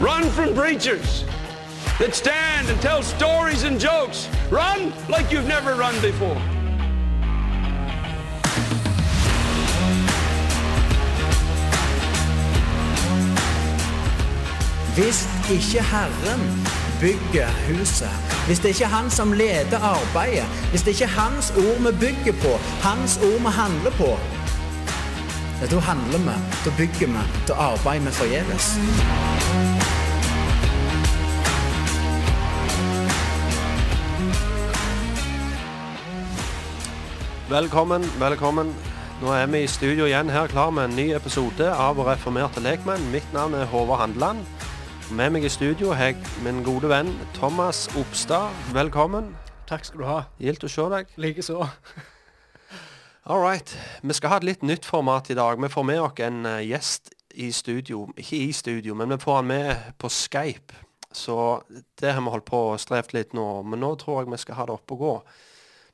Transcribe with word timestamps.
Run 0.00 0.24
from 0.30 0.54
preachers 0.54 1.24
that 1.98 2.14
stand 2.14 2.70
and 2.70 2.80
tell 2.80 3.02
stories 3.02 3.64
and 3.64 3.78
jokes. 3.78 4.30
Run 4.50 4.94
like 5.10 5.30
you've 5.30 5.46
never 5.46 5.74
run 5.74 5.94
before. 6.00 6.40
Hvis 14.96 15.28
ikke 15.50 15.82
Herren 15.82 16.66
bygger 17.00 17.48
huset, 17.68 18.08
hvis 18.46 18.58
det 18.58 18.68
ikke 18.68 18.84
er 18.84 18.88
Han 18.88 19.10
som 19.10 19.32
leder 19.32 19.78
arbeidet, 19.78 20.44
hvis 20.70 20.82
det 20.82 20.88
ikke 20.88 21.04
er 21.04 21.08
Hans 21.20 21.50
ord 21.50 21.92
vi 21.92 21.98
bygger 22.00 22.32
på, 22.32 22.52
Hans 22.88 23.16
ord 23.16 23.40
vi 23.40 23.50
handler 23.62 23.90
på, 23.90 24.18
ja, 25.60 25.66
da 25.66 25.78
handler 25.80 26.18
vi, 26.18 26.36
da 26.64 26.70
bygger 26.76 27.06
vi, 27.06 27.22
da 27.48 27.54
arbeider 27.54 28.04
vi 28.04 28.10
forgjeves. 28.10 28.66
Velkommen, 37.50 38.02
velkommen. 38.18 38.74
Nå 39.20 39.32
er 39.32 39.46
vi 39.46 39.64
i 39.64 39.66
studio 39.66 40.06
igjen 40.06 40.30
her 40.30 40.46
klar 40.48 40.70
med 40.70 40.84
en 40.84 40.96
ny 40.96 41.10
episode 41.12 41.66
av 41.74 41.98
Reformerte 42.06 42.62
lekmenn. 42.64 43.10
Mitt 43.12 43.26
navn 43.34 43.54
er 43.54 43.66
Håvard 43.68 44.00
Handeland. 44.00 44.46
Med 45.12 45.34
meg 45.34 45.44
i 45.44 45.50
studio 45.52 45.90
har 45.92 46.12
jeg 46.12 46.16
min 46.44 46.62
gode 46.64 46.88
venn 46.88 47.10
Thomas 47.34 47.88
Opstad. 47.98 48.48
Velkommen. 48.72 49.34
Takk 49.68 49.84
skal 49.84 50.00
du 50.00 50.06
ha. 50.08 50.22
Gildt 50.38 50.64
å 50.64 50.72
se 50.72 50.88
deg. 50.94 51.12
Likeså. 51.20 51.66
All 53.30 53.42
right. 53.42 53.78
Vi 54.02 54.14
skal 54.16 54.32
ha 54.32 54.36
et 54.40 54.44
litt 54.48 54.62
nytt 54.66 54.86
format 54.88 55.28
i 55.30 55.34
dag. 55.38 55.60
Vi 55.62 55.68
får 55.70 55.84
med 55.86 56.00
oss 56.02 56.20
en 56.26 56.46
eh, 56.50 56.64
gjest 56.66 57.12
i 57.38 57.52
studio. 57.54 58.08
Ikke 58.18 58.40
i 58.42 58.48
studio, 58.50 58.96
men 58.98 59.12
vi 59.12 59.18
får 59.22 59.36
han 59.36 59.46
med 59.46 59.84
på 60.02 60.08
Skype. 60.10 60.74
Så 61.14 61.36
det 62.00 62.10
har 62.10 62.24
vi 62.26 62.32
holdt 62.34 62.48
på 62.48 62.62
og 62.72 62.80
strevd 62.82 63.14
litt 63.14 63.36
nå. 63.38 63.44
Men 63.62 63.84
nå 63.84 63.92
tror 64.02 64.24
jeg 64.24 64.32
vi 64.32 64.40
skal 64.42 64.58
ha 64.58 64.66
det 64.66 64.74
oppe 64.74 64.96
og 64.96 65.04
gå. 65.04 65.12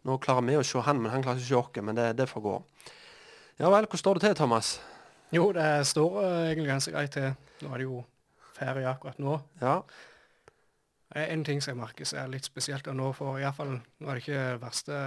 Nå 0.09 0.17
klarer 0.25 0.47
vi 0.49 0.57
å 0.57 0.63
se 0.65 0.81
han, 0.87 1.03
men 1.03 1.13
han 1.13 1.27
klarer 1.27 1.43
ikke 1.43 1.45
å 1.45 1.51
se 1.51 1.59
oss. 1.61 1.85
Men 1.91 2.01
det, 2.01 2.07
det 2.23 2.29
får 2.31 2.45
gå. 2.47 2.55
Ja 3.61 3.69
vel, 3.69 3.85
hvordan 3.85 4.05
står 4.07 4.17
det 4.17 4.25
til, 4.25 4.39
Thomas? 4.41 4.73
Jo, 5.37 5.51
det 5.53 5.69
står 5.93 6.19
eh, 6.23 6.41
egentlig 6.55 6.73
ganske 6.73 6.97
greit 6.97 7.15
til. 7.19 7.37
Nå 7.67 7.75
er 7.75 7.85
det 7.85 7.91
jo 7.91 8.01
ferie 8.57 8.89
akkurat 8.95 9.21
nå. 9.21 9.37
Ja. 9.61 9.77
Er 11.13 11.37
En 11.37 11.45
ting 11.45 11.61
som 11.61 11.75
jeg 11.75 11.83
merker 11.85 12.17
er 12.17 12.33
litt 12.33 12.49
spesielt 12.49 12.89
av 12.89 12.97
nå, 12.97 13.13
for 13.21 13.37
i 13.37 13.45
hvert 13.45 13.61
fall, 13.61 13.77
nå 13.77 14.09
er 14.09 14.17
det 14.17 14.25
ikke 14.25 14.49
verste 14.65 15.05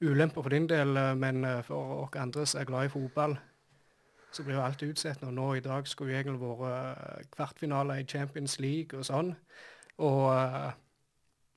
ulemper 0.00 0.42
for 0.42 0.50
din 0.50 0.68
del, 0.68 0.96
eh, 0.96 1.14
men 1.16 1.44
eh, 1.44 1.62
for 1.64 2.04
oss 2.04 2.20
andre 2.20 2.46
som 2.46 2.60
er 2.60 2.70
glad 2.70 2.84
i 2.84 2.92
fotball, 2.92 3.36
så 4.32 4.42
blir 4.42 4.54
jo 4.54 4.64
alt 4.64 4.82
utsatt. 4.82 5.22
Og 5.22 5.34
nå 5.34 5.54
i 5.54 5.60
dag 5.60 5.86
skulle 5.88 6.12
jo 6.12 6.18
egentlig 6.18 6.40
vært 6.42 6.96
uh, 6.98 7.26
kvartfinale 7.36 8.00
i 8.00 8.06
Champions 8.08 8.58
League 8.58 8.98
og 8.98 9.06
sånn. 9.06 9.30
Og 10.02 10.22
uh, 10.34 10.72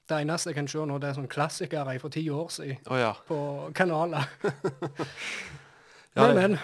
det 0.10 0.20
eneste 0.22 0.52
jeg 0.52 0.60
kan 0.60 0.70
se 0.70 0.86
nå, 0.86 1.00
det 1.02 1.10
er 1.10 1.18
sånn 1.18 1.32
klassikere 1.32 1.98
fra 2.00 2.12
ti 2.14 2.28
år 2.30 2.52
siden 2.54 2.78
oh, 2.92 3.00
ja. 3.00 3.14
på 3.28 3.40
kanaler. 3.76 4.30
Ja, 6.18 6.28
men, 6.34 6.36
men. 6.36 6.60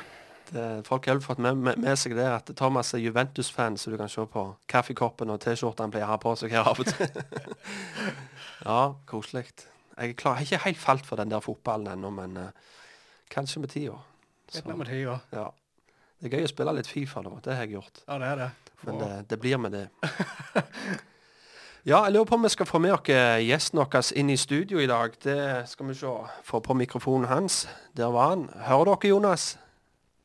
Det, 0.54 0.86
folk 0.86 1.06
har 1.08 1.20
fått 1.20 1.38
med, 1.38 1.58
med, 1.58 1.78
med 1.78 1.98
seg 1.98 2.16
det 2.18 2.26
at 2.26 2.50
Thomas 2.58 2.94
er 2.94 3.02
Juventus-fan, 3.04 3.78
så 3.78 3.94
du 3.94 3.98
kan 3.98 4.10
se 4.10 4.26
på 4.30 4.46
kaffekoppen 4.70 5.34
og 5.34 5.42
T-skjorta 5.42 5.86
han 5.86 5.94
pleier 5.94 6.08
å 6.10 6.14
ha 6.14 6.18
på 6.22 6.34
seg 6.38 6.54
her 6.54 6.70
av 6.70 6.82
og 6.82 6.90
til. 6.90 7.22
ja, 8.68 8.80
koselig. 9.10 9.48
Jeg 9.98 10.16
klar, 10.18 10.40
har 10.40 10.48
ikke 10.48 10.64
helt 10.66 10.82
falt 10.82 11.06
for 11.06 11.22
den 11.22 11.32
der 11.32 11.44
fotballen 11.44 11.92
ennå, 11.94 12.10
men 12.14 12.38
uh, 12.38 12.74
kanskje 13.32 13.62
med 13.62 13.74
tida. 13.74 14.00
Med 14.66 14.88
tida. 14.90 15.20
Ja. 15.32 15.48
Det 16.20 16.30
er 16.30 16.38
gøy 16.38 16.48
å 16.48 16.52
spille 16.52 16.74
litt 16.78 16.90
Fifa 16.90 17.22
nå, 17.22 17.38
det 17.44 17.56
har 17.56 17.68
jeg 17.68 17.78
gjort. 17.78 18.04
Ja, 18.08 18.18
det 18.22 18.30
er 18.32 18.38
det. 18.42 18.52
Men 18.84 19.00
det, 19.00 19.10
det 19.30 19.40
blir 19.40 19.60
med 19.62 19.76
det. 19.76 19.88
Ja, 21.84 22.06
jeg 22.06 22.14
lurer 22.14 22.28
på 22.30 22.38
om 22.38 22.46
vi 22.46 22.50
skal 22.54 22.68
få 22.70 22.80
med 22.80 22.94
oss 22.96 23.10
gjesten 23.44 23.82
vår 23.82 24.14
inn 24.16 24.30
i 24.32 24.38
studio 24.40 24.80
i 24.80 24.86
dag. 24.88 25.18
Det 25.20 25.66
skal 25.68 25.90
vi 25.90 25.96
se. 26.00 26.12
Få 26.48 26.62
på 26.64 26.78
mikrofonen 26.80 27.28
hans. 27.28 27.66
Der 27.92 28.08
var 28.08 28.30
han. 28.30 28.46
Hører 28.56 28.94
dere, 28.94 29.10
Jonas? 29.10 29.58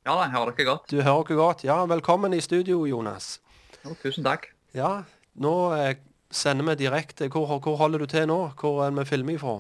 Ja 0.07 0.15
da, 0.15 0.29
jeg 0.29 0.37
hører 0.37 0.55
dere 0.55 0.67
godt. 0.69 0.85
Du 0.87 1.03
hører 1.03 1.25
dere 1.27 1.39
godt? 1.41 1.65
Ja, 1.67 1.81
velkommen 1.91 2.37
i 2.37 2.39
studio, 2.41 2.85
Jonas. 2.87 3.41
Jo, 3.83 3.97
tusen 3.99 4.23
takk. 4.23 4.47
Ja, 4.71 5.03
nå 5.35 5.55
eh, 5.75 5.97
sender 6.31 6.65
vi 6.65 6.75
direkte. 6.85 7.29
Hvor, 7.29 7.59
hvor 7.59 7.77
holder 7.77 7.99
du 7.99 8.07
til 8.07 8.27
nå? 8.27 8.39
Hvor 8.61 8.85
er 8.87 8.91
vi 8.91 9.05
filmer 9.05 9.35
ifra? 9.39 9.59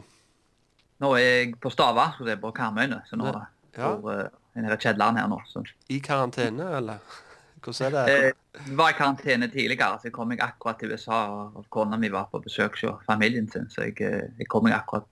Nå 1.00 1.12
er 1.14 1.22
jeg 1.22 1.54
på 1.62 1.70
Stava, 1.70 2.12
så 2.18 2.24
det 2.26 2.32
er 2.36 2.42
på 2.42 2.50
Karmøyene. 2.56 3.02
Så 3.08 3.16
nå 3.16 3.26
Ja. 3.26 3.40
Ja. 3.78 3.94
hvor, 3.94 4.10
eh, 4.10 4.28
er 4.56 4.74
det 4.76 4.84
i 4.84 4.92
her 4.92 5.28
nå. 5.28 5.40
Så. 5.46 5.62
I 5.88 5.98
karantene, 5.98 6.76
eller? 6.76 6.98
Hvordan 7.62 7.86
er 7.86 8.06
det? 8.06 8.16
Eh, 8.24 8.32
Jeg 8.66 8.76
var 8.76 8.88
i 8.90 8.92
karantene 8.98 9.48
tidligere, 9.48 9.98
så 10.00 10.04
jeg 10.08 10.12
kom 10.12 10.28
meg 10.28 10.40
akkurat 10.40 10.78
til 10.78 10.92
USA. 10.92 11.12
og- 11.30 11.64
Kona 11.70 11.96
mi 11.96 12.08
var 12.08 12.28
på 12.32 12.42
besøk 12.42 12.74
hos 12.80 13.04
familien 13.06 13.48
sin, 13.50 13.68
så 13.70 13.82
jeg, 13.84 14.00
eh, 14.00 14.28
jeg 14.38 14.48
kom 14.48 14.64
meg 14.64 14.72
akkurat 14.72 15.04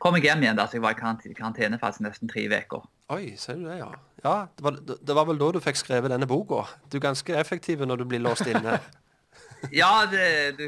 kom 0.00 0.14
jeg 0.14 0.22
hjem 0.24 0.42
igjen. 0.42 0.56
da, 0.56 0.66
så 0.66 0.72
Jeg 0.74 0.82
var 0.82 0.90
i 0.90 0.94
karantene, 0.94 1.34
karantene 1.34 1.78
faktisk 1.78 2.00
nesten 2.00 2.28
tre 2.28 2.48
uker. 2.48 2.82
Oi, 3.08 3.34
ser 3.36 3.54
du 3.54 3.64
det, 3.64 3.78
ja. 3.78 3.92
Ja, 4.24 4.46
det 4.56 4.62
var, 4.64 4.70
det 5.06 5.14
var 5.14 5.24
vel 5.24 5.38
da 5.38 5.52
du 5.52 5.60
fikk 5.60 5.76
skrevet 5.76 6.10
denne 6.10 6.26
boka. 6.26 6.66
Du 6.90 6.96
er 6.98 7.00
ganske 7.00 7.34
effektiv 7.36 7.78
når 7.86 7.96
du 7.98 8.04
blir 8.04 8.18
låst 8.20 8.46
inne. 8.46 8.80
Ja, 9.72 10.06
det, 10.10 10.26
du, 10.58 10.66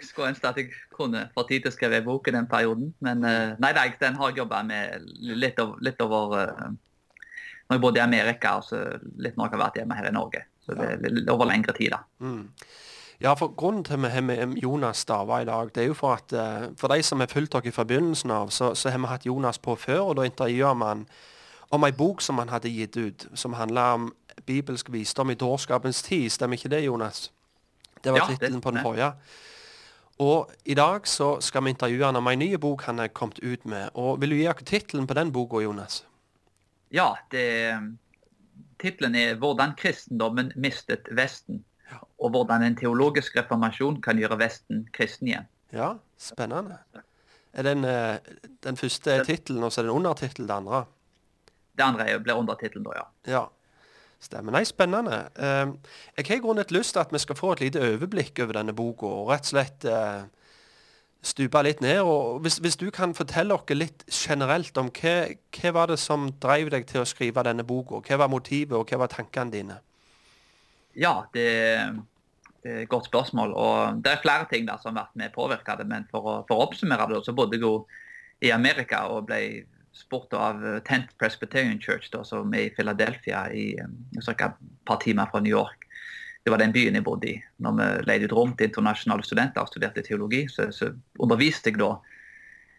skulle 0.00 0.30
ønske 0.32 0.48
at 0.48 0.60
jeg 0.60 0.70
kunne 0.94 1.26
få 1.34 1.44
tid 1.48 1.64
til 1.64 1.72
å 1.72 1.74
skrive 1.74 2.02
bok 2.06 2.28
i 2.28 2.34
den 2.36 2.48
perioden. 2.50 2.92
Men 3.04 3.24
eh, 3.28 3.56
nei, 3.62 3.72
nei, 3.76 3.88
den 4.00 4.16
har 4.18 4.30
jeg 4.30 4.42
jobba 4.42 4.62
med 4.66 5.10
litt 5.32 5.60
over, 5.62 5.82
litt 5.84 6.00
over 6.04 6.38
eh, 6.40 6.70
Når 7.68 7.76
jeg 7.78 7.82
bodde 7.82 8.00
i 8.00 8.04
Amerika, 8.04 8.56
og 8.60 8.66
så 8.68 8.80
litt 9.22 9.36
når 9.36 9.48
jeg 9.48 9.56
har 9.56 9.64
vært 9.66 9.82
hjemme 9.82 9.98
her 9.98 10.08
i 10.08 10.14
Norge. 10.14 10.46
Så 10.62 10.78
det 10.78 10.88
er 10.94 11.04
litt 11.10 11.30
over 11.32 11.48
lengre 11.50 11.74
tid, 11.76 11.94
da. 11.94 12.02
Mm. 12.22 12.48
Ja, 13.22 13.34
for 13.38 13.52
grunnen 13.54 13.84
til 13.86 13.94
at 13.94 14.02
vi 14.02 14.08
har 14.10 14.24
med 14.26 14.56
Jonas 14.58 15.04
Stava 15.04 15.42
i 15.42 15.46
dag, 15.46 15.70
det 15.74 15.84
er 15.84 15.92
jo 15.92 15.94
for 15.94 16.16
at 16.18 16.32
eh, 16.34 16.72
for 16.78 16.90
de 16.90 17.02
som 17.06 17.20
har 17.22 17.30
fulgt 17.30 17.54
dere 17.54 17.72
fra 17.72 17.86
begynnelsen 17.86 18.30
av, 18.34 18.50
så, 18.50 18.74
så 18.74 18.90
har 18.90 18.98
vi 18.98 19.10
hatt 19.12 19.26
Jonas 19.26 19.58
på 19.62 19.76
før, 19.78 20.00
og 20.00 20.16
da 20.18 20.26
intervjuer 20.26 20.74
vi 20.74 20.88
han 20.88 21.06
om 21.72 21.86
ei 21.86 21.92
bok 21.96 22.20
som 22.20 22.38
han 22.42 22.50
hadde 22.52 22.68
gitt 22.68 22.96
ut, 22.96 23.28
som 23.34 23.54
handla 23.56 23.94
om 23.94 24.10
bibelsk 24.46 24.90
visdom 24.92 25.30
i 25.30 25.38
dårskapens 25.38 26.02
tid. 26.02 26.28
Stemmer 26.30 26.58
ikke 26.58 26.68
det, 26.68 26.82
Jonas? 26.84 27.30
Det 28.02 28.12
var 28.12 28.18
Ja, 28.18 28.26
tittelen 28.26 28.60
på 28.60 28.70
den 28.74 28.82
forrige. 28.82 29.12
Og 30.22 30.50
i 30.64 30.74
dag 30.74 31.06
så 31.08 31.40
skal 31.40 31.64
vi 31.64 31.72
intervjue 31.72 32.04
han 32.04 32.16
om 32.16 32.28
ei 32.28 32.36
ny 32.36 32.54
bok 32.60 32.82
han 32.86 33.00
er 33.00 33.08
kommet 33.08 33.40
ut 33.42 33.64
med. 33.64 33.90
Og 33.94 34.20
Vil 34.20 34.30
du 34.30 34.36
gi 34.36 34.48
oss 34.48 34.64
tittelen 34.64 35.06
på 35.06 35.14
den 35.18 35.32
boka, 35.32 35.62
Jonas? 35.62 36.04
Ja, 36.90 37.14
Tittelen 38.82 39.14
er 39.14 39.36
'Hvordan 39.36 39.76
kristendommen 39.76 40.52
mistet 40.56 41.08
Vesten'. 41.10 41.62
Og 42.18 42.30
hvordan 42.30 42.62
en 42.62 42.76
teologisk 42.76 43.36
reformasjon 43.36 44.02
kan 44.02 44.18
gjøre 44.18 44.38
Vesten 44.38 44.88
kristen 44.92 45.28
igjen. 45.28 45.46
Ja, 45.72 45.94
spennende. 46.18 46.78
Er 47.52 47.62
den, 47.62 47.84
eh, 47.84 48.18
den 48.64 48.76
første 48.76 49.24
tittelen, 49.24 49.62
og 49.62 49.72
så 49.72 49.80
er 49.80 49.82
det 49.84 49.90
en 49.90 49.96
undertittel, 49.96 50.48
det 50.48 50.54
andre? 50.54 50.84
Det 51.76 51.84
andre 51.84 52.18
blir 52.20 52.34
undertittelen, 52.34 52.84
da, 52.84 52.90
ja. 52.96 53.04
Ja, 53.26 53.46
stemmer. 54.22 54.54
Nei, 54.54 54.64
spennende. 54.68 55.24
Eh, 55.36 55.72
jeg 56.18 56.28
har 56.28 56.38
i 56.38 56.44
grunnen 56.44 56.62
litt 56.62 56.74
lyst 56.74 56.94
til 56.96 57.02
at 57.02 57.12
vi 57.14 57.20
skal 57.22 57.38
få 57.38 57.54
et 57.54 57.64
lite 57.66 57.82
overblikk 57.82 58.42
over 58.44 58.60
denne 58.60 58.74
boka, 58.76 59.08
og 59.08 59.32
rett 59.32 59.48
og 59.48 59.52
slett 59.54 59.86
eh, 59.88 60.22
stupe 61.22 61.62
litt 61.64 61.82
ned. 61.82 62.02
Og 62.06 62.42
hvis, 62.44 62.58
hvis 62.62 62.78
du 62.80 62.88
kan 62.94 63.14
fortelle 63.18 63.54
oss 63.54 63.74
litt 63.74 64.04
generelt 64.10 64.78
om 64.78 64.90
hva, 64.98 65.16
hva 65.56 65.74
var 65.78 65.92
det 65.92 65.98
som 66.02 66.30
drev 66.42 66.72
deg 66.74 66.86
til 66.90 67.02
å 67.02 67.08
skrive 67.08 67.44
denne 67.46 67.66
boka? 67.66 68.02
Hva 68.06 68.22
var 68.24 68.32
motivet, 68.32 68.76
og 68.78 68.88
hva 68.90 69.04
var 69.04 69.12
tankene 69.12 69.54
dine? 69.54 69.80
Ja, 70.98 71.22
det, 71.32 71.48
det, 72.62 72.70
er 72.70 72.80
et 72.84 72.92
godt 72.92 73.08
spørsmål. 73.08 73.54
Og 73.56 74.02
det 74.04 74.12
er 74.12 74.24
flere 74.24 74.48
ting 74.50 74.66
der 74.68 74.80
som 74.82 74.92
har 74.92 75.06
vært 75.06 75.20
med 75.20 75.34
påvirka 75.34 75.78
det. 75.80 75.88
Men 75.88 76.08
for 76.10 76.26
å, 76.26 76.38
for 76.48 76.58
å, 76.58 76.68
oppsummere 76.68 77.08
det, 77.10 77.22
så 77.26 77.36
bodde 77.36 77.58
jeg 77.58 77.66
jo 77.66 77.76
i 78.42 78.50
Amerika 78.50 79.06
og 79.14 79.28
ble 79.30 79.42
spurt 79.92 80.32
av 80.34 80.62
Tent 80.88 81.12
Presbyterian 81.20 81.80
Church, 81.80 82.08
da, 82.12 82.22
som 82.24 82.52
er 82.56 82.68
i 82.68 82.74
Philadelphia, 82.74 83.46
i 83.52 83.72
et 83.76 84.42
par 84.88 85.00
timer 85.02 85.30
fra 85.30 85.40
New 85.40 85.52
York. 85.52 85.86
Det 86.42 86.50
var 86.50 86.58
den 86.58 86.72
byen 86.74 86.96
jeg 86.98 87.06
bodde 87.06 87.28
i. 87.30 87.36
Når 87.62 87.76
vi 87.78 87.88
leide 88.08 88.26
ut 88.26 88.34
rom 88.34 88.56
til 88.56 88.70
internasjonale 88.70 89.26
studenter 89.26 89.62
og 89.62 89.70
studerte 89.70 90.02
teologi, 90.02 90.46
så, 90.50 90.70
så 90.74 90.90
underviste 91.22 91.70
jeg 91.70 91.78
da 91.82 91.92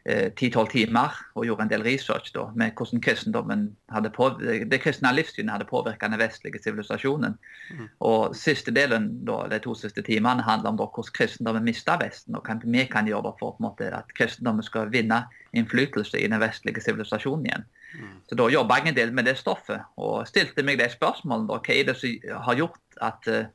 ti-tolv 0.03 0.67
eh, 0.67 0.71
timer 0.71 1.15
og 1.35 1.45
gjorde 1.47 1.63
en 1.63 1.69
del 1.71 1.83
research 1.85 2.33
da, 2.35 2.49
med 2.59 2.73
hvordan 2.75 3.01
kristendommen 3.03 3.69
hadde 3.93 4.09
på, 4.11 4.27
det 4.39 4.79
kristne 4.83 5.13
livssynet 5.15 5.53
hadde 5.53 5.67
påvirket 5.69 6.11
den 6.11 6.19
vestlige 6.19 6.59
sivilisasjonen. 6.63 7.37
Mm. 7.71 7.85
Og 8.03 8.35
siste 8.35 8.73
delen, 8.75 9.07
da, 9.23 9.45
De 9.53 9.61
to 9.63 9.75
siste 9.75 10.03
timene 10.03 10.43
handler 10.43 10.73
om 10.73 10.79
da, 10.81 10.89
hvordan 10.89 11.15
kristendommen 11.15 11.63
mista 11.63 11.95
Vesten, 12.01 12.35
og 12.35 12.43
hva 12.43 12.57
vi 12.63 12.83
kan 12.91 13.07
gjøre 13.07 13.31
for 13.39 13.55
måte, 13.63 13.87
at 13.95 14.11
kristendommen 14.17 14.65
skal 14.65 14.91
vinne 14.91 15.23
innflytelse 15.53 16.19
i 16.19 16.27
den 16.27 16.41
vestlige 16.41 16.83
sivilisasjonen 16.83 17.47
igjen. 17.47 17.65
Mm. 17.93 18.15
Så 18.27 18.35
Da 18.35 18.49
jobba 18.49 18.79
jeg 18.81 18.91
en 18.91 18.97
del 18.97 19.13
med 19.13 19.25
det 19.25 19.37
stoffet 19.37 19.85
og 19.95 20.27
stilte 20.27 20.63
meg 20.63 20.79
det 20.79 20.91
spørsmålet 20.91 21.47
da, 21.47 21.59
hva 21.63 21.77
er 21.77 21.87
det 21.87 21.95
som 21.95 22.41
har 22.47 22.57
gjort 22.59 22.99
at 23.01 23.29
uh, 23.29 23.45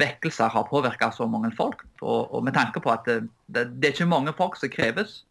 vekkelser 0.00 0.48
har 0.48 0.64
påvirka 0.64 1.10
så 1.12 1.26
mange 1.26 1.52
folk. 1.56 1.84
Og, 2.00 2.34
og, 2.34 2.44
med 2.44 2.54
tanke 2.54 2.80
på 2.80 2.90
at 2.90 3.04
det, 3.04 3.28
det, 3.52 3.66
det 3.76 3.90
er 3.90 3.92
ikke 3.98 4.08
mange 4.08 4.32
folk 4.32 4.56
som 4.56 4.72
kreves 4.72 5.26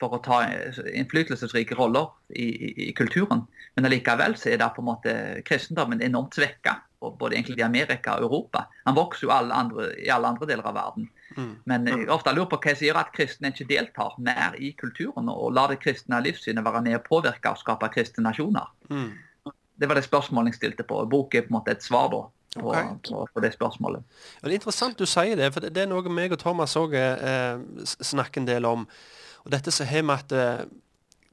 for 0.00 0.16
å 0.16 0.20
ta 0.24 0.40
innflytelsesrike 0.48 1.76
roller 1.78 2.08
i, 2.28 2.48
i, 2.48 2.70
i, 2.88 2.92
kulturen. 2.96 3.44
Men 3.76 3.88
allikevel 3.88 4.36
så 4.40 4.52
er 4.52 4.60
det 4.60 4.70
på 4.74 4.82
en 4.82 4.88
måte 4.88 5.14
kristendommen 5.46 6.02
enormt 6.02 6.36
svekka, 6.38 6.78
både 7.00 7.36
egentlig 7.36 7.60
i 7.60 7.66
Amerika 7.66 8.16
og 8.16 8.26
Europa. 8.28 8.66
Han 8.88 8.96
vokser 8.96 9.28
jo 9.28 9.34
alle 9.34 9.56
andre, 9.56 9.90
i 10.00 10.10
alle 10.12 10.32
andre 10.32 10.48
deler 10.48 10.66
av 10.72 10.76
verden. 10.76 11.08
Mm. 11.36 11.52
Men 11.70 11.88
jeg 11.88 12.08
ofte 12.10 12.34
lurer 12.34 12.50
på 12.50 12.58
hva 12.64 12.74
som 12.74 12.88
gjør 12.88 13.00
at 13.04 13.14
kristne 13.14 13.52
ikke 13.52 13.68
deltar 13.70 14.16
mer 14.18 14.56
i 14.58 14.72
kulturen, 14.80 15.30
og 15.32 15.54
lar 15.56 15.72
det 15.72 15.80
kristne 15.84 16.20
livssynet 16.24 16.66
være 16.66 16.84
med 16.88 16.98
å 16.98 17.04
påvirke 17.06 17.52
og 17.52 17.60
skape 17.60 17.92
kristne 17.94 18.26
nasjoner. 18.26 18.72
Mm. 18.90 19.12
Det 19.80 19.88
var 19.88 19.96
det 19.96 20.04
spørsmålet 20.04 20.52
jeg 20.52 20.60
stilte 20.60 20.84
på. 20.84 20.98
Boken 21.08 21.40
er 21.40 21.46
på 21.46 21.54
en 21.54 21.60
måte 21.60 21.76
et 21.76 21.84
svar 21.84 22.10
da. 22.12 22.26
På, 22.50 22.72
okay. 22.72 22.82
på, 23.06 23.28
på, 23.30 23.40
det 23.44 23.52
spørsmålet. 23.54 24.02
Ja, 24.40 24.48
det 24.48 24.56
er 24.56 24.58
interessant 24.58 24.98
du 24.98 25.06
sier 25.06 25.38
det, 25.38 25.52
for 25.54 25.62
det, 25.62 25.70
det 25.76 25.84
er 25.84 25.90
noe 25.92 26.10
meg 26.10 26.32
og 26.34 26.40
Thomas 26.42 26.74
òg 26.80 26.96
eh, 26.98 27.60
snakker 27.86 28.42
en 28.42 28.48
del 28.48 28.66
om. 28.66 28.88
Og 29.44 29.52
dette 29.52 29.72
så 29.72 29.86
har 29.88 30.04
vi 30.04 30.14
at 30.14 30.32
eh, 30.36 30.64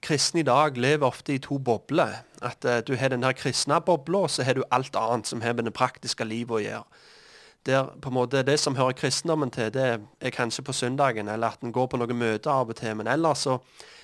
kristne 0.02 0.40
i 0.40 0.48
dag 0.48 0.78
lever 0.78 1.08
ofte 1.08 1.34
i 1.34 1.42
to 1.44 1.58
bobler. 1.58 2.22
At 2.42 2.66
eh, 2.66 2.82
du 2.88 2.96
har 2.96 3.10
den 3.10 3.24
her 3.24 3.36
kristne 3.38 3.82
bobla, 3.82 4.18
og 4.18 4.30
så 4.30 4.44
har 4.44 4.54
du 4.54 4.64
alt 4.72 4.96
annet 4.96 5.28
som 5.28 5.42
har 5.42 5.54
med 5.54 5.66
det 5.68 5.74
praktiske 5.74 6.26
livet 6.26 6.56
å 6.56 6.64
gjøre. 6.64 7.06
Der 7.68 7.90
på 8.02 8.10
en 8.10 8.16
måte 8.16 8.44
Det 8.44 8.60
som 8.60 8.76
hører 8.76 8.96
kristendommen 8.96 9.52
til, 9.52 9.74
det 9.74 10.00
er 10.22 10.30
kanskje 10.30 10.64
på 10.64 10.74
søndagen, 10.74 11.28
eller 11.28 11.48
at 11.48 11.62
en 11.64 11.72
går 11.72 11.88
på 11.88 11.98
noen 11.98 12.18
møter 12.18 12.52
av 12.52 12.70
og 12.70 12.76
til. 12.76 12.96
Men 12.96 13.08
ellers 13.08 13.38
så 13.38 13.58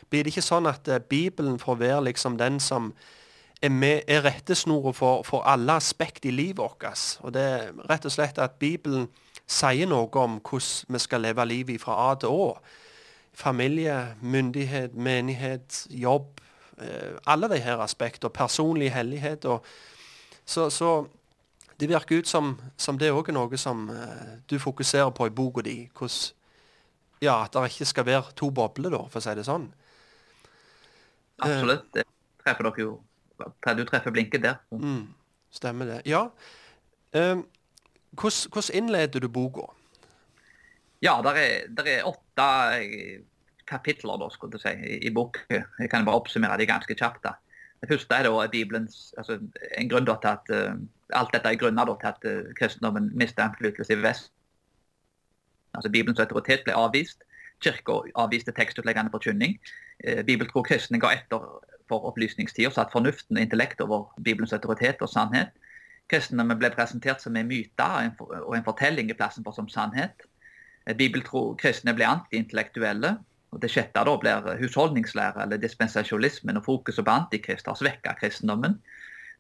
blir 0.10 0.24
det 0.24 0.34
ikke 0.34 0.42
sånn 0.42 0.68
at 0.68 0.88
eh, 0.88 1.00
Bibelen 1.00 1.60
får 1.60 1.76
være 1.76 2.04
liksom 2.04 2.38
den 2.38 2.60
som 2.60 2.94
er, 3.62 3.70
med, 3.70 4.02
er 4.08 4.26
rettesnora 4.26 4.92
for, 4.92 5.24
for 5.24 5.46
alle 5.48 5.78
aspekt 5.80 6.26
i 6.26 6.32
livet 6.32 6.58
vårt. 6.58 6.84
Og 7.22 7.34
det 7.34 7.42
er 7.42 7.72
rett 7.90 8.06
og 8.06 8.12
slett 8.12 8.42
at 8.42 8.60
Bibelen 8.60 9.08
sier 9.48 9.88
noe 9.88 10.10
om 10.20 10.40
hvordan 10.42 10.96
vi 10.96 11.00
skal 11.00 11.22
leve 11.22 11.46
livet 11.46 11.82
fra 11.82 11.96
A 12.10 12.16
til 12.20 12.34
Å 12.34 12.58
familie, 13.34 14.16
myndighet, 14.22 14.96
menighet, 14.96 15.88
jobb. 15.90 16.42
Eh, 16.78 17.18
alle 17.26 17.50
de 17.50 17.60
her 17.60 17.78
aspekter. 17.78 18.30
Personlig 18.30 18.92
hellighet. 18.94 19.46
Og, 19.46 19.66
så, 20.46 20.70
så, 20.70 21.08
det 21.80 21.90
virker 21.90 22.18
ut 22.18 22.28
som, 22.28 22.60
som 22.78 22.98
det 23.00 23.12
òg 23.12 23.30
er 23.30 23.38
noe 23.38 23.58
som 23.58 23.90
uh, 23.90 24.40
du 24.50 24.60
fokuserer 24.60 25.10
på 25.10 25.28
i 25.28 25.34
boka 25.34 25.62
di. 25.66 25.90
Hvordan 25.98 26.34
ja, 27.24 27.44
at 27.44 27.54
det 27.54 27.72
ikke 27.72 27.86
skal 27.86 28.06
være 28.06 28.34
to 28.36 28.50
bobler, 28.52 28.92
da, 28.92 29.06
for 29.08 29.22
å 29.22 29.24
si 29.24 29.34
det 29.38 29.46
sånn. 29.48 29.70
Absolutt. 31.40 31.86
Det 31.96 32.04
treffer 32.44 32.68
dere 32.68 32.84
jo. 32.84 32.98
Du 33.78 33.84
treffer 33.88 34.12
blinket 34.12 34.44
der. 34.44 34.58
Mm, 34.76 35.14
stemmer 35.52 35.88
det. 35.88 36.02
Ja. 36.06 36.26
Hvordan, 37.14 38.52
hvordan 38.52 38.76
innleder 38.76 39.24
du 39.24 39.30
boka? 39.32 39.70
Ja, 41.04 41.18
det 41.24 41.34
er, 41.36 41.66
er, 41.84 42.06
åtte 42.08 42.50
eh, 42.80 43.24
kapitler 43.68 44.20
da, 44.22 44.30
skulle 44.32 44.60
si, 44.62 44.72
i, 44.72 45.00
i 45.08 45.12
boken. 45.12 45.66
Jeg 45.80 45.90
kan 45.92 46.06
bare 46.08 46.22
oppsummere 46.22 46.58
de 46.62 46.70
ganske 46.70 46.96
kjapt. 46.96 47.24
da. 47.26 47.36
Det 47.84 47.90
første 47.92 48.16
er 48.16 48.24
da 48.24 48.48
Bibelens, 48.48 49.14
altså 49.18 49.40
en 49.78 49.90
grunn 49.90 50.06
til 50.06 50.30
at 50.30 50.52
uh, 50.56 50.78
Alt 51.14 51.34
dette 51.34 51.50
er 51.50 51.60
grunner 51.60 51.86
til 51.86 52.08
at 52.08 52.24
uh, 52.26 52.54
kristendommen 52.60 53.12
mistet 53.14 53.44
innflytelse 53.44 53.94
i 53.94 54.02
vest. 54.02 54.32
Altså 55.74 55.92
Bibelens 55.92 56.20
autoritet 56.20 56.64
ble 56.64 56.74
avvist. 56.74 57.24
Kirka 57.60 58.00
avviste 58.16 58.52
tekstutleggende 58.56 59.12
forkynning. 59.12 59.60
Uh, 60.08 60.24
Bibeltro 60.24 60.64
kristne 60.64 61.00
ga 61.00 61.12
etter 61.18 61.44
for 61.92 62.08
opplysningstida, 62.08 62.72
satt 62.72 62.96
fornuften 62.96 63.38
og 63.38 63.44
intellekt 63.44 63.82
over 63.82 64.14
Bibelens 64.24 64.54
autoritet 64.54 65.04
og 65.04 65.12
sannhet. 65.12 65.52
Kristendommen 66.08 66.60
ble 66.60 66.72
presentert 66.72 67.22
som 67.22 67.36
en 67.36 67.48
myte 67.48 67.90
og 68.20 68.56
en 68.56 68.64
fortelling 68.64 69.12
i 69.12 69.18
plassen 69.20 69.44
for 69.44 69.52
som 69.52 69.68
sannhet. 69.68 70.24
Bibeltro 71.00 71.54
kristne 71.60 71.94
ble 71.96 72.08
antiintellektuelle. 72.10 73.16
Og 73.54 73.62
Det 73.62 73.70
sjette 73.70 74.02
da 74.02 74.14
blir 74.18 74.48
husholdningslære 74.60 75.44
eller 75.44 75.62
dispensasjonismen 75.62 76.58
og 76.58 76.66
fokuset 76.66 77.06
på 77.06 77.14
antikrist 77.14 77.68
har 77.70 77.78
svekka 77.78 78.16
kristendommen. 78.18 78.80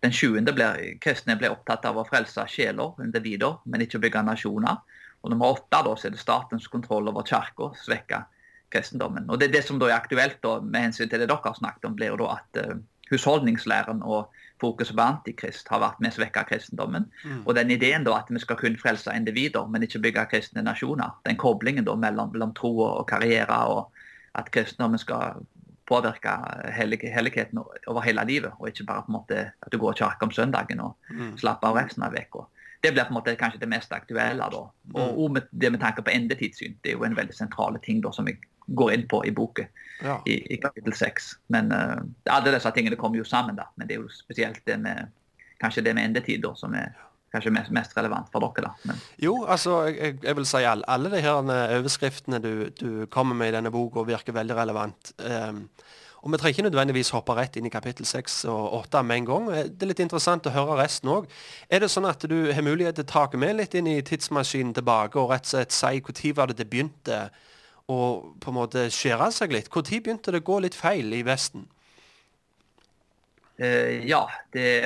Den 0.04 0.13
sjuende 0.13 0.54
blir 0.54 1.00
kristne 1.01 1.38
ble 1.40 1.50
opptatt 1.50 1.86
av 1.90 1.98
å 1.98 2.06
frelse 2.06 2.44
sjeler, 2.51 2.94
individer, 3.01 3.57
men 3.66 3.81
ikke 3.81 4.01
bygge 4.04 4.24
nasjoner. 4.28 4.81
Og 5.24 5.31
nummer 5.31 5.56
åtte 5.56 5.80
da, 5.88 5.95
så 5.95 6.10
er 6.10 6.13
det 6.13 6.22
statens 6.22 6.68
kontroll 6.68 7.07
over 7.10 7.25
kirka 7.25 7.72
svekka 7.80 8.25
kristendommen. 8.74 9.30
Og 9.30 9.40
Det 9.40 9.51
det 9.54 9.63
som 9.66 9.80
da 9.80 9.88
er 9.90 9.95
aktuelt 9.95 10.42
da, 10.44 10.57
med 10.60 10.90
hensyn 10.90 11.10
til 11.10 11.24
det 11.24 11.30
dere 11.30 11.45
har 11.45 11.56
snakket 11.56 11.86
om, 11.88 11.95
blir 11.95 12.18
da 12.19 12.34
at 12.38 12.60
uh, 12.60 12.75
husholdningslæren 13.12 14.04
og 14.04 14.32
fokuset 14.63 14.95
på 14.95 15.04
antikrist 15.04 15.69
har 15.71 15.81
vært 15.83 16.00
med 16.04 16.13
å 16.13 16.18
svekke 16.18 16.45
kristendommen. 16.50 17.10
Mm. 17.24 17.42
Og 17.44 17.56
den 17.57 17.74
ideen 17.75 18.07
da 18.07 18.15
at 18.21 18.31
vi 18.31 18.42
skal 18.42 18.60
kun 18.60 18.80
frelse 18.80 19.13
individer, 19.15 19.68
men 19.69 19.86
ikke 19.86 20.01
bygge 20.04 20.30
kristne 20.31 20.63
nasjoner. 20.65 21.18
Den 21.27 21.39
koblingen 21.42 21.88
da 21.88 21.98
mellom, 22.00 22.31
mellom 22.33 22.56
tro 22.57 22.74
og 22.86 23.04
karriere, 23.12 23.60
og 23.69 23.92
at 24.39 24.50
kristendommen 24.54 25.01
skal 25.01 25.44
påvirke 25.89 26.31
helligheten 26.71 27.59
over 27.59 28.02
hele 28.02 28.23
livet, 28.26 28.56
og 28.59 28.69
ikke 28.69 28.88
bare 28.88 29.04
på 29.04 29.11
en 29.11 29.18
måte 29.18 29.40
at 29.52 29.71
du 29.71 29.78
går 29.78 29.94
i 29.94 29.99
kirke 29.99 30.28
om 30.28 30.31
søndagen 30.31 30.80
og 30.80 30.95
mm. 31.11 31.35
slapper 31.42 31.69
av 31.69 31.81
resten 31.81 32.06
av 32.07 32.16
uka. 32.16 32.47
Det 32.83 32.92
blir 32.92 33.07
på 33.07 33.14
en 33.14 33.19
måte 33.19 33.35
kanskje 33.40 33.61
det 33.61 33.69
mest 33.71 33.94
aktuelle. 33.95 34.47
da. 34.52 34.64
Og, 34.94 34.95
mm. 34.95 35.19
og 35.19 35.35
med, 35.38 35.52
det 35.52 35.71
med 35.71 35.80
tanke 35.83 36.04
på 36.04 36.11
endetidssyn, 36.11 36.80
det 36.83 36.92
er 36.92 36.97
jo 36.97 37.06
en 37.07 37.16
veldig 37.16 37.35
sentral 37.35 37.80
ting 37.83 38.02
da, 38.04 38.11
som 38.16 38.28
jeg 38.28 38.42
går 38.68 38.94
inn 38.94 39.08
på 39.10 39.24
i 39.26 39.32
boken 39.36 39.68
ja. 40.04 40.20
i, 40.26 40.38
i, 40.54 40.60
kapittel 40.62 40.96
seks. 40.98 41.34
Men 41.54 41.72
uh, 41.72 42.00
alle 42.32 42.54
disse 42.56 42.72
tingene 42.76 43.00
kommer 43.00 43.22
jo 43.22 43.28
sammen, 43.28 43.58
da. 43.60 43.70
Men 43.76 43.90
det 43.90 43.98
er 43.98 44.04
jo 44.04 44.12
spesielt 44.14 44.62
det 44.68 44.80
med 44.84 45.12
kanskje 45.64 45.86
det 45.86 45.96
med 45.96 46.10
endetid 46.10 46.44
da, 46.44 46.54
som 46.60 46.76
er 46.76 46.92
kanskje 47.34 47.54
mest, 47.54 47.74
mest 47.74 47.98
relevant 47.98 48.30
for 48.32 48.44
dere. 48.46 48.68
da. 48.68 48.74
Men. 48.90 49.02
Jo, 49.22 49.38
altså, 49.50 49.84
jeg, 49.90 50.20
jeg, 50.24 50.38
vil 50.38 50.48
si 50.48 50.62
alle, 50.70 50.86
alle 50.88 51.12
de 51.14 51.22
her 51.24 51.42
eh, 51.56 51.76
overskriftene 51.80 52.40
du, 52.44 52.54
du, 52.78 52.90
kommer 53.12 53.38
med 53.38 53.54
i 53.54 53.56
denne 53.58 53.74
boka, 53.74 54.06
virker 54.08 54.36
veldig 54.36 54.58
relevant. 54.58 55.14
Um, 55.24 55.68
og 56.24 56.32
Vi 56.32 56.38
trenger 56.40 56.56
ikke 56.56 56.68
nødvendigvis 56.70 57.10
hoppe 57.12 57.34
rett 57.36 57.58
inn 57.60 57.66
i 57.68 57.72
kapittel 57.74 58.06
6 58.08 58.46
og 58.52 58.76
8 58.78 59.02
med 59.04 59.24
en 59.24 59.26
gang. 59.32 59.50
Eh, 59.52 59.66
det 59.72 59.88
er 59.88 59.92
litt 59.92 60.04
interessant 60.04 60.48
å 60.48 60.54
høre 60.54 60.78
resten 60.80 61.10
òg. 61.12 61.32
Er 61.70 61.84
det 61.84 61.92
sånn 61.92 62.08
at 62.10 62.22
du 62.30 62.54
har 62.54 62.66
mulighet 62.66 63.00
til 63.00 63.08
å 63.08 63.14
ta 63.14 63.26
med 63.38 63.58
litt 63.58 63.74
inn 63.76 63.90
i 63.92 64.02
tidsmaskinen 64.06 64.76
tilbake 64.78 65.20
og 65.20 65.34
rett 65.34 65.50
og 65.50 65.56
slett 65.56 65.76
si 65.76 66.04
når 66.38 66.54
det 66.54 66.62
det 66.62 66.70
begynte? 66.70 67.26
Og 67.94 68.33
på 68.42 68.52
en 68.52 68.57
måte 68.57 68.88
skjære 68.94 69.30
seg 69.35 69.54
litt. 69.54 69.69
Når 69.73 69.88
begynte 69.94 70.33
det 70.33 70.44
å 70.44 70.50
gå 70.50 70.59
litt 70.66 70.78
feil 70.78 71.14
i 71.16 71.23
Vesten? 71.28 71.68
Uh, 73.62 74.02
ja, 74.09 74.23
det, 74.56 74.81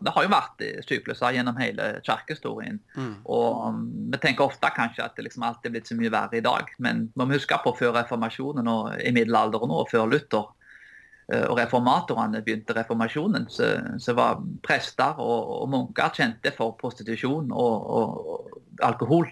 det, 0.00 0.10
har 0.10 0.24
jo 0.24 0.32
vært 0.32 0.64
sykluser 0.88 1.36
gjennom 1.36 1.58
hele 1.60 1.92
kirkehistorien. 2.06 2.80
Mm. 2.98 3.14
Og 3.30 3.60
um, 3.68 3.84
vi 4.10 4.20
tenker 4.22 4.48
ofte 4.48 4.72
kanskje 4.74 5.06
at 5.06 5.14
det 5.14 5.28
liksom 5.28 5.46
alltid 5.46 5.70
er 5.70 5.76
blitt 5.76 5.92
så 5.92 5.98
mye 5.98 6.12
verre 6.12 6.40
i 6.40 6.44
dag. 6.44 6.74
Men 6.82 7.06
vi 7.12 7.22
må 7.22 7.30
huske 7.30 7.60
på 7.62 7.76
før 7.78 7.94
reformasjonen 8.00 8.70
og 8.70 8.92
i 8.98 9.14
middelalderen 9.14 9.74
og 9.74 9.88
før 9.92 10.10
Luther 10.10 10.50
uh, 10.50 11.46
og 11.46 11.56
reformatorene 11.60 12.42
begynte 12.44 12.76
reformasjonen, 12.76 13.46
så, 13.54 13.70
så 14.02 14.16
var 14.18 14.42
prester 14.66 15.22
og, 15.22 15.54
og, 15.60 15.70
munker 15.72 16.18
kjente 16.18 16.52
for 16.58 16.74
prostitusjon 16.80 17.54
og, 17.54 17.88
og, 18.00 18.28
og 18.34 18.84
alkohol. 18.90 19.30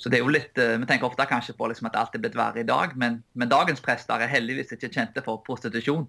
Så 0.00 0.10
det 0.10 0.18
er 0.18 0.24
jo 0.24 0.32
litt, 0.32 0.58
eh, 0.58 0.78
Vi 0.80 0.86
tenker 0.88 1.06
ofte 1.06 1.26
kanskje 1.28 1.56
på 1.58 1.68
liksom 1.68 1.90
at 1.90 1.96
alt 2.00 2.14
er 2.16 2.22
blitt 2.22 2.38
verre 2.38 2.62
i 2.62 2.66
dag, 2.66 2.94
men, 2.96 3.22
men, 3.34 3.50
dagens 3.50 3.82
prester 3.84 4.20
er 4.20 4.30
heldigvis 4.30 4.72
ikke 4.72 4.92
kjente 4.92 5.22
for 5.26 5.42
prostitusjon. 5.46 6.06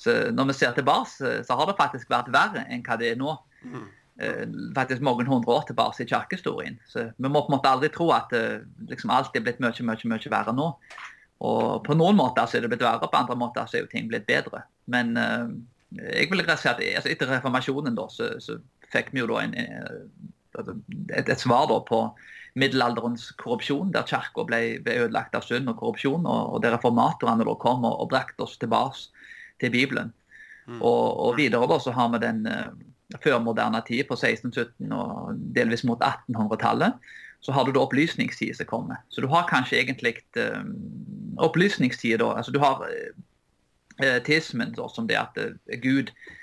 Så 0.00 0.14
når 0.34 0.48
vi 0.50 0.56
ser 0.58 0.72
tilbake, 0.74 1.10
så 1.44 1.58
har 1.58 1.68
det 1.68 1.76
faktisk 1.78 2.10
vært 2.10 2.32
verre 2.34 2.64
enn 2.72 2.82
hva 2.82 2.96
det 2.98 3.12
er 3.12 3.20
nå. 3.20 3.36
Mm. 3.62 3.84
Eh, 4.22 4.46
faktisk 4.74 5.02
mange 5.02 5.26
hundre 5.26 5.52
år 5.52 5.64
tilbake 5.66 6.02
i 6.02 6.06
kirkehistorien. 6.06 6.78
Så 6.86 7.10
vi 7.16 7.28
må 7.28 7.42
på 7.42 7.50
en 7.50 7.56
måte 7.56 7.70
aldri 7.70 7.90
tro 7.90 8.12
at 8.14 8.32
eh, 8.32 8.62
liksom, 8.88 9.10
alt 9.10 9.34
er 9.34 9.42
blitt 9.42 9.62
mye, 9.62 9.74
mye, 9.82 10.10
mye 10.10 10.30
verre 10.30 10.54
nå. 10.54 10.70
Og 11.44 11.82
På 11.84 11.96
noen 11.98 12.16
måter 12.16 12.46
så 12.46 12.58
er 12.58 12.64
det 12.64 12.70
blitt 12.72 12.84
verre, 12.84 13.10
på 13.10 13.18
andre 13.18 13.36
måter 13.36 13.66
så 13.66 13.78
er 13.78 13.84
jo 13.84 13.90
ting 13.90 14.06
blitt 14.08 14.26
bedre. 14.26 14.62
Men 14.86 15.16
uh, 15.18 15.50
jeg 15.98 16.30
vil 16.30 16.44
si 16.46 16.68
at 16.70 16.78
altså, 16.78 17.10
etter 17.10 17.32
reformasjonen 17.32 17.98
da, 17.98 18.06
så, 18.08 18.30
så 18.40 18.56
fikk 18.92 19.10
vi 19.12 19.20
jo 19.20 19.28
da 19.28 19.42
en, 19.42 19.56
altså, 20.54 20.76
et, 21.10 21.28
et, 21.28 21.40
svar 21.40 21.66
da 21.68 21.80
på 21.84 22.00
middelalderens 22.58 23.30
korrupsjon, 23.40 23.90
der 23.94 24.06
kirka 24.06 24.44
ble, 24.46 24.60
ble, 24.84 24.98
ødelagt 25.04 25.34
av 25.34 25.42
synd 25.46 25.70
og 25.70 25.80
korrupsjon, 25.80 26.26
og, 26.26 26.54
og 26.54 26.62
der 26.62 26.76
reformatorene 26.76 27.46
da 27.46 27.56
kom 27.60 27.86
og, 27.86 27.96
og 28.04 28.10
brakte 28.12 28.46
oss 28.46 28.56
tilbake 28.62 29.08
til 29.62 29.72
Bibelen. 29.74 30.12
Mm. 30.66 30.80
Og, 30.80 31.02
og, 31.26 31.34
videre 31.38 31.66
da 31.68 31.80
så 31.82 31.92
har 31.94 32.12
vi 32.14 32.22
den 32.22 32.46
uh, 32.46 32.70
førmoderne 33.24 33.82
tid 33.86 34.06
på 34.08 34.16
1617 34.16 34.94
og 34.94 35.42
delvis 35.56 35.84
mot 35.84 36.00
1800-tallet. 36.00 36.96
Så 37.44 37.52
har 37.52 37.66
du 37.66 37.74
da 37.74 37.82
opplysningstid 37.84 38.54
som 38.56 38.70
kommer. 38.70 39.02
Så 39.12 39.20
du 39.20 39.28
har 39.28 39.50
kanskje 39.50 39.82
egentlig 39.82 40.16
uh, 40.38 40.62
opplysningstid 41.44 42.22
da. 42.22 42.32
altså 42.38 42.54
Du 42.54 42.62
har 42.62 42.86
uh, 42.86 44.18
teismen 44.24 44.72
da, 44.78 44.88
som 44.88 45.10
det 45.10 45.20
at 45.20 45.36
uh, 45.42 45.78
Gud 45.82 46.14
Eh, 46.14 46.42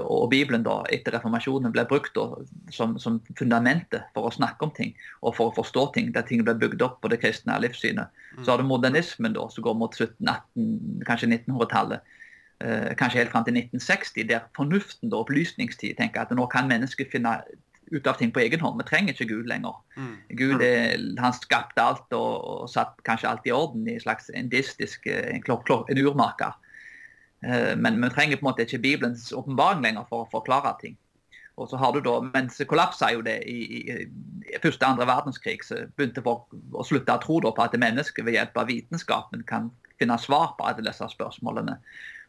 og 0.00 0.30
Bibelen 0.32 0.64
da, 0.64 0.78
etter 0.92 1.14
reformasjonen 1.16 1.72
ble 1.74 1.84
brukt 1.88 2.14
da, 2.16 2.24
som, 2.72 2.94
som, 3.02 3.18
fundamentet 3.38 4.06
for 4.14 4.28
å 4.28 4.34
snakke 4.34 4.64
om 4.64 4.72
ting 4.76 4.94
og 5.20 5.36
for 5.36 5.50
å 5.50 5.56
forstå 5.58 5.86
ting, 5.96 6.12
der 6.14 6.24
ting 6.26 6.44
ble 6.46 6.56
bygd 6.56 6.84
opp 6.86 7.00
på 7.02 7.10
det 7.12 7.20
kristne 7.22 7.58
livssynet. 7.60 8.12
Så 8.42 8.52
har 8.52 8.62
du 8.62 8.68
modernismen 8.68 9.36
da, 9.36 9.46
som 9.52 9.66
går 9.66 9.76
mot 9.78 9.96
1700-18, 9.96 11.04
kanskje 11.08 11.30
1900-tallet. 11.32 12.16
Eh, 12.64 12.90
kanskje 12.96 13.20
helt 13.20 13.34
fram 13.34 13.44
til 13.44 13.58
1960, 13.60 14.28
der 14.30 14.48
fornuften 14.56 15.12
og 15.12 15.26
opplysningstid 15.26 15.98
tenker 15.98 16.24
at 16.24 16.32
nå 16.32 16.48
kan 16.52 16.68
mennesket 16.70 17.12
finne 17.12 17.36
ut 17.92 18.06
av 18.08 18.16
ting 18.18 18.32
på 18.34 18.40
egen 18.42 18.62
hånd. 18.64 18.80
Vi 18.80 18.86
trenger 18.88 19.14
ikke 19.14 19.28
Gud 19.30 19.50
lenger. 19.50 19.76
Mm. 19.96 20.14
Gud 20.38 20.62
er, 20.64 20.96
han 21.20 21.36
skapte 21.36 21.82
alt 21.82 22.16
og, 22.16 22.32
og 22.40 22.70
satt 22.72 22.96
kanskje 23.06 23.28
alt 23.30 23.46
i 23.46 23.54
orden 23.54 23.86
i 23.86 23.98
en 23.98 24.02
slags 24.02 24.30
indistisk 24.34 25.06
eh, 25.10 25.34
en, 25.34 25.44
klok, 25.44 25.68
en 25.68 26.00
urmaker. 26.00 26.56
Eh, 27.44 27.74
men 27.76 28.00
vi 28.02 28.10
trenger 28.10 28.38
på 28.38 28.46
en 28.46 28.50
måte 28.50 28.64
ikke 28.66 28.82
Bibelens 28.84 29.32
åpenbaring 29.32 29.84
lenger 29.84 30.06
for 30.10 30.24
å 30.24 30.30
forklare 30.32 30.76
ting. 30.80 30.96
Og 31.56 31.70
så 31.70 31.78
har 31.80 31.92
du 31.92 32.02
da, 32.04 32.18
Mens 32.34 32.58
det 32.60 32.68
kollapsa 32.68 33.08
jo 33.14 33.22
det 33.24 33.38
i, 33.48 33.60
i, 33.80 33.94
i 34.52 34.58
første 34.60 34.84
og 34.84 34.90
andre 34.90 35.08
verdenskrig, 35.08 35.62
så 35.64 35.86
begynte 35.96 36.24
folk 36.24 36.52
å 36.76 36.84
slutte 36.84 37.16
å 37.16 37.22
tro 37.22 37.40
på 37.40 37.64
at 37.64 37.76
mennesket 37.80 38.26
ved 38.26 38.36
hjelp 38.36 38.60
av 38.60 38.68
vitenskapen 38.68 39.44
kan 39.48 39.70
finne 40.00 40.18
svar 40.20 40.52
på 40.58 40.66
alle 40.68 40.84
disse 40.84 41.08
spørsmålene. 41.14 41.78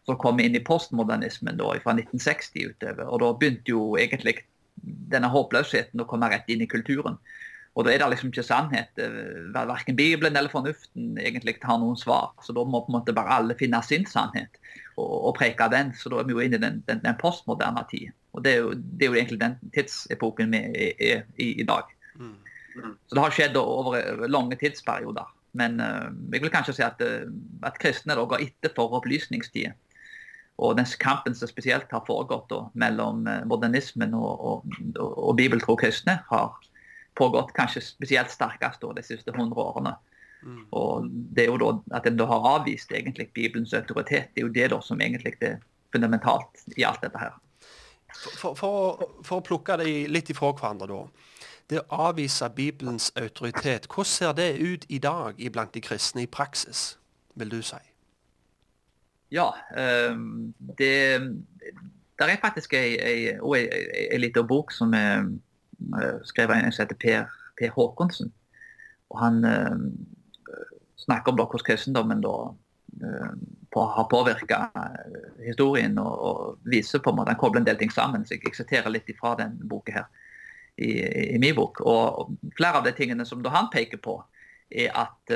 Så 0.07 0.15
kom 0.15 0.39
vi 0.39 0.47
inn 0.47 0.55
i 0.55 0.63
postmodernismen 0.63 1.59
da, 1.59 1.73
fra 1.83 1.97
1960 1.97 2.71
utover. 2.71 3.03
og 3.09 3.19
Da 3.19 3.33
begynte 3.35 3.73
jo 3.73 3.97
egentlig 3.99 4.37
denne 5.11 5.27
håpløsheten 5.33 5.99
å 5.99 6.07
komme 6.07 6.29
rett 6.31 6.47
inn 6.47 6.63
i 6.63 6.69
kulturen. 6.71 7.17
Og 7.77 7.85
Da 7.85 7.93
er 7.93 8.01
det 8.01 8.09
liksom 8.09 8.31
ikke 8.31 8.45
sannhet. 8.45 8.89
Eh, 8.97 9.53
verken 9.53 9.95
Bibelen 9.95 10.35
eller 10.35 10.49
fornuften 10.49 11.17
egentlig 11.21 11.59
har 11.61 11.77
noen 11.77 11.97
svar. 11.97 12.31
Så 12.41 12.55
da 12.57 12.63
må 12.65 12.81
på 12.81 12.89
en 12.89 12.97
måte 12.97 13.13
bare 13.13 13.37
alle 13.37 13.57
finne 13.59 13.83
sin 13.85 14.07
sannhet 14.09 14.57
og, 14.97 15.29
og 15.29 15.35
preke 15.37 15.69
den. 15.69 15.93
Så 15.93 16.09
da 16.09 16.19
er 16.19 16.25
vi 16.25 16.33
jo 16.33 16.41
inne 16.41 16.57
i 16.57 16.63
den, 16.63 16.79
den, 16.87 17.03
den 17.03 17.19
postmoderne 17.21 17.83
tid. 17.91 18.09
Og 18.33 18.43
det 18.45 18.55
er, 18.55 18.63
jo, 18.65 18.73
det 18.73 19.05
er, 19.05 19.11
jo, 19.11 19.17
egentlig 19.19 19.41
den 19.43 19.57
tidsepoken 19.75 20.53
vi 20.53 20.61
er, 20.65 20.93
er 20.97 21.21
i 21.37 21.51
i 21.61 21.65
dag. 21.67 21.91
Mm. 22.17 22.35
Så 23.05 23.17
det 23.17 23.23
har 23.23 23.35
skjedd 23.35 23.59
over 23.61 24.25
lange 24.29 24.57
tidsperioder. 24.57 25.29
Men 25.57 25.77
uh, 25.81 26.09
jeg 26.33 26.41
vil 26.43 26.53
kanskje 26.53 26.75
si 26.77 26.85
at, 26.85 27.01
uh, 27.01 27.29
at 27.65 27.77
kristne 27.81 28.17
da 28.17 28.25
går 28.25 28.45
etter 28.45 28.73
for 28.77 28.93
opplysningstiden. 28.97 29.77
Og 30.57 30.73
den 30.77 30.89
kampen 30.97 31.37
som 31.37 31.49
spesielt 31.49 31.91
har 31.93 32.05
foregått 32.07 32.49
da, 32.49 32.63
mellom 32.73 33.27
modernismen 33.45 34.15
og, 34.17 34.41
og, 34.41 34.79
og 34.97 35.35
bibeltro 35.37 35.75
kristne, 35.77 36.15
har 36.31 36.55
pågått 37.17 37.53
kanskje 37.57 37.81
spesielt 37.81 38.31
sterkest 38.31 38.81
de 38.81 39.03
siste 39.03 39.33
hundre 39.35 39.63
årene. 39.63 39.95
Mm. 40.45 40.61
Og 40.77 41.07
det 41.09 41.47
er 41.47 41.49
jo 41.49 41.57
da 41.57 41.97
At 41.97 42.05
en 42.05 42.17
da 42.19 42.27
har 42.29 42.45
avvist 42.45 42.91
egentlig 42.93 43.31
Bibelens 43.33 43.73
autoritet, 43.73 44.29
det 44.35 44.43
er 44.43 44.45
jo 44.45 44.53
det 44.53 44.69
da 44.71 44.81
som 44.85 45.01
egentlig 45.01 45.33
er 45.41 45.57
fundamentalt 45.91 46.63
i 46.77 46.85
alt 46.85 47.01
dette 47.01 47.17
her. 47.17 47.33
For, 48.13 48.53
for, 48.55 49.01
for 49.25 49.39
å 49.39 49.45
plukke 49.45 49.77
det 49.81 49.89
litt 50.09 50.29
ifra 50.29 50.53
hverandre, 50.53 50.87
da. 50.87 51.33
Det 51.67 51.81
å 51.81 51.99
avvise 52.07 52.47
Bibelens 52.55 53.09
autoritet, 53.19 53.89
hvordan 53.91 54.07
ser 54.07 54.33
det 54.37 54.49
ut 54.61 54.85
i 54.87 54.99
dag 55.03 55.35
iblant 55.37 55.73
de 55.73 55.81
kristne 55.83 56.23
i 56.23 56.29
praksis, 56.31 56.95
vil 57.35 57.51
du 57.51 57.59
si? 57.65 57.81
Ja, 59.35 59.49
um, 59.75 60.53
det 60.79 61.19
der 62.17 62.31
er 62.31 62.39
faktisk 62.41 62.73
ei, 62.73 62.95
ei, 62.95 63.17
ei, 63.35 63.65
ei 64.11 64.17
liten 64.17 64.47
bok 64.47 64.71
som 64.73 64.93
er 64.97 65.27
skrevet 66.27 66.63
en 66.63 66.71
som 66.71 66.85
heter 66.85 66.99
Per, 67.01 67.27
per 67.59 67.73
Håkonsen. 67.75 68.31
Og 69.09 69.19
han 69.21 69.43
uh, 69.45 69.75
snakker 71.05 71.31
om 71.31 71.39
da, 71.39 71.45
hvordan 71.47 71.67
kristendommen 71.67 72.23
da, 72.23 72.35
uh, 73.03 73.33
på, 73.73 73.83
har 73.95 74.09
påvirka 74.11 74.61
historien 75.45 75.97
og, 76.01 76.13
og, 76.29 76.57
viser 76.67 77.03
på 77.03 77.13
en 77.13 77.19
måte, 77.19 77.33
han 77.33 77.41
kobler 77.41 77.63
en 77.63 77.69
del 77.69 77.79
ting 77.79 77.93
sammen. 77.93 78.25
så 78.25 78.35
Jeg, 78.35 78.47
jeg 78.49 78.59
siterer 78.61 78.93
litt 78.93 79.09
ifra 79.09 79.35
den 79.39 79.59
boka 79.69 79.99
her 79.99 80.09
i, 80.75 80.91
i, 81.35 81.37
min 81.39 81.55
bok. 81.55 81.81
Og, 81.85 82.33
flere 82.57 82.81
av 82.81 82.87
de 82.87 82.95
tingene 82.97 83.25
som 83.25 83.45
han 83.45 83.71
peker 83.73 84.01
på, 84.03 84.19
er 84.67 84.91
at 84.99 85.31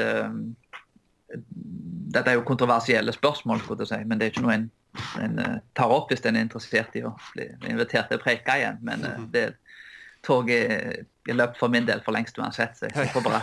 dette 2.12 2.27
er 2.27 2.36
jo 2.36 2.43
kontroversielle 2.43 3.13
spørsmål, 3.15 3.62
si, 3.88 4.00
men 4.03 4.19
det 4.19 4.25
er 4.25 4.33
ikke 4.33 4.41
noe 4.43 4.57
en, 4.57 4.65
en 5.24 5.38
tar 5.77 5.93
opp 5.95 6.12
hvis 6.12 6.25
en 6.27 6.36
er 6.36 6.43
interessert 6.43 6.98
i 7.00 7.05
å 7.07 7.13
bli 7.29 7.45
invitert 7.71 8.12
til 8.12 8.19
å 8.19 8.24
preke 8.25 8.57
igjen. 8.60 8.81
Men 8.83 9.05
uh, 9.07 9.21
det, 9.31 9.45
toget 10.25 11.07
løpt 11.29 11.59
for 11.59 11.71
min 11.71 11.87
del 11.87 12.01
for 12.05 12.15
lengst 12.15 12.39
uansett. 12.41 12.77
Så 12.77 12.89
jeg 12.89 13.11
får 13.13 13.25
bare 13.25 13.41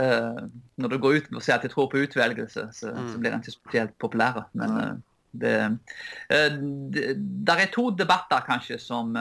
uh, 0.00 0.40
Når 0.76 0.88
du 0.88 0.98
går 0.98 1.20
ut 1.20 1.30
og 1.34 1.42
sier 1.42 1.58
at 1.58 1.64
de 1.64 1.72
tror 1.72 1.90
på 1.92 2.02
utvelgelse, 2.04 2.66
så, 2.76 2.92
mm. 2.94 3.12
så 3.12 3.20
blir 3.20 3.34
den 3.34 3.44
ikke 3.44 3.56
spesielt 3.56 3.94
populære. 4.02 4.46
Men 4.52 4.76
uh, 4.76 4.90
det, 5.32 5.54
uh, 6.32 6.58
det, 6.94 7.14
der 7.46 7.64
er 7.64 7.72
to 7.74 7.90
debatter 7.90 8.44
kanskje 8.46 8.80
som 8.82 9.14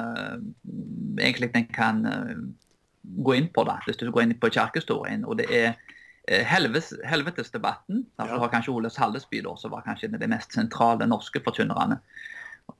egentlig 1.20 1.52
en 1.56 1.70
kan 1.74 2.04
gå 3.04 3.34
inn 3.40 3.48
på, 3.54 3.64
da, 3.66 3.80
hvis 3.86 3.98
du 3.98 4.12
går 4.12 4.28
inn 4.28 4.40
på 4.40 4.52
kirkehistorien. 4.54 5.26
og 5.26 5.40
det 5.40 5.48
er 5.50 5.74
helves, 6.46 6.92
helvetesdebatten. 7.10 8.04
Ja. 8.20 8.28
Du 8.28 8.36
har 8.38 8.52
kanskje 8.52 8.74
Oles 8.76 9.00
Hallesby, 9.02 9.40
da, 9.42 9.56
som 9.58 9.72
var 9.72 9.82
kanskje 9.82 10.10
en 10.10 10.20
av 10.20 10.22
de 10.22 10.28
mest 10.30 10.54
sentrale 10.54 11.08
norske 11.10 11.42
forkynnerne. 11.42 11.98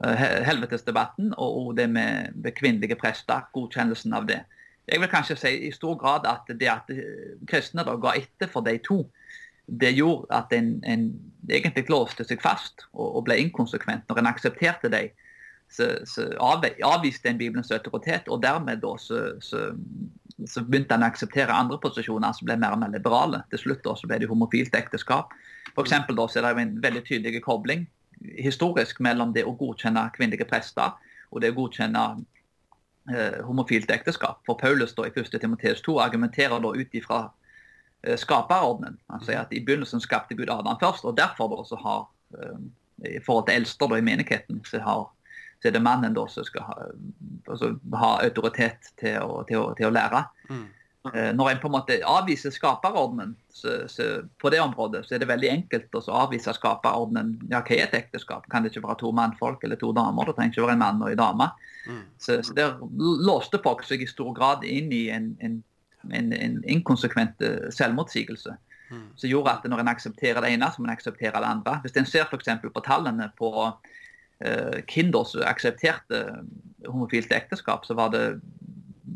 Eh, 0.06 0.26
helvetesdebatten 0.46 1.34
og 1.38 1.76
det 1.78 1.90
med, 1.90 2.36
kvinnelige 2.56 2.96
prester, 3.00 3.46
godkjennelsen 3.54 4.14
av 4.14 4.28
det. 4.30 4.42
Jeg 4.90 5.02
vil 5.02 5.12
kanskje 5.12 5.38
si 5.38 5.52
i 5.68 5.72
stor 5.72 5.98
grad 6.02 6.26
at 6.26 6.50
det 6.60 6.70
at 6.72 6.88
kristne 7.50 7.86
da 7.86 7.94
ga 8.00 8.16
etter 8.18 8.50
for 8.50 8.66
de 8.66 8.78
to, 8.86 9.04
det 9.70 9.92
gjorde 9.94 10.34
at 10.34 10.54
en, 10.56 10.80
en 10.82 11.04
egentlig 11.50 11.90
låste 11.92 12.26
seg 12.26 12.42
fast 12.42 12.88
og, 12.94 13.20
og, 13.20 13.26
ble 13.28 13.38
inkonsekvent. 13.44 14.08
Når 14.10 14.22
en 14.22 14.32
aksepterte 14.32 14.90
dem, 14.90 15.12
så, 15.70 15.92
så 16.10 16.26
avviste 16.42 17.30
en 17.30 17.38
Bibelens 17.38 17.70
autoritet, 17.72 18.26
og 18.28 18.42
dermed 18.42 18.82
da 18.82 18.96
så, 18.98 19.20
så, 19.46 19.68
så 20.50 20.64
begynte 20.66 20.98
en 20.98 21.06
å 21.06 21.12
akseptere 21.12 21.54
andre 21.54 21.78
posisjoner 21.84 22.34
som 22.34 22.50
ble 22.50 22.58
mer 22.58 22.74
og 22.74 22.82
mer 22.82 22.96
liberale. 22.96 23.44
Til 23.54 23.62
slutt 23.68 23.86
da 23.86 23.94
så 23.94 24.10
ble 24.10 24.24
det 24.24 24.32
homofilt 24.32 24.74
ekteskap. 24.80 25.36
For 25.76 25.86
eksempel 25.86 26.18
da 26.18 26.26
så 26.26 26.42
er 26.42 26.50
det 26.50 26.66
en 26.66 26.78
veldig 26.82 27.06
tydelig 27.06 27.44
kobling 27.46 27.86
historisk 28.20 29.00
mellom 29.04 29.34
det 29.36 29.46
å 29.48 29.56
godkjenne 29.58 30.10
kvinnelige 30.16 30.48
prester 30.50 30.96
og 31.30 31.44
det 31.44 31.52
å 31.54 31.58
godkjenne 31.60 32.06
eh, 33.12 33.40
homofilt 33.46 33.92
ekteskap. 33.94 34.42
For 34.48 34.60
Paulus 34.60 34.96
da, 34.98 35.08
i 35.08 35.14
1. 35.14 35.38
Timoteus 35.42 35.84
2 35.86 36.00
argumenterer 36.04 36.62
da 36.64 36.74
ut 36.74 36.98
ifra 36.98 37.22
eh, 38.04 38.18
skaperordenen. 38.20 38.98
Han 39.14 39.24
sier 39.26 39.44
at 39.44 39.54
i 39.54 39.62
begynnelsen 39.66 40.04
skapte 40.04 40.38
Gud 40.38 40.52
Adam 40.52 40.80
først, 40.82 41.06
og 41.06 41.18
derfor 41.20 41.54
da 41.54 41.64
så 41.70 41.80
har 41.84 42.04
eh, 42.40 42.60
i 43.08 43.22
forhold 43.24 43.48
til 43.48 43.62
eldster 43.62 43.88
da, 43.88 44.00
i 44.00 44.06
menigheten 44.06 44.60
så, 44.68 44.82
har, 44.84 45.06
så 45.62 45.70
er 45.70 45.78
det 45.78 45.86
mannen 45.86 46.18
da 46.18 46.26
som 46.32 46.48
skal 46.48 46.66
ha, 46.68 46.90
altså, 47.48 47.72
ha 47.96 48.12
autoritet 48.26 48.92
til 49.00 49.22
å, 49.24 49.44
til 49.48 49.62
å, 49.62 49.70
til 49.78 49.88
å 49.88 49.94
lære. 49.96 50.26
Mm. 50.50 50.68
Eh, 51.08 51.30
når 51.32 51.50
en 51.50 51.60
på 51.62 51.70
en 51.70 51.76
måte 51.78 51.96
avviser 52.04 52.52
skaperordenen 52.52 53.32
så, 53.56 53.86
så 53.88 54.08
på 54.42 54.50
det 54.52 54.60
området, 54.60 55.06
så 55.08 55.16
er 55.16 55.22
det 55.24 55.30
veldig 55.30 55.50
enkelt 55.54 55.96
å 55.96 56.02
avvise 56.26 56.52
skaperordenen. 56.58 57.38
Ja, 57.48 57.62
hva 57.64 57.78
er 57.78 57.86
et 57.86 57.96
ekteskap? 58.02 58.50
Kan 58.52 58.66
det 58.66 58.74
ikke 58.74 58.84
være 58.84 59.00
to 59.00 59.14
mannfolk 59.16 59.64
eller 59.64 59.80
to 59.80 59.94
damer? 59.96 60.28
Det 60.28 60.36
trenger 60.36 60.58
ikke 60.58 60.66
være 60.66 60.76
en 60.76 60.84
mann 60.84 61.00
og 61.06 61.14
en 61.14 61.22
dame. 61.22 61.48
Mm. 61.88 62.04
Så, 62.20 62.42
så, 62.44 62.56
Der 62.58 62.76
låste 63.00 63.62
folk 63.64 63.86
seg 63.88 64.04
i 64.04 64.10
stor 64.12 64.34
grad 64.36 64.68
inn 64.68 64.92
i 64.92 65.06
en, 65.16 65.32
en, 65.40 65.62
en, 66.12 66.34
en 66.36 66.60
inkonsekvent 66.68 67.48
eh, 67.48 67.72
selvmotsigelse. 67.76 68.60
Mm. 68.92 69.08
Som 69.16 69.32
gjorde 69.32 69.56
at 69.56 69.72
når 69.72 69.86
en 69.86 69.94
aksepterer 69.94 70.44
det 70.44 70.52
ene, 70.52 70.68
så 70.68 70.84
må 70.84 70.90
en 70.90 70.98
akseptere 70.98 71.40
det 71.40 71.48
andre. 71.48 71.80
Hvis 71.86 71.96
en 71.96 72.12
ser 72.12 72.28
f.eks. 72.28 72.52
på 72.68 72.84
tallene 72.84 73.32
på 73.40 73.54
uh, 73.70 74.78
hvem 74.90 75.12
som 75.30 75.46
aksepterte 75.48 76.24
homofilt 76.88 77.32
ekteskap, 77.32 77.86
så 77.86 77.96
var 77.96 78.10
det 78.16 78.24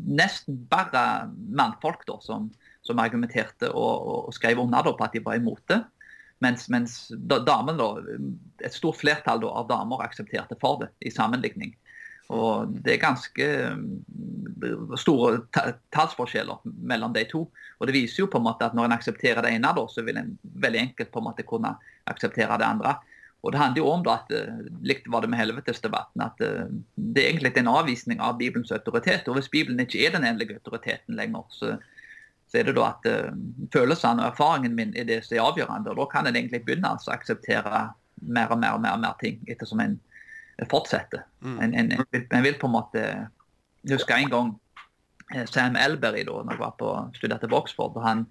nesten 0.06 0.58
bare 0.70 1.30
mannfolk 1.34 2.04
da, 2.08 2.18
som, 2.22 2.50
som 2.84 3.00
argumenterte 3.02 3.70
og, 3.72 4.08
og, 4.28 4.34
skrev 4.34 4.60
under 4.62 4.86
da, 4.86 4.94
på 4.96 5.06
at 5.06 5.16
de 5.16 5.22
var 5.24 5.40
imot 5.40 5.62
det. 5.70 5.80
Mens, 6.42 6.66
mens 6.68 6.98
damen 7.46 7.78
da, 7.78 7.88
et 8.64 8.74
stort 8.74 8.98
flertall 9.00 9.40
da, 9.44 9.52
av 9.62 9.70
damer 9.70 10.04
aksepterte 10.04 10.58
for 10.60 10.82
det 10.82 10.90
i 11.06 11.12
sammenligning. 11.14 11.74
Og 12.32 12.72
Det 12.84 12.94
er 12.94 13.02
ganske 13.02 13.48
mm, 13.76 14.94
store 14.96 15.42
tallsforskjeller 15.92 16.62
mellom 16.64 17.12
de 17.12 17.24
to. 17.28 17.44
Og 17.78 17.86
Det 17.86 17.96
viser 17.96 18.24
jo 18.24 18.30
på 18.32 18.40
en 18.40 18.46
måte 18.46 18.66
at 18.66 18.76
når 18.76 18.88
en 18.88 18.96
aksepterer 18.96 19.44
det 19.44 19.52
ene, 19.56 19.72
da, 19.76 19.84
så 19.88 20.04
vil 20.06 20.20
en 20.20 20.32
veldig 20.42 20.80
enkelt 20.88 21.12
på 21.12 21.20
en 21.20 21.28
måte 21.28 21.46
kunne 21.48 21.74
akseptere 22.08 22.58
det 22.60 22.68
andre. 22.68 22.96
Og 23.44 23.52
Det 23.52 23.58
handler 23.60 23.82
jo 23.82 23.88
om 23.92 24.04
da 24.04 24.14
at 24.22 24.30
eh, 24.32 24.60
likt 24.88 25.08
var 25.12 25.20
det 25.20 25.28
med 25.28 25.38
helvetesdebatten, 25.42 26.22
at 26.24 26.38
eh, 26.40 26.70
det 26.96 27.20
er 27.20 27.28
egentlig 27.28 27.52
en 27.60 27.74
avvisning 27.74 28.22
av 28.24 28.38
Bibelens 28.38 28.72
autoritet. 28.72 29.28
Og 29.28 29.36
Hvis 29.36 29.50
Bibelen 29.52 29.82
ikke 29.84 30.00
er 30.06 30.14
den 30.14 30.24
endelige 30.24 30.56
autoriteten 30.56 31.18
lenger, 31.18 31.44
så, 31.52 31.74
så 32.48 32.58
er 32.58 32.64
det 32.70 32.76
da 32.78 32.86
at 32.88 33.08
uh, 33.10 33.36
følelsene 33.74 34.24
og 34.24 34.32
erfaringen 34.32 34.76
min 34.78 34.96
er 34.96 35.04
det 35.10 35.20
som 35.26 35.36
er 35.36 35.44
avgjørende. 35.44 35.92
og 35.92 36.00
Da 36.00 36.08
kan 36.14 36.26
en 36.26 36.38
egentlig 36.40 36.62
begynne 36.64 36.94
altså, 36.96 37.12
å 37.12 37.18
akseptere 37.18 37.84
mer 38.24 38.48
og 38.54 38.62
mer 38.62 38.78
og 38.78 38.80
mer, 38.80 38.96
og 38.96 39.04
mer 39.04 39.20
ting 39.20 39.40
ettersom 39.50 39.84
en 39.84 39.98
fortsetter. 40.70 41.26
Mm. 41.44 41.56
En, 41.58 41.74
en, 41.74 41.92
en, 41.98 42.04
vil, 42.12 42.26
en, 42.30 42.44
vil, 42.46 42.56
på 42.60 42.70
en 42.70 42.76
måte 42.78 43.02
Jeg 43.84 43.98
husker 43.98 44.16
en 44.16 44.30
gang 44.32 44.52
Sam 45.50 45.76
Elberry, 45.76 46.22
da 46.24 46.40
når 46.40 46.54
jeg 46.54 46.62
var 46.62 46.76
på, 46.78 46.94
studerte 47.16 47.48
på 47.50 47.58
Oxford. 47.58 47.96
og 47.96 48.06
han 48.06 48.24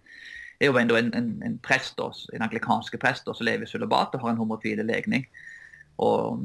er 0.63 0.72
jo 0.72 0.98
en, 0.98 1.13
en, 1.15 1.32
en 1.46 1.58
prest, 1.63 2.00
en 2.00 2.46
anglikanske 2.46 2.98
prest 3.01 3.27
som 3.27 3.46
lever 3.46 3.67
i 3.67 3.70
sølibat 3.70 4.15
og 4.15 4.24
har 4.24 4.34
en 4.34 4.41
homofil 4.41 4.84
legning. 4.86 5.25
Og 6.01 6.41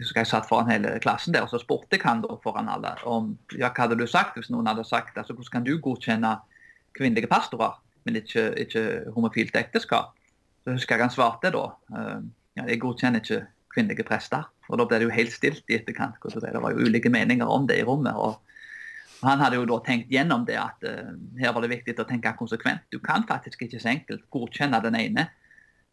så 0.00 0.14
jeg 0.16 0.28
satt 0.30 0.48
foran 0.48 0.70
hele 0.70 0.94
klassen 1.04 1.34
der, 1.34 1.44
og 1.44 1.52
så 1.52 1.60
spurte 1.60 1.98
jeg 1.98 2.04
han 2.06 2.22
da 2.24 2.38
foran 2.42 2.70
alle 2.72 2.94
om 3.04 3.34
ja, 3.52 3.68
hva 3.68 3.84
hadde 3.84 3.98
du 4.00 4.06
sagt 4.08 4.38
hvis 4.38 4.48
noen 4.52 4.70
hadde 4.70 4.86
sagt 4.88 5.18
altså 5.20 5.36
hvordan 5.36 5.58
kan 5.58 5.66
du 5.66 5.76
godkjenne 5.84 6.32
kvinnelige 6.96 7.28
pastorer, 7.28 7.76
men 8.08 8.16
ikke, 8.22 8.54
ikke 8.56 8.84
homofilt 9.12 9.56
ekteskap. 9.58 10.14
Så 10.64 10.78
husker 10.78 10.96
jeg 10.96 11.04
han 11.04 11.12
svarte 11.12 11.52
da 11.52 11.66
uh, 11.92 12.22
ja, 12.56 12.64
jeg 12.64 12.80
godkjenner 12.80 13.20
ikke 13.20 13.42
kvinnelige 13.74 14.06
prester. 14.08 14.48
Og 14.70 14.80
da 14.80 14.86
ble 14.88 15.02
det 15.02 15.10
jo 15.10 15.14
helt 15.14 15.34
stilt 15.34 15.68
i 15.68 15.76
etterkant. 15.76 16.16
Det 16.24 16.62
var 16.62 16.72
jo 16.72 16.88
ulike 16.88 17.12
meninger 17.12 17.46
om 17.46 17.68
det 17.68 17.76
i 17.82 17.84
rommet. 17.86 18.16
og 18.16 18.40
han 19.26 19.42
hadde 19.42 19.58
jo 19.60 19.66
da 19.68 19.80
tenkt 19.86 20.12
gjennom 20.12 20.44
det 20.48 20.58
at 20.60 20.86
uh, 20.86 21.12
her 21.40 21.54
var 21.54 21.64
det 21.64 21.72
viktig 21.72 21.96
å 22.00 22.08
tenke 22.08 22.34
konsekvent. 22.38 22.86
Du 22.92 22.98
kan 23.02 23.26
faktisk 23.28 23.66
ikke 23.66 23.80
så 23.82 23.92
enkelt 23.92 24.26
godkjenne 24.34 24.80
den 24.84 24.98
ene, 24.98 25.28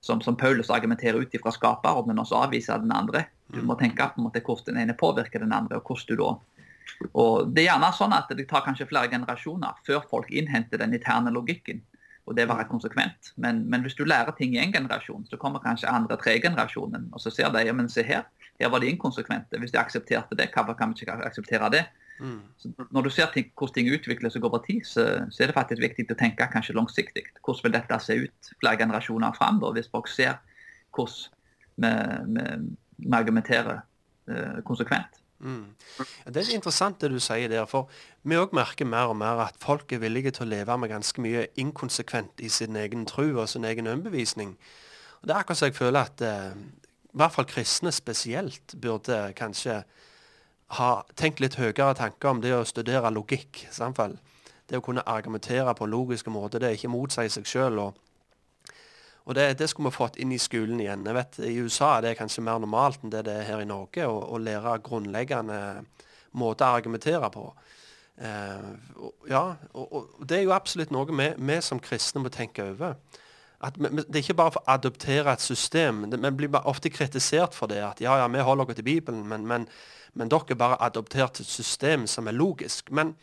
som, 0.03 0.19
som 0.21 0.35
Paulus 0.35 0.71
argumenterer 0.73 1.21
ut 1.23 1.35
fra 1.39 1.53
skaper, 1.55 2.01
men 2.07 2.19
også 2.19 2.41
avvise 2.43 2.75
den 2.83 2.91
andre. 2.91 3.25
Du 3.53 3.61
må 3.63 3.77
tenke 3.79 4.09
på 4.11 4.19
en 4.19 4.27
måte 4.27 4.41
hvordan 4.43 4.73
den 4.73 4.83
ene 4.83 4.97
påvirker 4.99 5.45
den 5.45 5.55
andre, 5.55 5.79
og 5.79 5.87
hvordan 5.87 6.09
du 6.09 6.23
da 6.23 6.33
og 7.13 7.49
Det 7.53 7.63
er 7.63 7.71
gjerne 7.71 7.89
sånn 7.95 8.13
at 8.15 8.31
det 8.35 8.45
tar 8.49 8.63
kanskje 8.65 8.87
flere 8.89 9.09
generasjoner 9.11 9.79
før 9.87 10.03
folk 10.09 10.29
innhenter 10.31 10.81
den 10.81 10.93
interne 10.95 11.31
logikken. 11.33 11.81
Og 12.27 12.37
det 12.37 12.45
være 12.47 12.69
konsekvent. 12.69 13.33
Men, 13.35 13.65
men 13.69 13.83
hvis 13.83 13.97
du 13.99 14.05
lærer 14.07 14.31
ting 14.37 14.53
i 14.55 14.61
en 14.61 14.71
generasjon, 14.71 15.25
så 15.27 15.39
kommer 15.39 15.63
kanskje 15.63 15.91
andre 15.91 16.15
tre 16.21 16.37
generasjonen, 16.43 17.09
og 17.11 17.19
så 17.19 17.33
ser 17.33 17.51
de 17.51 17.65
ja, 17.67 17.73
men 17.75 17.89
se 17.91 18.05
her, 18.07 18.23
her 18.61 18.71
var 18.71 18.79
de 18.79 18.91
inkonsekvente. 18.93 19.59
Hvis 19.59 19.73
de 19.73 19.81
aksepterte 19.81 20.37
det, 20.39 20.47
hvorfor 20.53 20.77
kan 20.79 20.93
vi 20.93 21.03
ikke 21.03 21.17
akseptere 21.27 21.71
det? 21.73 21.83
Mm. 22.23 22.39
når 22.95 23.01
du 23.01 23.09
ser 23.11 23.27
ting, 23.33 23.49
hvordan 23.59 23.73
ting 23.75 23.89
utvikler 23.91 24.31
seg 24.31 24.45
over 24.47 24.61
tid, 24.63 24.85
så, 24.87 25.03
så, 25.27 25.43
er 25.43 25.49
det 25.51 25.57
faktisk 25.57 25.81
viktig 25.83 26.05
å 26.07 26.19
tenke 26.19 26.47
kanskje 26.53 26.75
langsiktig. 26.77 27.25
Hvordan 27.43 27.65
vil 27.65 27.73
dette 27.75 27.97
se 27.99 28.15
ut 28.23 28.51
flere 28.61 28.79
generasjoner 28.79 29.35
fram, 29.35 29.59
hvis 29.75 29.91
folk 29.91 30.07
ser 30.07 30.37
hvordan 30.95 31.33
vi, 31.83 32.45
vi, 33.01 33.11
argumenterer 33.11 33.81
eh, 34.31 34.61
konsekvent. 34.65 35.19
Mm. 35.43 35.73
Det 36.31 36.39
er 36.39 36.53
interessant 36.55 37.01
det 37.01 37.09
du 37.11 37.19
sier 37.19 37.51
der. 37.51 37.65
For 37.67 37.91
vi 38.23 38.39
òg 38.39 38.53
merker 38.55 38.87
mer 38.87 39.11
og 39.11 39.17
mer 39.19 39.41
at 39.43 39.59
folk 39.59 39.91
er 39.91 39.99
villige 40.05 40.31
til 40.37 40.45
å 40.47 40.51
leve 40.53 40.77
med 40.79 40.93
ganske 40.93 41.25
mye 41.25 41.49
inkonsekvent 41.59 42.39
i 42.39 42.51
sin 42.53 42.79
egen 42.79 43.03
tro 43.09 43.25
og 43.33 43.49
sin 43.51 43.67
egen 43.67 43.89
overbevisning. 43.91 44.55
Og 45.19 45.27
Det 45.27 45.35
er 45.35 45.41
akkurat 45.43 45.59
så 45.59 45.71
jeg 45.71 45.75
føler 45.75 46.07
at 46.07 46.23
eh, 46.23 46.55
i 47.13 47.19
hvert 47.19 47.35
fall 47.35 47.51
kristne 47.51 47.91
spesielt 47.91 48.77
burde 48.81 49.33
kanskje 49.35 49.81
ha 50.77 50.91
tenkt 51.19 51.41
litt 51.43 51.57
høyere 51.59 51.93
tanker 51.97 52.31
om 52.31 52.41
det 52.43 52.53
å 52.55 52.65
studere 52.67 53.11
logikk. 53.13 53.65
Samtidig. 53.71 54.19
Det 54.69 54.79
å 54.79 54.85
kunne 54.85 55.03
argumentere 55.09 55.73
på 55.75 55.89
logiske 55.89 56.31
måter. 56.31 56.61
Det 56.61 56.69
er 56.69 56.77
ikke 56.77 56.91
motsi 56.93 57.27
seg 57.29 57.47
sjøl. 57.47 57.81
Og, 57.83 57.97
og 59.27 59.35
det, 59.35 59.49
det, 59.59 59.67
skulle 59.69 59.91
vi 59.91 59.97
fått 59.97 60.19
inn 60.23 60.31
i 60.31 60.39
skolen 60.41 60.79
igjen. 60.79 61.03
Jeg 61.07 61.17
vet, 61.17 61.39
I 61.43 61.57
USA 61.59 61.97
er 61.97 62.07
det 62.07 62.17
kanskje 62.19 62.45
mer 62.47 62.61
normalt 62.63 63.03
enn 63.03 63.13
det 63.13 63.25
det 63.27 63.35
er 63.41 63.49
her 63.51 63.63
i 63.63 63.69
Norge, 63.69 64.07
å, 64.07 64.21
å 64.33 64.39
lære 64.41 64.79
grunnleggende 64.85 65.59
måter 66.39 66.69
å 66.69 66.79
argumentere 66.79 67.29
på. 67.33 67.49
Uh, 68.13 68.73
ja, 69.25 69.43
og, 69.73 69.85
og, 69.89 70.09
det 70.29 70.37
er 70.37 70.43
jo 70.45 70.53
absolutt 70.53 70.91
noe 70.93 71.09
vi, 71.09 71.31
vi 71.33 71.55
som 71.65 71.81
kristne 71.81 72.21
må 72.23 72.31
tenke 72.33 72.65
over. 72.71 72.95
At 73.63 73.79
vi, 73.79 73.89
det 73.89 74.19
er 74.19 74.23
ikke 74.25 74.37
bare 74.37 74.53
for 74.55 74.63
å 74.63 74.75
adoptere 74.75 75.33
et 75.33 75.43
system. 75.43 76.03
Vi 76.11 76.31
blir 76.37 76.59
ofte 76.63 76.91
kritisert 76.93 77.55
for 77.57 77.71
det. 77.71 77.81
At 77.83 78.01
ja, 78.03 78.17
ja, 78.21 78.29
vi 78.31 78.43
holder 78.43 78.69
oss 78.69 78.79
til 78.79 78.87
Bibelen, 78.87 79.25
men, 79.27 79.47
men 79.49 79.67
men 80.13 80.29
dere 80.29 80.57
bare 80.57 80.81
adoptert 80.81 81.39
et 81.41 81.49
system 81.49 82.07
som 82.07 82.27
er 82.27 82.37
logisk. 82.37 82.91
Men, 82.91 83.15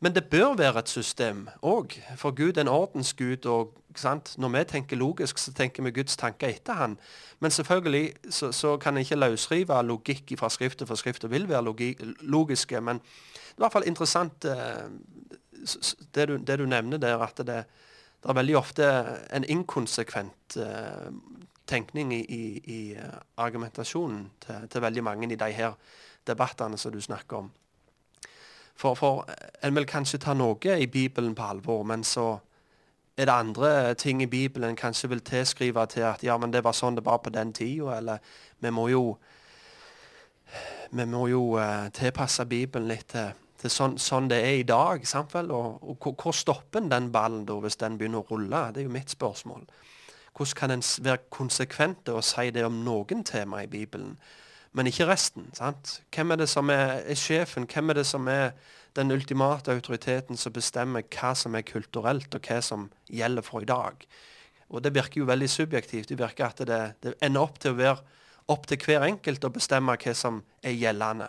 men 0.00 0.14
det 0.14 0.28
bør 0.30 0.54
være 0.58 0.78
et 0.78 0.88
system 0.88 1.48
òg, 1.62 1.98
for 2.16 2.34
Gud 2.34 2.56
er 2.56 2.66
en 2.66 2.68
ordensgud. 2.68 3.46
og? 3.46 3.78
Når 4.38 4.48
vi 4.48 4.64
tenker 4.64 4.96
logisk, 4.96 5.38
så 5.38 5.52
tenker 5.52 5.82
vi 5.82 5.90
Guds 5.90 6.16
tanker 6.16 6.48
etter 6.48 6.72
han. 6.72 6.96
Men 7.40 7.50
selvfølgelig 7.50 8.14
så, 8.30 8.52
så 8.52 8.76
kan 8.76 8.96
en 8.96 9.04
ikke 9.04 9.18
løsrive 9.18 9.82
logikk 9.82 10.32
fra 10.38 10.48
skrift 10.48 10.82
for 10.86 10.94
skrift, 10.94 11.24
og 11.24 11.30
vil 11.30 11.48
være 11.48 11.64
logi, 11.64 11.96
logiske. 12.20 12.80
Men 12.80 12.96
det 12.96 13.58
er 13.58 13.60
i 13.60 13.64
hvert 13.66 13.72
fall 13.72 13.86
interessant 13.86 14.44
eh, 14.44 14.88
det, 16.14 16.28
du, 16.28 16.36
det, 16.36 16.58
du, 16.58 16.66
nevner 16.66 16.98
der, 16.98 17.18
at 17.18 17.36
det, 17.36 17.46
det, 18.22 18.28
er 18.28 18.38
veldig 18.38 18.56
ofte 18.56 18.88
en 19.34 19.44
inkonsekvent 19.44 20.56
eh, 20.56 21.10
tenkning 21.66 22.14
i, 22.14 22.22
i, 22.24 22.44
i 22.64 22.80
eh, 22.96 23.18
argumentasjonen 23.36 24.30
til, 24.40 24.68
til, 24.70 24.82
veldig 24.82 25.04
mange 25.04 25.32
i 25.32 25.38
de 25.38 25.52
her 25.52 25.76
debattene 26.26 26.78
som 26.78 26.92
du 26.92 27.00
snakker 27.00 27.36
om. 27.36 27.50
For, 28.74 28.94
for 28.94 29.26
en 29.62 29.74
vil 29.76 29.86
kanskje 29.86 30.18
ta 30.22 30.34
noe 30.34 30.78
i 30.78 30.86
Bibelen 30.86 31.34
på 31.34 31.42
alvor, 31.42 31.82
men 31.86 32.04
så 32.04 32.38
er 33.16 33.28
det 33.28 33.34
andre 33.34 33.94
ting 33.94 34.22
i 34.22 34.26
Bibelen 34.26 34.72
en 34.72 34.76
kanskje 34.76 35.08
vil 35.08 35.20
tilskrive 35.20 35.86
til 35.86 36.08
at 36.08 36.24
ja, 36.24 36.36
men 36.40 36.52
det 36.52 36.64
var 36.64 36.72
sånn 36.72 36.96
det 36.96 37.04
var 37.04 37.20
på 37.20 37.30
den 37.30 37.52
tida, 37.52 37.98
eller 37.98 38.18
vi 38.60 38.70
må 38.70 38.88
jo 38.88 39.04
vi 40.92 41.04
må 41.08 41.26
jo 41.28 41.56
uh, 41.56 41.88
tilpasse 41.92 42.44
Bibelen 42.48 42.88
litt 42.88 43.06
til, 43.12 43.32
til 43.60 43.72
sånn, 43.72 43.96
sånn, 44.00 44.28
det 44.28 44.40
er 44.44 44.58
i 44.60 44.66
dag. 44.68 45.06
sant 45.08 45.32
vel? 45.32 45.48
Og, 45.56 45.78
og 45.80 46.12
hvor 46.20 46.36
stopper 46.36 46.84
den 46.88 47.08
ballen 47.12 47.46
da, 47.48 47.56
hvis 47.64 47.80
den 47.80 47.96
begynner 48.00 48.20
å 48.20 48.28
rulle? 48.28 48.66
Det 48.72 48.82
er 48.82 48.88
jo 48.88 48.92
mitt 48.92 49.12
spørsmål. 49.12 49.64
Hvordan 50.36 50.58
kan 50.58 50.74
en 50.74 50.84
være 51.04 51.24
konsekvent 51.32 52.08
og 52.12 52.24
si 52.24 52.50
det 52.52 52.64
om 52.64 52.82
noen 52.84 53.24
tema 53.24 53.62
i 53.64 53.70
Bibelen? 53.72 54.18
Men 54.72 54.88
ikke 54.88 55.06
resten. 55.06 55.50
sant? 55.54 56.00
Hvem 56.14 56.32
er 56.32 56.42
det 56.42 56.48
som 56.48 56.70
er, 56.72 57.02
er, 57.04 57.18
sjefen? 57.18 57.66
Hvem 57.68 57.90
er 57.90 58.00
det 58.00 58.06
som 58.08 58.28
er 58.28 58.52
den 58.96 59.10
ultimate 59.12 59.72
autoriteten 59.72 60.36
som 60.36 60.52
bestemmer 60.52 61.04
hva 61.12 61.34
som 61.36 61.54
er 61.54 61.66
kulturelt, 61.68 62.34
og 62.34 62.48
hva 62.48 62.60
som 62.64 62.90
gjelder 63.10 63.44
for 63.44 63.62
i 63.62 63.68
dag? 63.68 64.06
Og 64.72 64.82
Det 64.82 64.94
virker 64.94 65.20
jo 65.20 65.28
veldig 65.28 65.50
subjektivt. 65.50 66.08
Det 66.08 66.18
virker 66.18 66.46
at 66.46 66.58
det, 66.58 66.80
det 67.02 67.14
ender 67.20 67.44
opp 67.44 67.60
til 67.60 67.74
å 67.74 67.80
være 67.80 68.00
opp 68.50 68.66
til 68.66 68.80
hver 68.80 69.04
enkelt 69.06 69.44
å 69.44 69.52
bestemme 69.52 69.94
hva 69.96 70.14
som 70.16 70.40
er 70.64 70.74
gjeldende. 70.76 71.28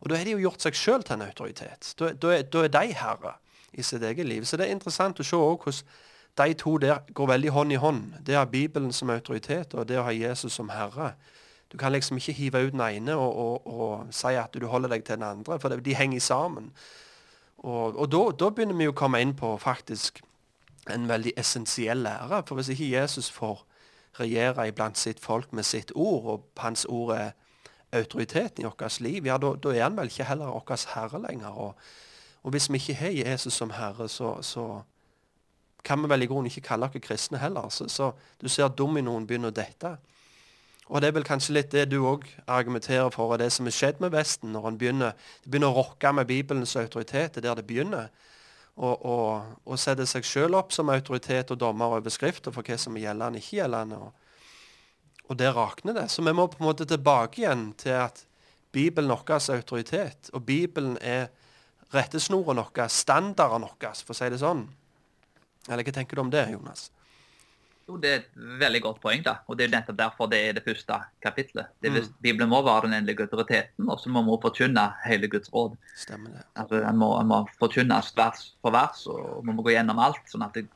Og 0.00 0.10
Da 0.10 0.18
har 0.18 0.24
de 0.24 0.36
jo 0.36 0.44
gjort 0.46 0.64
seg 0.64 0.78
sjøl 0.78 1.04
til 1.04 1.16
en 1.16 1.26
autoritet. 1.26 1.94
Da, 1.98 2.12
da, 2.12 2.40
da, 2.42 2.64
er, 2.64 2.72
de 2.72 2.98
herre 2.98 3.36
i 3.72 3.82
sitt 3.82 4.02
eget 4.02 4.26
liv. 4.26 4.44
Så 4.44 4.56
det 4.56 4.68
er 4.68 4.76
interessant 4.76 5.20
å 5.20 5.26
se 5.26 5.36
hvordan 5.36 5.82
de 6.34 6.54
to 6.58 6.76
der 6.82 7.02
går 7.14 7.30
veldig 7.30 7.50
hånd 7.54 7.72
i 7.72 7.78
hånd. 7.78 8.14
Det 8.26 8.36
å 8.36 8.42
ha 8.42 8.50
Bibelen 8.50 8.92
som 8.92 9.10
autoritet, 9.14 9.74
og 9.74 9.86
det 9.88 9.98
å 10.00 10.06
ha 10.06 10.14
Jesus 10.14 10.52
som 10.52 10.70
herre. 10.74 11.14
Du 11.74 11.78
kan 11.78 11.90
liksom 11.90 12.20
ikke 12.20 12.32
hive 12.38 12.60
ut 12.68 12.72
den 12.72 12.80
ene 12.86 13.16
og, 13.18 13.36
og, 13.36 13.66
og 13.66 14.12
si 14.14 14.36
at 14.38 14.54
du 14.54 14.68
holder 14.70 14.92
deg 14.94 15.02
til 15.02 15.18
den 15.18 15.26
andre, 15.26 15.56
for 15.58 15.74
de 15.74 15.94
henger 15.98 16.20
sammen. 16.22 16.68
Og, 17.58 17.96
og 17.98 18.12
da, 18.12 18.50
begynner 18.54 18.78
vi 18.78 18.86
å 18.86 18.94
komme 18.94 19.18
inn 19.18 19.32
på 19.34 19.56
faktisk 19.58 20.20
en 20.94 21.08
veldig 21.10 21.32
essensiell 21.40 22.04
lære. 22.06 22.44
For 22.46 22.54
hvis 22.54 22.70
ikke 22.76 22.92
Jesus 22.92 23.32
får 23.34 23.64
regjere 24.20 24.68
iblant 24.70 24.98
sitt 25.00 25.18
folk 25.18 25.50
med 25.52 25.66
sitt 25.66 25.90
ord, 25.98 26.30
og 26.30 26.62
hans 26.62 26.86
ord 26.86 27.16
er 27.16 27.32
autoriteten 27.92 28.62
i 28.62 28.70
vårt 28.70 29.00
liv, 29.00 29.26
ja, 29.26 29.38
da, 29.42 29.54
er 29.72 29.82
han 29.82 29.98
vel 29.98 30.14
ikke 30.14 30.30
heller 30.30 30.54
vår 30.54 30.86
herre 30.94 31.22
lenger. 31.26 31.58
Og, 31.58 31.74
hvis 32.54 32.70
vi 32.70 32.78
ikke 32.78 33.00
har 33.02 33.18
Jesus 33.18 33.58
som 33.58 33.74
herre, 33.74 34.08
så, 34.08 34.36
så 34.42 34.82
kan 35.84 36.02
vi 36.02 36.08
vel 36.08 36.22
i 36.22 36.30
grunnen 36.30 36.46
ikke 36.46 36.68
kalle 36.68 36.86
oss 36.86 37.02
kristne 37.02 37.42
heller. 37.42 37.68
Så, 37.68 37.88
så 37.88 38.12
du 38.40 38.48
ser 38.48 38.68
dominoen 38.68 39.26
begynner 39.26 39.50
å 39.50 39.56
dette. 39.56 39.96
Og 40.92 41.00
det 41.00 41.08
er 41.08 41.16
vel 41.16 41.24
kanskje 41.24 41.54
litt 41.56 41.72
det 41.72 41.86
du 41.88 42.02
òg 42.04 42.26
argumenterer 42.50 43.08
for, 43.14 43.32
og 43.32 43.40
det 43.40 43.48
som 43.54 43.66
er 43.66 43.74
skjedd 43.74 44.02
med 44.04 44.12
Vesten. 44.12 44.52
Når 44.52 44.68
en 44.68 44.78
begynner, 44.80 45.14
begynner, 45.46 45.72
å 45.72 45.80
rokke 45.80 46.12
med 46.12 46.28
Bibelens 46.28 46.76
autoritet, 46.76 47.34
det 47.34 47.40
er 47.40 47.48
der 47.48 47.62
det 47.62 47.68
begynner. 47.68 48.10
Og 48.76 49.78
sette 49.80 50.04
seg 50.10 50.26
sjøl 50.28 50.56
opp 50.58 50.74
som 50.74 50.92
autoritet 50.92 51.52
og 51.54 51.60
dommer 51.62 51.94
over 51.96 52.12
Skrifta 52.12 52.52
for 52.52 52.66
hva 52.66 52.76
som 52.80 52.96
er 52.98 53.06
gjeldende 53.06 53.40
ikke 53.40 53.62
gjeldende. 53.62 54.00
Og, 54.02 55.22
og 55.30 55.40
der 55.40 55.56
rakner 55.56 55.96
det. 55.96 56.08
Så 56.12 56.26
vi 56.26 56.36
må 56.36 56.50
på 56.52 56.60
en 56.60 56.68
måte 56.68 56.88
tilbake 56.90 57.44
igjen 57.44 57.70
til 57.80 57.96
at 58.02 58.26
Bibelen 58.74 59.10
er 59.14 59.22
vår 59.30 59.54
autoritet. 59.54 60.30
Og 60.34 60.44
Bibelen 60.44 60.98
er 61.00 61.30
rettesnoren 61.94 62.60
vår, 62.60 62.88
standarden 62.90 63.64
vår, 63.70 64.02
for 64.02 64.12
å 64.12 64.18
si 64.18 64.28
det 64.34 64.42
sånn. 64.42 64.66
Eller 65.70 65.86
hva 65.86 65.96
tenker 65.96 66.18
du 66.18 66.26
om 66.26 66.34
det, 66.34 66.44
Jonas? 66.52 66.90
Jo, 67.88 67.96
Det 68.00 68.10
er 68.10 68.16
et 68.16 68.36
veldig 68.60 68.80
godt 68.82 69.00
poeng. 69.02 69.22
da, 69.24 69.36
og 69.46 69.58
Det 69.58 69.64
er 69.64 69.76
nettopp 69.76 69.96
derfor 69.98 70.30
det 70.30 70.40
er 70.48 70.52
det 70.52 70.64
første 70.64 70.96
kapitlet. 71.22 71.66
Det 71.82 71.90
er, 71.90 72.00
mm. 72.00 72.14
Bibelen 72.22 72.48
må 72.48 72.62
være 72.62 72.86
den 72.86 72.94
endelige 72.94 73.26
autoriteten, 73.26 73.88
og 73.88 74.00
så 74.00 74.08
må 74.08 74.22
vi 74.24 74.40
forkynne 74.42 74.86
hele 75.04 75.28
Guds 75.28 75.52
råd. 75.52 75.76
Stemmer 75.96 76.30
det. 76.30 76.44
Altså, 76.56 76.80
Den 76.80 76.96
må, 76.96 77.22
må 77.22 77.46
forkynnes 77.60 78.12
vers 78.16 78.54
for 78.62 78.70
vers, 78.70 79.06
og 79.06 79.44
vi 79.44 79.52
må 79.52 79.62
gå 79.62 79.76
gjennom 79.76 79.98
alt. 79.98 80.24
sånn 80.26 80.46
at 80.46 80.54
det, 80.54 80.66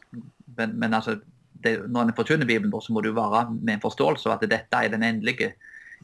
Men, 0.56 0.78
men 0.78 0.94
altså, 0.94 1.20
det, 1.64 1.88
når 1.88 2.02
en 2.02 2.16
forkynner 2.16 2.46
Bibelen, 2.46 2.72
så 2.80 2.92
må 2.92 3.00
du 3.00 3.12
være 3.12 3.50
med 3.50 3.74
en 3.74 3.80
forståelse 3.80 4.28
av 4.28 4.36
at 4.36 4.50
dette 4.50 4.76
er 4.76 4.88
den 4.88 5.02
endelige 5.02 5.54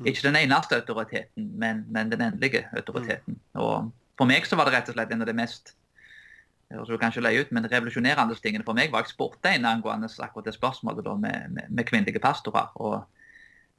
Ikke 0.05 0.23
den 0.23 0.37
eneste 0.37 0.75
autoriteten, 0.75 1.53
men, 1.55 1.85
men 1.89 2.11
den 2.11 2.21
endelige 2.21 2.65
autoriteten. 2.77 3.37
Og 3.55 3.93
for 4.19 4.27
meg 4.27 4.47
så 4.47 4.57
var 4.57 4.67
det 4.67 4.75
rett 4.75 4.89
og 4.91 4.97
slett 4.97 5.13
en 5.15 5.23
av 5.23 5.29
de 5.29 5.37
mest 5.39 5.77
høres 6.75 6.93
jo 6.93 7.01
kanskje 7.01 7.23
løye 7.25 7.45
ut, 7.45 7.53
men 7.55 7.67
revolusjonerende 7.71 8.37
tingene 8.43 8.67
for 8.67 8.77
meg 8.77 8.93
var 8.93 9.05
jeg 9.05 9.15
spurte 9.15 9.53
en 9.53 9.69
angående 9.69 10.11
akkurat 10.23 10.49
det 10.49 10.57
spørsmålet 10.57 11.07
da, 11.07 11.15
med, 11.19 11.53
med, 11.57 11.71
med 11.71 11.89
kvinnelige 11.89 12.23
pastorer. 12.23 12.73
og 12.75 12.97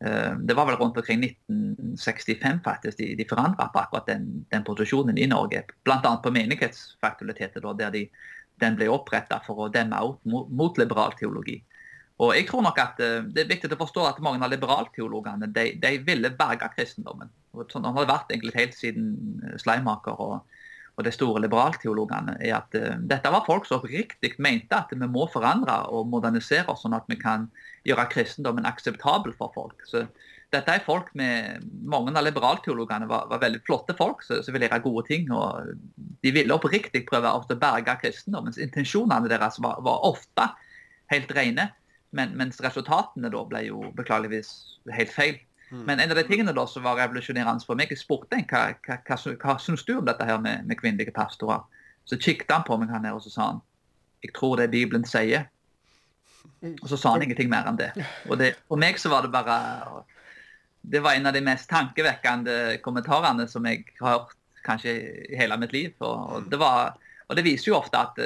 uh, 0.05 0.34
Det 0.39 0.55
var 0.55 0.69
vel 0.69 0.79
rundt 0.79 0.97
omkring 0.97 1.23
1965 1.23 2.63
faktisk 2.65 2.97
de, 2.97 3.12
de 3.19 3.27
forandra 3.29 3.69
på 3.73 3.84
akkurat 3.84 4.08
den, 4.08 4.45
den, 4.51 4.63
posisjonen 4.63 5.17
i 5.17 5.29
Norge. 5.31 5.63
Bl.a. 5.84 6.15
på 6.23 6.34
Menighetsfakultetet, 6.34 7.62
da, 7.63 7.73
der 7.84 7.95
de, 7.95 8.08
den 8.63 8.79
ble 8.79 8.89
oppretta 8.91 9.41
for 9.45 9.65
å 9.65 9.71
demme 9.71 10.01
ut 10.01 10.19
mot, 10.25 10.51
mot 10.51 10.77
liberal 10.81 11.15
teologi. 11.19 11.62
Og 12.23 12.31
jeg 12.31 12.45
tror 12.47 12.62
nok 12.63 12.77
at 12.79 12.99
uh, 13.03 13.23
Det 13.27 13.43
er 13.43 13.53
viktig 13.53 13.73
å 13.75 13.81
forstå 13.84 14.10
at 14.10 14.21
mange 14.23 14.43
av 14.43 14.53
liberalteologene 14.53 15.51
de, 15.51 15.71
de 15.81 15.97
ville 16.08 16.31
berge 16.36 16.71
kristendommen. 16.77 17.31
Og 17.55 17.67
sånn 17.71 17.88
har 17.88 17.97
det 18.01 18.12
vært 18.12 18.31
egentlig 18.31 18.55
helt 18.55 18.77
siden 18.77 19.10
Sleimaker 19.60 20.19
og 20.19 20.55
og 20.95 21.03
de 21.03 21.12
store 21.12 21.41
liberalteologene, 21.43 22.38
er 22.39 22.55
at 22.60 22.77
uh, 22.79 22.93
dette 23.03 23.31
var 23.31 23.45
folk 23.47 23.67
som 23.67 23.81
oppriktig 23.81 24.36
mente 24.43 24.77
at 24.77 24.93
vi 24.95 25.10
må 25.12 25.27
forandre 25.31 25.81
og 25.91 26.08
modernisere 26.12 26.71
oss, 26.71 26.86
sånn 26.86 26.95
at 26.95 27.08
vi 27.12 27.19
kan 27.19 27.49
gjøre 27.88 28.08
kristendommen 28.13 28.67
akseptabel 28.69 29.36
for 29.36 29.51
folk. 29.55 29.84
Så 29.89 30.05
dette 30.55 30.71
er 30.71 30.86
folk 30.86 31.10
med, 31.17 31.63
Mange 31.86 32.13
av 32.15 32.25
liberalteologene 32.25 33.10
var, 33.10 33.27
var 33.29 33.41
veldig 33.43 33.62
flotte 33.67 33.95
folk 33.97 34.23
som 34.25 34.45
ville 34.53 34.69
gjøre 34.69 34.84
gode 34.86 35.05
ting. 35.10 35.27
og 35.34 35.73
De 36.23 36.31
ville 36.34 36.55
oppriktig 36.55 37.03
prøve 37.10 37.34
å 37.34 37.58
berge 37.60 37.97
kristendommens 38.01 38.62
intensjonene 38.62 39.31
deres 39.31 39.60
var, 39.63 39.81
var 39.86 40.05
ofte 40.08 40.49
helt 41.12 41.34
rene, 41.36 41.69
men, 42.15 42.31
mens 42.39 42.62
resultatene 42.63 43.29
da 43.34 43.43
ble 43.49 43.65
jo 43.67 43.91
beklageligvis 43.97 44.53
helt 44.95 45.13
feil. 45.13 45.38
Mm. 45.69 45.86
Men 45.86 45.99
en 45.99 46.12
av 46.13 46.19
de 46.19 46.25
tingene 46.28 46.54
da 46.54 46.65
som 46.69 46.86
var 46.86 46.99
revolusjonerende 46.99 47.65
for 47.65 47.78
meg, 47.80 47.89
jeg 47.93 48.04
spurte 48.04 48.38
en 48.38 48.45
hva, 48.49 48.67
hva, 48.86 48.99
hva, 49.08 49.17
hva 49.41 49.56
syns 49.62 49.86
du 49.88 49.95
om 49.97 50.06
dette 50.06 50.28
her 50.28 50.38
med, 50.41 50.67
med 50.69 50.80
kvinnelige 50.80 51.15
pastorer. 51.15 51.65
Så 52.06 52.19
kikket 52.21 52.51
han 52.54 52.65
på 52.67 52.78
meg 52.78 52.93
han 52.93 53.08
her, 53.08 53.17
og 53.17 53.23
så 53.25 53.34
sa 53.34 53.49
han 53.54 53.63
jeg 54.25 54.34
tror 54.34 54.58
det 54.58 54.71
Bibelen 54.73 55.06
sier. 55.06 55.47
Og 56.82 56.89
så 56.89 56.97
sa 56.97 57.13
han 57.13 57.25
ingenting 57.25 57.49
mer 57.51 57.67
enn 57.69 57.78
det. 57.78 57.91
Og 58.30 58.39
det, 58.41 58.56
for 58.69 58.82
meg 58.82 58.97
så 59.01 59.12
var 59.12 59.25
det 59.25 59.34
bare 59.34 59.58
Det 60.86 61.01
var 61.01 61.17
en 61.17 61.30
av 61.30 61.34
de 61.34 61.41
mest 61.41 61.69
tankevekkende 61.69 62.78
kommentarene 62.86 63.47
som 63.49 63.65
jeg 63.65 63.86
har 63.99 64.19
hørt 64.19 64.36
kanskje 64.65 64.93
i 65.30 65.38
hele 65.38 65.58
mitt 65.62 65.73
liv. 65.73 65.93
Og, 65.99 66.45
det, 66.49 66.60
var, 66.62 66.97
og 67.28 67.38
det 67.38 67.45
viser 67.45 67.71
jo 67.71 67.80
ofte 67.80 68.01
at 68.01 68.19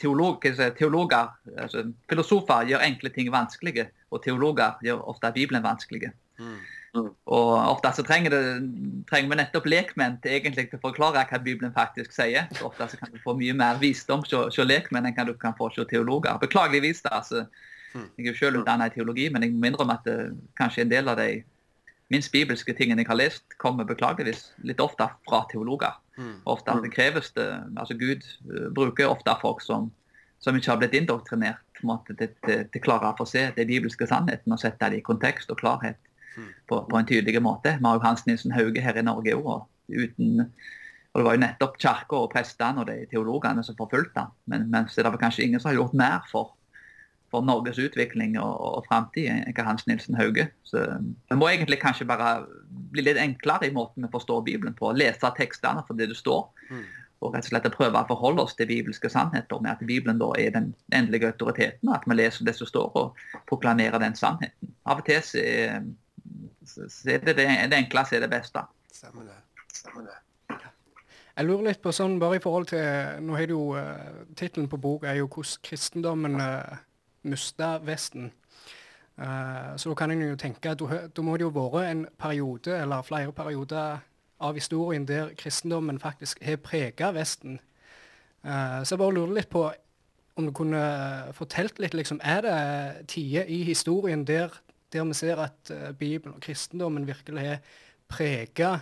teologer, 0.00 0.54
teolog, 0.56 0.76
teologer, 0.78 1.32
altså 1.58 1.84
filosofer, 2.08 2.68
gjør 2.70 2.84
enkle 2.86 3.12
ting 3.12 3.32
vanskelige. 3.32 3.88
Og 4.12 4.22
teologer 4.24 4.80
gjør 4.84 5.04
ofte 5.12 5.32
Bibelen 5.36 5.64
vanskelige. 5.64 6.12
Mm. 6.42 6.60
Og 7.32 7.50
ofte 7.56 7.88
så 7.96 8.02
trenger, 8.04 8.34
det, 8.34 8.40
trenger, 9.08 9.30
vi 9.30 9.36
nettopp 9.40 9.68
lekmenn 9.70 10.18
til 10.20 10.34
egentlig 10.36 10.66
til 10.68 10.76
å 10.76 10.82
forklare 10.82 11.22
hva 11.30 11.38
Bibelen 11.40 11.72
faktisk 11.72 12.12
sier. 12.12 12.50
Så 12.52 12.66
ofte 12.68 12.90
så 12.92 12.98
kan 13.00 13.12
du 13.14 13.20
få 13.22 13.32
mye 13.38 13.54
mer 13.56 13.80
visdom 13.80 14.24
hos 14.26 14.58
lekmenn 14.60 15.08
enn 15.08 15.30
du 15.30 15.32
kan 15.40 15.56
få 15.56 15.70
hos 15.70 15.88
teologer. 15.88 16.36
Beklageligvis, 16.42 17.00
da. 17.06 17.22
Altså, 17.22 17.46
jeg 17.94 18.26
er 18.26 18.28
jo 18.28 18.36
selv 18.36 18.60
utdannet 18.60 18.92
i 18.92 18.98
teologi, 18.98 19.30
men 19.32 19.46
jeg 19.46 19.56
må 19.56 19.70
innrømme 19.70 19.96
at 19.96 20.04
det, 20.04 20.18
eh, 20.20 20.36
kanskje 20.60 20.84
en 20.84 20.92
del 20.92 21.08
av 21.08 21.16
de 21.16 21.42
minst 22.12 22.32
bibelske 22.32 22.76
tingene 22.76 23.00
jeg 23.00 23.08
har 23.08 23.20
lest, 23.20 23.44
kommer 23.56 23.88
beklageligvis 23.88 24.52
litt 24.68 24.80
ofte 24.80 25.08
fra 25.28 25.42
teologer. 25.48 25.96
Mm. 26.18 26.38
Ofte 26.44 26.76
det 26.84 26.92
kreves 26.92 27.32
det, 27.32 27.48
altså 27.76 27.96
Gud 27.96 28.24
uh, 28.52 28.68
bruker 28.68 29.08
ofte 29.08 29.32
folk 29.40 29.64
som, 29.64 29.88
som 30.44 30.56
ikke 30.56 30.74
har 30.74 30.80
blitt 30.80 30.96
indoktrinert 30.98 31.64
til, 31.80 32.28
til, 32.44 32.66
til 32.68 32.84
klare 32.84 33.14
å 33.16 33.28
se 33.28 33.48
de 33.56 33.64
bibelske 33.64 34.06
sannheten 34.06 34.52
og 34.52 34.60
sette 34.60 34.92
det 34.92 35.00
i 35.00 35.06
kontekst 35.06 35.50
og 35.50 35.60
klarhet 35.64 35.96
på, 36.72 36.84
på, 36.88 36.98
en 36.98 37.08
tydelig 37.08 37.42
måte. 37.44 37.76
Vi 37.78 37.86
har 37.86 37.98
jo 37.98 38.06
Hans 38.06 38.24
Nilsen 38.26 38.54
Hauge 38.56 38.80
her 38.80 38.96
i 38.96 39.04
Norge 39.04 39.36
òg. 39.36 39.68
Og 41.12 41.20
det 41.20 41.26
var 41.26 41.36
jo 41.36 41.42
nettopp 41.42 41.76
kirka 41.80 42.22
og 42.24 42.32
prestene 42.32 42.80
og 42.80 42.88
de 42.88 43.02
teologene 43.10 43.64
som 43.66 43.76
forfulgte 43.76 44.24
ham. 44.24 44.32
Men, 44.48 44.70
men 44.72 44.88
det 44.88 45.04
er 45.04 45.20
kanskje 45.20 45.44
ingen 45.44 45.60
som 45.60 45.72
har 45.72 45.80
gjort 45.82 45.98
mer 45.98 46.24
for, 46.30 46.54
for 47.32 47.44
Norges 47.44 47.80
utvikling 47.82 48.38
og, 48.40 48.54
og 48.68 48.88
framtid 48.88 49.28
enn 49.28 49.60
Hans 49.66 49.84
Nilsen 49.90 50.16
Hauge. 50.16 50.48
Så 50.64 50.86
vi 50.96 51.36
må 51.36 51.50
egentlig 51.50 51.82
kanskje 51.82 52.08
bare 52.08 52.46
bli 52.94 53.04
litt 53.04 53.20
enklere 53.20 53.68
i 53.68 53.76
måten 53.76 54.06
vi 54.06 54.12
forstår 54.14 54.44
Bibelen 54.48 54.76
på. 54.78 54.94
Lese 54.96 55.34
tekstene 55.36 55.84
for 55.84 56.00
det 56.00 56.08
det 56.14 56.20
står. 56.20 56.48
Mm. 56.72 56.84
Og 57.22 57.36
rett 57.36 57.46
og 57.46 57.52
slett 57.52 57.74
prøve 57.76 58.00
å 58.00 58.08
forholde 58.08 58.42
oss 58.42 58.56
til 58.58 58.66
bibelske 58.66 59.10
sannheter 59.12 59.60
med 59.62 59.76
at 59.76 59.84
Bibelen 59.86 60.18
da 60.18 60.32
er 60.40 60.56
den 60.56 60.72
endelige 60.96 61.28
autoriteten. 61.30 61.92
At 61.92 62.08
vi 62.08 62.16
leser 62.16 62.48
det 62.48 62.56
som 62.56 62.66
står 62.66 62.96
og 62.98 63.20
proklamerer 63.50 64.00
den 64.02 64.16
sannheten. 64.18 64.72
Av 64.88 65.04
og 65.04 65.06
til 65.06 65.20
er 65.44 65.84
så 66.66 67.10
er 67.10 67.22
det 67.24 67.36
det, 67.36 67.48
det 67.70 67.78
enkleste 67.78 68.16
er 68.16 68.26
det 68.26 68.30
beste. 68.30 68.62
Stemmer 68.92 69.28
det. 69.28 69.38
Stemmer 69.74 70.06
det. 70.06 70.18
Jeg 71.32 71.48
lurer 71.48 71.70
litt 71.70 71.80
på 71.80 71.92
sånn, 71.96 72.18
bare 72.20 72.36
i 72.36 72.42
forhold 72.44 72.68
til 72.74 73.22
Nå 73.24 73.36
har 73.38 73.48
du 73.48 73.54
jo 73.54 73.66
uh, 73.72 74.24
Tittelen 74.36 74.68
på 74.68 74.76
boka 74.76 75.08
er 75.08 75.22
jo 75.22 75.28
'Hvordan 75.32 75.62
kristendommen 75.64 76.40
uh, 76.40 76.76
mista 77.24 77.78
Vesten'. 77.78 78.30
Uh, 79.16 79.72
så 79.76 79.88
da 79.88 79.94
kan 79.94 80.10
en 80.10 80.22
jo 80.22 80.36
tenke 80.36 80.70
at 80.70 80.80
da 81.16 81.22
må 81.22 81.36
det 81.36 81.46
jo 81.46 81.52
vært 81.52 81.90
en 81.90 82.06
periode, 82.18 82.76
eller 82.76 83.02
flere 83.02 83.32
perioder 83.32 83.98
av 84.40 84.54
historien 84.54 85.08
der 85.08 85.34
kristendommen 85.38 86.00
faktisk 86.00 86.42
har 86.44 86.56
prega 86.56 87.12
Vesten. 87.12 87.60
Uh, 88.44 88.84
så 88.84 88.94
jeg 88.94 88.98
bare 88.98 89.14
lurer 89.14 89.34
litt 89.34 89.48
på 89.48 89.72
om 90.36 90.46
du 90.46 90.52
kunne 90.52 90.82
fortalt 91.32 91.78
litt, 91.78 91.94
liksom, 91.94 92.20
Er 92.24 92.40
det 92.40 93.08
tider 93.08 93.44
i 93.44 93.62
historien 93.62 94.26
der 94.26 94.48
der 94.92 95.04
vi 95.04 95.14
ser 95.14 95.40
at 95.42 95.70
uh, 95.70 95.90
Bibelen 95.96 96.34
og 96.34 96.40
kristendommen 96.40 97.06
virkelig 97.06 97.40
har 97.40 97.58
prega 98.08 98.78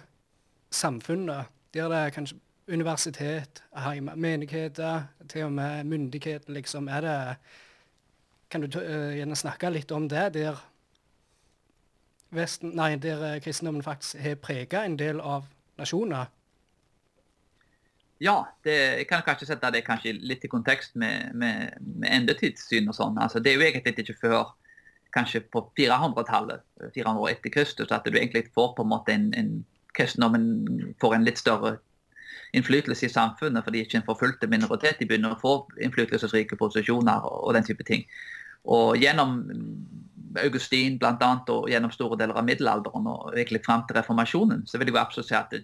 samfunnet. 0.71 1.45
Der 1.75 1.89
det 1.89 1.99
er 1.99 2.11
kanskje 2.11 2.39
universitet, 2.71 3.63
heim, 3.77 4.11
menigheter, 4.17 5.03
til 5.29 5.45
og 5.45 5.53
med 5.53 5.85
myndigheter 5.85 6.53
liksom. 6.53 6.89
Er 6.89 7.01
det 7.01 7.37
Kan 8.51 8.61
du 8.61 8.79
uh, 8.79 9.15
gjerne 9.15 9.37
snakke 9.37 9.71
litt 9.71 9.93
om 9.93 10.09
det, 10.09 10.35
der 10.35 10.59
Vesten, 12.31 12.71
nei, 12.75 12.97
der 12.97 13.37
uh, 13.37 13.41
kristendommen 13.43 13.83
faktisk 13.83 14.19
har 14.19 14.35
prega 14.35 14.85
en 14.85 14.99
del 14.99 15.21
av 15.21 15.47
nasjoner? 15.79 16.27
Ja, 18.21 18.45
det, 18.65 18.75
jeg 18.99 19.07
kan 19.09 19.23
kanskje 19.25 19.47
sette 19.49 19.71
det 19.73 19.85
kanskje 19.87 20.13
litt 20.13 20.45
i 20.45 20.51
kontekst 20.53 20.97
med, 21.01 21.31
med, 21.35 21.79
med 21.81 22.11
endetidssyn 22.13 22.91
og 22.91 22.97
sånn. 22.99 23.17
Altså, 23.19 23.41
det 23.41 23.53
er 23.53 23.57
jo 23.57 23.65
egentlig 23.65 23.95
ikke 24.05 24.19
før 24.21 24.51
kanskje 25.15 25.43
på 25.53 25.63
400-tallet, 25.79 26.65
400 26.95 27.23
år 27.23 27.31
etter 27.35 27.53
Kristus, 27.55 27.93
at 27.93 28.07
du 28.07 28.19
egentlig 28.19 28.49
får 28.55 28.75
på 28.77 28.87
en 28.87 28.93
måte 28.93 29.15
en, 29.15 29.31
en 29.37 29.53
kristendommen 29.97 30.95
får 31.03 31.15
en 31.15 31.27
litt 31.27 31.41
større 31.41 31.79
innflytelse 32.57 33.07
i 33.07 33.13
samfunnet 33.13 33.65
fordi 33.67 33.85
ikke 33.85 34.01
en 34.01 34.07
forfulgte 34.07 34.49
minoritet 34.51 34.99
de 34.99 35.07
begynner 35.07 35.37
å 35.37 35.41
få 35.41 35.55
innflytelsesrike 35.83 36.59
posisjoner 36.59 37.27
og, 37.27 37.37
og 37.47 37.57
den 37.59 37.67
type 37.67 37.87
ting. 37.87 38.07
Og 38.71 38.99
gjennom 39.01 39.39
Augustin 40.39 40.99
blant 41.01 41.23
annet, 41.27 41.49
og 41.51 41.71
gjennom 41.71 41.91
store 41.95 42.19
deler 42.21 42.39
av 42.39 42.47
middelalderen 42.47 43.07
og 43.11 43.33
egentlig 43.35 43.63
fram 43.65 43.83
til 43.87 43.99
reformasjonen, 43.99 44.63
så 44.67 44.79
vil 44.79 44.93
jeg 44.93 45.01
absolutt 45.01 45.31
si 45.31 45.39
at 45.39 45.55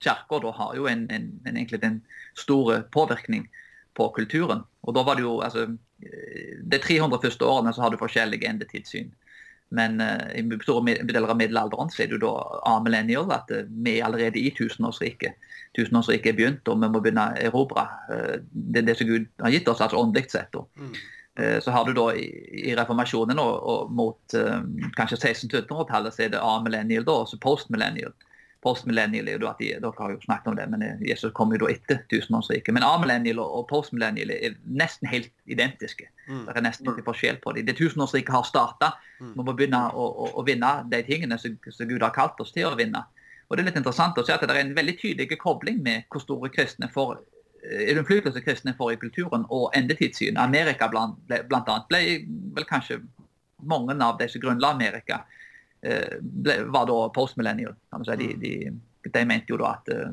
kirka 0.00 0.40
har 0.58 0.74
jo 0.76 0.88
en, 0.90 1.06
en, 1.10 1.30
en, 1.46 1.56
egentlig 1.56 1.80
en 1.84 2.00
store 2.36 2.82
påvirkning 2.92 3.46
på 3.96 4.08
kulturen. 4.16 4.64
Og 4.82 4.94
da 4.96 5.04
var 5.06 5.16
det 5.16 5.24
jo, 5.24 5.38
altså, 5.40 5.66
De 6.00 6.78
300 6.78 7.20
første 7.22 7.44
årene 7.46 7.72
så 7.76 7.84
har 7.84 7.92
du 7.92 8.00
forskjellige 8.00 8.48
endetidssyn. 8.48 9.10
Men 9.70 10.00
uh, 10.02 10.26
i 10.34 10.42
store 10.64 10.96
deler 11.06 11.30
av 11.30 11.38
middelalderen 11.38 11.92
så 11.94 12.04
er 12.04 12.10
du 12.10 12.18
da 12.22 12.32
amillennial, 12.72 13.30
at 13.34 13.50
uh, 13.54 13.62
vi 13.70 13.98
er 13.98 14.08
allerede 14.08 14.40
i 14.40 14.50
tusenårsriket. 14.56 15.38
Tusenårsriket 15.78 16.32
er 16.32 16.38
begynt, 16.38 16.68
og 16.68 16.80
vi 16.82 16.90
må 16.90 17.02
begynne 17.02 17.28
å 17.30 17.38
erobre 17.50 17.86
uh, 18.10 18.36
det, 18.50 18.82
det 18.88 18.98
som 18.98 19.10
Gud 19.10 19.28
har 19.44 19.54
gitt 19.54 19.70
oss, 19.70 19.82
altså 19.84 20.00
åndelig 20.02 20.32
sett. 20.34 20.58
Mm. 20.76 20.94
Så 21.62 21.72
har 21.72 21.86
du 21.86 21.94
da 21.94 22.08
i, 22.18 22.24
i 22.68 22.72
reformasjonen 22.76 23.38
og, 23.38 23.52
og 23.70 23.92
mot 23.96 24.34
kanskje 24.98 25.16
1600-1700-tallet 25.16 26.12
så 26.12 26.24
er 26.26 26.32
det 26.34 26.40
amillennial 26.42 27.06
da, 27.06 27.14
og 27.22 27.30
så 27.30 27.38
postmillennial 27.40 28.12
postmillennial 28.64 29.28
er 29.28 29.40
jo 29.40 29.48
at 29.48 29.60
de, 29.60 29.70
Dere 29.80 29.92
har 29.96 30.12
jo 30.12 30.20
snakket 30.24 30.50
om 30.50 30.56
det, 30.58 30.66
men 30.72 30.82
Jesus 31.06 31.32
kommer 31.36 31.56
jo 31.56 31.64
da 31.64 31.72
etter 31.72 32.02
tusenårsriket. 32.12 32.74
Men 32.76 32.84
amillennial 32.84 33.40
og 33.42 33.64
postmillennial 33.70 34.32
er 34.34 34.56
nesten 34.68 35.08
helt 35.08 35.32
identiske. 35.50 36.10
Mm. 36.28 36.44
Det 36.48 36.56
er 36.56 36.66
nesten 36.66 36.92
ikke 36.92 37.06
forskjell 37.08 37.40
på 37.44 37.54
dem. 37.56 37.68
Det 37.68 37.78
tusenårsriket 37.78 38.34
har 38.34 38.44
starta. 38.48 38.92
Mm. 39.20 39.32
Vi 39.32 39.46
må 39.46 39.54
begynne 39.54 39.80
å, 39.94 40.04
å, 40.10 40.28
å, 40.36 40.44
vinne 40.46 40.74
de 40.92 41.02
tingene 41.08 41.40
som, 41.40 41.56
som 41.72 41.88
Gud 41.88 42.04
har 42.04 42.14
kalt 42.16 42.40
oss 42.44 42.52
til 42.56 42.68
å 42.68 42.76
vinne. 42.78 43.02
Og 43.48 43.56
Det 43.56 43.64
er 43.64 43.70
litt 43.70 43.80
interessant 43.80 44.20
å 44.20 44.26
se 44.26 44.36
at 44.36 44.44
det 44.44 44.52
er 44.54 44.62
en 44.62 44.76
veldig 44.76 44.96
tydelig 45.00 45.40
kobling 45.40 45.80
med 45.82 46.06
hvor 46.12 46.22
store 46.22 46.52
kristne 46.52 46.90
får 46.92 47.16
eh, 47.64 47.88
innflytelse 47.94 48.44
kristne 48.44 48.76
får 48.78 48.94
i 48.94 49.00
kulturen 49.00 49.48
og 49.48 49.70
endetidssyn. 49.78 50.38
Amerika 50.38 50.90
blant, 50.92 51.18
blant 51.48 51.72
annet 51.72 51.88
ble 51.90 52.04
vel 52.54 52.68
kanskje 52.68 53.00
mange 53.60 53.96
av 54.04 54.20
de 54.20 54.28
som 54.30 54.40
grunnla 54.40 54.70
Amerika, 54.76 55.24
Eh, 55.24 55.39
ble, 55.80 56.56
var 56.68 56.86
da 56.90 57.00
postmillennial. 57.14 57.76
Si. 58.04 58.16
De, 58.20 58.28
mm. 58.34 58.40
de, 59.04 59.12
de, 59.12 59.24
mente 59.28 59.52
jo 59.52 59.60
da 59.60 59.74
at, 59.78 59.88
eh, 59.94 60.10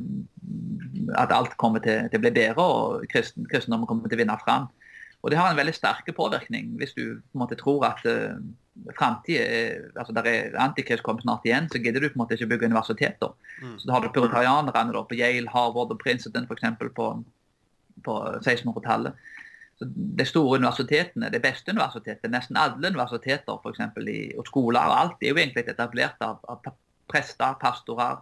at 1.19 1.33
alt 1.35 1.57
kommer 1.59 1.83
til, 1.83 2.07
til, 2.11 2.19
å 2.19 2.23
bli 2.23 2.33
bedre, 2.35 2.63
og 2.63 3.07
kristen, 3.11 3.47
kristendommen 3.51 3.89
kommer 3.89 4.07
til 4.07 4.19
å 4.19 4.23
vinne 4.23 4.37
fram. 4.43 4.69
Og 5.25 5.31
Det 5.33 5.39
har 5.39 5.49
en 5.51 5.57
veldig 5.57 5.73
sterk 5.75 6.07
påvirkning 6.15 6.75
hvis 6.79 6.93
du 6.95 7.03
på 7.17 7.35
en 7.35 7.41
måte 7.41 7.57
tror 7.59 7.87
at 7.87 8.03
uh, 8.05 8.37
framtida 8.95 9.47
altså 9.97 10.13
der 10.13 10.27
er 10.29 10.59
Antikrist 10.61 11.03
kommer 11.03 11.25
snart 11.25 11.47
igjen, 11.47 11.65
så 11.71 11.81
gidder 11.81 12.03
du 12.03 12.11
på 12.11 12.19
en 12.19 12.21
måte 12.21 12.37
ikke 12.37 12.51
bygge 12.53 12.69
universiteter. 12.69 13.33
Mm. 13.63 13.79
Så 13.79 13.89
da 13.89 13.95
har 13.95 14.05
du 14.05 14.13
puritarianerne 14.13 14.93
da, 14.93 15.01
på 15.03 15.17
Yale, 15.17 15.49
Harvard 15.49 15.91
og 15.91 15.99
Princeton 16.03 16.45
f.eks. 16.45 16.69
på, 16.95 17.09
på 18.05 18.19
1600-tallet. 18.45 19.17
Så 19.77 19.85
De 19.85 20.25
store 20.25 20.57
universitetene, 20.57 21.29
de 21.29 21.39
beste 21.41 21.71
universitetene, 21.71 22.33
nesten 22.33 22.57
alle 22.57 22.89
universiteter 22.89 23.59
for 23.61 23.73
eksempel, 23.73 24.09
i, 24.09 24.21
og 24.37 24.47
skoler 24.49 24.89
og 24.89 24.99
alt, 25.01 25.21
er 25.21 25.33
jo 25.33 25.41
egentlig 25.41 25.67
etablert 25.69 26.23
av, 26.25 26.39
av 26.49 26.65
prester, 27.11 27.59
pastorer. 27.61 28.17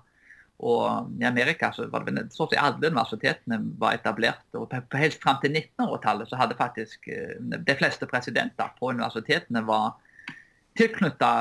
Og 0.65 1.15
i 1.19 1.25
Amerika 1.27 1.71
så 1.75 1.87
var 1.91 2.05
det 2.07 2.29
så 2.31 2.45
å 2.45 2.49
si 2.51 2.59
alle 2.59 2.91
universitetene 2.91 3.59
var 3.79 3.97
etablert. 3.97 4.45
og 4.55 4.71
Helt 4.95 5.17
fram 5.23 5.41
til 5.43 5.51
1900-tallet 5.55 6.31
så 6.31 6.39
hadde 6.39 6.59
faktisk 6.59 7.09
eh, 7.11 7.35
de 7.39 7.75
fleste 7.75 8.07
presidenter 8.07 8.71
på 8.79 8.93
universitetene 8.95 9.65
var 9.67 9.97
tilknytta 10.79 11.31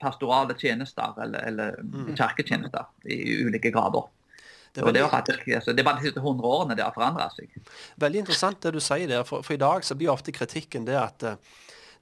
pastorale 0.00 0.56
tjenester 0.58 1.16
eller, 1.22 1.48
eller 1.48 1.80
kirketjenester 2.16 2.88
i 3.08 3.40
ulike 3.46 3.72
grader. 3.72 4.04
Det 4.76 4.84
er 4.84 4.92
det, 4.92 5.54
altså, 5.56 5.72
det 5.72 5.80
er 5.80 5.86
bare 5.88 6.00
de 6.02 6.10
siste 6.10 6.20
100 6.20 6.46
årene 6.46 6.76
det 6.76 6.84
har 6.84 6.92
forandret 6.92 7.32
seg. 7.32 7.54
Veldig 8.02 8.26
interessant 8.26 8.60
det 8.62 8.74
du 8.76 8.82
sier 8.84 9.08
der, 9.08 9.24
for, 9.24 9.44
for 9.46 9.56
i 9.56 9.60
dag 9.62 9.86
så 9.86 9.96
blir 9.96 10.12
ofte 10.12 10.34
kritikken 10.36 10.84
det 10.84 10.98
at 11.00 11.24
eh, 11.24 11.38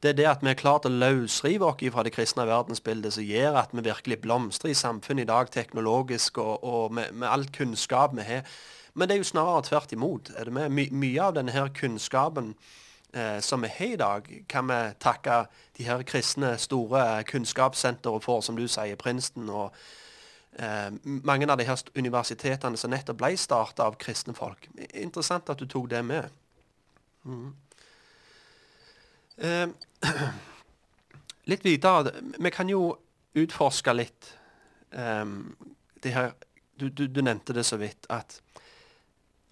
det 0.02 0.10
er 0.10 0.16
det 0.18 0.26
at 0.28 0.42
vi 0.44 0.50
er 0.50 0.58
klart 0.60 0.84
å 0.84 0.92
løsrive 0.92 1.64
oss 1.64 1.80
fra 1.94 2.02
det 2.04 2.12
kristne 2.12 2.44
verdensbildet 2.44 3.14
som 3.16 3.24
gjør 3.24 3.56
at 3.62 3.70
vi 3.72 3.86
virkelig 3.86 4.18
blomstrer 4.20 4.74
i 4.74 4.76
samfunnet 4.76 5.24
i 5.24 5.30
dag 5.30 5.48
teknologisk 5.54 6.42
og, 6.42 6.58
og 6.60 6.92
med, 6.92 7.14
med 7.14 7.28
all 7.30 7.46
kunnskap 7.48 8.12
vi 8.18 8.26
har. 8.26 8.42
Men 8.94 9.08
det 9.08 9.16
er 9.16 9.22
jo 9.22 9.30
snarere 9.30 9.64
tvert 9.64 9.94
imot. 9.96 10.30
Er 10.36 10.44
det 10.44 10.52
med? 10.52 10.70
My, 10.70 10.88
mye 10.92 11.22
av 11.24 11.38
denne 11.38 11.54
her 11.54 11.72
kunnskapen 11.72 12.52
eh, 13.14 13.40
som 13.40 13.64
vi 13.64 13.72
har 13.78 13.94
i 13.94 14.02
dag, 14.02 14.28
kan 14.48 14.68
vi 14.68 14.80
takke 15.00 15.46
de 15.78 15.88
her 15.88 16.04
kristne 16.04 16.52
store 16.58 17.24
kunnskapssentrene 17.30 18.20
for, 18.22 18.44
som 18.44 18.60
du 18.60 18.68
sier, 18.68 19.00
Princeton 19.00 19.48
og 19.48 19.72
mange 21.04 21.50
av 21.50 21.58
de 21.58 21.66
her 21.66 21.80
universitetene 21.96 22.78
som 22.78 22.92
nettopp 22.92 23.18
ble 23.18 23.32
starta 23.36 23.88
av 23.88 23.96
kristne 23.98 24.34
folk. 24.34 24.68
Interessant 24.94 25.50
at 25.50 25.58
du 25.58 25.66
tok 25.66 25.88
det 25.90 26.04
med. 26.06 26.30
Mm. 27.24 27.54
Eh, 29.36 29.68
litt 31.50 31.64
videre. 31.64 32.12
Vi 32.38 32.50
kan 32.54 32.70
jo 32.70 32.92
utforske 33.34 33.96
litt 33.98 34.30
eh, 34.94 35.26
det 36.02 36.14
her 36.14 36.32
du, 36.78 36.88
du, 36.88 37.06
du 37.06 37.22
nevnte 37.22 37.54
det 37.54 37.64
så 37.66 37.76
vidt, 37.78 38.06
at 38.10 38.40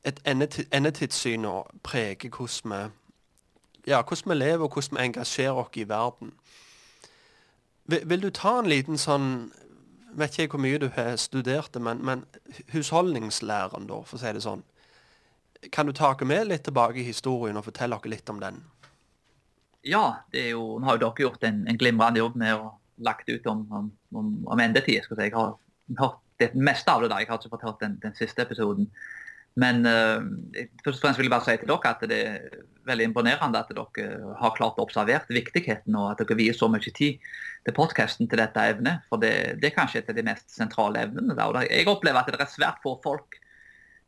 et 0.04 0.18
endetidssyn 0.26 1.46
preger 1.82 2.30
hvordan 2.34 2.72
vi 2.72 2.80
ja, 3.86 4.02
hvordan 4.02 4.30
vi 4.30 4.34
lever 4.34 4.64
og 4.64 4.72
hvordan 4.72 4.98
vi 4.98 5.04
engasjerer 5.04 5.52
oss 5.52 5.76
i 5.76 5.88
verden. 5.88 6.32
Vil, 7.84 8.02
vil 8.04 8.22
du 8.22 8.30
ta 8.30 8.58
en 8.58 8.70
liten 8.70 8.98
sånn 8.98 9.52
Vet 10.18 10.38
ikke 10.38 10.56
hvor 10.56 10.64
mye 10.64 10.80
du 10.80 10.90
har 10.92 11.16
studert 11.16 11.72
det, 11.72 11.80
men, 11.82 12.02
men 12.04 12.24
husholdningslæren, 12.74 13.86
da, 13.88 14.02
for 14.04 14.18
å 14.18 14.20
si 14.20 14.32
det 14.36 14.44
sånn. 14.44 14.64
Kan 15.72 15.88
du 15.88 15.94
ta 15.96 16.10
oss 16.12 16.24
med 16.26 16.50
litt 16.50 16.64
tilbake 16.66 17.00
i 17.00 17.06
historien 17.06 17.56
og 17.56 17.64
fortelle 17.68 17.96
oss 17.96 18.08
litt 18.10 18.28
om 18.28 18.40
den? 18.42 18.60
Ja, 19.86 20.22
det 20.34 20.46
er 20.46 20.50
jo, 20.54 20.78
nå 20.78 20.86
har 20.86 20.98
jo 20.98 21.04
dere 21.06 21.24
gjort 21.26 21.46
en, 21.46 21.62
en 21.70 21.78
glimrende 21.78 22.20
jobb 22.22 22.36
med 22.38 22.54
å 22.54 22.72
lagt 23.02 23.30
ut 23.30 23.46
om, 23.50 23.64
om, 23.72 24.28
om, 24.46 24.60
endetid. 24.60 25.00
jeg 25.00 25.08
si. 25.08 25.18
Jeg 25.18 25.34
har 25.34 25.56
hørt 25.98 26.20
det 26.42 26.52
meste 26.54 26.92
av 26.92 27.02
det 27.02 27.10
da. 27.10 27.18
Jeg 27.22 27.30
har 27.30 27.40
ikke 27.40 27.54
fått 27.54 27.66
hørt 27.66 27.82
den, 27.82 27.96
den 28.02 28.14
siste 28.18 28.44
episoden. 28.44 28.90
Men 29.60 29.84
eh, 29.88 30.22
først 30.84 31.00
og 31.00 31.06
fremst 31.06 31.20
vil 31.20 31.28
jeg 31.28 31.34
bare 31.34 31.44
si 31.44 31.56
til 31.60 31.68
dere 31.68 31.90
at 31.92 32.04
det 32.08 32.20
er 32.24 32.62
veldig 32.88 33.08
imponerende 33.10 33.60
at 33.60 33.70
dere 33.70 34.32
har 34.40 34.54
klart 34.56 34.80
å 34.80 34.86
observere 34.86 35.36
viktigheten 35.36 35.94
og 35.98 36.12
at 36.12 36.22
dere 36.22 36.38
vier 36.38 36.56
så 36.56 36.70
mye 36.72 36.94
tid 36.96 37.20
til 37.66 37.76
podkasten 37.76 38.30
til 38.30 38.40
dette 38.40 38.64
evnet. 38.72 39.04
For 39.10 39.22
det, 39.22 39.60
det 39.62 39.70
er 39.70 39.76
kanskje 39.76 40.02
et 40.02 40.10
av 40.10 40.18
de 40.18 40.26
mest 40.26 40.48
sentrale 40.54 41.04
evnene. 41.06 41.36
Da. 41.36 41.50
Og 41.50 41.60
jeg 41.68 41.88
opplever 41.90 42.22
at 42.22 42.32
det 42.32 42.40
er 42.40 42.50
svært 42.50 42.80
få 42.84 42.96
folk 43.04 43.38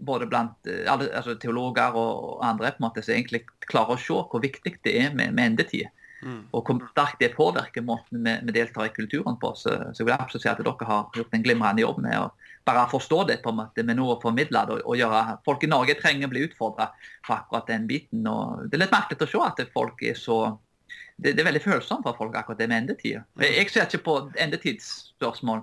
både 0.05 0.27
blant 0.31 0.71
eh, 0.71 0.89
altså 0.89 1.37
teologer 1.41 1.99
og 1.99 2.41
andre 2.45 2.73
på 2.73 2.83
en 2.83 2.89
måte, 2.89 3.05
som 3.05 3.15
egentlig 3.15 3.45
klarer 3.69 3.95
å 3.95 4.01
se 4.01 4.17
hvor 4.17 4.43
viktig 4.43 4.79
det 4.87 4.97
er 5.05 5.15
med, 5.15 5.37
med 5.37 5.53
endetid. 5.53 5.93
Mm. 6.25 6.41
Og 6.57 6.65
hvor 6.65 6.81
sterkt 6.91 7.21
det 7.21 7.35
påvirker 7.37 7.85
måten 7.85 8.25
vi, 8.25 8.35
deltar 8.57 8.89
i 8.89 8.95
kulturen 8.95 9.37
på. 9.41 9.53
Så, 9.61 9.75
så 9.93 10.03
jeg 10.03 10.09
vil 10.09 10.17
absolutt 10.17 10.47
si 10.47 10.51
at 10.51 10.63
dere 10.63 10.89
har 10.89 11.19
gjort 11.19 11.37
en 11.37 11.45
glimrende 11.45 11.85
jobb 11.85 12.01
med 12.05 12.17
å 12.17 12.31
bare 12.65 12.87
forstå 12.89 13.19
det 13.29 13.39
på 13.45 13.53
en 13.53 13.61
måte 13.61 13.85
med 13.85 13.99
noe 13.99 14.17
å 14.17 14.21
formidle 14.23 14.65
det. 14.71 14.81
Og, 14.83 14.97
gjøre, 14.99 15.39
folk 15.45 15.67
i 15.67 15.71
Norge 15.71 15.99
trenger 16.01 16.31
å 16.31 16.33
bli 16.33 16.47
utfordra 16.49 16.91
på 17.27 17.37
akkurat 17.37 17.69
den 17.69 17.89
biten. 17.91 18.25
og 18.31 18.65
Det 18.71 18.79
er 18.79 18.87
litt 18.87 18.97
merkelig 18.97 19.29
å 19.29 19.33
se 19.35 19.45
at 19.51 19.65
folk 19.77 20.03
er 20.03 20.19
så 20.19 20.39
det, 21.15 21.37
det 21.37 21.45
er 21.45 21.47
veldig 21.47 21.63
følsomt 21.63 22.03
for 22.03 22.17
folk 22.19 22.35
akkurat 22.35 22.59
det 22.59 22.67
med 22.73 22.83
endetid. 22.83 23.21
Jeg, 23.39 23.53
jeg 23.55 23.71
ser 23.71 23.87
ikke 23.87 24.07
på 24.09 24.17
endetidsspørsmål 24.43 25.63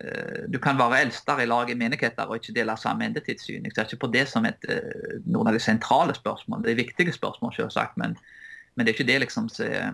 Eh, 0.00 0.44
du 0.48 0.58
kan 0.58 0.78
være 0.80 1.02
eldster 1.04 1.42
i 1.42 1.46
lag 1.46 1.70
i 1.70 1.76
menigheter 1.76 2.30
og 2.30 2.38
ikke 2.38 2.54
dele 2.56 2.76
samme 2.80 3.04
endetidssyn. 3.06 3.66
Jeg 3.66 3.74
ser 3.74 3.90
ikke 3.90 4.06
på 4.06 4.12
det 4.14 4.24
som 4.28 4.46
et, 4.48 4.64
eh, 4.68 5.18
noen 5.26 5.48
av 5.48 5.52
de 5.52 5.60
sentrale 5.60 6.14
spørsmål. 6.16 6.62
Det 6.62 6.72
er 6.72 6.84
viktige 6.84 7.12
spørsmål, 7.12 7.52
selvsagt, 7.54 7.96
men, 7.96 8.16
men 8.74 8.86
det 8.86 8.92
er 8.92 8.96
ikke 8.98 9.12
det 9.12 9.20
liksom 9.20 9.48
som 9.52 9.66
er 9.66 9.92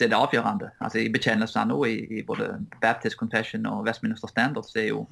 er 0.00 0.08
det 0.10 0.16
avgjørende. 0.16 0.70
Altså 0.80 0.98
I 0.98 1.08
bekjennelsene 1.12 1.68
nå, 1.70 1.84
i, 1.84 2.18
i 2.18 2.22
både 2.26 2.66
Baptist 2.82 3.16
Confession 3.20 3.66
og 3.66 3.84
Westminster 3.86 4.28
Standard, 4.28 4.64
så 4.64 4.78
er 4.80 4.88
jo, 4.88 5.02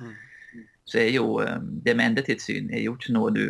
så 0.84 0.98
er 0.98 1.10
jo 1.14 1.26
eh, 1.40 1.58
det 1.84 1.94
med 1.96 2.06
endetidssyn 2.06 2.70
er 2.72 2.80
jo 2.82 2.94
ikke 2.96 3.12
noe 3.14 3.30
du 3.30 3.44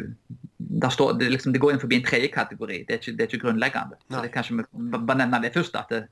står, 0.90 1.14
det, 1.20 1.30
liksom, 1.32 1.52
det 1.54 1.60
går 1.62 1.72
inn 1.72 1.80
forbi 1.80 1.96
en 2.00 2.04
tredje 2.06 2.28
kategori. 2.34 2.82
Det 2.88 2.94
er 2.96 3.00
ikke, 3.00 3.12
det 3.16 3.20
er 3.24 3.30
ikke 3.30 3.42
grunnleggende. 3.46 3.96
Så 4.10 4.20
det 4.22 4.28
er 4.30 4.34
kanskje 4.34 4.66
bare 5.06 5.18
nevne 5.22 5.40
det 5.42 5.54
først. 5.54 5.76
at 5.76 5.88
det, 5.90 6.02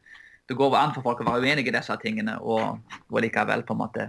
det 0.49 0.57
går 0.57 0.77
an 0.79 0.95
for 0.95 1.03
folk 1.03 1.21
å 1.21 1.29
være 1.29 1.43
uenige 1.45 1.69
i 1.69 1.77
disse 1.77 1.97
tingene, 2.03 2.39
og, 2.41 2.79
og 3.11 3.21
likevel 3.23 3.63
på 3.69 3.77
en 3.77 3.83
måte 3.85 4.09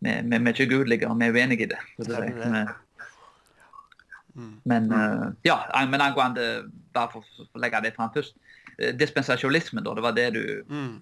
vi, 0.00 0.10
er 0.10 0.52
ikke 0.52 0.68
gudelige, 0.70 1.08
og 1.10 1.18
vi 1.18 1.26
er 1.26 1.32
uenige 1.34 1.66
i 1.66 1.72
det. 1.72 1.80
det, 1.98 2.06
Det 2.06 2.14
er 2.18 2.28
det. 2.28 2.36
men- 2.52 2.68
Mm. 4.38 4.60
Men 4.70 4.84
uh, 4.92 5.32
ja, 5.42 5.56
men 5.90 6.00
angående 6.00 6.70
Bare 6.94 7.10
for 7.12 7.24
for 7.36 7.58
å 7.58 7.62
legge 7.62 7.82
det 7.84 7.94
fram 7.96 8.10
først. 8.14 8.34
eh, 8.78 8.92
Dispensasjonismen, 8.96 9.84
da. 9.84 9.94
Det 9.94 10.02
var 10.02 10.12
det 10.16 10.32
du 10.34 10.64
Mm. 10.68 11.00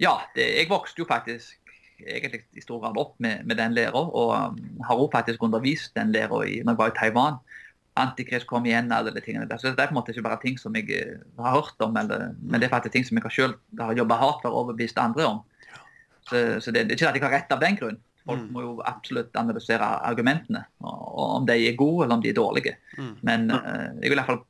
Ja, 0.00 0.16
det, 0.34 0.46
jeg 0.58 0.68
vokste 0.68 0.98
jo 0.98 1.04
faktisk 1.06 1.58
egentlig 2.02 2.40
i 2.58 2.60
stor 2.60 2.80
grad 2.82 2.96
opp 2.98 3.14
med, 3.22 3.44
med 3.46 3.56
den 3.56 3.74
læra, 3.76 3.94
og 3.94 4.32
um, 4.34 4.56
har 4.82 4.96
også 4.98 5.12
faktisk 5.12 5.42
undervist 5.46 5.94
den 5.94 6.10
læra 6.12 6.28
når 6.42 6.72
jeg 6.72 6.78
var 6.78 6.90
i 6.90 6.96
Taiwan. 6.98 7.36
Antikrist 7.96 8.46
kom 8.46 8.64
igjen, 8.66 8.90
alle 8.92 9.12
de 9.14 9.20
tingene 9.20 9.46
der. 9.46 9.58
Så 9.60 9.68
det 9.70 9.78
er 9.78 9.86
på 9.86 9.92
en 9.92 9.98
måte 10.00 10.10
ikke 10.10 10.24
bare 10.24 10.40
ting 10.42 10.58
som 10.58 10.74
jeg 10.74 10.88
eh, 10.90 11.20
har 11.38 11.54
hørt 11.54 11.78
om, 11.84 11.96
eller, 11.96 12.32
men 12.40 12.58
det 12.60 12.66
er 12.66 12.72
faktisk 12.74 12.92
ting 12.96 13.04
som 13.06 13.18
jeg 13.20 13.30
selv 13.36 13.54
har 13.78 13.94
jobba 13.94 14.16
hardt 14.18 14.40
for 14.42 14.50
å 14.50 14.64
overbevise 14.64 14.98
andre 14.98 15.26
om. 15.28 15.42
Så, 16.26 16.60
så 16.64 16.72
det, 16.72 16.88
det 16.88 16.96
er 16.96 16.98
ikke 16.98 17.08
at 17.12 17.14
jeg 17.20 17.22
har 17.26 17.34
rett 17.36 17.52
av 17.52 17.60
den 17.60 17.76
grunn. 17.76 18.00
Folk 18.24 18.38
Mm. 18.40 18.52
må 18.54 18.60
jo 18.62 18.72
absolutt 18.86 19.34
analysere 19.36 19.82
argumentene, 20.06 20.64
og, 20.80 20.98
og 21.18 21.30
om 21.40 21.46
de 21.46 21.56
er 21.68 21.74
gode 21.76 22.04
eller 22.04 22.14
om 22.14 22.22
de 22.22 22.30
er 22.30 22.36
dårlige. 22.38 22.76
Mm. 22.98 23.14
Men 23.22 23.50
uh, 23.50 23.88
jeg 24.00 24.10
vil 24.10 24.12
i 24.12 24.18
hvert 24.20 24.30
fall 24.30 24.42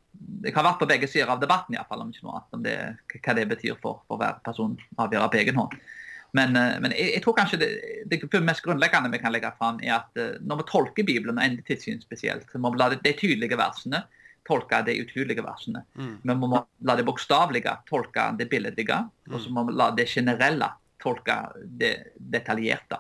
jeg 0.43 0.55
har 0.55 0.67
vært 0.67 0.81
på 0.81 0.89
begge 0.91 1.09
sider 1.11 1.31
av 1.33 1.41
debatten, 1.43 1.75
i 1.75 1.79
hvert 1.81 1.91
fall, 1.91 2.05
om 2.05 2.13
ikke 2.13 2.27
noe 2.27 2.39
annet. 2.39 2.57
Om 2.57 2.63
det, 2.67 2.77
hva 3.19 3.35
det 3.39 3.49
betyr 3.51 3.77
for, 3.83 4.03
for 4.09 4.21
hver 4.21 4.41
person 4.47 4.79
avgjøre 5.03 5.29
på 5.33 5.41
egen 5.43 5.61
hånd. 5.61 5.77
Men, 6.37 6.57
eh, 6.57 6.79
men 6.81 6.95
jeg, 6.97 7.13
jeg 7.17 7.25
tror 7.25 7.37
kanskje 7.37 7.61
det, 7.61 7.71
det 8.09 8.43
mest 8.45 8.65
grunnleggende 8.65 9.13
vi 9.13 9.21
kan 9.23 9.35
legge 9.35 9.53
fram, 9.59 9.81
er 9.85 9.99
at 10.01 10.21
eh, 10.21 10.35
når 10.41 10.63
vi 10.63 10.69
tolker 10.71 11.09
Bibelen 11.09 11.39
og 11.39 11.45
endetidssyn 11.45 12.03
spesielt, 12.05 12.49
så 12.51 12.61
må 12.61 12.73
vi 12.73 12.81
la 12.81 12.91
de, 12.93 13.01
de 13.05 13.15
tydelige 13.19 13.61
versene 13.61 14.05
tolke 14.49 14.81
de 14.87 14.97
utydelige 14.99 15.45
versene. 15.45 15.85
Mm. 15.95 16.15
Vi 16.27 16.35
må 16.35 16.63
la 16.89 16.97
det 16.99 17.07
bokstavelige 17.07 17.77
tolke 17.87 18.25
det 18.39 18.49
billedlige, 18.51 18.99
og 19.31 19.39
så 19.39 19.53
må 19.55 19.63
vi 19.69 19.77
la 19.79 19.93
det 19.95 20.09
generelle 20.11 20.73
tolke 21.03 21.37
det 21.63 21.93
detaljerte. 22.17 22.99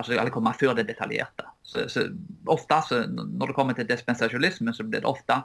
Altså 0.00 0.16
alle 0.16 0.32
kommer 0.32 0.56
før 0.56 0.78
det 0.78 0.86
detaljerte. 0.88 1.44
Så, 1.62 1.84
så 1.92 2.06
ofte 2.50 2.78
så, 2.88 3.02
Når 3.06 3.50
det 3.50 3.56
kommer 3.56 3.76
til 3.76 3.88
dispensasjonisme, 3.88 4.72
så 4.72 4.84
blir 4.84 5.02
det 5.02 5.08
ofte 5.08 5.42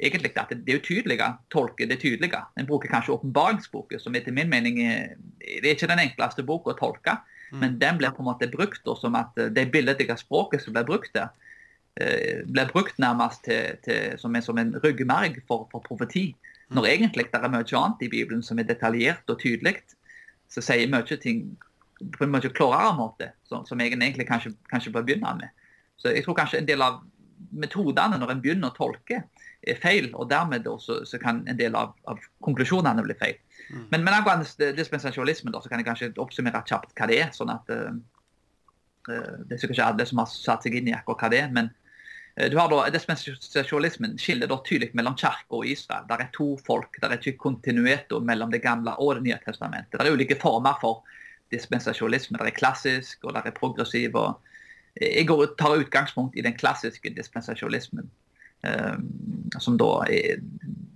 egentlig 0.00 0.32
at 0.40 0.52
det 0.52 0.78
utydelige 0.80 1.26
tolker 1.52 1.88
det 1.90 2.00
tydelige. 2.00 2.40
En 2.58 2.68
bruker 2.68 2.90
kanskje 2.92 3.14
åpenbaringsboken, 3.18 4.00
som 4.00 4.16
etter 4.16 4.34
min 4.34 4.50
mening 4.50 4.80
er, 4.84 5.14
det 5.40 5.64
er 5.64 5.76
ikke 5.76 5.90
den 5.90 6.02
enkleste 6.06 6.44
boka 6.46 6.74
å 6.74 6.78
tolke, 6.78 7.18
men 7.50 7.78
den 7.80 7.98
blir 7.98 8.12
på 8.14 8.22
en 8.22 8.28
måte 8.28 8.46
brukt 8.50 8.84
da, 8.86 8.94
som 8.94 9.16
at 9.18 9.38
det 9.54 9.70
billedlige 9.74 10.14
språket 10.20 10.62
som 10.62 10.74
blir 10.76 10.86
brukt 10.86 11.10
der, 11.16 11.32
eh, 11.98 12.44
blir 12.46 12.70
brukt 12.70 12.98
nærmest 13.02 13.42
til, 13.44 13.74
til, 13.84 14.18
som, 14.22 14.36
en, 14.36 14.44
som 14.44 14.58
en 14.58 14.76
ryggmerg 14.84 15.40
for, 15.48 15.66
for 15.72 15.82
profeti. 15.82 16.30
Når 16.70 16.86
egentlig 16.86 17.26
det 17.32 17.40
er 17.40 17.50
mye 17.50 17.66
annet 17.66 18.04
i 18.06 18.10
Bibelen 18.12 18.44
som 18.46 18.58
er 18.62 18.68
detaljert 18.68 19.26
og 19.32 19.40
tydelig, 19.42 19.80
så 20.50 20.62
sier 20.62 20.90
mye 20.90 21.18
ting 21.18 21.56
på 22.00 22.24
en 22.24 22.30
mye 22.32 22.52
klarere 22.54 22.94
måte, 22.96 23.32
som, 23.48 23.66
som 23.66 23.80
jeg 23.82 23.96
egentlig 23.96 24.28
kanskje, 24.28 24.54
kanskje 24.70 24.92
bør 24.94 25.08
begynne 25.08 25.34
med. 25.40 25.50
Så 25.98 26.14
jeg 26.14 26.24
tror 26.24 26.38
kanskje 26.38 26.62
en 26.62 26.68
del 26.68 26.82
av 26.86 27.02
metodene 27.50 28.18
når 28.20 28.34
en 28.34 28.42
begynner 28.44 28.70
å 28.70 28.76
tolke, 28.76 29.24
er 29.62 29.80
feil, 29.80 30.10
og 30.14 30.30
dermed 30.30 30.66
også, 30.66 31.02
så, 31.04 31.18
kan 31.20 31.42
en 31.48 31.58
del 31.58 31.74
av, 31.76 31.92
av 32.08 32.20
konklusjonene 32.44 33.04
bli 33.04 33.16
feil. 33.20 33.36
Mm. 33.70 33.82
Men, 33.90 34.04
men 34.04 34.14
angående 34.14 34.70
dispensasjonalismen 34.76 35.52
da, 35.54 35.60
så 35.62 35.70
kan 35.70 35.82
jeg 35.82 35.88
kanskje 35.88 36.12
oppsummere 36.22 36.62
kjapt 36.66 36.94
hva 36.96 37.10
det 37.10 37.20
er. 37.20 37.34
sånn 37.36 37.52
at 37.52 37.68
eh, 37.74 37.92
Det 39.06 39.56
er 39.56 39.60
sikkert 39.60 39.76
ikke 39.76 39.90
alle 39.92 40.08
som 40.08 40.22
har 40.22 40.32
satt 40.32 40.66
seg 40.66 40.78
inn 40.78 40.88
i 40.90 40.96
akkurat 40.96 41.26
hva 41.26 41.32
det 41.34 41.44
er. 41.44 41.52
Men 41.54 41.70
Eh, 42.36 42.50
du 42.50 42.58
har 42.58 42.68
da, 42.68 42.90
Dispensasjonalismen 42.90 44.18
skiller 44.18 44.48
da 44.50 44.60
tydelig 44.64 44.94
mellom 44.94 45.16
kirka 45.18 45.58
og 45.58 45.66
Israel. 45.66 46.06
Der 46.08 46.24
er 46.24 46.30
to 46.34 46.54
folk. 46.66 47.00
Der 47.02 47.10
er 47.12 47.18
ikke 47.18 47.38
kontinuitet 47.46 48.14
mellom 48.26 48.52
det 48.52 48.62
gamle 48.64 48.94
og 48.98 49.16
det 49.18 49.26
nye 49.28 49.40
testamentet. 49.44 49.98
Der 49.98 50.06
er 50.06 50.16
ulike 50.16 50.38
former 50.40 50.78
for 50.80 51.02
dispensasjonalisme. 51.50 52.38
Der 52.38 52.50
er 52.50 52.56
klassisk, 52.56 53.24
og 53.24 53.34
der 53.34 53.50
er 53.50 53.56
progressiv. 53.56 54.14
og 54.14 54.40
Jeg 55.00 55.26
tar 55.58 55.78
utgangspunkt 55.78 56.36
i 56.36 56.42
den 56.42 56.54
klassiske 56.54 57.14
dispensasjonalismen, 57.16 58.10
som 59.58 59.78
da 59.80 59.90
er, 60.08 60.42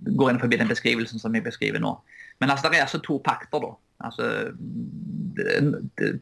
går 0.05 0.31
inn 0.31 0.41
forbi 0.41 0.59
den 0.61 0.69
beskrivelsen 0.69 1.21
som 1.21 1.33
jeg 1.35 1.45
beskriver 1.45 1.81
nå. 1.81 1.95
Men 2.39 2.51
altså, 2.51 2.69
det 2.69 2.79
er 2.79 2.85
altså 2.85 3.01
to 3.03 3.17
pakter, 3.25 3.63
da. 3.63 3.71
Altså, 4.05 4.27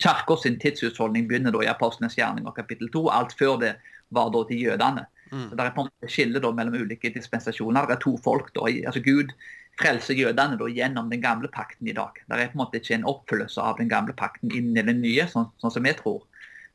Kirka 0.02 0.38
sin 0.42 0.60
tidshusholdning 0.62 1.28
begynner 1.30 1.54
da 1.54 1.64
i 1.66 1.72
Apostlenes 1.72 2.16
gjerning 2.18 2.48
og 2.48 2.56
kapittel 2.56 2.92
2. 2.94 3.08
Alt 3.14 3.36
før 3.40 3.58
det 3.62 3.74
var 4.14 4.32
da 4.34 4.44
til 4.50 4.62
jødene. 4.62 5.06
Mm. 5.34 5.50
Så 5.50 5.56
Det 5.56 5.66
er 5.66 5.74
på 5.74 5.82
en 5.82 5.90
måte 5.90 6.14
skille 6.14 6.40
da 6.40 6.52
mellom 6.54 6.78
ulike 6.78 7.12
dispensasjoner. 7.14 7.88
Det 7.90 7.98
er 7.98 8.06
to 8.06 8.18
folk. 8.24 8.54
da, 8.54 8.70
altså 8.70 9.02
Gud 9.02 9.34
frelser 9.82 10.14
jødene 10.14 10.58
da 10.60 10.70
gjennom 10.70 11.10
den 11.10 11.22
gamle 11.22 11.50
pakten 11.50 11.88
i 11.88 11.96
dag. 11.98 12.20
Det 12.28 12.38
er 12.38 12.52
på 12.52 12.60
en 12.60 12.62
måte 12.62 12.78
ikke 12.78 12.96
en 13.00 13.10
oppfyllelse 13.10 13.62
av 13.62 13.78
den 13.82 13.90
gamle 13.90 14.14
pakten 14.14 14.54
inn 14.54 14.78
i 14.78 14.86
den 14.86 15.02
nye, 15.02 15.26
sånn, 15.28 15.50
sånn 15.62 15.74
som 15.74 15.84
vi 15.84 15.96
tror. 15.98 16.22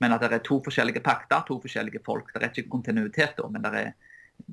Men 0.03 0.15
at 0.15 0.23
det 0.23 0.33
er 0.35 0.45
to 0.47 0.59
forskjellige 0.65 1.03
pakter, 1.07 1.43
to 1.47 1.59
forskjellige 1.63 2.03
folk. 2.07 2.33
Det 2.35 2.43
er 2.43 2.51
ikke 2.51 2.71
kontinuitet, 2.71 3.37
da, 3.39 3.47
men 3.51 3.63
det 3.63 3.75
er, 3.75 3.93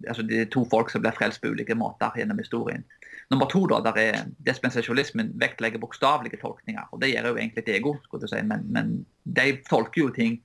altså, 0.08 0.24
det 0.24 0.41
er 0.41 0.52
to 0.54 0.65
folk 0.71 0.91
som 0.91 1.04
blir 1.04 1.15
frelst 1.15 1.41
på 1.41 1.52
ulike 1.54 1.76
måter 1.78 2.15
gjennom 2.17 2.39
historien. 2.41 2.86
Nummer 3.34 3.50
to, 3.50 3.63
da, 3.69 3.80
der 3.88 4.02
er 4.02 4.28
dispensasjonismen 4.45 5.34
vektlegger 5.41 5.82
bokstavelige 5.82 6.41
tolkninger. 6.41 6.91
og 6.91 7.02
Det 7.02 7.10
gjør 7.10 7.32
jo 7.32 7.39
egentlig 7.39 7.63
et 7.63 7.74
ego, 7.80 7.95
skulle 8.04 8.28
du 8.28 8.32
si, 8.32 8.41
men, 8.45 8.67
men 8.69 8.93
de 9.24 9.56
tolker 9.69 10.06
jo 10.06 10.12
ting 10.13 10.38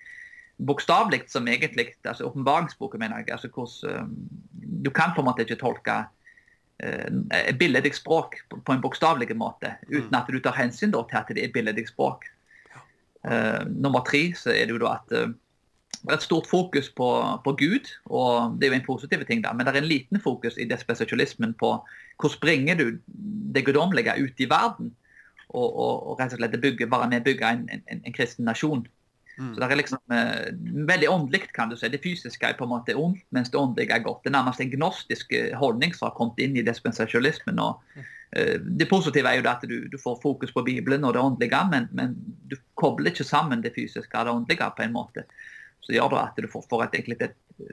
bokstavelig 0.67 1.23
som 1.33 1.49
egentlig 1.49 1.95
altså 2.05 2.25
Åpenbaringsboken, 2.29 3.01
mener 3.01 3.17
jeg. 3.17 3.33
altså 3.33 3.49
hvordan, 3.49 4.01
um, 4.05 4.29
Du 4.85 4.91
kan 4.91 5.13
på 5.15 5.21
en 5.21 5.25
måte 5.25 5.43
ikke 5.43 5.61
tolke 5.61 6.05
uh, 6.85 7.57
billedlig 7.59 7.95
språk 7.95 8.37
på, 8.51 8.61
på 8.67 8.73
en 8.73 8.81
bokstavelig 8.81 9.37
måte 9.37 9.75
uten 9.89 10.11
mm. 10.13 10.19
at 10.21 10.29
du 10.29 10.41
tar 10.41 10.57
hensyn 10.57 10.93
da, 10.93 11.03
til 11.09 11.17
at 11.17 11.29
det 11.29 11.45
er 11.45 11.53
billedlig 11.53 11.89
språk. 11.89 12.25
Uh, 13.25 13.65
nummer 13.69 14.01
tre 14.05 14.33
så 14.37 14.51
er 14.51 14.67
det 14.67 14.77
jo 14.77 14.85
da 14.85 14.97
at 14.97 15.17
uh, 15.17 15.33
det 16.01 16.09
er 16.09 16.17
et 16.17 16.25
stort 16.25 16.47
fokus 16.49 16.89
på, 16.97 17.09
på, 17.45 17.53
Gud, 17.61 17.91
og 18.07 18.57
det 18.57 18.67
er 18.67 18.73
jo 18.73 18.79
en 18.79 18.87
positiv 18.87 19.25
ting, 19.29 19.43
da, 19.45 19.53
men 19.53 19.67
det 19.67 19.75
er 19.75 19.83
en 19.83 19.91
liten 19.91 20.21
fokus 20.21 20.57
i 20.57 20.69
despesialismen 20.69 21.53
på 21.61 21.75
hvordan 22.21 22.41
bringer 22.41 22.79
du 22.79 22.87
det 23.55 23.65
guddommelige 23.67 24.17
ut 24.23 24.41
i 24.41 24.49
verden, 24.49 24.95
og, 25.51 25.69
og, 25.69 26.07
og 26.11 26.21
rett 26.21 26.33
og 26.33 26.41
slett 26.41 26.61
bygge, 26.63 26.89
bare 26.89 27.09
med 27.11 27.27
bygge 27.27 27.53
en, 27.53 27.69
en, 27.75 28.03
en 28.07 28.17
kristen 28.17 28.49
nasjon. 28.49 28.87
Mm. 29.41 29.55
Så 29.55 29.61
det 29.61 29.67
er 29.67 29.79
liksom 29.79 30.15
eh, 30.15 30.49
veldig 30.89 31.09
åndelig, 31.09 31.43
kan 31.57 31.71
du 31.71 31.77
si. 31.79 31.89
Det 31.89 32.03
fysiske 32.05 32.47
er 32.47 32.57
på 32.59 32.67
en 32.67 32.75
måte 32.75 32.97
ondt, 32.99 33.23
mens 33.33 33.49
det 33.51 33.61
åndelige 33.61 33.95
er 33.97 34.03
godt. 34.05 34.23
Det 34.25 34.31
er 34.31 34.37
nærmest 34.37 34.61
en 34.61 34.73
gnostisk 34.75 35.33
eh, 35.33 35.55
holdning 35.57 35.95
som 35.97 36.11
har 36.11 36.17
kommet 36.19 36.43
inn 36.45 36.59
i 36.61 36.65
dispensasjonismen. 36.67 37.61
og 37.63 37.81
eh, 38.37 38.59
Det 38.61 38.89
positive 38.91 39.31
er 39.31 39.41
jo 39.41 39.47
at 39.49 39.65
du, 39.65 39.77
du, 39.89 39.97
får 40.03 40.21
fokus 40.23 40.53
på 40.53 40.65
Bibelen 40.67 41.05
og 41.09 41.15
det 41.17 41.23
åndelige, 41.25 41.63
men, 41.73 41.89
men, 41.93 42.19
du 42.51 42.59
kobler 42.77 43.15
ikke 43.15 43.25
sammen 43.25 43.65
det 43.65 43.73
fysiske 43.77 44.19
og 44.19 44.29
det 44.29 44.35
åndelige 44.35 44.71
på 44.77 44.85
en 44.85 44.93
måte. 44.99 45.25
Så 45.81 45.95
gjør 45.97 46.13
det 46.13 46.21
at 46.21 46.39
du 46.41 46.49
får, 46.51 46.67
får 46.71 46.87
et, 46.87 46.99
et, 47.01 47.23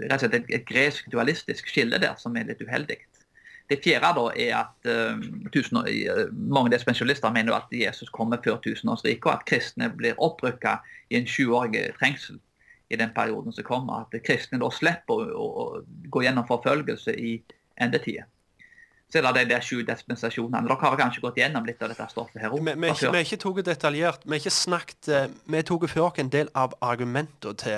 et, 0.07 0.35
et 0.39 0.65
gresk 0.67 1.09
dualistisk 1.11 1.69
skille 1.69 1.99
der 2.01 2.15
som 2.21 2.35
er 2.37 2.47
litt 2.47 2.63
uheldig. 2.63 2.99
Det 3.67 3.81
fjerde 3.83 4.13
da 4.15 4.25
er 4.39 4.53
at 4.61 4.87
uh, 4.87 5.23
tusen, 5.51 5.81
uh, 5.83 6.21
mange 6.31 6.71
dispensjonister 6.71 7.33
mener 7.35 7.57
at 7.57 7.73
Jesus 7.75 8.09
kommer 8.15 8.39
før 8.43 8.61
tusenårsriket, 8.63 9.25
og 9.27 9.33
at 9.33 9.47
kristne 9.49 9.89
blir 9.91 10.15
opprykka 10.23 10.77
i 11.11 11.19
en 11.19 11.27
sjuårig 11.27 11.83
trengsel 11.99 12.39
i 12.89 12.95
den 12.95 13.11
perioden 13.15 13.51
som 13.51 13.67
kommer. 13.67 14.05
At 14.07 14.23
kristne 14.23 14.61
da 14.63 14.71
slipper 14.71 15.19
å, 15.19 15.27
å, 15.35 15.67
å 15.67 16.09
gå 16.13 16.23
gjennom 16.23 16.47
forfølgelse 16.47 17.17
i 17.19 17.35
endetida. 17.83 18.23
Så 19.07 19.21
er 19.21 19.23
det 19.23 19.33
de 19.39 19.53
der 19.53 19.63
sju 19.63 19.79
dispensasjonene. 19.87 20.65
Dere 20.67 20.75
har 20.81 20.99
kanskje 20.99 21.21
gått 21.23 21.37
gjennom 21.39 21.65
litt 21.67 21.81
av 21.81 21.93
dette 21.93 22.09
stoffet 22.11 22.41
her 22.43 22.51
òg? 22.51 22.59
Vi, 22.59 22.73
vi, 22.75 22.91
vi, 22.91 23.07
har 23.07 23.23
ikke 23.23 23.39
tatt 23.39 23.61
detaljert, 23.69 24.25
vi 24.25 24.35
har 24.35 24.41
ikke 24.41 24.51
snakket 24.51 25.09
eh, 25.15 25.27
Vi 25.47 25.61
tok 25.63 25.87
før 25.87 26.09
oss 26.09 26.19
en 26.19 26.31
del 26.33 26.51
av 26.59 26.75
argumentene 26.83 27.55
til 27.61 27.77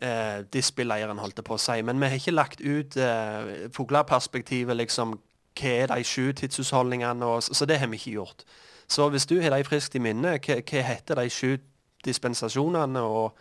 eh, 0.00 0.38
displayleiren, 0.54 1.20
holdt 1.20 1.42
på 1.44 1.58
å 1.58 1.60
si. 1.60 1.76
Men 1.84 2.00
vi 2.00 2.08
har 2.08 2.16
ikke 2.16 2.36
lagt 2.36 2.64
ut 2.64 2.96
eh, 2.96 3.68
fugleperspektivet, 3.76 4.80
liksom. 4.80 5.18
Hva 5.58 5.74
er 5.74 5.90
de 5.90 6.06
sju 6.06 6.32
tidsutholdningene? 6.38 7.28
Og, 7.28 7.42
så 7.44 7.66
det 7.68 7.80
har 7.82 7.90
vi 7.92 8.00
ikke 8.00 8.16
gjort. 8.16 8.46
Så 8.88 9.08
hvis 9.12 9.26
du 9.28 9.36
har 9.42 9.52
de 9.52 9.66
friskt 9.68 9.98
i 9.98 10.02
minne, 10.02 10.38
hva, 10.38 10.60
hva 10.62 10.86
heter 10.86 11.20
de 11.20 11.28
sju 11.28 11.58
dispensasjonene 12.06 13.02
og, 13.04 13.36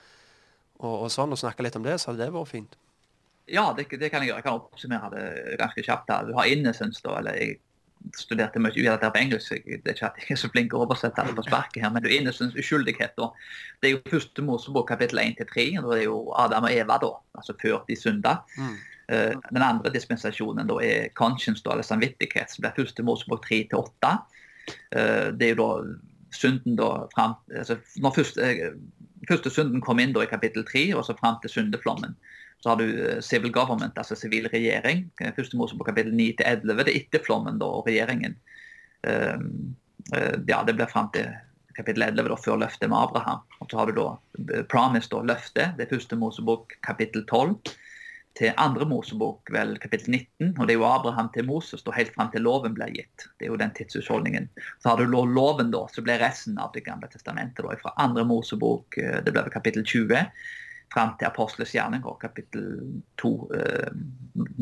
og, 0.82 0.94
og, 1.06 1.08
sånn, 1.14 1.32
og 1.32 1.40
snakke 1.40 1.64
litt 1.64 1.78
om 1.80 1.86
det, 1.88 1.96
så 2.02 2.12
hadde 2.12 2.26
det 2.26 2.34
vært 2.36 2.52
fint. 2.52 2.76
Ja, 3.48 3.70
det, 3.78 3.88
det 4.00 4.12
kan 4.12 4.24
jeg 4.24 4.32
gjøre. 4.32 4.42
Jeg 4.42 4.48
kan 4.48 4.60
oppsummere 4.60 5.10
det 5.14 5.58
ganske 5.62 5.84
kjapt. 5.86 6.12
her. 6.12 6.28
Du 6.28 6.36
har 6.36 6.50
innocence, 6.52 7.02
da, 7.04 7.16
eller 7.20 7.38
jeg 7.40 7.58
studerte 8.16 8.60
mye 8.62 8.76
dette 8.76 9.10
på 9.14 9.22
engelsk. 9.22 9.56
Jeg, 9.56 9.82
det 9.84 9.92
er 9.92 9.98
ikke 9.98 10.10
at 10.10 10.20
jeg 10.22 10.36
er 10.36 10.42
så 10.42 10.50
flink 10.52 10.76
å 10.76 10.84
oversette 10.86 11.26
det 11.28 11.36
på 11.38 11.46
sparket 11.48 11.84
her, 11.84 11.94
men 11.94 12.06
er 12.06 12.18
innocence, 12.18 12.58
uskyldighet. 12.60 13.16
da. 13.18 13.32
Det 13.82 13.90
er 13.90 13.96
jo 13.96 14.04
første 14.12 14.46
Mosebok 14.46 14.90
kapittel 14.92 15.22
1-3. 15.24 15.68
og 15.82 15.92
Det 15.92 16.02
er 16.02 16.06
jo 16.06 16.20
Adam 16.38 16.68
og 16.70 16.76
Eva, 16.76 17.00
da, 17.04 17.14
altså 17.40 17.58
før 17.62 17.82
de 17.88 17.98
synda. 18.00 18.38
Mm. 18.58 18.78
Uh, 19.08 19.34
den 19.56 19.64
andre 19.64 19.94
dispensasjonen 19.94 20.68
da 20.68 20.82
er 20.84 21.10
conscience, 21.16 21.64
da, 21.64 21.74
eller 21.76 21.88
samvittighet, 21.88 22.52
som 22.52 22.66
blir 22.66 22.76
første 22.76 23.06
Mosebok 23.08 23.46
3-8. 23.48 23.80
Uh, 23.80 24.18
eh, 25.00 25.28
det 25.32 25.48
er 25.48 25.54
jo 25.56 25.64
da 25.64 25.70
synden 26.36 26.76
da 26.76 27.06
fram, 27.14 27.38
altså 27.56 27.78
Når 28.04 28.18
første, 28.18 28.44
uh, 28.44 29.22
første 29.30 29.54
synden 29.54 29.82
kom 29.82 30.02
inn 30.04 30.12
da 30.16 30.26
i 30.26 30.32
kapittel 30.32 30.68
3, 30.68 30.90
og 31.00 31.06
så 31.08 31.16
fram 31.20 31.40
til 31.42 31.56
syndeflommen. 31.56 32.18
Så 32.68 32.72
har 32.72 32.78
du 32.78 33.10
eh, 33.10 33.20
civil 33.20 33.52
government, 33.52 33.96
altså 33.96 34.16
sivil 34.20 34.50
regjering. 34.52 35.06
Eh, 35.22 35.32
første 35.32 35.56
Mosebok 35.56 35.88
kapittel 35.88 36.12
9 36.12 36.26
til 36.36 36.48
11. 36.50 36.82
Det 36.84 36.92
er 36.92 36.98
etter 37.00 37.22
flommen 37.24 37.62
da, 37.62 37.70
og 37.78 37.88
regjeringen. 37.88 38.36
Um, 39.08 39.46
uh, 40.12 40.36
ja, 40.50 40.58
det 40.68 40.74
blir 40.76 40.92
fram 40.92 41.08
til 41.14 41.30
kapittel 41.78 42.04
11, 42.04 42.28
da, 42.28 42.36
før 42.44 42.60
løftet 42.66 42.92
med 42.92 42.98
Abraham. 43.00 43.46
Og 43.62 43.72
så 43.72 43.80
har 43.80 43.88
du 43.88 44.02
da 44.02 44.66
promise, 44.68 45.08
da, 45.14 45.24
løftet. 45.32 45.78
Det 45.80 45.88
er 45.88 45.94
første 45.94 46.20
Mosebok 46.20 46.76
kapittel 46.84 47.24
12 47.24 47.56
til 48.42 48.52
andre 48.60 48.90
Mosebok, 48.92 49.48
vel 49.56 49.78
kapittel 49.80 50.18
19. 50.18 50.52
Og 50.58 50.68
det 50.68 50.76
er 50.76 50.82
jo 50.82 50.92
Abraham 50.92 51.32
til 51.40 51.48
Moses 51.48 51.88
da, 51.88 51.96
helt 51.96 52.12
fram 52.20 52.36
til 52.36 52.44
loven 52.50 52.76
ble 52.76 52.92
gitt. 53.00 53.30
Det 53.40 53.48
er 53.48 53.56
jo 53.56 53.64
den 53.64 53.72
tidshusholdningen. 53.80 54.52
Så 54.84 54.92
har 54.92 55.00
du 55.00 55.08
loven, 55.08 55.72
da, 55.72 55.88
så 55.88 56.04
blir 56.04 56.20
resten 56.20 56.60
av 56.60 56.76
Det 56.76 56.84
gamle 56.84 57.08
testamentet 57.16 57.64
da, 57.64 57.80
fra 57.80 57.96
andre 57.96 58.28
Mosebok, 58.28 59.00
det 59.00 59.32
ble 59.32 59.48
kapittel 59.56 59.88
20 59.88 60.28
fram 60.94 61.14
til 61.20 61.28
apostelens 61.28 61.76
gjerning, 61.76 62.06
kapittel 62.22 62.66
2, 63.22 63.32
eh, 63.58 63.94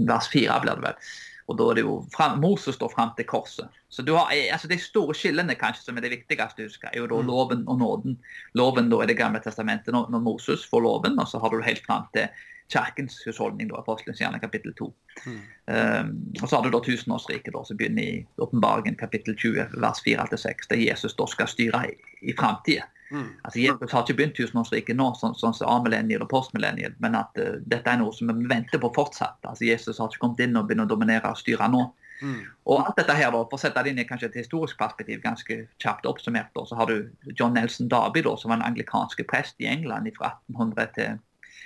vers 0.10 0.30
4 0.34 0.60
blir 0.64 0.80
det 0.80 0.86
vel. 0.90 1.10
Og 1.46 1.60
da 1.60 1.68
er 1.70 1.78
det 1.78 1.84
jo 1.86 2.00
frem, 2.14 2.40
Moses 2.42 2.78
står 2.80 2.90
fram 2.90 3.12
til 3.18 3.28
korset. 3.30 3.70
Så 3.90 4.02
du 4.02 4.16
har, 4.16 4.32
eh, 4.34 4.50
altså 4.54 4.68
De 4.68 4.80
store 4.82 5.14
skillene 5.14 5.56
kanskje 5.56 5.86
som 5.86 5.98
er 5.98 6.02
det 6.02 6.16
viktigste 6.16 6.66
å 6.66 6.70
huske, 6.70 6.90
er 6.90 6.98
jo 6.98 7.08
da 7.08 7.22
mm. 7.22 7.28
loven 7.30 7.64
og 7.68 7.80
nåden. 7.80 8.18
Loven 8.56 8.90
da 8.90 9.02
er 9.02 9.08
Det 9.08 9.18
gamle 9.18 9.40
testamentet 9.40 9.94
når, 9.94 10.10
når 10.10 10.26
Moses 10.26 10.66
får 10.66 10.82
loven, 10.82 11.20
og 11.20 11.28
så 11.28 11.40
har 11.40 11.50
du 11.50 11.62
helt 11.62 11.86
fram 11.86 12.08
til 12.14 12.28
kirkens 12.74 13.20
husholdning, 13.26 13.70
da, 13.70 13.80
Apostelens 13.80 14.22
gjerning 14.22 14.42
kapittel 14.42 14.74
2. 14.78 14.88
Mm. 15.26 15.38
Um, 15.66 16.12
og 16.42 16.50
så 16.50 16.58
har 16.58 16.66
du 16.66 16.74
da 16.74 16.82
tusenårsriket, 16.84 17.54
da, 17.54 17.62
som 17.66 17.78
begynner 17.78 18.04
i 18.04 18.26
åpenbaringen 18.42 18.98
kapittel 19.00 19.38
20, 19.38 19.78
vers 19.82 20.02
4-6, 20.06 20.70
der 20.72 20.82
Jesus 20.82 21.16
da 21.18 21.28
skal 21.30 21.50
styre 21.52 21.84
i, 21.92 21.96
i 22.26 22.36
framtida. 22.38 22.88
Mm. 23.12 23.28
Altså, 23.44 23.60
Jesus 23.60 23.92
har 23.92 24.02
ikke 24.02 24.18
begynt 24.18 24.38
tusenårsriket 24.40 24.98
nå, 24.98 25.12
sånn, 25.20 25.36
sånn 25.38 25.54
som 25.54 25.70
A-millenniet 25.70 26.24
og 26.26 26.32
postmillenniet, 26.32 26.98
men 27.04 27.18
at 27.20 27.38
uh, 27.38 27.60
dette 27.70 27.92
er 27.92 28.02
noe 28.02 28.14
som 28.16 28.34
vi 28.34 28.50
venter 28.50 28.82
på 28.82 28.92
fortsatt. 28.96 29.38
Altså, 29.46 29.68
Jesus 29.70 30.02
har 30.02 30.10
ikke 30.10 30.26
kommet 30.26 30.42
inn 30.48 30.58
og 30.58 30.66
begynt 30.70 30.88
å 30.88 30.94
dominere 30.96 31.32
og 31.32 31.40
styre 31.42 31.70
nå. 31.72 31.86
Mm. 32.24 32.42
Og 32.72 32.80
alt 32.80 32.98
dette 32.98 33.14
her, 33.14 33.30
da, 33.34 33.44
For 33.44 33.60
å 33.60 33.62
sette 33.62 33.84
det 33.84 33.92
inn 33.92 34.02
i 34.02 34.08
kanskje 34.08 34.30
et 34.32 34.40
historisk 34.40 34.80
perspektiv, 34.80 35.20
ganske 35.24 35.58
kjapt 35.84 36.08
oppsummert, 36.10 36.50
da, 36.56 36.66
så 36.66 36.80
har 36.80 36.90
du 36.90 37.34
John 37.36 37.54
Nelson 37.54 37.92
Darby, 37.92 38.24
da, 38.26 38.34
som 38.40 38.54
var 38.54 38.62
en 38.62 38.68
anglikansk 38.72 39.22
prest 39.30 39.60
i 39.62 39.70
England 39.70 40.10
fra 40.18 40.34
1800 40.50 40.94
til 40.98 41.20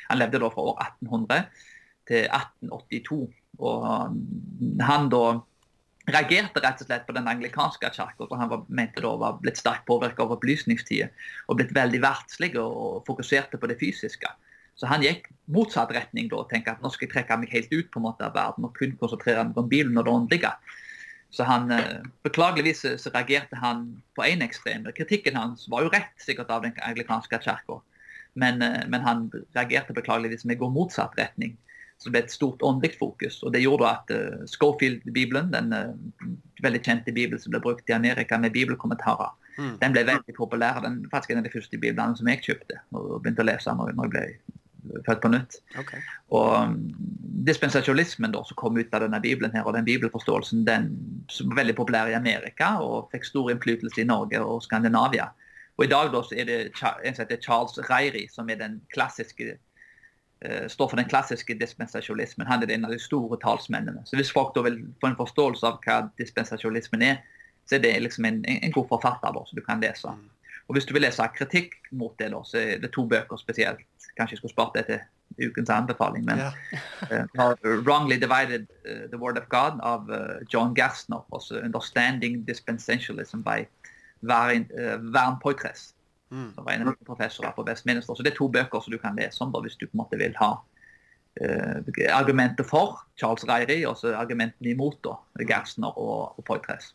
Han 0.10 0.22
levde 0.22 0.42
da 0.42 0.50
fra 0.54 0.66
år 0.72 0.82
1800 1.06 1.46
til 2.10 2.26
1882. 2.26 3.22
og 3.60 3.86
Han 4.82 5.10
da 5.14 5.24
reagerte 6.10 6.62
rett 6.64 6.82
og 6.82 6.90
slett 6.90 7.08
på 7.08 7.16
den 7.16 7.28
anglikanske 7.30 7.90
kirka, 7.94 8.26
for 8.26 8.40
han 8.40 8.50
var, 8.52 8.64
mente 8.68 9.04
da 9.04 9.12
var 9.20 9.40
blitt 9.44 9.60
sterkt 9.60 9.86
påvirket 9.90 10.24
av 10.24 10.34
opplysningstida 10.36 11.10
og 11.48 11.60
blitt 11.60 11.74
veldig 11.76 12.02
verdslig 12.04 12.56
og 12.62 13.04
fokuserte 13.08 13.60
på 13.62 13.70
det 13.70 13.78
fysiske. 13.82 14.32
Så 14.80 14.88
han 14.88 15.04
gikk 15.04 15.28
motsatt 15.52 15.92
retning 15.92 16.30
da 16.32 16.40
og 16.40 16.52
tenkte 16.52 16.72
at 16.72 16.84
nå 16.84 16.92
skal 16.94 17.08
jeg 17.08 17.18
trekke 17.18 17.38
meg 17.42 17.52
helt 17.52 17.74
ut 17.74 17.90
på 17.92 18.00
en 18.00 18.08
måte 18.08 18.26
av 18.26 18.38
verden 18.38 18.68
og 18.68 18.78
kun 18.78 18.96
konsentrere 19.02 19.44
meg 19.50 19.60
om 19.60 19.68
bilen 19.72 20.00
og 20.00 20.08
det 20.08 20.14
åndelige. 20.14 20.54
Så 21.36 21.46
han, 21.46 21.70
eh, 21.72 22.00
Beklageligvis 22.26 22.86
så 22.98 23.12
reagerte 23.14 23.60
han 23.60 24.02
på 24.16 24.24
én 24.26 24.42
ekstrem. 24.42 24.88
Kritikken 24.96 25.36
hans 25.36 25.68
var 25.70 25.84
jo 25.84 25.92
rett 25.94 26.16
sikkert 26.18 26.50
av 26.50 26.64
den 26.64 26.74
anglikanske 26.82 27.42
kirka, 27.44 27.82
men, 28.34 28.62
eh, 28.62 28.86
men, 28.88 29.02
han 29.02 29.26
reagerte 29.56 29.96
beklageligvis 29.96 30.46
med 30.46 30.60
å 30.60 30.66
gå 30.66 30.72
motsatt 30.76 31.18
retning. 31.18 31.58
Så 32.00 32.08
det 32.08 32.14
ble 32.14 32.22
et 32.24 32.32
stort 32.32 32.62
åndelig 32.64 32.96
fokus. 32.96 33.42
og 33.44 33.52
Det 33.52 33.60
gjorde 33.60 33.90
at 33.90 34.12
uh, 34.16 34.46
Schofield-bibelen, 34.48 35.50
den 35.52 35.74
uh, 35.76 36.30
veldig 36.64 36.80
kjente 36.86 37.12
bibelen 37.12 37.42
som 37.44 37.52
ble 37.52 37.60
brukt 37.60 37.92
i 37.92 37.96
Amerika 37.98 38.38
med 38.40 38.54
bibelkommentarer, 38.56 39.34
mm. 39.58 39.74
den 39.82 39.98
ble 39.98 40.06
veldig 40.08 40.36
populær. 40.38 40.80
Den 40.86 41.02
faktisk 41.12 41.34
en 41.34 41.42
av 41.42 41.50
de 41.50 41.52
første 41.52 41.82
biblene 41.82 42.16
som 42.16 42.32
jeg 42.32 42.46
kjøpte 42.46 42.80
og 42.96 43.18
begynte 43.20 43.44
å 43.44 43.50
lese 43.50 43.76
når, 43.76 43.92
når 43.98 44.08
jeg 44.08 44.14
ble 44.16 45.04
født 45.06 45.22
på 45.26 45.32
nytt. 45.34 45.60
Okay. 45.82 46.00
Og 46.36 46.54
um, 46.56 46.78
dispensasjonismen 47.48 48.32
da, 48.32 48.46
som 48.48 48.58
kom 48.60 48.80
ut 48.80 48.96
av 48.96 49.04
denne 49.04 49.20
bibelen 49.24 49.54
her, 49.56 49.68
og 49.68 49.76
den 49.76 49.88
bibelforståelsen, 49.88 50.64
den 50.68 50.90
som 51.32 51.52
var 51.52 51.62
veldig 51.64 51.76
populær 51.78 52.12
i 52.12 52.18
Amerika 52.18 52.78
og 52.86 53.12
fikk 53.14 53.28
stor 53.28 53.52
innflytelse 53.54 54.04
i 54.04 54.08
Norge 54.10 54.40
og 54.40 54.64
Skandinavia. 54.66 55.30
Og 55.80 55.86
I 55.86 55.88
dag 55.88 56.10
da, 56.12 56.20
så 56.28 56.36
er 56.36 56.48
det 56.50 56.58
en 56.76 57.16
som 57.16 57.24
heter 57.24 57.40
Charles 57.40 57.78
Reiri, 57.90 58.26
som 58.28 58.50
er 58.52 58.58
den 58.60 58.82
klassiske 58.92 59.54
eh, 60.42 60.66
står 60.68 60.90
for 60.92 61.00
den 61.00 61.08
klassiske 61.08 61.56
dispensasjonismen. 61.62 62.48
Han 62.48 62.64
er 62.64 62.74
en 62.76 62.86
av 62.86 62.92
de 62.92 63.00
store 63.00 63.40
talsmennene. 63.40 64.04
Så 64.06 64.20
Hvis 64.20 64.32
folk 64.36 64.52
da 64.56 64.66
vil 64.68 64.82
få 65.00 65.14
en 65.14 65.16
forståelse 65.22 65.68
av 65.68 65.80
hva 65.86 66.02
dispensasjonismen 66.20 67.06
er, 67.08 67.22
så 67.70 67.78
er 67.78 67.86
det 67.86 67.94
liksom 68.04 68.28
en, 68.28 68.42
en 68.44 68.76
god 68.76 68.90
forfatter 68.92 69.32
da, 69.32 69.46
som 69.48 69.56
du 69.56 69.64
kan 69.64 69.80
lese. 69.80 70.12
Og 70.68 70.76
Hvis 70.76 70.86
du 70.86 70.94
vil 70.94 71.08
lese 71.08 71.30
kritikk 71.38 71.80
mot 71.96 72.20
det, 72.20 72.34
da, 72.36 72.44
så 72.44 72.60
er 72.60 72.84
det 72.84 72.92
to 72.92 73.08
bøker 73.08 73.40
spesielt. 73.40 73.88
Kanskje 74.18 74.36
jeg 74.36 74.44
skulle 74.44 74.58
spart 74.58 74.76
det 74.76 74.86
til 74.90 75.00
ukens 75.48 75.70
anbefaling. 75.70 76.26
men 76.26 76.38
Ja. 76.44 76.52
uh, 77.40 77.56
'Wrongly 77.64 78.20
Divided 78.20 78.68
uh, 78.84 79.08
the 79.08 79.18
Word 79.18 79.38
of 79.38 79.48
God' 79.50 79.80
av 79.82 80.10
uh, 80.10 80.44
John 80.54 80.76
Gerstner. 80.76 81.26
Også 81.32 81.62
'Understanding 81.62 82.50
Dispensationalism' 82.50 83.44
by 83.44 83.68
Vern, 84.22 84.68
uh, 84.76 85.38
Poitres. 85.42 85.94
Mm. 86.30 86.52
Som 86.56 86.66
var 86.66 86.76
en 86.76 86.84
av 86.84 86.92
mine 86.92 87.08
professorer 87.08 87.54
på 87.56 87.66
Westminster. 87.66 88.14
Så 88.14 88.26
det 88.26 88.34
er 88.34 88.38
to 88.38 88.48
bøker 88.54 88.84
som 88.84 88.94
du 88.94 89.00
kan 89.02 89.18
lese 89.18 89.42
om 89.44 89.54
da, 89.54 89.64
hvis 89.66 89.80
du 89.80 89.88
på 89.88 89.96
en 89.96 90.04
måte 90.04 90.20
vil 90.22 90.36
ha 90.38 90.52
uh, 90.60 91.78
argumenter 92.14 92.68
for 92.68 93.00
Charles 93.20 93.48
Reiri, 93.50 93.82
og 93.90 93.98
så 93.98 94.14
argumentene 94.18 94.74
imot 94.76 95.02
da, 95.06 95.18
Gersner 95.42 95.98
og, 95.98 96.38
og 96.38 96.46
Poitres. 96.46 96.94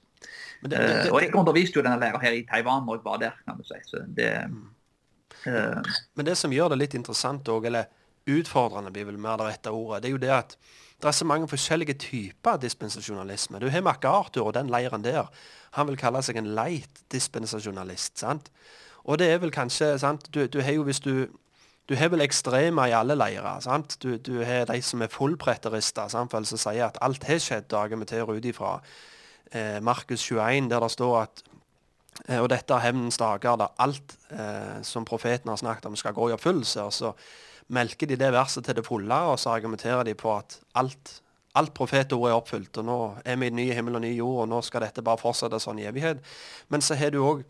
Men 0.62 0.70
det, 0.70 0.78
det, 0.78 0.84
Eh, 0.84 1.02
det, 1.04 1.10
og 1.12 1.20
jeg 1.22 1.34
underviste 1.36 1.78
jo 1.78 1.84
denne 1.84 2.00
læreren 2.00 2.22
her 2.24 2.36
i 2.36 2.46
Taiwan 2.48 2.86
når 2.86 3.00
jeg 3.00 3.04
var 3.04 3.20
der, 3.22 3.36
kan 3.44 3.58
du 3.58 3.66
si. 3.68 3.80
Så 3.88 4.04
det, 4.16 4.30
uh, 5.46 5.82
Men 6.14 6.26
det 6.26 6.38
som 6.40 6.52
gjør 6.52 6.72
det 6.72 6.80
litt 6.80 6.96
interessant 6.98 7.48
òg, 7.52 7.68
eller 7.68 7.90
utfordrende 8.30 8.92
blir 8.92 9.08
vel 9.10 9.20
mer 9.20 9.36
det 9.40 9.50
rette 9.50 9.72
ordet, 9.74 10.02
det 10.02 10.08
er 10.08 10.14
jo 10.14 10.22
det 10.22 10.32
at 10.32 10.56
det 11.04 11.10
er 11.10 11.16
så 11.18 11.26
mange 11.28 11.48
forskjellige 11.48 11.94
typer 12.00 12.56
dispensasjonalisme. 12.62 13.60
Du 13.60 13.68
har 13.68 13.84
MacArthur 13.84 14.48
og 14.48 14.54
den 14.56 14.72
leiren 14.72 15.04
der. 15.04 15.28
Han 15.76 15.90
vil 15.90 15.98
kalle 16.00 16.22
seg 16.24 16.40
en 16.40 16.48
light 16.56 17.04
dispensasjonalist. 17.12 18.18
sant? 18.18 18.50
Og 19.04 19.18
det 19.20 19.28
er 19.28 19.38
vel 19.38 19.52
kanskje 19.52 19.98
sant? 20.00 20.30
Du, 20.34 20.46
du 20.46 20.62
har 20.64 20.72
jo 20.72 20.82
hvis 20.88 21.00
du 21.04 21.26
du 21.88 21.92
har 22.00 22.08
vel 22.08 22.24
ekstremer 22.24 22.88
i 22.88 22.94
alle 22.96 23.12
leirer. 23.14 23.60
sant? 23.60 23.98
Du, 24.02 24.16
du 24.16 24.40
har 24.40 24.64
de 24.64 24.82
som 24.82 25.02
er 25.02 25.12
fullpreterister, 25.12 26.08
for 26.08 26.48
som 26.48 26.58
sier 26.58 26.86
at 26.86 26.98
alt 27.04 27.24
har 27.28 27.38
skjedd, 27.38 27.72
og 27.72 27.82
argumenterer 27.82 28.32
ut 28.32 28.44
ifra 28.44 28.78
eh, 29.52 29.82
Markus 29.82 30.24
21, 30.24 30.70
der 30.70 30.80
det 30.80 30.90
står 30.90 31.18
at 31.20 31.42
Eh, 32.28 32.40
Og 32.40 32.48
dette 32.50 32.74
er 32.74 32.84
hevnens 32.84 33.18
dager, 33.18 33.56
der 33.56 33.74
alt 33.78 34.16
eh, 34.30 34.82
som 34.82 35.04
profeten 35.04 35.50
har 35.50 35.56
snakket 35.56 35.86
om, 35.86 35.96
skal 35.96 36.14
gå 36.14 36.28
i 36.30 36.32
oppfyllelse. 36.36 36.82
Og 36.82 36.92
så 36.92 37.12
melker 37.72 38.08
de 38.10 38.18
det 38.20 38.32
verset 38.34 38.66
til 38.66 38.76
det 38.76 38.84
fulle, 38.86 39.20
og 39.30 39.38
så 39.40 39.54
argumenterer 39.54 40.04
de 40.04 40.14
på 40.18 40.32
at 40.36 40.58
alt, 40.80 41.20
alt 41.56 41.74
profetordet 41.74 42.32
er 42.32 42.36
oppfylt. 42.36 42.80
Og 42.82 42.88
nå 42.88 42.98
er 43.24 43.38
vi 43.40 43.48
i 43.48 43.54
ny 43.54 43.68
himmel 43.72 43.98
og 44.00 44.04
ny 44.04 44.12
jord, 44.16 44.42
og 44.44 44.50
nå 44.52 44.60
skal 44.66 44.84
dette 44.84 45.04
bare 45.04 45.20
fortsette 45.20 45.60
sånn 45.62 45.80
i 45.80 45.88
evighet. 45.88 46.20
Men 46.68 46.84
så 46.84 46.98
har 47.00 47.14
du 47.14 47.22
òg 47.24 47.44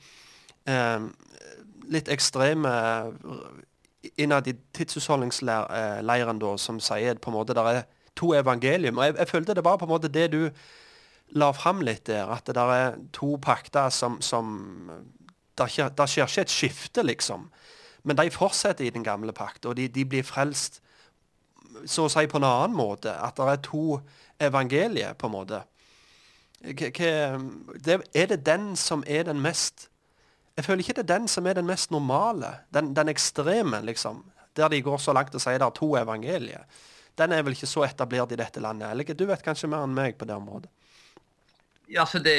eh, 0.70 1.08
litt 1.90 2.10
ekstreme 2.12 2.72
innad 4.20 4.48
i 4.48 4.54
tidshusholdningsleiren 4.76 6.40
da, 6.40 6.54
som 6.60 6.80
sier 6.82 7.18
på 7.18 7.32
en 7.32 7.38
måte 7.38 7.56
der 7.56 7.70
er 7.70 7.84
to 8.18 8.34
evangelium. 8.36 8.98
Og 9.00 9.08
jeg, 9.08 9.18
jeg 9.18 9.32
følte 9.32 9.56
det 9.56 9.64
var 9.66 9.78
på 9.80 9.88
en 9.88 9.94
måte 9.96 10.12
det 10.12 10.28
du 10.34 10.42
la 11.34 11.50
fram 11.56 11.80
litt 11.82 12.06
der, 12.06 12.28
at 12.30 12.46
det 12.46 12.54
der 12.56 12.72
er 12.72 12.98
to 13.16 13.34
pakter 13.42 13.90
som, 13.90 14.20
som 14.22 14.52
det, 15.58 15.70
skjer 15.70 16.28
ikke 16.28 16.44
et 16.44 16.52
skifte, 16.52 17.04
liksom. 17.06 17.48
Men 18.05 18.18
de 18.20 18.30
fortsetter 18.30 18.84
i 18.84 18.92
den 18.92 19.05
gamle 19.05 19.32
pakt, 19.32 19.64
og 19.66 19.76
de, 19.78 19.88
de 19.88 20.05
blir 20.05 20.26
frelst 20.26 20.80
så 21.90 22.07
å 22.07 22.12
si 22.12 22.26
på 22.30 22.38
en 22.38 22.46
annen 22.46 22.76
måte. 22.76 23.12
At 23.12 23.38
det 23.40 23.48
er 23.50 23.62
to 23.64 23.86
evangelier, 24.42 25.16
på 25.18 25.30
en 25.30 25.34
måte. 25.34 25.62
Er 26.64 28.30
det 28.30 28.40
den 28.46 28.72
som 28.80 29.05
er 29.07 29.26
den 29.28 29.42
mest 29.44 29.90
Jeg 30.57 30.64
føler 30.64 30.80
ikke 30.80 30.94
det 30.94 31.02
er 31.02 31.16
den 31.18 31.24
som 31.28 31.46
er 31.50 31.57
den 31.59 31.66
mest 31.66 31.90
normale. 31.90 32.61
Den, 32.70 32.92
den 32.94 33.11
ekstreme, 33.11 33.80
liksom. 33.82 34.22
Der 34.55 34.70
de 34.70 34.78
går 34.86 35.00
så 35.02 35.12
langt 35.12 35.34
og 35.34 35.42
sier 35.42 35.59
det 35.59 35.66
er 35.66 35.74
to 35.74 35.88
evangelier. 35.98 36.62
Den 37.18 37.34
er 37.34 37.42
vel 37.42 37.57
ikke 37.57 37.66
så 37.66 37.82
etablert 37.82 38.30
i 38.30 38.38
dette 38.38 38.62
landet. 38.62 38.92
Eller 38.92 39.18
du 39.18 39.24
vet 39.26 39.42
kanskje 39.42 39.66
mer 39.72 39.82
enn 39.82 39.96
meg 39.96 40.14
på 40.14 40.28
det 40.30 40.36
området. 40.38 40.70
Ja, 41.95 42.07
så 42.07 42.18
det 42.18 42.34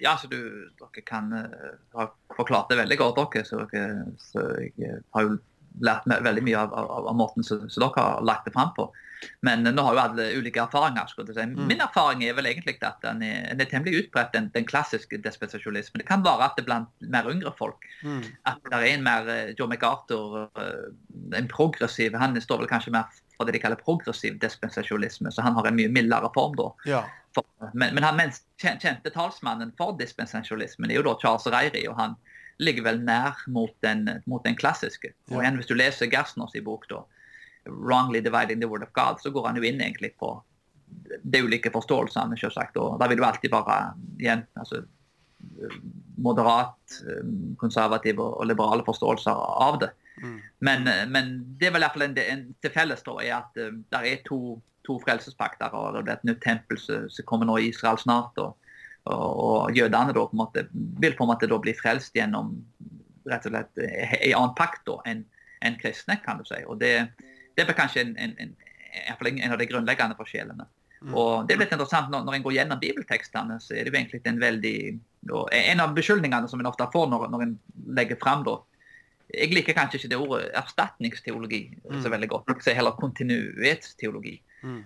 Ja, 0.00 0.16
så 0.16 0.26
du 0.30 0.40
Dere 0.80 1.04
kan 1.04 1.32
uh, 1.32 1.76
ha 1.92 2.08
forklart 2.36 2.70
det 2.70 2.80
veldig 2.80 2.98
godt, 2.98 3.20
dere. 3.34 3.44
Så, 3.44 3.60
dere, 3.68 4.06
så 4.18 4.46
jeg 4.56 4.72
eh, 4.88 5.02
har 5.14 5.26
jo 5.26 5.36
lært 5.84 6.08
veldig 6.08 6.42
mye 6.46 6.62
av, 6.64 6.72
av, 6.74 7.10
av 7.12 7.18
måten 7.18 7.44
som 7.46 7.66
dere 7.68 7.92
har 7.96 8.24
lagt 8.24 8.48
det 8.48 8.54
fram 8.56 8.72
på. 8.76 8.88
Men 9.46 9.66
eh, 9.66 9.74
nå 9.74 9.84
har 9.86 9.96
jo 9.96 10.02
alle 10.02 10.28
ulike 10.38 10.62
erfaringer. 10.62 11.08
skulle 11.10 11.34
jeg 11.34 11.38
si. 11.38 11.66
Min 11.70 11.84
erfaring 11.84 12.24
er 12.24 12.36
vel 12.38 12.50
egentlig 12.50 12.78
at 12.86 13.00
den 13.04 13.22
er, 13.26 13.48
den 13.52 13.64
er 13.64 13.70
temmelig 13.70 14.04
utbredt, 14.04 14.32
den, 14.36 14.50
den 14.54 14.68
klassiske 14.68 15.20
dispensasjonismen. 15.24 16.02
Det 16.02 16.08
kan 16.08 16.24
være 16.24 16.50
at 16.50 16.58
det 16.58 16.66
blant 16.68 17.08
mer 17.12 17.28
yngre 17.30 17.52
folk 17.58 17.88
at 18.48 18.60
det 18.64 18.76
er 18.76 18.86
en 18.94 19.04
mer 19.04 19.28
eh, 19.30 19.54
Joe 19.58 19.68
MacArthur, 19.70 20.48
eh, 20.58 20.90
en 21.38 21.48
progressiv 21.50 22.16
Han 22.18 22.38
står 22.40 22.62
vel 22.62 22.70
kanskje 22.70 22.94
mer 22.94 23.10
for 23.36 23.48
det 23.48 23.56
de 23.56 23.62
kaller 23.62 23.80
progressiv 23.80 24.36
dispensasjonisme, 24.40 25.30
så 25.32 25.42
han 25.42 25.54
har 25.56 25.68
en 25.70 25.76
mye 25.78 25.88
mildere 25.88 26.28
form 26.34 26.58
da. 26.58 26.66
Ja. 26.84 27.04
For, 27.32 27.46
men, 27.72 27.94
men 27.96 28.04
han 28.04 28.18
mest 28.18 28.44
kjente 28.60 29.12
talsmannen 29.14 29.72
for 29.78 29.94
dispensasjonismen 29.96 30.90
er 30.90 31.00
jo 31.00 31.06
da 31.06 31.14
Charles 31.22 31.48
Reiri, 31.48 31.86
og 31.88 31.96
han 31.96 32.18
ligger 32.60 32.84
vel 32.84 33.00
nær 33.06 33.40
mot 33.48 33.72
den, 33.84 34.04
mot 34.28 34.44
den 34.44 34.58
klassiske. 34.60 35.14
Og 35.30 35.40
igjen, 35.40 35.56
Hvis 35.56 35.70
du 35.70 35.74
leser 35.78 36.10
Gersners 36.12 36.52
i 36.58 36.60
bok, 36.64 36.84
da, 36.90 37.00
'Wrongly 37.66 38.20
Dividing 38.24 38.60
the 38.60 38.68
Word 38.68 38.82
of 38.82 38.92
God', 38.92 39.20
så 39.20 39.30
går 39.30 39.46
han 39.46 39.56
jo 39.56 39.62
inn 39.62 39.80
egentlig 39.80 40.14
på 40.18 40.32
de 41.22 41.42
ulike 41.42 41.70
forståelsene, 41.70 42.38
selvsagt. 42.38 42.76
Og 42.76 42.98
da 43.00 43.08
vil 43.08 43.20
du 43.20 43.24
alltid 43.24 43.50
bare 43.52 43.94
igjen 44.18 44.46
altså, 44.58 44.82
moderat, 46.20 46.76
konservativ 46.90 47.56
konservative 47.60 48.22
og 48.22 48.46
liberale 48.46 48.84
forståelser 48.84 49.44
av 49.66 49.78
det. 49.80 49.90
Men, 50.58 50.86
eh, 50.88 51.06
men 51.08 51.56
det 51.58 51.68
er 51.68 51.72
vel 51.72 51.82
i 51.82 51.86
hvert 51.86 51.96
fall 51.96 52.08
en, 52.10 52.18
en 52.18 52.42
til 52.60 52.74
felles 52.74 53.04
da, 53.06 53.14
er 53.24 53.36
at 53.38 53.60
um, 53.64 53.78
det 53.92 54.00
er 54.10 54.24
to, 54.26 54.58
to 54.84 54.98
frelsespakter, 55.04 55.72
og 55.72 55.96
det 55.96 56.02
blir 56.04 56.16
et 56.16 56.26
nytt 56.28 56.42
tempel 56.44 56.80
som 56.80 57.08
kommer 57.28 57.48
nå 57.48 57.56
i 57.58 57.70
Israel 57.70 57.98
snart. 58.00 58.36
og, 58.38 58.56
og, 59.08 59.30
og 59.40 59.76
jødene 59.76 60.12
da 60.12 60.26
på 60.26 60.36
en 60.36 60.42
måte, 60.42 60.66
vil 61.00 61.16
på 61.16 61.24
en 61.24 61.32
måte 61.32 61.48
da 61.48 61.58
bli 61.62 61.72
frelst 61.76 62.16
gjennom 62.16 62.52
rett 63.30 63.46
og 63.48 63.54
slett 63.54 63.80
eh, 63.80 64.16
en 64.18 64.36
annen 64.42 64.56
pakt 64.58 64.84
da, 64.88 65.00
enn 65.08 65.24
en 65.64 65.76
kristne, 65.80 66.16
kan 66.24 66.40
du 66.40 66.46
si. 66.48 66.60
Og 66.68 66.78
det, 66.80 67.10
det 67.66 67.74
er 67.74 67.78
kanskje 67.78 68.04
en, 68.04 68.16
en, 68.18 68.36
en, 68.38 68.54
en 69.30 69.52
av 69.52 69.58
de 69.58 69.68
grunnleggende 69.70 70.18
forskjellene. 70.18 70.66
Og 71.16 71.46
det 71.48 71.54
er 71.54 71.62
litt 71.62 71.70
interessant 71.72 72.10
når, 72.12 72.26
når 72.26 72.36
en 72.36 72.42
går 72.44 72.54
gjennom 72.58 72.80
bibeltekstene, 72.80 73.56
så 73.64 73.72
er 73.72 73.86
det 73.86 73.92
jo 73.92 73.98
egentlig 74.00 74.20
en 74.28 74.40
veldig 74.40 74.74
En 75.56 75.80
av 75.80 75.94
beskyldningene 75.96 76.48
som 76.48 76.60
en 76.60 76.68
ofte 76.68 76.86
får 76.92 77.08
når, 77.08 77.26
når 77.32 77.46
en 77.46 77.54
legger 77.96 78.20
fram 78.20 78.44
da, 78.44 78.58
jeg 79.30 79.54
liker 79.54 79.76
kanskje 79.76 80.00
ikke 80.00 80.10
det 80.10 80.18
ordet 80.18 80.46
erstatningsteologi 80.58 81.60
så 82.02 82.10
veldig 82.10 82.28
godt. 82.32 82.48
Jeg 82.50 82.64
sier 82.66 82.78
heller 82.80 82.96
kontinuitetsteologi. 82.98 84.40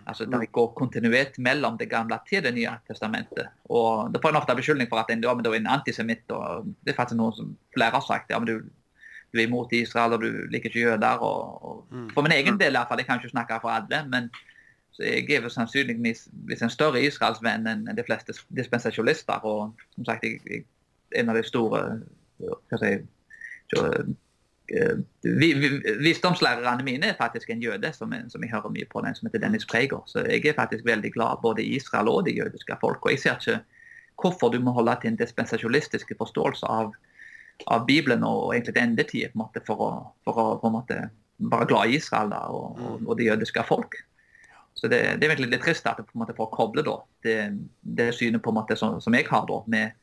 Altså 0.07 0.27
Der 0.27 0.45
det 0.45 0.53
går 0.53 0.75
kontinuitet 0.79 1.39
mellom 1.39 1.79
det 1.79 1.89
gamle 1.91 2.19
til 2.29 2.43
det 2.45 2.55
nye 2.55 2.77
testamentet. 2.87 3.49
Og 3.65 4.13
Det 4.13 4.21
får 4.23 4.35
en 4.35 4.41
ofte 4.43 4.55
beskyldning 4.55 4.89
for 4.91 5.01
at 5.01 5.11
en, 5.11 5.23
ja, 5.25 5.35
men 5.35 5.45
da 5.45 5.51
er 5.51 5.63
en 5.63 5.67
antisemitt. 5.79 6.31
og 6.31 6.67
Det 6.85 6.93
er 6.93 6.99
faktisk 6.99 7.19
noe 7.19 7.33
som 7.33 7.57
flere 7.75 7.91
har 7.91 8.05
sagt. 8.05 8.31
ja, 8.31 8.39
men 8.39 8.47
du, 8.47 8.71
du 9.35 9.41
er 9.41 9.49
imot 9.49 9.73
Israel 9.75 10.15
og 10.17 10.23
du 10.23 10.29
liker 10.53 10.71
ikke 10.71 10.87
jøder. 10.87 11.23
Og, 11.27 11.65
og, 11.69 12.11
for 12.15 12.23
min 12.23 12.33
egen 12.33 12.59
del, 12.61 12.75
i 12.75 12.79
hvert 12.79 12.91
fall, 12.91 13.03
jeg 13.03 13.09
kan 13.09 13.19
ikke 13.21 13.35
snakke 13.35 13.59
for 13.63 13.75
alle, 13.75 14.05
men 14.09 14.31
så 14.95 15.03
jeg 15.03 15.27
er 15.35 15.43
vel 15.43 15.51
sannsynligvis 15.51 16.29
en 16.63 16.71
større 16.71 17.03
Israelsvenn 17.03 17.67
enn 17.67 17.89
de 17.99 18.05
fleste 18.07 18.37
dispensasjonister. 18.55 19.43
Og 19.43 19.73
som 19.97 20.07
sagt, 20.07 20.23
jeg, 20.23 20.39
jeg, 20.47 20.63
en 21.19 21.33
av 21.33 21.39
de 21.39 21.43
store 21.47 21.81
hva 22.39 22.79
si, 22.79 22.93
eh, 23.75 24.05
vi, 25.23 25.49
vi, 25.59 25.71
Visdomslærerne 26.03 26.87
mine 26.87 27.11
er 27.11 27.19
faktisk 27.19 27.51
en 27.51 27.63
jøde 27.63 27.91
som, 27.93 28.15
som 28.31 28.47
jeg 28.47 28.53
hører 28.55 28.73
mye 28.75 28.87
på, 28.91 29.03
den 29.03 29.19
som 29.19 29.27
heter 29.27 29.43
Dennis 29.43 29.67
Preger. 29.67 30.03
Så 30.07 30.23
jeg 30.29 30.47
er 30.47 30.57
faktisk 30.57 30.87
veldig 30.87 31.11
glad 31.17 31.43
både 31.43 31.65
i 31.65 31.75
Israel 31.81 32.13
og 32.13 32.25
det 32.29 32.37
jødiske 32.39 32.79
folk. 32.81 33.03
Og 33.03 33.17
jeg 33.17 33.25
ser 33.25 33.43
ikke 33.43 33.65
hvorfor 34.23 34.55
du 34.55 34.61
må 34.63 34.73
holde 34.79 34.95
til 35.03 35.11
en 35.11 35.19
dispensasjonistisk 35.19 36.15
forståelse 36.19 36.71
av, 36.71 36.95
av 37.67 37.85
Bibelen 37.89 38.25
og 38.27 38.55
egentlig 38.55 38.83
endetid 38.83 39.31
på 39.33 39.39
en 39.39 39.45
måte, 39.45 39.63
for, 39.67 39.81
å, 39.81 39.91
for 40.27 40.41
å 40.41 40.47
på 40.61 40.71
en 40.71 40.77
måte 40.79 40.99
være 41.39 41.69
glad 41.71 41.91
i 41.91 41.99
Israel 41.99 42.33
da, 42.35 42.43
og, 42.51 42.79
og, 42.81 43.07
og 43.07 43.19
det 43.19 43.31
jødiske 43.31 43.65
folk. 43.69 43.97
Så 44.75 44.89
det, 44.91 45.01
det 45.19 45.27
er 45.27 45.35
egentlig 45.35 45.53
litt 45.55 45.65
trist 45.65 45.87
at 45.87 46.01
det 46.01 46.07
på 46.09 46.17
en 46.17 46.25
måte 46.25 46.37
får 46.37 46.51
koble 46.55 46.85
da, 46.87 46.99
det, 47.25 47.37
det 47.83 48.11
synet 48.17 48.43
på 48.43 48.53
en 48.53 48.59
måte 48.59 48.77
som, 48.79 48.99
som 49.03 49.15
jeg 49.17 49.29
har 49.31 49.47
da, 49.49 49.61
med, 49.71 49.95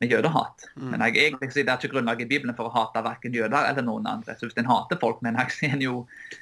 med 0.00 0.14
jødehat. 0.14 0.68
Men 0.80 1.02
jeg 1.04 1.18
egentlig 1.26 1.50
det 1.52 1.66
er 1.66 1.80
ikke 1.80 1.92
grunnlag 1.96 2.22
i 2.22 2.28
Bibelen 2.30 2.56
for 2.56 2.70
å 2.70 2.74
hate 2.74 3.02
verken 3.04 3.34
jøder 3.36 3.68
eller 3.72 3.84
noen 3.84 4.06
andre. 4.08 4.36
Så 4.38 4.48
hvis 4.48 4.56
en 4.60 4.70
hater 4.70 5.00
folk, 5.02 5.18
men 5.26 5.36
jeg, 5.42 5.52
så 5.56 5.66
er 5.66 5.74
en 5.76 5.84
jo, 5.84 5.96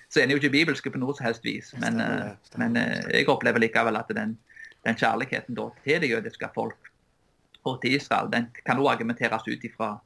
så 0.06 0.20
er 0.20 0.28
en 0.28 0.36
jo 0.36 0.42
ikke 0.42 0.52
bibelske 0.54 0.92
på 0.94 1.00
noe 1.00 1.16
som 1.16 1.26
helst 1.26 1.48
vis. 1.48 1.72
Men, 1.80 1.98
Stemmer 1.98 2.20
eh, 2.28 2.36
stemmer 2.50 2.76
men 2.76 2.82
eh, 2.84 3.08
jeg 3.18 3.32
opplever 3.32 3.64
likevel 3.64 3.98
at 3.98 4.12
den, 4.14 4.36
den 4.86 5.00
kjærligheten 5.00 5.58
da, 5.58 5.70
til 5.82 6.04
det 6.04 6.12
jødiske 6.12 6.52
folk 6.54 6.92
og 7.66 7.80
til 7.82 7.98
Israel, 7.98 8.30
den 8.32 8.46
kan 8.62 8.78
også 8.78 8.92
argumenteres 8.94 9.48
ut 9.48 9.64
ifra 9.66 9.96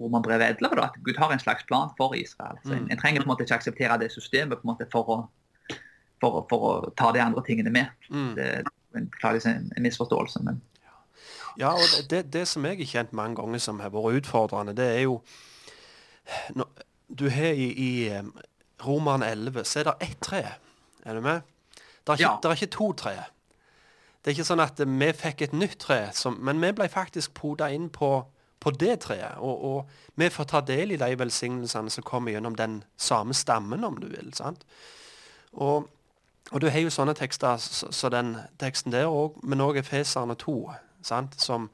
romerbrevet 0.00 0.56
11, 0.56 0.74
da, 0.76 0.82
at 0.88 0.96
Gud 1.04 1.18
har 1.18 1.32
en 1.32 1.38
slags 1.42 1.64
plan 1.68 1.90
for 1.96 2.14
Israel. 2.16 2.56
Så 2.64 2.72
en, 2.72 2.84
Mm. 2.84 2.90
en 2.90 2.98
trenger 2.98 3.20
på 3.20 3.28
en 3.28 3.32
måte 3.34 3.44
ikke 3.44 3.54
akseptere 3.60 3.98
det 4.00 4.10
systemet 4.12 4.58
på 4.58 4.64
en 4.68 4.72
måte 4.74 4.86
for 4.92 5.04
å, 5.08 5.18
for, 6.20 6.46
for 6.50 6.58
å 6.70 6.90
ta 6.96 7.12
de 7.12 7.20
andre 7.20 7.42
tingene 7.46 7.70
med. 7.70 7.86
Mm. 8.10 8.34
Det 8.36 8.46
er 8.46 8.62
en, 8.96 9.10
en, 9.24 9.72
en 9.76 9.82
misforståelse. 9.82 10.42
men 10.44 10.60
Ja, 11.58 11.72
og 11.74 12.10
det, 12.10 12.32
det, 12.32 12.46
som 12.48 12.64
jeg 12.64 12.78
har 12.78 12.84
kjent 12.86 13.12
mange 13.12 13.36
ganger 13.36 13.58
som 13.58 13.80
har 13.80 13.90
vært 13.90 14.20
utfordrende, 14.22 14.74
det 14.76 14.86
er 14.96 15.02
jo 15.02 15.20
når, 16.54 16.68
Du 17.16 17.28
har 17.30 17.52
i, 17.58 17.68
i 17.74 18.22
Roman 18.86 19.22
11, 19.22 19.64
så 19.64 19.80
er 19.80 19.84
det 19.90 19.94
ett 20.00 20.20
tre. 20.22 20.44
Er 21.04 21.14
du 21.14 21.20
med? 21.20 21.40
Det 22.06 22.08
er 22.08 22.12
ikke, 22.12 22.22
Ja. 22.22 22.36
det 22.42 22.48
er 22.50 22.54
ikke 22.54 22.70
to 22.76 22.92
tre. 22.92 23.14
Det 24.24 24.30
er 24.30 24.36
ikke 24.36 24.44
sånn 24.46 24.60
at 24.62 24.78
vi 24.84 25.08
fikk 25.16 25.42
et 25.42 25.52
nytt 25.52 25.78
tre, 25.80 26.10
som, 26.12 26.36
men 26.44 26.60
vi 26.60 26.70
ble 26.76 26.86
faktisk 26.88 27.34
poda 27.34 27.70
inn 27.72 27.88
på, 27.90 28.24
på 28.60 28.70
det 28.70 29.00
treet. 29.06 29.38
Og, 29.38 29.64
og 29.64 30.20
vi 30.20 30.28
får 30.30 30.44
ta 30.50 30.60
del 30.60 30.92
i 30.92 31.00
de 31.00 31.18
velsignelsene 31.18 31.90
som 31.90 32.06
kommer 32.06 32.34
gjennom 32.34 32.56
den 32.56 32.82
samme 32.96 33.34
stammen, 33.34 33.84
om 33.84 33.98
du 34.00 34.06
vil. 34.12 34.32
sant? 34.36 34.66
Og, 35.52 35.88
og 36.50 36.60
du 36.60 36.68
har 36.68 36.84
jo 36.84 36.92
sånne 36.92 37.16
tekster 37.18 37.56
som 37.62 37.92
så 37.92 38.12
den 38.12 38.36
teksten 38.60 38.92
der 38.92 39.10
òg, 39.10 39.40
men 39.42 39.64
òg 39.64 39.80
Efeserne 39.80 40.36
2, 40.38 40.56
sant? 41.02 41.40
som 41.40 41.70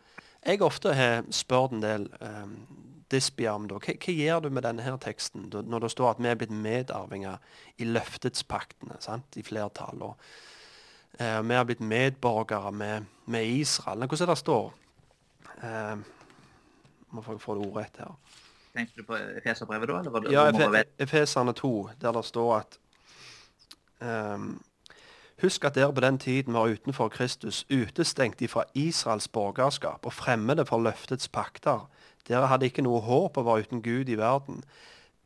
jeg 0.46 0.62
ofte 0.62 0.94
har 0.94 1.24
spurt 1.34 1.72
en 1.74 1.82
del 1.82 2.06
um, 2.20 2.58
Disbia 3.10 3.54
om. 3.54 3.66
da. 3.68 3.78
Hva, 3.82 3.94
hva 3.98 4.14
gjør 4.14 4.44
du 4.44 4.50
med 4.50 4.62
denne 4.66 4.82
her 4.82 4.96
teksten 5.02 5.48
når 5.50 5.86
det 5.86 5.90
står 5.90 6.12
at 6.12 6.22
vi 6.22 6.30
er 6.30 6.38
blitt 6.38 6.54
medarvinger 6.54 7.38
i 7.82 7.88
løftets 7.88 8.46
paktene, 8.46 8.98
sant? 9.02 9.38
i 9.38 9.42
flertall? 9.46 10.02
og 10.02 10.14
eh, 11.18 11.40
Vi 11.42 11.54
har 11.54 11.66
blitt 11.66 11.82
medborgere 11.82 12.72
med, 12.72 13.06
med 13.26 13.46
Israel. 13.46 14.06
Hvordan 14.06 14.26
er 14.28 14.32
det 14.32 14.38
står? 14.42 14.72
Uh, 15.56 16.15
må 17.10 17.22
få 17.22 17.38
få 17.38 17.54
det 17.54 17.66
ordrett 17.66 17.96
her. 17.98 18.14
Tenkte 18.76 19.00
du 19.00 19.06
på 19.08 19.16
Efeserbrevet 19.16 19.88
da? 19.88 20.00
eller 20.00 20.30
Ja, 20.32 20.82
Efeserne 20.98 21.52
2, 21.52 21.88
der 22.00 22.12
det 22.12 22.24
står 22.24 22.56
at 22.56 22.78
um, 24.00 24.62
Husk 25.42 25.64
at 25.64 25.74
dere 25.74 25.92
på 25.92 26.00
den 26.00 26.18
tiden 26.18 26.54
var 26.54 26.68
utenfor 26.68 27.08
Kristus, 27.08 27.66
utestengt 27.68 28.40
ifra 28.40 28.64
Israels 28.74 29.28
borgerskap 29.28 30.06
og 30.06 30.12
fremmede 30.12 30.64
for 30.66 30.80
løftets 30.80 31.28
pakter. 31.28 31.90
Dere 32.28 32.46
hadde 32.48 32.66
ikke 32.66 32.82
noe 32.82 33.00
håp 33.04 33.36
og 33.36 33.44
var 33.44 33.60
uten 33.60 33.82
Gud 33.82 34.08
i 34.08 34.16
verden. 34.16 34.64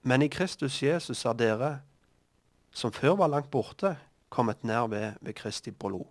Men 0.02 0.22
i 0.22 0.28
Kristus 0.28 0.82
Jesus 0.82 1.24
er 1.24 1.32
dere, 1.32 1.70
som 2.72 2.92
før 2.92 3.16
var 3.22 3.30
langt 3.30 3.50
borte, 3.50 3.96
kommet 4.28 4.64
nær 4.64 4.86
ved, 4.90 5.12
ved 5.20 5.34
Kristi 5.34 5.70
blod. 5.70 6.06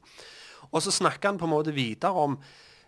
Og 0.71 0.81
så 0.81 0.91
snakker 0.91 1.29
han 1.29 1.37
på 1.37 1.45
en 1.45 1.55
måte 1.55 1.73
videre 1.73 2.13
om 2.13 2.39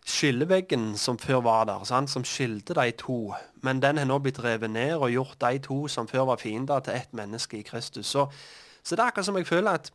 skilleveggen 0.06 0.96
som 0.98 1.20
før 1.22 1.44
var 1.46 1.68
der, 1.70 1.84
sant? 1.86 2.10
som 2.10 2.26
skilte 2.26 2.76
de 2.78 2.92
to. 2.98 3.34
Men 3.62 3.82
den 3.82 4.02
har 4.02 4.08
nå 4.10 4.18
blitt 4.24 4.42
revet 4.44 4.72
ned 4.74 4.96
og 4.98 5.12
gjort 5.14 5.38
de 5.42 5.60
to 5.62 5.84
som 5.92 6.10
før 6.10 6.32
var 6.32 6.42
fiender, 6.42 6.80
til 6.80 6.98
ett 6.98 7.14
menneske 7.14 7.60
i 7.60 7.66
Kristus. 7.68 8.08
Så, 8.08 8.28
så 8.84 8.96
det 8.96 9.04
er 9.04 9.12
akkurat 9.12 9.30
som 9.30 9.38
jeg 9.38 9.48
føler 9.48 9.78
at 9.78 9.92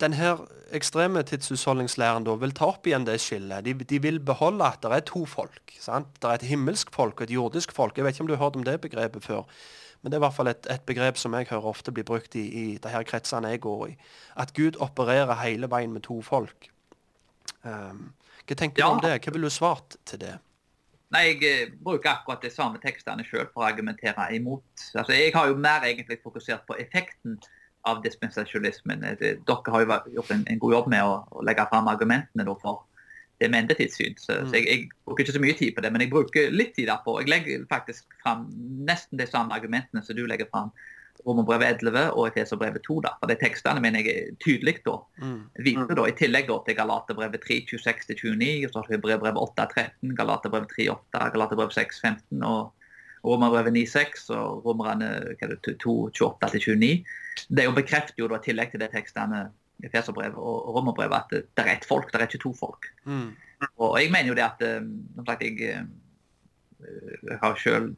den 0.00 0.12
her 0.12 0.40
ekstreme 0.74 1.22
tidshusholdningslæren 1.26 2.26
vil 2.40 2.54
ta 2.54 2.68
opp 2.70 2.86
igjen 2.86 3.06
det 3.06 3.18
skillet. 3.20 3.64
De, 3.64 3.74
de 3.74 3.98
vil 4.02 4.20
beholde 4.20 4.64
at 4.64 4.82
det 4.82 4.92
er 4.92 5.06
to 5.08 5.24
folk. 5.26 5.74
sant? 5.80 6.08
Det 6.20 6.28
er 6.28 6.38
et 6.38 6.50
himmelsk 6.50 6.92
folk 6.94 7.20
og 7.20 7.26
et 7.26 7.34
jordisk 7.34 7.72
folk. 7.72 7.96
Jeg 7.96 8.04
vet 8.04 8.14
ikke 8.14 8.26
om 8.26 8.30
du 8.30 8.36
har 8.36 8.44
hørt 8.44 8.56
om 8.56 8.64
det 8.64 8.80
begrepet 8.80 9.24
før. 9.24 9.42
Men 10.02 10.12
det 10.12 10.16
er 10.16 10.20
i 10.20 10.26
hvert 10.26 10.36
fall 10.36 10.52
et, 10.52 10.66
et 10.70 10.84
begrep 10.86 11.18
som 11.18 11.34
jeg 11.34 11.48
hører 11.50 11.70
ofte 11.72 11.92
blir 11.92 12.06
brukt 12.06 12.34
i, 12.38 12.44
i 12.46 12.64
de 12.82 12.92
her 12.92 13.02
kretsene 13.02 13.50
jeg 13.54 13.64
går 13.64 13.86
i. 13.88 13.96
At 14.36 14.54
Gud 14.54 14.78
opererer 14.80 15.34
hele 15.42 15.70
veien 15.70 15.92
med 15.92 16.06
to 16.06 16.20
folk. 16.22 16.68
Um, 17.64 18.12
hva 18.46 18.56
tenker 18.56 18.82
Ja. 18.82 18.88
du 18.88 18.94
om 18.94 19.00
det? 19.04 19.20
Hva 19.24 19.32
ville 19.32 19.46
du 19.50 19.54
svart 19.54 19.96
til 20.04 20.18
det? 20.22 20.34
Nei, 21.14 21.22
jeg 21.28 21.42
eh, 21.46 21.68
bruker 21.82 22.10
akkurat 22.10 22.42
de 22.42 22.50
samme 22.50 22.80
tekstene 22.82 23.22
sjøl 23.24 23.46
for 23.54 23.62
å 23.62 23.68
argumentere 23.68 24.26
imot. 24.34 24.64
Altså, 24.94 25.12
jeg 25.14 25.32
har 25.34 25.46
jo 25.48 25.54
mer 25.56 25.84
egentlig 25.86 26.18
fokusert 26.24 26.66
på 26.66 26.74
effekten 26.82 27.38
av 27.86 28.02
dispensasjonismen. 28.02 29.04
Eh, 29.04 29.36
Dere 29.46 29.70
har 29.70 29.84
jo 29.84 29.98
gjort 30.16 30.30
en, 30.34 30.44
en 30.50 30.58
god 30.58 30.72
jobb 30.72 30.88
med 30.90 31.04
å, 31.06 31.20
å 31.30 31.44
legge 31.46 31.66
fram 31.70 31.86
argumentene 31.88 32.44
for 32.60 32.82
det 33.38 33.50
med 33.52 33.64
endetidssyn. 33.66 34.16
Så, 34.18 34.32
Mm. 34.40 34.48
så 34.50 34.54
jeg, 34.56 34.66
jeg 34.66 34.88
bruker 35.06 35.24
ikke 35.24 35.36
så 35.36 35.40
mye 35.44 35.56
tid 35.58 35.74
på 35.76 35.82
det, 35.84 35.92
men 35.92 36.00
jeg 36.00 36.10
bruker 36.10 36.50
litt 36.50 36.74
tid 36.74 36.88
derpå. 36.88 37.20
Jeg 37.20 37.28
legger 37.28 37.66
faktisk 37.70 38.04
fram 38.22 38.46
nesten 38.88 39.18
de 39.20 39.26
samme 39.26 39.54
argumentene 39.54 40.02
som 40.02 40.16
du 40.16 40.26
legger 40.26 40.48
fram. 40.50 40.72
Romerbrevet 41.26 41.82
11 41.82 42.04
og 42.14 42.28
Efeserbrevet 42.28 42.84
2. 42.86 43.00
Da. 43.04 43.12
For 43.20 43.30
de 43.30 43.36
tekstene 43.40 43.82
mener 43.82 44.04
jeg 44.04 44.14
er 44.16 44.36
tydelig 44.44 44.76
da 44.86 44.96
Mm. 45.22 45.42
videre 45.64 45.94
da, 45.98 46.06
i 46.06 46.14
tillegg 46.14 46.48
da, 46.48 46.58
til 46.66 46.76
Galaterbrevet 46.78 47.40
3, 47.42 47.60
26-29, 47.72 48.66
og 48.66 48.72
så 48.72 48.78
har 48.80 48.88
vi 48.88 48.96
Hebreerbrevet 48.96 49.42
8, 49.42 49.66
13, 49.74 50.16
Galaterbrevet 50.16 50.68
3, 50.76 50.88
8, 50.94 51.30
Galaterbrevet 51.34 51.74
6, 51.74 52.00
15 52.00 52.42
og 52.42 52.72
Romerbrevet 53.26 53.72
9, 53.72 53.86
6 53.90 54.28
og 54.30 54.66
Romerne 54.66 55.08
hva 55.34 55.48
er 55.48 55.56
det, 55.56 55.78
2, 55.82 55.94
28-29. 56.14 57.04
Det 57.48 57.62
er 57.64 57.66
jo 57.66 57.74
bekrefter 57.74 58.22
jo 58.22 58.28
da, 58.30 58.38
i 58.38 58.46
tillegg 58.46 58.70
til 58.70 58.80
de 58.80 58.88
tekstene 58.92 59.48
Efeserbrevet 59.84 60.38
og 60.38 60.74
Romerbrevet 60.76 61.16
at 61.18 61.32
det, 61.34 61.42
det 61.56 61.64
er 61.66 61.74
ett 61.74 61.84
folk, 61.84 62.12
det 62.12 62.20
er 62.20 62.28
ikke 62.30 62.44
to 62.46 62.54
folk. 62.56 62.86
Mm. 63.04 63.34
Og 63.76 63.96
jeg 64.00 64.12
mener 64.12 64.30
jo 64.30 64.36
det 64.36 64.44
at 64.46 64.62
eh, 64.64 64.84
som 65.16 65.26
sagt, 65.26 65.42
jeg, 65.42 65.58
eh, 65.64 65.82
jeg 66.80 67.38
har 67.42 67.54
selv 67.60 67.94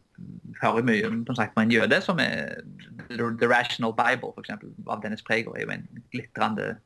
hører 0.62 0.85
mye 0.87 1.09
som 1.26 1.37
sagt, 1.37 1.55
på 1.55 1.64
en 1.64 1.72
jøde 1.72 2.01
som 2.05 2.20
er 2.22 2.61
The 3.09 3.49
Rational 3.49 3.95
Bible, 3.97 4.35
eksempel, 4.39 4.70
av 4.87 5.03
Dennis 5.03 5.24
Preger, 5.26 5.55
er 5.57 5.66
jo 5.66 5.74
en 5.74 5.89
glitrende 6.12 6.76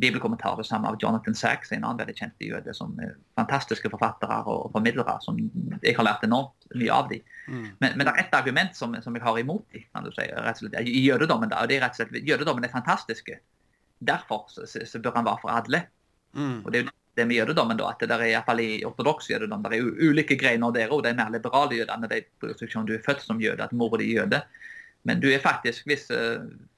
bibelkommentar 0.00 0.56
det 0.56 0.66
samme 0.66 0.88
av 0.88 0.96
Jonathan 1.02 1.34
Sachs, 1.36 1.72
en 1.72 1.84
annen 1.84 2.00
veldig 2.00 2.14
kjent 2.16 2.42
jøde, 2.42 2.74
som 2.74 2.94
er 3.02 3.12
fantastiske 3.38 3.90
forfattere 3.92 4.38
og 4.50 4.72
formidlere, 4.74 5.18
som 5.22 5.38
jeg 5.82 5.94
har 5.98 6.06
lært 6.06 6.24
enormt 6.26 6.66
mye 6.74 6.94
av 6.94 7.10
dem. 7.12 7.26
Mm. 7.46 7.66
Men, 7.82 7.90
men 7.98 8.06
det 8.06 8.14
er 8.14 8.22
ett 8.24 8.38
argument 8.38 8.78
som, 8.78 8.96
som 9.04 9.18
jeg 9.18 9.24
har 9.26 9.38
imot 9.42 9.66
dem, 9.74 9.84
kan 9.92 10.06
du 10.06 10.10
si, 10.16 10.26
slett, 10.58 10.78
i 10.80 11.04
jødedommen. 11.04 11.52
da, 11.52 11.60
og 11.62 11.70
det 11.70 11.78
er 11.78 11.84
rett 11.86 11.98
og 11.98 12.02
slett, 12.02 12.26
Jødedommen 12.28 12.66
er 12.66 12.72
fantastiske. 12.72 13.38
Derfor 14.02 14.48
så, 14.50 14.66
så 14.66 14.98
bør 14.98 15.20
han 15.20 15.28
være 15.28 15.42
for 15.44 15.54
alle. 15.54 15.84
Mm. 16.32 16.64
Og 16.64 16.72
det 16.72 16.80
er 16.80 16.86
jo 16.86 16.94
det 17.16 17.26
med 17.28 17.36
jødedommen 17.36 17.76
da, 17.76 17.90
at 17.92 18.00
det 18.00 18.14
er 18.14 18.24
i, 18.24 18.32
hvert 18.32 18.46
fall 18.48 18.60
i 18.62 18.84
ortodoks 18.88 19.28
jødedom, 19.30 19.64
det 19.66 19.78
er 19.78 20.08
ulike 20.08 20.36
greiner 20.40 20.72
der, 20.72 20.92
òg. 20.92 21.02
de 21.04 21.12
mer 21.16 21.32
liberale 21.32 21.82
jødene, 21.82 22.08
de 22.08 22.22
bryr 22.40 22.54
seg 22.56 22.68
ikke 22.68 22.78
om 22.80 22.86
du 22.88 22.94
er 22.96 23.02
født 23.04 23.24
som 23.24 23.40
jøde, 23.40 23.62
at 23.64 23.74
mora 23.76 24.00
di 24.00 24.08
er 24.10 24.22
jøde. 24.22 24.40
Men 25.04 25.20
du 25.20 25.28
er 25.28 25.42
faktisk 25.42 25.86
visse 25.90 26.16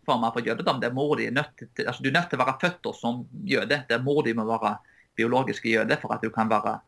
former 0.06 0.32
for 0.32 0.44
jødedom 0.44 0.80
der 0.80 0.92
mor 0.92 1.16
di 1.16 1.26
er 1.26 1.36
nødt 1.36 1.52
til, 1.76 1.86
altså 1.86 2.02
du 2.02 2.08
er 2.08 2.16
nødt 2.18 2.30
til 2.30 2.40
å 2.40 2.44
være 2.44 2.58
født 2.62 2.90
som 2.98 3.22
jøde, 3.44 3.84
der 3.88 4.02
mor 4.02 4.22
di 4.24 4.34
må 4.34 4.46
være 4.48 4.76
biologiske 5.16 5.70
jøde 5.70 5.98
for 6.00 6.14
at 6.14 6.24
du 6.24 6.30
kan 6.34 6.50
være, 6.50 6.78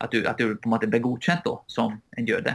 at 0.00 0.12
du, 0.12 0.22
at 0.28 0.38
du 0.38 0.54
på 0.54 0.68
en 0.68 0.74
måte 0.76 0.90
blir 0.90 1.02
godkjent 1.02 1.44
da, 1.44 1.56
som 1.66 1.98
en 2.18 2.28
jøde. 2.28 2.54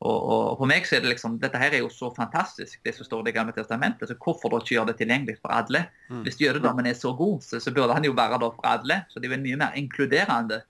Og, 0.00 0.16
og, 0.16 0.42
og 0.50 0.54
for 0.62 0.70
meg 0.70 0.86
så 0.88 0.96
er 0.96 1.02
det 1.04 1.10
liksom, 1.12 1.34
dette 1.42 1.60
her 1.60 1.74
er 1.76 1.82
jo 1.82 1.90
så 1.92 2.08
fantastisk, 2.16 2.78
det 2.86 2.94
som 2.96 3.04
står 3.04 3.20
i 3.20 3.28
Det 3.28 3.34
gamle 3.36 3.52
testamentet, 3.52 4.08
så 4.08 4.16
hvorfor 4.16 4.48
da 4.48 4.62
ikke 4.62 4.78
gjøre 4.78 4.92
det 4.94 4.96
tilgjengelig 5.02 5.36
for 5.42 5.52
alle? 5.52 5.82
Mm. 6.08 6.22
Hvis 6.24 6.40
jødedommen 6.40 6.88
er 6.88 6.96
så 6.96 7.12
god, 7.18 7.42
så, 7.44 7.60
så 7.60 7.74
burde 7.76 7.96
han 7.98 8.08
jo 8.08 8.16
være 8.16 8.40
da 8.40 8.48
for 8.54 8.70
alle. 8.70 9.02
Så 9.12 9.20
det 9.20 9.28
er 9.28 9.36
jo 9.36 9.42
mye 9.44 9.60
mer 9.60 9.76
inkluderende 9.76 10.62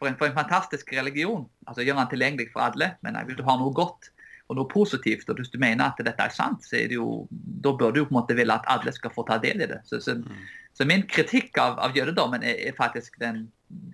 for 0.00 0.10
en, 0.10 0.18
for 0.18 0.26
en 0.26 0.34
fantastisk 0.34 0.90
religion. 0.98 1.46
Altså 1.66 1.86
gjøre 1.86 2.02
den 2.02 2.12
tilgjengelig 2.16 2.50
for 2.52 2.66
alle. 2.66 2.96
Men 3.06 3.20
hvis 3.28 3.38
du 3.38 3.46
har 3.46 3.62
noe 3.62 3.74
godt 3.76 4.10
og 4.50 4.58
noe 4.58 4.68
positivt, 4.70 5.30
og 5.30 5.38
hvis 5.40 5.50
du 5.54 5.58
mener 5.62 5.86
at 5.88 6.02
dette 6.02 6.22
er 6.22 6.34
sant, 6.34 6.62
så 6.66 6.76
er 6.78 6.90
det 6.90 6.98
jo, 6.98 7.24
da 7.30 7.70
bør 7.74 7.94
du 7.94 8.02
jo 8.02 8.10
på 8.10 8.14
en 8.14 8.20
måte 8.20 8.36
ville 8.38 8.54
at 8.54 8.66
alle 8.70 8.92
skal 8.94 9.14
få 9.14 9.24
ta 9.26 9.38
del 9.42 9.62
i 9.62 9.70
det. 9.70 9.80
Så, 9.86 10.02
så, 10.02 10.18
Mm. 10.18 10.44
så 10.74 10.86
min 10.86 11.06
kritikk 11.06 11.58
av, 11.58 11.78
av 11.78 11.94
jødedommen 11.96 12.42
er, 12.42 12.58
er 12.68 12.74
faktisk 12.76 13.18
den, 13.22 13.46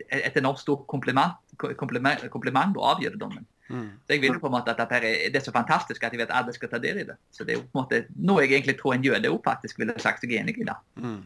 et 0.08 0.36
enormt 0.36 0.60
stort 0.60 0.86
kompliment, 0.88 1.36
kompliment, 1.60 2.24
kompliment 2.32 2.76
av 2.76 3.00
jødedommen. 3.04 3.46
Mm. 3.72 3.88
Så 4.04 4.14
jeg 4.14 4.20
vil 4.20 4.38
på 4.40 4.50
en 4.50 4.52
måte 4.52 4.74
at 4.74 4.80
dette 4.82 4.98
er, 5.00 5.30
det 5.32 5.40
er 5.40 5.44
så 5.44 5.54
fantastisk 5.54 6.02
at 6.04 6.12
jeg 6.12 6.20
vet 6.20 6.30
at 6.30 6.42
alle 6.42 6.52
skal 6.52 6.68
ta 6.68 6.80
del 6.82 7.02
i 7.02 7.06
det. 7.08 7.16
Så 7.32 7.46
det 7.48 7.54
er 7.54 7.60
jo 7.60 7.64
på 7.64 7.78
en 7.78 7.82
måte 7.82 8.02
noe 8.20 8.44
jeg 8.44 8.52
egentlig 8.52 8.76
tror 8.80 8.94
en 8.94 9.06
jøde 9.06 9.30
også 9.30 9.48
faktisk 9.48 9.80
ville 9.80 9.94
sagt 10.02 10.24
seg 10.24 10.34
enig 10.36 10.58
i. 10.60 10.66
da. 10.68 10.76
Mm. 11.00 11.22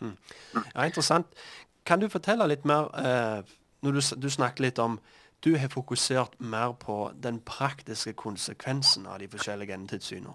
Mm. 0.00 0.16
Ja, 0.74 0.84
interessant. 0.84 1.26
Kan 1.86 2.00
du 2.00 2.08
fortelle 2.12 2.46
litt 2.48 2.64
mer 2.68 2.90
eh, 3.00 3.54
når 3.84 3.96
du, 3.96 4.00
du 4.20 4.30
snakker 4.30 4.66
litt 4.66 4.78
om 4.78 4.98
du 5.44 5.52
har 5.60 5.68
fokusert 5.68 6.40
mer 6.40 6.72
på 6.72 7.12
den 7.20 7.40
praktiske 7.40 8.12
konsekvensen 8.16 9.06
av 9.06 9.18
de 9.20 9.28
forskjellige 9.28 9.74
endetidssynene. 9.74 10.34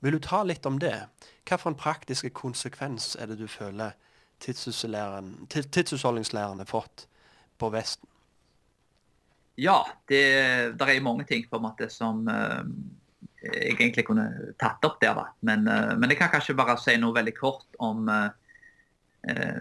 Vil 0.00 0.12
du 0.12 0.18
ta 0.20 0.42
litt 0.44 0.66
om 0.68 0.78
det? 0.80 1.08
Hva 1.48 1.56
for 1.56 1.70
en 1.72 1.78
praktisk 1.80 2.28
konsekvens 2.36 3.16
er 3.16 3.26
det 3.30 3.38
du 3.40 3.48
føler 3.48 3.90
tidsutholdningslæren 4.40 6.58
har 6.60 6.68
fått 6.68 7.08
på 7.60 7.68
Vesten? 7.72 8.09
Ja, 9.60 9.78
det, 10.08 10.24
det 10.80 10.88
er 10.88 11.04
mange 11.04 11.26
ting 11.28 11.44
på 11.50 11.58
en 11.58 11.66
måte 11.66 11.90
som 11.92 12.22
uh, 12.30 12.62
jeg 13.44 13.76
egentlig 13.76 14.06
kunne 14.08 14.26
tatt 14.60 14.84
opp 14.88 15.00
der. 15.02 15.20
Men, 15.44 15.66
uh, 15.68 15.96
men 16.00 16.12
jeg 16.12 16.20
kan 16.20 16.32
kanskje 16.32 16.56
bare 16.56 16.78
si 16.80 16.96
noe 17.00 17.16
veldig 17.16 17.34
kort 17.36 17.80
om 17.82 18.08
eh, 18.08 19.60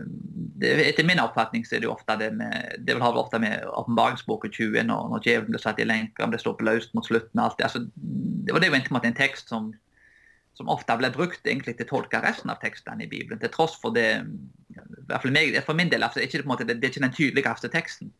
det, 0.59 0.71
Etter 0.85 1.07
min 1.07 1.19
oppfatning 1.19 1.65
så 1.67 1.75
er 1.75 1.83
det 1.83 1.89
jo 1.89 1.93
ofte 1.93 2.15
det 2.19 2.29
med 2.35 2.79
det 2.79 2.95
vil 2.95 3.03
ha 3.03 3.11
vel 3.11 3.21
ofte 3.25 3.41
med 3.43 3.65
åpenbaringsboka 3.67 4.51
20 4.55 4.87
når, 4.87 5.09
når 5.11 5.25
djevelen 5.25 5.51
blir 5.51 5.63
satt 5.63 5.81
i 5.83 5.87
lenker, 5.87 6.37
står 6.39 6.55
på 6.59 6.67
løst 6.67 6.95
mot 6.95 7.07
slutten 7.07 7.41
og 7.41 7.45
alt 7.45 7.59
det. 7.59 7.67
Altså, 7.67 7.83
det 8.45 8.55
var 8.55 8.63
det 8.63 8.71
jo 8.71 8.77
egentlig 8.77 9.11
en 9.11 9.19
tekst 9.19 9.51
som, 9.51 9.73
som 10.60 10.68
ofte 10.68 10.95
ble 10.99 11.07
brukt 11.16 11.45
egentlig 11.47 11.78
til 11.80 11.88
å 11.88 11.89
tolke 11.93 12.20
resten 12.20 12.51
av 12.51 12.60
tekstene 12.60 13.05
i 13.05 13.07
Bibelen. 13.07 13.39
Til 13.39 13.51
tross 13.53 13.78
for 13.80 13.95
det 13.95 14.10
fall 15.07 15.32
meg, 15.32 15.55
For 15.64 15.78
min 15.78 15.91
del 15.91 16.03
altså, 16.03 16.20
ikke 16.20 16.43
måte, 16.47 16.66
det, 16.68 16.78
er 16.84 16.91
ikke 16.91 17.05
den 17.05 17.16
tydeligste 17.16 17.72
teksten 17.72 18.12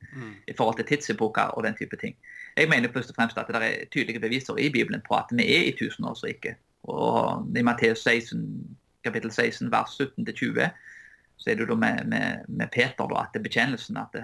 i 0.48 0.56
forhold 0.56 0.80
til 0.80 0.88
tidsepoker 0.88 1.52
og 1.58 1.66
den 1.68 1.76
type 1.76 2.00
ting. 2.00 2.16
Jeg 2.56 2.70
mener 2.72 2.92
først 2.94 3.12
og 3.12 3.20
fremst 3.20 3.38
at 3.38 3.52
det 3.52 3.60
er 3.60 3.90
tydelige 3.92 4.24
beviser 4.24 4.58
i 4.58 4.70
Bibelen 4.72 5.04
på 5.06 5.18
at 5.20 5.34
vi 5.36 5.44
er 5.44 5.68
i 5.68 5.76
tusenårsriket. 5.76 6.56
Og 6.88 7.58
I 7.58 7.64
Matteus 7.68 8.06
16, 8.08 8.48
kapittel 9.04 9.32
16, 9.32 9.72
vers 9.72 10.00
17-20, 10.00 10.72
så 11.40 11.52
er 11.52 11.60
det 11.60 11.68
jo 11.68 11.76
med, 11.76 12.06
med, 12.08 12.48
med 12.48 12.72
Peter 12.72 13.08
da, 13.08 13.26
at 13.26 13.36
det 13.36 13.44
bekjennelsen 13.44 14.00
at, 14.00 14.16
det, 14.16 14.24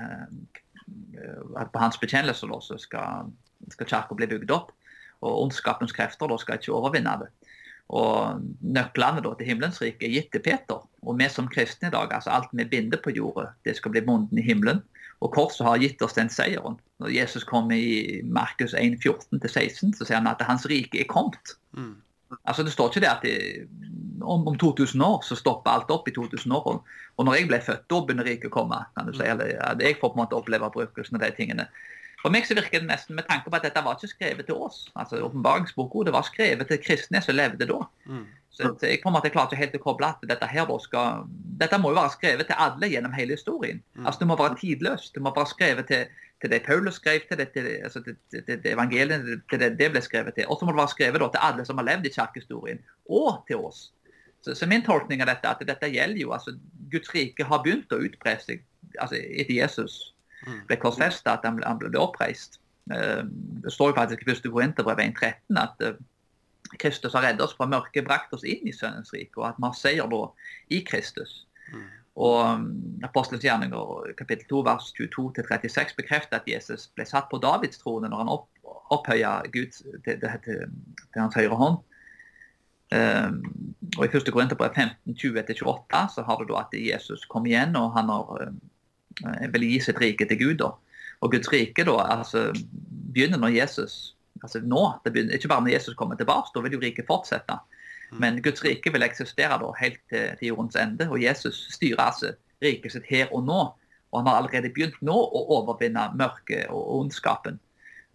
at 1.59 1.71
på 1.71 1.83
hans 1.83 1.99
bekjennelse 1.99 2.47
da, 2.47 2.61
så 2.63 2.79
skal, 2.79 3.29
skal 3.75 3.91
kirka 3.91 4.15
bli 4.15 4.31
bygd 4.31 4.55
opp. 4.55 4.71
Og 5.23 5.45
ondskapens 5.45 5.95
krefter 5.95 6.27
da 6.31 6.37
skal 6.39 6.59
ikke 6.59 6.75
overvinne 6.75 7.19
det. 7.21 7.29
Og 7.93 8.41
nøklene 8.65 9.21
da 9.21 9.35
til 9.37 9.49
himmelens 9.51 9.81
rike 9.83 10.07
er 10.07 10.15
gitt 10.15 10.31
til 10.33 10.41
Peter. 10.45 10.81
Og 11.05 11.19
vi 11.19 11.27
som 11.29 11.49
kristne 11.51 11.91
i 11.91 11.93
dag, 11.93 12.13
altså 12.13 12.33
alt 12.33 12.53
vi 12.53 12.65
binder 12.65 13.01
på 13.01 13.13
jordet, 13.13 13.51
det 13.65 13.75
skal 13.77 13.93
bli 13.93 14.01
bonden 14.05 14.41
i 14.41 14.45
himmelen. 14.45 14.81
Og 15.23 15.31
korset 15.35 15.65
har 15.67 15.79
gitt 15.79 16.01
oss 16.03 16.17
den 16.17 16.31
seieren. 16.33 16.79
Når 16.99 17.13
Jesus 17.13 17.45
kommer 17.47 17.77
i 17.77 18.21
Markus 18.23 18.73
1, 18.73 18.97
14-16, 19.05 19.93
så 19.95 20.07
sier 20.07 20.17
han 20.17 20.31
at 20.31 20.43
hans 20.47 20.65
rike 20.69 20.99
er 21.03 21.09
kommet. 21.11 21.55
Mm. 21.77 21.95
Altså 22.43 22.63
Det 22.63 22.73
står 22.73 22.89
ikke 22.89 23.03
det 23.05 23.11
at 23.11 23.23
det, 23.23 23.35
om, 24.21 24.47
om, 24.47 24.57
2000 24.57 25.01
år 25.01 25.21
så 25.23 25.37
stopper 25.37 25.71
alt 25.71 25.91
opp 25.93 26.07
i 26.09 26.13
2000 26.15 26.51
år. 26.51 26.81
Og 27.17 27.25
når 27.25 27.37
jeg 27.37 27.49
ble 27.51 27.61
født, 27.61 27.85
da 27.89 28.01
begynner 28.01 28.27
riket 28.27 28.49
å 28.49 28.55
komme. 28.57 28.81
kan 28.97 29.07
du 29.07 29.13
si. 29.13 29.23
Eller, 29.23 29.55
jeg 29.79 29.99
får 30.01 30.09
på 30.09 30.17
en 30.17 30.23
måte 30.23 30.37
oppleve 30.37 30.71
brukelsen 30.73 31.19
av 31.19 31.25
de 31.27 31.31
tingene. 31.37 31.67
For 32.25 32.33
meg 32.33 32.47
så 32.49 32.55
virker 32.57 32.81
det 32.81 32.89
nesten 32.89 33.13
med 33.13 33.27
tanke 33.29 33.51
på 33.51 33.57
at 33.59 33.67
dette 33.67 33.81
var 33.85 33.99
ikke 33.99 34.09
skrevet 34.09 34.47
til 34.47 34.57
oss. 34.65 34.87
altså 34.97 35.19
Åpenbaringsboka 35.27 36.07
det 36.07 36.13
var 36.15 36.25
skrevet 36.25 36.65
til 36.71 36.79
kristne 36.81 37.21
som 37.21 37.37
levde 37.37 37.67
da. 37.69 37.83
Mm. 38.09 38.23
Så, 38.55 38.71
jeg 38.81 39.01
på 39.03 39.11
en 39.11 39.13
måte 39.13 39.29
klarer 39.29 39.51
ikke 39.51 39.59
helt 39.59 39.75
å 39.77 39.81
koble 39.83 40.07
at 40.09 40.23
dette 40.25 40.47
her 40.49 40.71
skal 40.81 41.27
Dette 41.59 41.77
må 41.77 41.91
jo 41.91 41.99
være 41.99 42.15
skrevet 42.15 42.47
til 42.49 42.57
alle 42.65 42.89
gjennom 42.89 43.13
hele 43.13 43.37
historien. 43.37 43.83
Mm. 43.93 44.05
Altså 44.05 44.23
Det 44.23 44.27
må 44.31 44.37
være 44.39 44.57
tidløst. 44.57 45.13
Det 45.13 45.21
må 45.21 45.33
være 45.35 45.51
skrevet 45.51 45.87
til, 45.91 46.07
til 46.41 46.53
det 46.55 46.63
Paulus 46.65 46.97
skrev 46.97 47.27
til, 47.27 47.37
det, 47.37 47.51
til, 47.53 47.67
altså 47.83 48.01
til, 48.01 48.17
til, 48.31 48.65
evangeliet, 48.73 49.43
til 49.51 49.61
det 49.61 49.75
det 49.77 49.91
ble 49.93 50.01
skrevet 50.01 50.33
til. 50.33 50.49
Og 50.49 50.57
så 50.57 50.65
må 50.65 50.73
det 50.73 50.81
være 50.81 50.95
skrevet 50.95 51.21
da, 51.21 51.29
til 51.29 51.45
alle 51.51 51.67
som 51.69 51.77
har 51.77 51.89
levd 51.91 52.09
i 52.09 52.15
kirkehistorien, 52.15 52.81
og 53.05 53.43
til 53.45 53.61
oss. 53.69 53.91
Så, 54.41 54.55
så, 54.55 54.65
min 54.65 54.81
tolkning 54.81 55.21
av 55.21 55.29
dette 55.29 55.51
at 55.51 55.61
dette 55.67 55.93
gjelder 55.93 56.25
jo 56.25 56.33
altså 56.33 56.57
Guds 56.89 57.13
rike 57.13 57.45
har 57.45 57.61
begynt 57.61 57.93
å 57.93 58.01
utbre 58.01 58.33
seg 58.41 58.65
altså 58.97 59.21
etter 59.21 59.57
Jesus. 59.59 60.14
Ble 60.67 60.77
korsfesta, 60.81 61.37
at 61.37 61.47
han 61.47 61.61
han 61.65 61.79
ble 61.81 61.99
oppreist. 61.99 62.59
Eh, 62.91 63.23
det 63.63 63.73
står 63.73 63.91
jo 63.91 63.97
faktisk 63.97 64.21
i 64.21 64.31
1. 64.31 64.51
Korinterbrev 64.51 64.99
1.13 64.99 65.57
at 65.57 65.81
eh, 65.81 65.97
Kristus 66.81 67.13
har 67.13 67.25
reddet 67.25 67.41
oss 67.41 67.55
fra 67.57 67.67
mørket, 67.69 68.05
brakt 68.05 68.33
oss 68.33 68.45
inn 68.45 68.67
i 68.67 68.73
Sønnens 68.73 69.13
rike, 69.13 69.39
og 69.39 69.47
at 69.49 69.59
vi 69.59 69.65
har 69.65 69.77
seier 69.77 70.09
da 70.11 70.21
i 70.73 70.81
Kristus. 70.85 71.45
Mm. 71.73 71.87
Og 72.25 72.37
um, 72.45 72.67
Apostelens 73.03 73.43
gjerninger 73.43 74.13
kapittel 74.17 74.47
2 74.49 74.61
vers 74.65 74.91
22-36 74.97 75.97
bekrefter 75.97 76.39
at 76.39 76.47
Jesus 76.47 76.87
ble 76.95 77.05
satt 77.07 77.27
på 77.31 77.41
Davids 77.43 77.81
trone 77.81 78.07
når 78.07 78.21
han 78.23 78.31
opp, 78.31 78.47
opphøya 78.95 79.33
Gud 79.51 79.75
til, 79.75 79.99
til, 80.05 80.29
til, 80.45 81.19
hans 81.19 81.35
høyre 81.35 81.59
hånd. 81.59 81.81
Um, 82.95 83.41
og 83.97 84.05
I 84.05 84.09
1. 84.13 84.31
Korinterbrev 84.31 84.77
15-20-28 84.77 86.05
så 86.15 86.23
har 86.23 86.39
du 86.39 86.53
da 86.53 86.61
at 86.61 86.77
Jesus 86.77 87.25
kom 87.29 87.49
igjen, 87.49 87.75
og 87.75 87.91
han 87.97 88.13
har 88.13 88.31
um, 88.47 88.61
Eh, 88.65 88.74
vil 89.53 89.69
gi 89.69 89.79
sitt 89.83 90.01
rike 90.01 90.27
til 90.29 90.39
Gud. 90.41 90.57
Da. 90.61 90.73
Og 91.23 91.31
Guds 91.31 91.51
rike 91.53 91.85
da, 91.87 91.95
altså, 92.17 92.49
begynner 93.13 93.41
når 93.41 93.55
Jesus 93.55 94.15
altså 94.43 94.59
nå, 94.61 94.83
det 95.03 95.13
begynner, 95.13 95.33
Ikke 95.33 95.47
bare 95.47 95.63
når 95.63 95.73
Jesus 95.73 95.95
kommer 95.95 96.15
tilbake, 96.15 96.51
da 96.53 96.61
vil 96.61 96.75
jo 96.77 96.81
riket 96.83 97.07
fortsette. 97.07 97.57
Mm. 98.11 98.19
Men 98.19 98.41
Guds 98.43 98.63
rike 98.63 98.91
vil 98.93 99.05
eksistere 99.05 99.57
da 99.61 99.71
helt 99.79 100.01
til, 100.09 100.35
til 100.39 100.47
jordens 100.47 100.75
ende. 100.75 101.09
Og 101.09 101.21
Jesus 101.23 101.67
styrer 101.73 102.03
altså 102.03 102.33
riket 102.63 102.93
sitt 102.93 103.07
her 103.09 103.31
og 103.33 103.45
nå. 103.47 103.61
Og 104.11 104.19
han 104.19 104.27
har 104.29 104.41
allerede 104.41 104.73
begynt 104.73 104.99
nå 105.03 105.15
å 105.15 105.45
overvinne 105.57 106.09
mørket 106.15 106.69
og 106.69 106.99
ondskapen. 106.99 107.59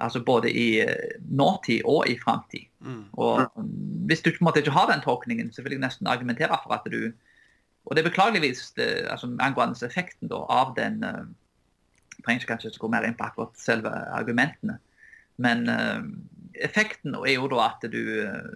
Altså 0.00 0.22
både 0.24 0.52
i 0.52 0.80
eh, 0.80 1.16
nåtid 1.28 1.82
og 1.84 2.08
i 2.08 2.16
framtid. 2.20 2.70
Mm. 2.80 3.02
Og 3.20 3.64
hvis 4.08 4.22
du 4.24 4.30
på 4.30 4.40
en 4.40 4.48
måte 4.48 4.62
ikke 4.62 4.76
har 4.76 4.88
den 4.88 5.02
tolkningen, 5.04 5.50
så 5.52 5.64
vil 5.64 5.76
jeg 5.76 5.82
nesten 5.82 6.08
argumentere 6.08 6.56
for 6.62 6.78
at 6.78 6.86
du 6.88 7.10
og 7.84 7.96
det 7.96 8.02
er 8.02 8.10
beklageligvis 8.10 8.72
det, 8.76 8.88
altså, 9.10 9.30
angående 9.40 9.86
effekten 9.86 10.28
da, 10.30 10.42
av 10.52 10.74
den 10.76 11.00
uh, 11.04 11.24
trenger 12.24 12.42
ikke 12.42 12.52
kanskje 12.52 12.76
gå 12.78 12.90
mer 12.92 13.06
inn 13.06 13.16
på 13.16 13.26
akkurat 13.26 13.56
selve 13.58 13.92
argumentene. 14.14 14.76
Men 15.40 15.64
uh, 15.68 16.02
effekten 16.60 17.16
er 17.22 17.34
jo 17.38 17.48
da 17.50 17.62
at 17.70 17.86
du 17.92 18.00
uh, 18.26 18.50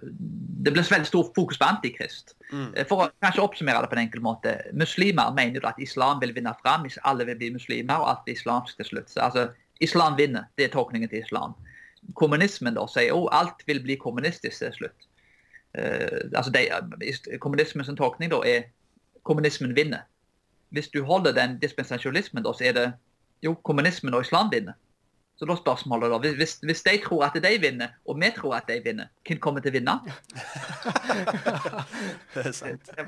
Det 0.65 0.73
blir 0.73 0.85
veldig 0.89 1.09
stor 1.09 1.31
fokus 1.35 1.59
på 1.61 1.67
antikrist. 1.67 2.35
Mm. 2.51 2.71
For 2.89 3.05
å 3.05 3.09
kanskje 3.21 3.43
oppsummere 3.43 3.83
det 3.83 3.91
på 3.91 3.97
en 3.97 4.03
enkel 4.05 4.23
måte. 4.25 4.55
Muslimer 4.73 5.33
mener 5.37 5.59
jo 5.59 5.67
at 5.69 5.81
islam 5.81 6.21
vil 6.21 6.33
vinne 6.33 6.53
fram. 6.61 6.87
Alle 7.03 7.27
vil 7.29 7.37
bli 7.37 7.51
muslimer, 7.57 8.01
og 8.01 8.09
alt 8.09 8.23
blir 8.25 8.37
islamsk 8.37 8.77
til 8.79 8.89
slutt. 8.89 9.11
Så, 9.13 9.19
altså, 9.21 9.49
Islam 9.83 10.15
vinner. 10.17 10.47
Det 10.57 10.65
er 10.65 10.73
tolkningen 10.73 11.09
til 11.11 11.21
islam. 11.21 11.53
Kommunismen 12.15 12.77
da 12.77 12.85
sier 12.89 13.11
jo 13.11 13.27
alt 13.33 13.65
vil 13.67 13.81
bli 13.83 13.97
kommunistisk 14.01 14.63
til 14.63 14.73
slutt. 14.79 15.09
Uh, 15.75 16.31
altså 16.33 16.53
de, 16.55 16.65
Kommunismens 17.43 17.91
tolkning 17.99 18.31
da 18.31 18.41
er 18.47 18.69
kommunismen 19.25 19.75
vinner. 19.75 20.05
Hvis 20.73 20.89
du 20.93 21.03
holder 21.05 21.35
den 21.35 21.59
dispensasjonismen, 21.61 22.43
da, 22.45 22.53
så 22.53 22.69
er 22.69 22.73
det 22.77 22.87
jo 23.45 23.55
kommunismen 23.67 24.13
og 24.13 24.25
islam 24.25 24.51
vinner. 24.51 24.77
Så 25.35 25.45
da 25.45 25.55
spørsmålet 25.59 26.13
da, 26.13 26.31
hvis, 26.39 26.53
hvis, 26.63 26.81
de 26.85 26.93
tror 27.03 27.25
at 27.25 27.35
de 27.43 27.57
vinner, 27.59 27.87
og 28.07 28.15
vi 28.21 28.29
tror 28.37 28.53
at 28.55 28.69
de 28.69 28.79
vinner, 28.83 29.09
hvem 29.27 29.39
kommer 29.43 29.63
til 29.63 29.73
å 29.73 29.75
vinne? 29.75 29.95
det 32.35 32.45
er 32.45 32.55
sant. 32.55 32.91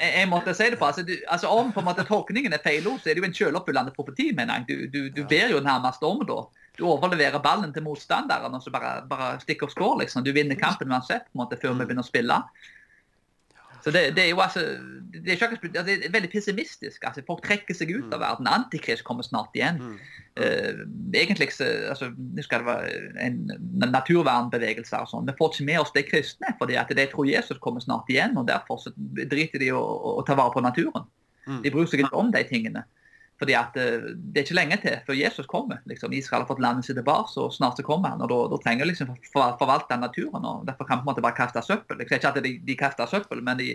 Jeg, 0.00 0.14
jeg, 0.16 0.28
måtte 0.32 0.54
si 0.56 0.64
det 0.72 0.78
på, 0.80 0.86
altså, 0.88 1.02
du, 1.04 1.10
altså 1.28 1.50
Om 1.52 1.74
på 1.76 1.82
en 1.82 1.84
måte 1.84 2.06
tolkningen 2.08 2.54
er 2.56 2.62
feil, 2.64 2.86
så 2.88 3.10
er 3.10 3.18
det 3.18 3.20
jo 3.20 3.26
en 3.26 3.34
selvoppfyllende 3.36 3.92
profeti. 3.92 4.30
mener 4.32 4.62
jeg. 4.62 4.64
Du, 4.64 4.86
du, 4.94 5.00
du 5.12 5.26
ber 5.28 5.52
jo 5.52 5.58
nærmest 5.60 6.00
om 6.08 6.22
da. 6.24 6.38
Du 6.78 6.86
overleverer 6.88 7.42
ballen 7.44 7.74
til 7.74 7.84
motstanderen 7.84 8.56
og 8.56 8.62
så 8.64 8.72
bare, 8.72 9.02
bare 9.10 9.34
stikker 9.42 9.68
og 9.68 9.74
skår. 9.74 9.98
liksom. 10.00 10.24
Du 10.24 10.32
vinner 10.32 10.56
kampen 10.56 10.88
uansett 10.88 11.26
på 11.28 11.36
en 11.36 11.42
måte, 11.42 11.60
før 11.60 11.74
vi 11.74 11.84
begynner 11.84 12.06
å 12.06 12.08
spille. 12.08 12.38
Så 13.84 13.92
det, 13.94 14.02
det, 14.16 14.24
er 14.24 14.30
jo 14.32 14.40
altså 14.44 14.62
det 15.12 15.34
er, 15.34 15.52
ikke, 15.52 15.70
det 15.74 15.80
er 15.80 16.12
veldig 16.12 16.30
pessimistisk. 16.32 17.04
altså 17.06 17.22
Folk 17.26 17.42
trekker 17.44 17.76
seg 17.76 17.92
ut 17.92 18.12
av 18.12 18.20
mm. 18.20 18.24
verden. 18.24 18.50
Antikrist 18.50 19.04
kommer 19.06 19.26
snart 19.26 19.56
igjen. 19.58 19.80
Mm. 19.80 19.96
Uh, 20.40 20.82
egentlig 21.16 21.50
altså, 21.90 22.10
skal 22.44 22.62
det 22.62 22.68
være 22.68 23.26
en 23.26 23.40
naturvernbevegelse 23.90 25.00
og 25.02 25.10
sånn. 25.10 25.28
Vi 25.28 25.36
får 25.38 25.54
ikke 25.54 25.68
med 25.70 25.82
oss 25.82 25.94
de 25.96 26.04
kristne, 26.06 26.54
fordi 26.60 26.78
at 26.80 26.92
de 26.96 27.08
tror 27.10 27.28
Jesus 27.28 27.60
kommer 27.62 27.84
snart 27.84 28.10
igjen. 28.12 28.38
og 28.40 28.48
Derfor 28.50 28.80
så 28.84 28.94
driter 28.96 29.62
de 29.62 29.72
å, 29.76 29.82
å 30.20 30.24
ta 30.26 30.38
vare 30.38 30.54
på 30.54 30.64
naturen. 30.64 31.08
Mm. 31.46 31.60
De 31.64 31.74
bryr 31.74 31.90
seg 31.90 32.04
ikke 32.04 32.20
om 32.20 32.32
de 32.34 32.44
tingene. 32.48 32.86
Fordi 33.40 33.54
at 33.56 33.76
uh, 33.80 34.10
Det 34.12 34.42
er 34.42 34.46
ikke 34.46 34.58
lenge 34.58 34.76
til 34.82 34.98
før 35.06 35.16
Jesus 35.16 35.46
kommer. 35.48 35.80
Liksom. 35.88 36.12
Israel 36.12 36.44
har 36.44 36.50
fått 36.50 36.60
landet 36.60 36.84
sitt 36.84 36.98
tilbake, 37.00 37.32
og 37.40 37.54
snart 37.56 37.80
så 37.80 37.86
kommer 37.86 38.12
han. 38.12 38.20
og 38.20 38.28
Da, 38.32 38.40
da 38.52 38.60
trenger 38.60 38.84
de 38.84 38.92
liksom 38.92 39.14
for, 39.32 39.56
forvalte 39.60 39.96
naturen. 39.96 40.44
og 40.44 40.66
Derfor 40.68 40.88
kan 40.88 41.04
måte 41.06 41.24
bare 41.24 41.38
kaste 41.38 41.62
søppel. 41.64 42.02
Liksom. 42.02 42.20
ikke 42.20 42.34
at 42.34 42.44
de, 42.44 42.54
de 42.66 42.76
kaster 42.76 43.08
søppel, 43.10 43.42
men 43.42 43.58
de, 43.58 43.72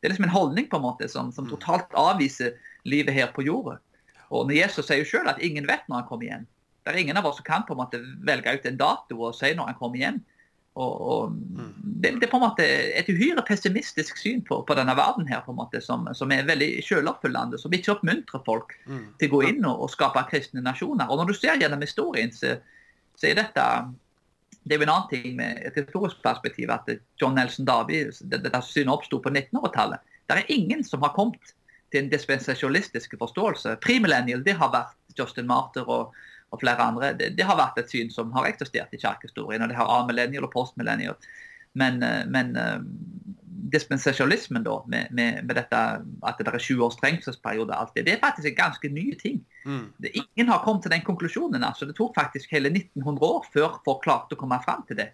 det 0.00 0.08
er 0.08 0.14
liksom 0.14 0.28
en 0.30 0.36
holdning 0.36 0.70
på 0.70 0.78
en 0.78 0.86
måte 0.86 1.08
som, 1.12 1.32
som, 1.34 1.44
mm. 1.44 1.52
totalt 1.56 1.98
avviser 1.98 2.54
livet 2.88 3.14
her 3.14 3.32
på 3.34 3.44
jorda. 3.44 3.76
Og 4.30 4.46
når 4.46 4.60
Jesus 4.62 4.86
sier 4.86 5.02
jo 5.02 5.08
selv 5.10 5.34
at 5.34 5.42
ingen 5.42 5.66
vet 5.68 5.82
når 5.88 6.02
han 6.02 6.08
kommer 6.08 6.28
igjen. 6.28 6.46
Det 6.80 6.94
er 6.94 7.02
ingen 7.02 7.18
av 7.18 7.26
oss 7.28 7.36
som 7.40 7.44
kan 7.44 7.66
på 7.68 7.74
en 7.74 7.82
måte 7.82 7.98
velge 8.24 8.54
ut 8.54 8.66
en 8.66 8.78
dato 8.78 9.18
og 9.18 9.34
si 9.36 9.50
når 9.52 9.72
han 9.72 9.76
kommer 9.80 10.00
igjen. 10.00 10.22
Og, 10.80 11.00
og 11.12 11.32
mm. 11.32 11.70
det, 11.82 12.12
det, 12.16 12.26
er 12.26 12.32
på 12.32 12.38
en 12.38 12.44
måte 12.46 12.66
et 12.96 13.08
uhyre 13.12 13.44
pessimistisk 13.46 14.20
syn 14.20 14.42
på, 14.46 14.62
på 14.66 14.76
denne 14.78 14.94
verden 14.96 15.28
her 15.28 15.42
på 15.44 15.52
en 15.52 15.60
måte, 15.60 15.82
som, 15.84 16.06
som 16.16 16.32
er 16.32 16.48
veldig 16.48 16.70
selvoppfyllende, 16.86 17.60
som 17.60 17.74
ikke 17.76 17.94
oppmuntrer 17.96 18.44
folk 18.46 18.72
mm. 18.86 19.06
til 19.20 19.30
å 19.30 19.34
gå 19.34 19.42
inn 19.50 19.64
og, 19.64 19.84
og, 19.84 19.90
skape 19.92 20.22
kristne 20.30 20.64
nasjoner. 20.64 21.10
Og 21.10 21.20
Når 21.20 21.32
du 21.32 21.36
ser 21.36 21.60
gjennom 21.60 21.84
historien, 21.84 22.32
så, 22.34 22.56
så 23.18 23.30
er 23.30 23.42
dette 23.42 23.66
det 24.60 24.76
er 24.76 24.82
jo 24.82 24.84
en 24.84 24.92
annen 24.92 25.08
ting 25.08 25.36
med 25.38 25.62
et 25.64 25.76
historisk 25.78 26.18
perspektiv 26.22 26.70
at 26.74 26.88
John 27.20 27.32
Nelson 27.38 27.64
Darby, 27.64 28.02
dette 28.28 28.60
synet 28.66 28.92
oppsto 28.92 29.18
på 29.24 29.32
1900-tallet. 29.32 30.02
Det 30.28 30.36
er 30.36 30.52
ingen 30.52 30.84
som 30.84 31.00
har 31.02 31.14
kommet 31.16 31.54
til 31.90 32.04
en 32.04 32.10
dispensasjonistisk 32.12 33.16
forståelse. 33.18 33.78
Premillennial 33.82 34.44
det 34.46 34.58
har 34.60 34.70
vært 34.74 35.16
Justin 35.18 35.48
Martyr 35.48 35.88
og 35.88 36.12
og 36.50 36.60
flere 36.62 36.82
andre, 36.82 37.12
det, 37.18 37.34
det, 37.38 37.46
har 37.46 37.58
vært 37.58 37.78
et 37.78 37.92
syn 37.92 38.10
som 38.10 38.32
har 38.34 38.48
eksistert 38.48 38.94
i 38.94 38.98
kirkehistorien. 39.00 39.62
og 39.62 39.70
Det 39.70 39.78
har 39.78 39.92
amillennial 40.00 40.48
og 40.48 40.52
postmillennial. 40.54 41.18
Men, 41.78 42.02
eh, 42.02 42.24
men 42.26 42.56
uh, 42.58 42.80
dispensasjonalismen 43.70 44.64
da, 44.66 44.80
med, 44.90 45.12
med, 45.14 45.44
med, 45.46 45.54
dette 45.54 45.80
at 46.26 46.40
det 46.40 46.48
er 46.50 46.58
20 46.58 46.82
års 46.82 46.98
trengselsperiode, 46.98 47.76
alt 47.76 47.94
det 47.94 48.10
er 48.10 48.22
faktisk 48.22 48.50
en 48.50 48.58
ganske 48.58 48.90
ny 48.90 49.06
ting. 49.20 49.38
Mm. 49.64 49.84
Det, 50.02 50.10
ingen 50.18 50.50
har 50.50 50.64
kommet 50.64 50.82
til 50.82 50.94
den 50.94 51.06
konklusjonen. 51.06 51.64
altså 51.64 51.86
Det 51.86 51.94
tok 51.98 52.16
faktisk 52.18 52.50
hele 52.50 52.72
1900 52.72 53.26
år 53.26 53.46
før 53.52 53.78
folk 53.86 54.02
klarte 54.06 54.34
å 54.34 54.40
komme 54.40 54.58
fram 54.64 54.82
til 54.88 54.98
det. 54.98 55.12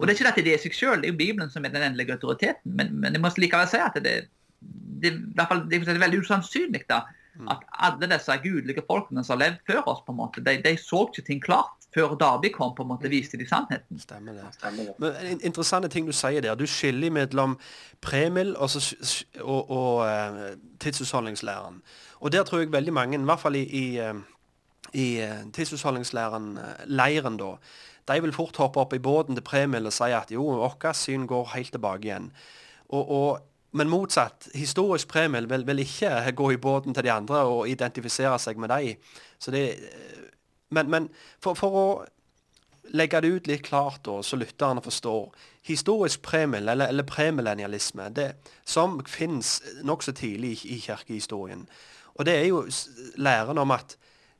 Og 0.00 0.06
Det 0.06 0.14
er 0.14 0.22
ikke 0.22 0.32
at 0.32 0.44
det 0.44 0.52
er 0.54 0.62
seg 0.62 0.74
selv, 0.74 1.02
det 1.02 1.10
er 1.10 1.12
jo 1.12 1.20
Bibelen 1.20 1.50
som 1.52 1.64
er 1.64 1.74
den 1.74 1.90
endelige 1.90 2.16
autoriteten. 2.16 2.72
Men, 2.72 2.94
men 3.02 3.12
jeg 3.12 3.20
må 3.20 3.28
likevel 3.36 3.68
si 3.68 3.82
at 3.84 3.98
det, 4.00 4.14
det, 4.60 5.12
det, 5.36 5.50
det 5.68 5.80
er 5.92 6.04
veldig 6.06 6.22
usannsynlig 6.24 6.86
da. 6.88 7.02
At 7.50 7.62
alle 7.72 8.08
disse 8.10 8.36
gudelige 8.42 8.82
folkene 8.86 9.24
som 9.24 9.36
har 9.36 9.44
levd 9.44 9.60
før 9.70 9.84
oss, 9.92 10.00
på 10.06 10.12
en 10.12 10.18
måte, 10.18 10.42
de, 10.44 10.56
de 10.64 10.72
så 10.80 11.04
ikke 11.08 11.26
ting 11.26 11.44
klart 11.44 11.76
før 11.94 12.14
Darby 12.14 12.52
kom 12.54 12.74
på 12.74 12.84
en 12.86 12.90
måte 12.92 13.10
viste 13.10 13.38
de 13.38 13.46
sannheten. 13.48 13.98
Stemmer 13.98 14.36
det. 14.38 14.48
Stemmer 14.54 14.90
det. 14.90 14.94
Men 15.02 15.40
Interessante 15.42 15.88
ting 15.90 16.06
du 16.06 16.12
sier 16.14 16.42
der. 16.44 16.54
Du 16.54 16.66
skiller 16.70 17.10
mellom 17.10 17.56
premil 18.00 18.54
og, 18.56 18.70
og, 19.40 19.70
og 19.70 20.04
uh, 20.06 20.52
tidshusholdningslæren. 20.80 21.80
Og 22.20 22.32
der 22.32 22.44
tror 22.44 22.62
jeg 22.62 22.72
veldig 22.72 22.92
mange, 22.92 23.18
i 23.18 23.24
hvert 23.24 23.42
fall 23.42 23.58
i, 23.58 23.64
i 23.64 23.86
uh, 24.00 24.20
i 24.92 25.20
eh, 25.22 25.40
eh, 25.40 26.86
leiren 26.86 27.36
da, 27.38 27.50
de 28.10 28.22
vil 28.24 28.34
fort 28.34 28.56
hoppe 28.58 28.80
opp 28.82 28.94
i 28.96 29.02
båten 29.02 29.36
til 29.36 29.44
Premil 29.46 29.86
og 29.86 29.94
si 29.94 30.10
at 30.10 30.32
jo, 30.34 30.42
vårt 30.58 30.88
syn 30.96 31.28
går 31.30 31.52
helt 31.54 31.72
tilbake 31.76 32.08
igjen. 32.08 32.30
Og, 32.90 33.04
og, 33.10 33.46
men 33.72 33.88
motsatt, 33.88 34.48
historisk 34.54 35.08
premiel 35.08 35.46
vil, 35.50 35.66
vil, 35.66 35.78
ikke 35.84 36.32
gå 36.36 36.50
i 36.50 36.56
båten 36.56 36.94
til 36.94 37.06
de 37.06 37.12
andre 37.12 37.44
og 37.46 37.68
identifisere 37.68 38.38
seg 38.42 38.58
med 38.58 38.72
dem. 38.72 38.96
Det, 39.46 39.62
men, 40.70 40.90
men 40.90 41.06
for, 41.42 41.54
for, 41.54 41.76
å 41.76 42.90
legge 42.96 43.20
det 43.22 43.30
ut 43.30 43.46
litt 43.46 43.62
klart, 43.68 44.02
da, 44.06 44.18
så 44.22 44.38
lytterne 44.40 44.82
forstår 44.82 45.30
Historisk 45.68 46.22
premiel, 46.24 46.70
eller, 46.72 46.88
eller 46.88 47.04
premillennialisme, 47.04 48.06
det, 48.16 48.30
som 48.64 48.96
finnes 49.04 49.58
nokså 49.84 50.14
tidlig 50.16 50.54
i, 50.64 50.70
i 50.74 50.78
kirkehistorien. 50.80 51.66
Og 52.16 52.24
det 52.26 52.36
er 52.38 52.46
jo 52.48 52.62
læren 53.20 53.60
om 53.60 53.74
at 53.76 53.98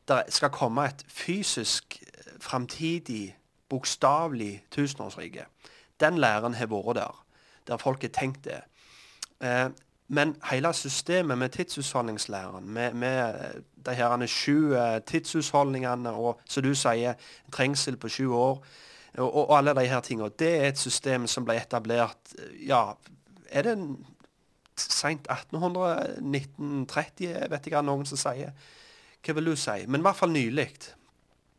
det 0.08 0.22
skal 0.32 0.50
komme 0.50 0.86
et 0.88 1.04
fysisk, 1.12 2.00
framtidig 2.40 3.36
bokstavelig 3.68 4.64
tusenårsrike. 4.72 5.44
Den 6.00 6.18
læren 6.18 6.56
har 6.56 6.72
vært 6.72 6.96
der, 6.96 7.20
der 7.68 7.76
folk 7.76 8.02
har 8.02 8.14
tenkt 8.16 8.44
det. 8.48 8.62
Eh, 9.40 9.68
men 10.10 10.34
hele 10.50 10.72
systemet 10.74 11.38
med 11.38 11.48
tidshusholdningslæren, 11.54 12.66
med, 12.66 12.94
med 12.94 13.34
de 13.86 13.94
her 13.94 14.26
sju 14.26 14.74
eh, 14.74 15.00
tidshusholdningene 15.06 16.10
og 16.10 16.40
som 16.48 16.66
du 16.66 16.74
sier, 16.74 17.14
trengsel 17.52 17.96
på 17.96 18.08
sju 18.08 18.32
år, 18.34 18.64
og, 19.18 19.34
og 19.34 19.58
alle 19.58 19.74
de 19.74 19.86
her 19.90 20.00
tingene, 20.00 20.30
det 20.38 20.50
er 20.56 20.68
et 20.68 20.78
system 20.78 21.26
som 21.26 21.44
ble 21.46 21.56
etablert 21.58 22.34
ja, 22.66 22.94
er 23.50 23.66
det 23.66 23.76
seint 24.80 25.26
1800, 25.30 26.20
1930, 26.22 27.48
vet 27.50 27.66
ikke 27.66 27.82
noen 27.84 28.06
som 28.08 28.20
sier. 28.20 28.54
Hva 29.20 29.36
vil 29.36 29.50
du 29.52 29.56
si? 29.58 29.84
Men 29.86 30.00
i 30.00 30.06
hvert 30.06 30.18
fall 30.18 30.32
nylig. 30.32 30.68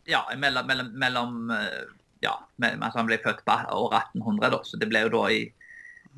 Ja, 0.10 0.24
mellom, 0.38 0.68
mellom, 0.68 0.94
mellom 0.98 1.52
eh, 1.54 1.84
ja, 2.26 2.36
mens 2.62 2.96
Han 2.98 3.10
ble 3.10 3.20
født 3.22 3.44
på 3.46 3.54
år 3.54 3.98
1800, 4.16 4.50
da, 4.54 4.62
så 4.66 4.80
det 4.82 4.90
ble 4.90 5.06
jo 5.06 5.14
da 5.14 5.26
i 5.34 5.44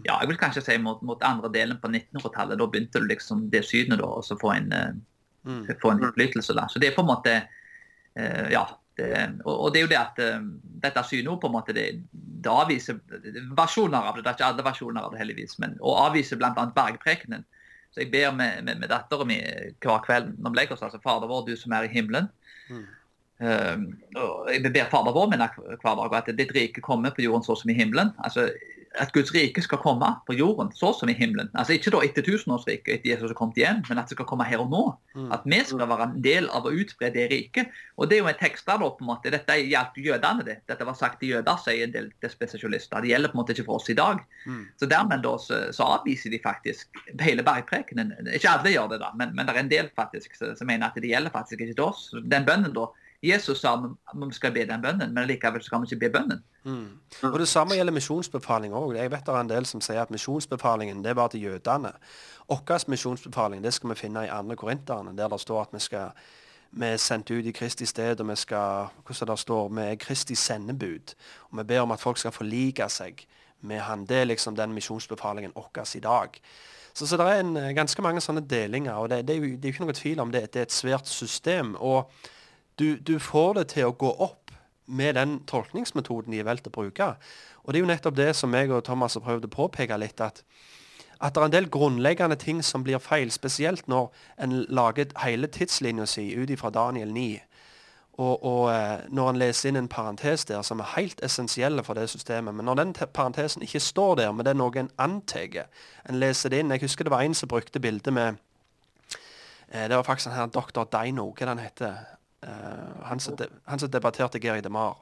ja, 0.01 0.17
jeg 0.19 0.29
vil 0.31 0.39
kanskje 0.41 0.63
si 0.65 0.77
mot, 0.81 1.01
mot 1.05 1.21
andre 1.23 1.49
delen 1.53 1.79
på 1.81 1.91
1900-tallet. 1.91 2.59
Da 2.59 2.67
begynte 2.69 3.01
du 3.01 3.07
liksom 3.07 3.47
det 3.53 3.63
synet 3.67 4.01
da, 4.01 4.09
og 4.17 4.25
så 4.25 4.37
få 4.39 4.55
en, 4.55 4.71
eh, 4.73 4.95
mm. 5.47 5.59
få 5.81 5.93
en 5.93 6.01
innflytelse. 6.03 6.55
da. 6.57 6.67
Så 6.69 6.81
det 6.81 6.91
er 6.91 6.97
på 6.97 7.05
en 7.05 7.11
måte 7.13 7.41
uh, 7.43 8.47
Ja. 8.53 8.67
Det, 8.93 9.09
og, 9.41 9.55
og, 9.55 9.67
det 9.73 9.79
er 9.79 9.85
jo 9.87 9.89
det 9.89 9.97
at 9.97 10.19
uh, 10.21 10.43
dette 10.83 11.01
synet 11.09 11.39
på 11.41 11.49
en 11.49 11.55
måte 11.55 11.73
det, 11.73 11.85
det 12.13 12.51
avviser 12.51 12.99
versjoner 13.57 14.05
av 14.05 14.19
det. 14.19 14.21
Det 14.21 14.29
er 14.29 14.37
ikke 14.37 14.49
alle 14.51 14.65
versjoner 14.67 15.01
av 15.01 15.13
det, 15.13 15.21
heldigvis. 15.23 15.57
men 15.63 15.73
Og 15.81 15.97
avviser 15.97 16.37
bl.a. 16.37 16.67
bergprekenen. 16.75 17.41
Så 17.93 18.03
jeg 18.03 18.11
ber 18.13 18.35
med, 18.37 18.61
med, 18.67 18.77
med 18.81 18.89
dattera 18.89 19.25
mi 19.25 19.39
hver 19.81 20.03
kveld 20.05 20.35
når 20.37 20.53
vi 20.53 20.59
legger 20.59 20.77
oss, 20.77 20.85
altså 20.85 21.01
Fader 21.01 21.29
vår, 21.29 21.47
du 21.47 21.57
som 21.57 21.73
er 21.73 21.87
i 21.87 21.93
himmelen. 21.93 22.29
Mm. 22.69 22.85
Ehm, 23.43 23.87
jeg 24.51 24.71
ber 24.71 24.89
Fader 24.91 25.15
vår 25.15 25.31
min 25.31 25.43
hver 25.43 25.97
dag 25.99 26.15
at 26.19 26.31
ditt 26.37 26.53
rike 26.55 26.83
kommer 26.85 27.13
på 27.15 27.25
jorden 27.25 27.45
så 27.45 27.57
som 27.59 27.71
i 27.71 27.77
himmelen. 27.77 28.13
Altså, 28.23 28.47
at 29.01 29.11
Guds 29.13 29.31
rike 29.33 29.61
skal 29.63 29.79
komme 29.81 30.07
på 30.27 30.35
jorden 30.37 30.69
så 30.75 30.91
som 30.93 31.09
i 31.09 31.15
himmelen. 31.17 31.49
Altså 31.57 31.75
Ikke 31.75 31.91
da 31.93 32.01
etter 32.05 32.25
tusenårsriket, 32.25 32.91
etter 32.93 33.13
Jesus 33.13 33.31
har 33.31 33.37
kommet 33.37 33.57
igjen, 33.57 33.81
men 33.89 34.01
at 34.01 34.09
det 34.09 34.17
skal 34.17 34.27
komme 34.29 34.45
her 34.47 34.61
og 34.61 34.69
nå. 34.71 34.83
Mm. 35.17 35.31
At 35.33 35.47
vi 35.49 35.59
skal 35.65 35.89
være 35.89 36.07
en 36.09 36.15
del 36.25 36.49
av 36.53 36.67
å 36.69 36.73
utbre 36.73 37.09
det 37.13 37.25
riket. 37.31 37.73
Og 37.97 38.09
det 38.09 38.17
er 38.17 38.23
jo 38.23 38.29
en 38.31 38.39
tekst 38.39 38.69
der 38.69 38.81
da, 38.81 38.89
på 38.93 39.05
en 39.05 39.09
måte, 39.09 39.33
Dette 39.33 39.57
gjaldt 39.61 39.97
jødene. 39.97 40.45
det. 40.45 40.57
Dette 40.69 40.85
var 40.85 40.97
sagt 40.99 41.19
til 41.21 41.33
jøder, 41.35 41.61
sier 41.63 41.87
en 41.87 41.95
del 41.95 42.11
spesialister. 42.29 43.01
Det 43.01 43.13
gjelder 43.13 43.33
på 43.33 43.37
en 43.37 43.43
måte 43.43 43.55
ikke 43.57 43.67
for 43.69 43.81
oss 43.81 43.89
i 43.89 43.97
dag. 43.97 44.21
Mm. 44.45 44.63
Så 44.79 44.89
dermed 44.91 45.25
da 45.25 45.35
så, 45.41 45.61
så, 45.73 45.89
avviser 45.97 46.33
de 46.33 46.41
faktisk 46.43 47.03
hele 47.21 47.45
bergprekenen. 47.45 48.13
Ikke 48.33 48.53
alle 48.53 48.73
gjør 48.75 48.93
det, 48.93 49.01
da, 49.03 49.13
men, 49.17 49.33
men 49.33 49.47
det 49.47 49.55
er 49.55 49.63
en 49.63 49.73
del 49.73 49.89
faktisk 49.95 50.37
som 50.37 50.67
mener 50.69 50.89
at 50.89 50.99
det 51.01 51.09
gjelder 51.09 51.33
faktisk 51.33 51.61
ikke 51.61 51.77
til 51.77 51.87
oss. 51.87 52.11
Den 52.29 52.45
bønnen 52.45 52.75
da 52.75 52.89
Jesus 53.23 53.61
sa 53.61 53.73
at 53.77 54.17
vi 54.19 54.33
skal 54.35 54.51
be 54.51 54.65
den 54.67 54.81
bønnen, 54.81 55.13
men 55.13 55.27
likevel 55.27 55.63
skal 55.63 55.81
vi 55.81 55.91
ikke 55.91 55.99
be 56.05 56.09
bønnen. 56.17 56.43
Mm. 56.63 56.99
Og 57.23 57.39
Det 57.39 57.47
samme 57.47 57.75
gjelder 57.75 57.93
misjonsbefaling 57.93 58.73
òg. 58.73 58.95
Jeg 58.97 59.11
vet 59.11 59.25
det 59.25 59.33
er 59.33 59.39
en 59.39 59.49
del 59.49 59.65
som 59.65 59.81
sier 59.81 60.01
at 60.01 60.11
misjonsbefalingen 60.11 61.03
det 61.03 61.15
bare 61.15 61.29
til 61.29 61.41
jødene. 61.41 61.93
Vår 62.49 62.89
misjonsbefaling 62.89 63.63
det 63.63 63.73
skal 63.73 63.89
vi 63.89 63.95
finne 63.95 64.25
i 64.25 64.31
andre 64.31 64.55
korinterne, 64.55 65.17
der 65.17 65.27
det 65.27 65.39
står 65.41 65.61
at 65.61 65.73
vi 65.73 65.79
skal 65.79 66.11
vi 66.75 66.85
er 66.85 66.97
sendt 66.97 67.29
ut 67.31 67.45
i 67.45 67.51
Kristi 67.51 67.85
sted, 67.85 68.19
og 68.19 68.29
vi 68.29 68.35
skal 68.35 68.87
hvordan 69.05 69.27
det 69.27 69.39
står, 69.39 69.67
vi 69.69 69.81
er 69.81 69.95
Kristi 69.95 70.35
sendebud. 70.35 71.13
Og 71.51 71.57
vi 71.57 71.63
ber 71.63 71.79
om 71.79 71.91
at 71.91 71.99
folk 71.99 72.17
skal 72.17 72.31
forlike 72.31 72.89
seg 72.89 73.27
med 73.61 73.79
Han. 73.79 74.05
Det 74.05 74.17
er 74.17 74.25
liksom 74.25 74.55
den 74.55 74.73
misjonsbefalingen 74.73 75.51
vår 75.55 75.95
i 75.95 75.99
dag. 75.99 76.29
Så, 76.93 77.07
så, 77.07 77.17
det 77.17 77.25
er 77.25 77.39
en, 77.39 77.75
ganske 77.75 78.01
mange 78.01 78.21
sånne 78.21 78.41
delinger, 78.41 78.93
og 78.93 79.09
det, 79.09 79.27
det, 79.27 79.35
er 79.35 79.39
jo, 79.39 79.43
det, 79.43 79.65
er 79.65 79.69
jo, 79.69 79.73
ikke 79.73 79.85
noe 79.85 79.93
tvil 79.93 80.19
om 80.19 80.31
det. 80.31 80.53
Det 80.53 80.59
er 80.59 80.67
et 80.67 80.71
svært 80.71 81.07
system. 81.07 81.75
og 81.75 82.11
du, 82.79 82.97
du, 82.97 83.19
får 83.19 83.53
det 83.59 83.67
til 83.75 83.89
å 83.89 83.97
gå 83.97 84.09
opp 84.09 84.51
med 84.85 85.15
den 85.15 85.39
tolkningsmetoden 85.47 86.33
de 86.33 86.41
har 86.41 86.49
valgt 86.49 86.67
å 86.67 86.73
bruke. 86.73 87.13
Og 87.63 87.71
det 87.71 87.79
er 87.79 87.85
jo 87.85 87.91
nettopp 87.91 88.17
det 88.17 88.31
som 88.35 88.53
jeg 88.53 88.71
og 88.73 88.83
Thomas 88.87 89.15
har 89.17 89.23
prøvd 89.23 89.47
å 89.47 89.53
påpeke 89.53 89.97
litt, 90.01 90.19
at, 90.21 90.43
at 91.19 91.35
det 91.35 91.41
er 91.41 91.47
en 91.47 91.55
del 91.55 91.69
grunnleggende 91.71 92.37
ting 92.39 92.61
som 92.65 92.83
blir 92.83 92.99
feil, 93.03 93.31
spesielt 93.31 93.87
når 93.87 94.11
en 94.43 94.63
lager 94.67 95.13
hele 95.23 95.47
tidslinja 95.47 96.07
si 96.09 96.31
ut 96.35 96.51
ifra 96.51 96.73
Daniel 96.73 97.13
9. 97.15 97.41
Og, 98.13 98.43
og 98.45 98.67
eh, 98.69 99.05
når 99.09 99.29
en 99.29 99.39
leser 99.41 99.71
inn 99.71 99.79
en 99.79 99.89
parentes 99.89 100.43
der 100.45 100.61
som 100.61 100.83
er 100.83 100.91
helt 100.93 101.21
essensielle 101.25 101.81
for 101.85 101.97
det 101.97 102.11
systemet. 102.11 102.53
Men 102.53 102.67
når 102.69 102.77
den 102.77 102.91
parentesen 102.93 103.65
ikke 103.65 103.81
står 103.81 104.19
der, 104.19 104.31
men 104.31 104.45
det 104.45 104.53
er 104.53 104.59
noe 104.59 104.77
en 104.77 104.91
antar 105.01 105.63
En 106.09 106.19
leser 106.19 106.53
det 106.53 106.59
inn. 106.59 106.71
Jeg 106.71 106.83
husker 106.83 107.07
det 107.07 107.15
var 107.15 107.23
en 107.25 107.33
som 107.33 107.49
brukte 107.49 107.79
bildet 107.79 108.13
med 108.13 108.35
eh, 109.71 109.87
Det 109.89 109.95
var 109.95 110.03
faktisk 110.03 110.27
en 110.29 110.37
her 110.37 110.45
doktor 110.45 110.83
Deino, 110.83 111.31
hva 111.33 111.49
den 111.49 111.63
heter 111.63 112.03
han, 113.03 113.19
som 113.19 113.35
de, 113.39 113.47
han, 113.65 113.79
som 113.79 113.91
debatterte 113.91 114.39
Geri 114.39 114.61
DeMar. 114.61 114.95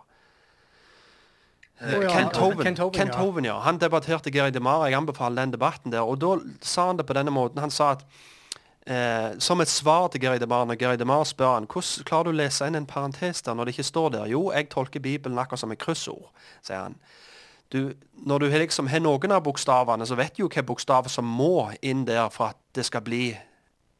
Oh, 1.81 2.03
ja. 2.03 2.09
Kent 2.09 2.35
Hoven, 2.37 2.63
Kent 2.63 2.79
Hoven, 2.79 2.93
Kent 2.93 3.15
Hoven 3.15 3.45
ja. 3.45 3.59
Han 3.65 3.79
debatterte 3.81 4.31
Geri 4.31 4.51
DeMar. 4.51 4.85
Jeg 4.85 4.99
anbefaler 4.99 5.41
den 5.41 5.55
debatten 5.55 5.91
der. 5.91 6.05
Og 6.05 6.19
da 6.21 6.35
sa 6.61 6.87
han 6.91 6.99
det 6.99 7.07
på 7.09 7.17
denne 7.17 7.33
måten. 7.33 7.61
Han 7.63 7.73
sa 7.73 7.95
at 7.95 8.05
uh, 8.05 9.39
som 9.41 9.61
et 9.61 9.71
svar 9.71 10.07
til 10.13 10.21
Geri 10.21 10.39
DeMar, 10.39 10.67
når 10.69 10.77
Geri 10.77 10.99
DeMar 11.01 11.25
spør 11.25 11.55
han 11.55 11.65
hvordan 11.65 12.05
klarer 12.05 12.29
du 12.29 12.35
å 12.35 12.37
lese 12.43 12.69
inn 12.69 12.77
en 12.77 12.85
parentes 12.85 13.41
der 13.41 13.57
når 13.57 13.65
det 13.65 13.75
ikke 13.77 13.89
står 13.89 14.13
der? 14.17 14.29
Jo, 14.29 14.51
jeg 14.53 14.69
tolker 14.69 15.01
Bibelen 15.01 15.41
akkurat 15.41 15.63
som 15.63 15.73
et 15.73 15.81
kryssord, 15.81 16.29
sier 16.61 16.85
han. 16.85 16.99
Du, 17.71 17.93
når 18.27 18.39
du 18.39 18.49
liksom 18.51 18.89
har 18.91 18.99
noen 18.99 19.31
av 19.31 19.45
bokstavene, 19.45 20.05
så 20.05 20.17
vet 20.19 20.35
du 20.35 20.43
jo 20.43 20.49
hvilke 20.49 20.67
bokstaver 20.67 21.09
som 21.09 21.25
må 21.25 21.71
inn 21.81 22.03
der 22.05 22.27
for 22.29 22.51
at 22.51 22.59
det 22.75 22.83
skal 22.85 23.01
bli 23.05 23.29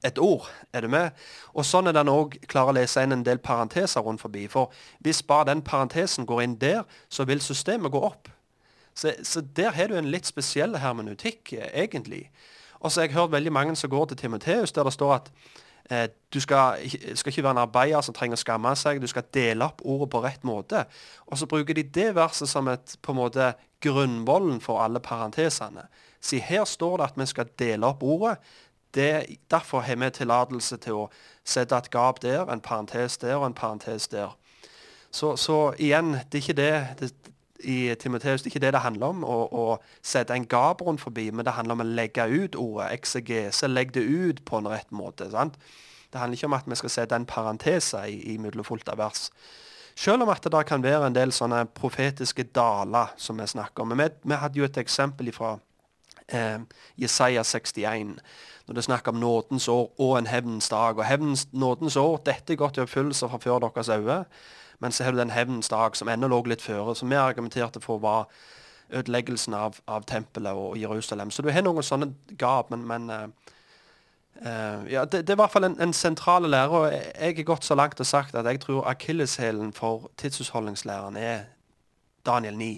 et 0.04 0.20
ord. 0.20 0.50
Er 0.74 0.82
du 0.82 0.88
med? 0.92 1.18
Og 1.54 1.66
sånn 1.68 1.90
er 1.90 1.96
den 1.96 2.10
òg 2.12 2.38
klarer 2.50 2.74
å 2.74 2.78
lese 2.80 3.04
inn 3.04 3.16
en 3.16 3.26
del 3.26 3.42
parenteser 3.44 4.04
rundt 4.06 4.24
forbi. 4.24 4.48
For 4.52 4.74
hvis 5.06 5.24
bare 5.28 5.52
den 5.52 5.64
parentesen 5.66 6.28
går 6.30 6.44
inn 6.46 6.60
der, 6.62 6.84
så 7.10 7.26
vil 7.30 7.44
systemet 7.44 7.94
gå 7.94 8.02
opp. 8.02 8.30
Så, 8.94 9.14
så 9.24 9.42
der 9.42 9.72
har 9.72 9.88
du 9.88 9.98
en 9.98 10.12
litt 10.12 10.28
spesiell 10.28 10.76
hermenutikk, 10.82 11.54
egentlig. 11.72 12.28
Og 12.82 12.92
så 12.92 13.02
har 13.02 13.08
jeg 13.08 13.16
hørt 13.16 13.32
veldig 13.32 13.54
mange 13.54 13.76
som 13.76 13.90
går 13.90 14.06
til 14.12 14.18
Timoteus, 14.18 14.72
der 14.72 14.84
det 14.84 14.94
står 14.94 15.14
at 15.16 15.30
eh, 15.90 16.08
du 16.34 16.40
skal, 16.42 16.82
skal, 17.16 17.32
ikke 17.32 17.44
være 17.44 17.56
en 17.60 17.66
arbeider 17.68 18.02
som 18.02 18.16
trenger 18.18 18.40
å 18.40 18.42
skamme 18.42 18.74
seg, 18.76 19.02
du 19.02 19.08
skal 19.08 19.28
dele 19.34 19.68
opp 19.70 19.84
ordet 19.86 20.10
på 20.12 20.24
rett 20.26 20.48
måte. 20.48 20.86
Og 21.30 21.38
så 21.38 21.48
bruker 21.48 21.78
de 21.78 21.86
det 21.86 22.10
verset 22.18 22.50
som 22.50 22.68
et 22.74 22.98
på 23.02 23.14
en 23.14 23.22
måte 23.22 23.54
grunnvollen 23.82 24.60
for 24.62 24.82
alle 24.82 25.00
parentesene. 25.00 25.86
Si 26.22 26.42
her 26.42 26.66
står 26.70 26.98
det 26.98 27.08
at 27.10 27.22
vi 27.22 27.30
skal 27.30 27.54
dele 27.58 27.94
opp 27.94 28.04
ordet 28.06 28.36
det, 28.96 29.38
derfor 29.52 29.80
har 29.80 29.96
vi 29.96 30.10
tillatelse 30.10 30.78
til 30.78 31.04
å 31.04 31.10
sette 31.46 31.78
et 31.78 31.90
gap 31.92 32.22
der, 32.22 32.46
en 32.52 32.62
parentes 32.62 33.18
der 33.18 33.36
og 33.40 33.46
en 33.46 33.58
parentes 33.58 34.08
der. 34.08 34.36
Så, 35.12 35.36
så 35.36 35.74
igjen, 35.80 36.14
det 36.32 36.40
er 36.40 36.44
ikke 36.44 36.60
det, 36.60 36.74
det 37.00 37.12
i 37.64 37.96
Timoteus, 38.00 38.42
det 38.42 38.50
er 38.50 38.56
ikke 38.56 38.66
det 38.66 38.74
det 38.74 38.82
handler 38.82 39.14
om, 39.14 39.24
å, 39.28 39.38
å 39.52 39.66
sette 40.06 40.34
en 40.34 40.48
gap 40.50 40.82
rundt 40.82 41.02
forbi, 41.02 41.30
men 41.32 41.46
det 41.46 41.54
handler 41.54 41.78
om 41.78 41.84
å 41.84 41.90
legge 41.90 42.26
ut 42.26 42.58
ordet, 42.58 42.92
eksegese, 42.98 43.70
Legg 43.70 43.94
det 43.94 44.04
ut 44.04 44.44
på 44.46 44.62
en 44.62 44.70
rett 44.72 44.92
måte. 44.92 45.30
sant? 45.32 45.58
Det 46.12 46.20
handler 46.20 46.38
ikke 46.38 46.50
om 46.50 46.58
at 46.58 46.68
vi 46.68 46.80
skal 46.80 46.94
sette 46.96 47.16
en 47.16 47.28
parentese 47.28 48.02
i, 48.10 48.38
fullt 48.64 48.90
av 48.90 48.98
vers. 49.00 49.30
Selv 49.96 50.24
om 50.24 50.32
at 50.32 50.44
det 50.44 50.52
da 50.52 50.64
kan 50.64 50.84
være 50.84 51.08
en 51.08 51.16
del 51.16 51.32
sånne 51.36 51.66
profetiske 51.76 52.44
daler 52.56 53.12
som 53.18 53.38
vi 53.38 53.48
snakker 53.48 53.84
om. 53.84 53.92
Men 53.92 54.00
vi, 54.00 54.32
vi 54.32 54.40
hadde 54.40 54.60
jo 54.60 54.66
et 54.66 54.78
eksempel 54.78 55.32
fra 55.36 55.58
eh, 56.28 56.60
Jesaja 57.00 57.44
61 57.44 58.18
når 58.72 58.76
det 58.76 58.82
er 58.82 58.88
snakk 58.88 59.08
om 59.08 59.16
nådens 59.16 59.68
år 59.68 59.96
og 60.00 60.18
en 60.18 60.28
hevnens 60.28 60.70
dag. 60.70 60.98
Og 60.98 61.06
hevnens, 61.06 61.48
nådens 61.52 61.96
år, 61.96 62.22
dette 62.26 62.54
er 62.54 62.58
gått 62.58 62.78
i 62.78 62.82
oppfyllelse 62.82 63.28
fra 63.28 63.38
før 63.38 63.60
deres 63.60 63.90
øyne. 63.90 64.24
Men 64.80 64.92
så 64.92 65.04
har 65.04 65.12
du 65.12 65.18
den 65.18 65.30
hevnens 65.30 65.70
dag 65.70 65.96
som 65.96 66.08
ennå 66.08 66.30
lå 66.32 66.40
litt 66.48 66.62
føre, 66.62 66.96
som 66.96 67.10
vi 67.10 67.20
argumenterte 67.20 67.82
for 67.84 68.00
var 68.00 68.30
ødeleggelsen 68.90 69.54
av, 69.54 69.76
av 69.88 70.08
tempelet 70.08 70.56
og 70.56 70.78
Jerusalem. 70.80 71.32
Så 71.32 71.44
du 71.44 71.52
har 71.52 71.66
noen 71.68 71.84
sånne 71.84 72.14
gap, 72.40 72.72
men, 72.72 72.88
men 72.88 73.12
uh, 73.12 74.88
ja, 74.88 75.04
det, 75.04 75.26
det, 75.28 75.34
er 75.34 75.36
i 75.36 75.42
hvert 75.44 75.52
fall 75.52 75.68
en, 75.68 75.80
en 75.84 75.94
sentral 75.94 76.48
lære. 76.48 76.70
og 76.70 76.94
Jeg 76.94 77.36
har 77.36 77.50
gått 77.52 77.68
så 77.68 77.76
langt 77.76 78.00
og 78.00 78.08
sagt 78.08 78.36
at 78.36 78.48
jeg 78.48 78.64
tror 78.64 78.88
akilleshælen 78.88 79.74
for 79.74 80.08
tidsutholdningslæren 80.18 81.18
er 81.18 81.44
Daniel 82.26 82.56
9. 82.58 82.74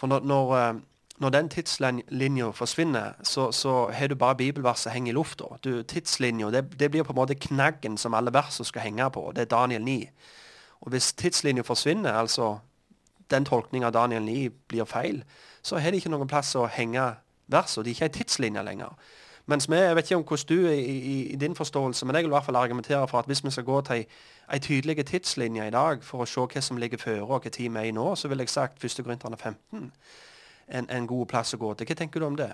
For 0.00 0.06
når, 0.06 0.24
når 0.24 0.56
uh, 0.56 0.80
når 1.18 1.30
den 1.30 1.48
tidslinja 1.48 2.50
forsvinner, 2.50 3.12
så, 3.22 3.52
så 3.52 3.90
har 3.90 4.06
du 4.06 4.14
bare 4.14 4.36
bibelverset 4.36 4.92
henge 4.92 5.10
i 5.10 5.12
lufta. 5.12 5.44
Tidslinja 5.88 6.50
det, 6.50 6.78
det, 6.80 6.90
blir 6.90 7.02
på 7.02 7.12
en 7.12 7.18
måte 7.18 7.34
knaggen 7.34 7.98
som 7.98 8.14
alle 8.14 8.32
versene 8.32 8.66
skal 8.66 8.82
henge 8.86 9.10
på. 9.10 9.32
Det 9.34 9.42
er 9.42 9.50
Daniel 9.56 9.82
9. 9.82 10.08
Og 10.80 10.90
hvis 10.90 11.12
tidslinja 11.12 11.62
forsvinner, 11.62 12.12
altså 12.12 12.58
den 13.30 13.44
tolkninga 13.44 13.86
av 13.86 13.92
Daniel 13.92 14.22
9 14.22 14.50
blir 14.68 14.84
feil, 14.84 15.24
så 15.62 15.78
har 15.78 15.90
de 15.90 15.96
ikke 15.98 16.12
noen 16.12 16.30
plass 16.30 16.54
å 16.54 16.68
henge 16.70 17.10
versene. 17.50 17.84
De 17.84 17.90
er 17.90 17.98
ikke 17.98 18.10
ei 18.12 18.14
tidslinje 18.20 18.62
lenger. 18.62 18.94
Mens 19.48 19.64
vi, 19.70 19.76
jeg 19.80 19.96
vet 19.96 20.10
ikke 20.10 20.16
om 20.16 20.24
hvordan 20.28 20.48
du 20.48 20.68
i, 20.68 20.80
i, 20.84 21.18
i, 21.32 21.36
din 21.36 21.54
forståelse, 21.56 22.06
men 22.06 22.14
jeg 22.14 22.24
vil 22.24 22.30
i 22.30 22.36
hvert 22.36 22.44
fall 22.44 22.56
argumentere 22.56 23.08
for 23.08 23.18
at 23.18 23.26
hvis 23.26 23.44
vi 23.44 23.50
skal 23.50 23.64
gå 23.64 23.80
til 23.80 24.04
ei 24.52 24.58
tydelig 24.58 25.06
tidslinje 25.06 25.66
i 25.66 25.74
dag 25.74 26.04
for 26.04 26.22
å 26.22 26.26
se 26.28 26.44
hva 26.46 26.62
som 26.62 26.76
ligger 26.76 27.00
føre 27.00 27.24
og 27.24 27.32
hva 27.32 27.50
tid 27.50 27.72
vi 27.72 27.80
er 27.80 27.88
i 27.88 27.94
nå, 27.96 28.12
så 28.14 28.28
ville 28.28 28.44
jeg 28.44 28.52
sagt 28.52 28.84
1. 28.84 29.02
Korinterne 29.02 29.36
15 29.40 29.90
en, 30.68 30.88
en 30.90 31.06
god 31.06 31.28
plass 31.30 31.54
å 31.54 31.60
gå 31.60 31.74
til. 31.74 31.88
Hva 31.88 31.98
tenker 31.98 32.22
du 32.22 32.28
om 32.28 32.38
det? 32.38 32.52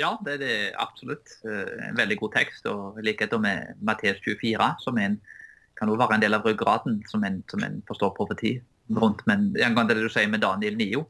Ja, 0.00 0.14
det 0.24 0.36
er 0.36 0.40
det 0.40 0.56
absolutt. 0.80 1.36
Eh, 1.44 1.88
en 1.88 1.98
veldig 1.98 2.18
god 2.22 2.34
tekst. 2.38 2.66
og 2.66 2.98
I 2.98 3.06
likhet 3.06 3.34
med 3.40 3.76
Matteus 3.80 4.20
24, 4.24 4.74
som 4.80 4.98
en, 4.98 5.18
kan 5.78 5.88
også 5.88 6.04
være 6.04 6.18
en 6.18 6.24
del 6.24 6.36
av 6.36 6.46
ryggraden 6.46 7.02
som 7.10 7.24
en, 7.24 7.42
som 7.50 7.64
en 7.64 7.80
forstår 7.88 8.14
profeti 8.16 8.56
rundt. 8.96 9.24
Men 9.26 9.52
en 9.56 9.76
gang 9.76 9.88
det 9.88 10.00
du 10.00 10.08
sier 10.08 10.30
med 10.30 10.44
Daniel 10.44 10.76
Nio, 10.76 11.06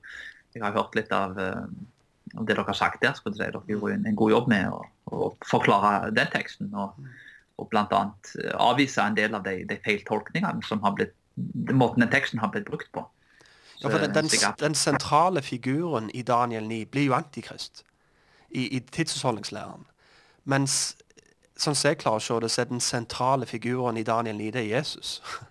jeg 0.55 0.65
har 0.65 0.75
hørt 0.77 0.97
litt 0.99 1.13
av, 1.17 1.39
uh, 1.39 1.65
det 2.33 2.51
dere 2.51 2.67
har 2.67 2.77
sagt 2.77 3.03
der. 3.03 3.15
skulle 3.17 3.37
jeg 3.37 3.53
si. 3.53 3.53
Dere 3.53 3.75
gjorde 3.77 3.95
en, 3.95 4.07
en 4.07 4.19
god 4.19 4.35
jobb 4.35 4.51
med 4.53 4.69
å, 4.69 4.83
å 5.13 5.31
forklare 5.49 6.13
den 6.15 6.31
teksten. 6.35 6.75
Og, 6.75 6.99
og 7.61 7.71
bl.a. 7.71 8.03
Eh, 8.43 8.55
avvise 8.59 9.05
en 9.05 9.19
del 9.19 9.39
av 9.39 9.47
de, 9.47 9.63
de 9.69 9.79
feiltolkningene 9.87 10.65
som 10.67 10.83
har 10.85 10.97
blitt, 10.99 11.15
måten 11.71 12.05
den 12.05 12.13
teksten 12.13 12.43
har 12.43 12.51
blitt 12.53 12.69
brukt 12.69 12.91
på. 12.93 13.07
Ja, 13.83 13.89
for 13.89 13.99
den, 13.99 14.15
den, 14.15 14.29
den, 14.61 14.75
sentrale 14.75 15.43
figuren 15.43 16.11
i 16.15 16.23
Daniel 16.23 16.69
9 16.69 16.85
blir 16.85 17.09
jo 17.11 17.15
antikrist 17.15 17.85
i, 18.51 18.69
i 18.77 18.81
tidshusholdningslæren. 18.81 19.87
Mens 20.45 20.97
sånn 21.57 21.75
som 21.75 21.89
jeg 21.89 22.01
klarer 22.03 22.23
å 22.23 22.25
se 22.25 22.39
det, 22.43 22.51
så 22.51 22.63
er 22.63 22.71
den 22.71 22.83
sentrale 22.83 23.47
figuren 23.47 23.99
i 23.99 24.05
Daniel 24.07 24.39
9 24.39 24.53
det 24.55 24.63
er 24.65 24.77
Jesus. 24.77 25.21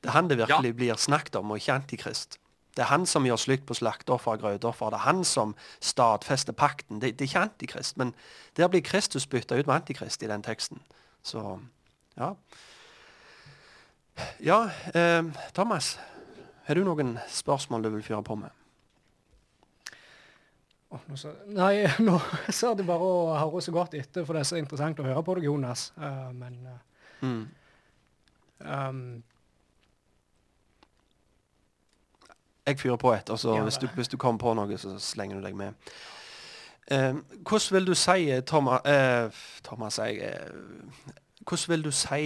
Det 0.00 0.08
er 0.08 0.14
han 0.14 0.30
det 0.30 0.38
virkelig 0.38 0.70
ja. 0.70 0.76
blir 0.78 0.96
snakket 0.96 1.34
om, 1.36 1.50
og 1.52 1.58
ikke 1.60 1.74
antikrist. 1.74 2.38
Det 2.72 2.86
er 2.86 2.88
han 2.88 3.02
som 3.06 3.26
gjør 3.26 3.36
slutt 3.36 3.66
på 3.68 3.74
slakteoffer 3.76 4.32
og 4.32 4.40
grøtoffer. 4.40 4.88
Det 4.94 4.96
er 4.96 5.04
han 5.04 5.24
som 5.28 5.54
stadfester 5.84 6.56
pakten. 6.56 7.02
Det, 7.02 7.10
det, 7.18 7.26
er 7.26 7.28
ikke 7.28 7.42
antikrist. 7.50 7.98
Men 8.00 8.14
der 8.56 8.70
blir 8.72 8.80
Kristus 8.80 9.26
bytta 9.26 9.58
ut 9.58 9.66
med 9.66 9.74
antikrist 9.74 10.22
i 10.22 10.30
den 10.30 10.42
teksten. 10.46 10.80
Så 11.22 11.58
ja. 12.16 12.30
Ja, 14.40 14.70
eh, 14.94 15.24
Thomas. 15.52 15.98
Har 16.70 16.78
du 16.78 16.84
noen 16.86 17.16
spørsmål 17.26 17.82
du 17.82 17.88
vil 17.90 18.02
fyre 18.06 18.22
på 18.22 18.36
med? 18.38 18.52
Oh, 20.94 21.00
nå 21.10 21.16
så, 21.18 21.32
nei, 21.50 21.80
nå 22.06 22.14
ser 22.46 22.76
det 22.78 22.86
bare 22.86 23.08
å 23.08 23.24
høre 23.34 23.62
så 23.66 23.74
godt 23.74 23.96
etter, 23.98 24.22
for 24.22 24.38
det 24.38 24.44
er 24.44 24.46
så 24.52 24.60
interessant 24.60 25.02
å 25.02 25.06
høre 25.08 25.24
på 25.26 25.34
deg, 25.34 25.48
Jonas. 25.48 25.88
Uh, 25.98 26.30
men 26.30 26.60
uh, 26.70 27.26
mm. 27.26 27.42
um, 28.62 29.02
Jeg 32.70 32.78
fyrer 32.84 33.02
på 33.02 33.16
et, 33.16 33.34
og 33.34 33.42
så 33.42 33.58
ja, 33.58 33.66
hvis, 33.66 33.82
du, 33.82 33.90
hvis, 33.98 34.14
du, 34.14 34.14
kommer 34.14 34.38
på 34.38 34.54
noe, 34.54 34.78
så 34.78 34.94
slenger 35.02 35.42
du 35.42 35.50
deg 35.50 35.58
med. 35.58 35.92
Uh, 36.86 37.18
hvordan 37.42 37.80
vil 37.80 37.90
du 37.90 37.96
si, 37.98 38.30
Thomas, 38.46 39.42
Thomas 39.66 39.98
jeg, 39.98 40.38
Hvordan 41.42 41.74
vil 41.74 41.86
du 41.90 41.90
si 41.90 42.24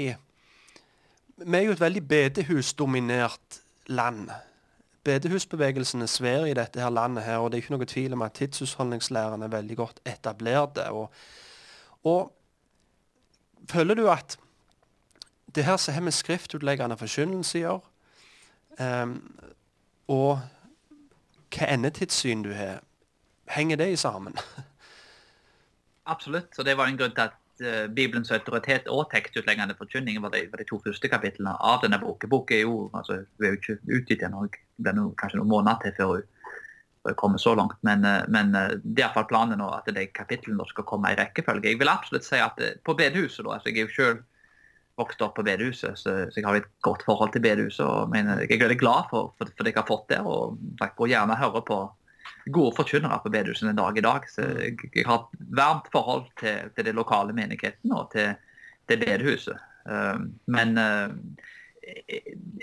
Vi 1.40 1.56
er 1.56 1.70
jo 1.70 1.72
et 1.72 1.86
veldig 1.88 2.08
bedehusdominert 2.12 3.63
land. 3.86 4.30
Bedehusbevegelsen 5.04 6.02
er 6.02 6.06
svær 6.06 6.44
i 6.48 6.54
dette 6.54 6.80
her 6.80 6.90
landet, 6.90 7.24
her, 7.24 7.36
og 7.36 7.50
det 7.50 7.58
er 7.58 7.62
ikke 7.62 7.76
noe 7.76 7.88
tvil 7.88 8.12
om 8.16 8.22
at 8.24 8.32
tidshusholdningslæren 8.32 9.42
er 9.42 9.52
veldig 9.52 9.76
godt 9.76 10.00
etablert. 10.06 10.78
Og, 10.78 11.12
og, 12.04 12.32
føler 13.70 13.94
du 13.94 14.08
at 14.10 14.38
det 15.54 15.64
her 15.64 15.76
som 15.76 15.94
har 15.94 16.00
med 16.00 16.12
skriftutleggende 16.12 16.96
forkynnelse 16.96 17.58
å 17.58 17.60
gjøre, 17.60 17.80
um, 19.04 19.18
og 20.08 20.40
hva 21.54 21.68
endetidssyn 21.70 22.42
du 22.42 22.52
har, 22.52 22.80
henger 23.48 23.76
det 23.76 23.92
i 23.92 24.00
sammen? 24.00 24.34
Absolutt. 26.06 26.58
og 26.58 26.64
Det 26.64 26.76
var 26.76 26.86
en 26.86 26.98
grunn 26.98 27.14
til 27.14 27.28
at 27.28 27.36
Bibelens 27.94 28.32
autoritet 28.34 28.88
og 28.90 29.06
tekstutleggende 29.12 29.76
forkynning 29.78 30.20
var 30.22 30.32
de, 30.34 30.44
var 30.50 30.58
de, 30.58 30.66
to 30.68 30.80
første 30.82 31.10
kapitlene 31.10 31.54
av 31.62 31.82
denne 31.84 32.00
boken. 32.02 32.30
Boken 32.32 32.56
er 32.56 32.64
jo, 32.64 32.78
altså, 32.92 33.20
vi 33.38 33.46
er 33.46 33.54
jo 33.54 33.60
ikke 33.60 33.98
utgitt 33.98 34.24
ennå. 34.26 34.46
Det 34.50 34.94
blir 34.94 35.12
kanskje 35.20 35.38
noen 35.38 35.52
måneder 35.52 35.84
til 35.84 35.94
før 35.98 36.12
hun, 36.14 36.30
kommer 37.20 37.38
så 37.38 37.52
langt. 37.54 37.76
Men, 37.84 38.04
uh, 38.04 38.22
men 38.32 38.54
uh, 38.56 38.70
det 38.80 39.02
er 39.02 39.06
iallfall 39.06 39.26
planen 39.28 39.60
nå 39.60 39.66
at 39.76 39.90
de 39.92 40.06
kapitlene 40.16 40.64
skal 40.70 40.86
komme 40.88 41.12
i 41.12 41.18
rekkefølge. 41.18 41.74
Jeg 41.74 41.80
vil 41.82 41.92
absolutt 41.92 42.26
si 42.26 42.40
at 42.40 42.62
på 42.84 42.96
bedehuset, 42.96 43.44
da, 43.44 43.58
altså 43.58 43.70
Jeg 43.70 43.82
er 43.82 43.90
jo 43.90 43.96
selv 43.98 44.22
vokst 44.98 45.22
opp 45.26 45.34
på 45.36 45.44
bedehuset, 45.46 45.98
så, 45.98 46.14
så, 46.30 46.38
jeg 46.38 46.46
har 46.46 46.60
et 46.60 46.70
godt 46.86 47.02
forhold 47.06 47.32
til 47.34 47.42
bedehuset. 47.42 47.84
og 47.84 48.10
mener, 48.10 48.40
Jeg 48.46 48.56
er 48.56 48.64
veldig 48.64 48.78
glad 48.78 49.10
for, 49.10 49.34
for, 49.38 49.50
for 49.56 49.66
det 49.66 49.74
jeg 49.74 49.80
har 49.82 49.90
fått 49.90 50.08
der, 50.10 50.26
og 50.26 50.58
jeg 50.80 50.94
går 50.96 51.12
gjerne 51.12 51.38
høre 51.40 51.62
på 51.66 51.78
gode 52.52 52.74
forkynnere 52.76 53.20
på 53.22 53.32
bedehusene 53.32 53.72
en 53.72 53.80
dag 53.80 53.98
i 53.98 54.04
dag. 54.04 54.28
Så 54.30 54.46
mm. 54.46 54.88
jeg, 54.94 55.06
har 55.06 55.22
et 55.22 55.46
varmt 55.56 55.88
forhold 55.92 56.26
til, 56.40 56.70
til 56.76 56.88
det 56.88 56.96
lokale 56.96 57.36
menigheten 57.36 57.92
og 57.92 58.10
til, 58.12 58.34
til 58.88 59.00
bedehuset. 59.00 59.60
Uh, 59.84 60.26
men 60.48 60.78
uh, 60.80 61.12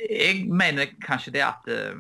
jeg 0.10 0.46
mener 0.50 0.94
kanskje 1.06 1.34
det 1.38 1.44
at 1.46 1.68
uh, 1.70 1.98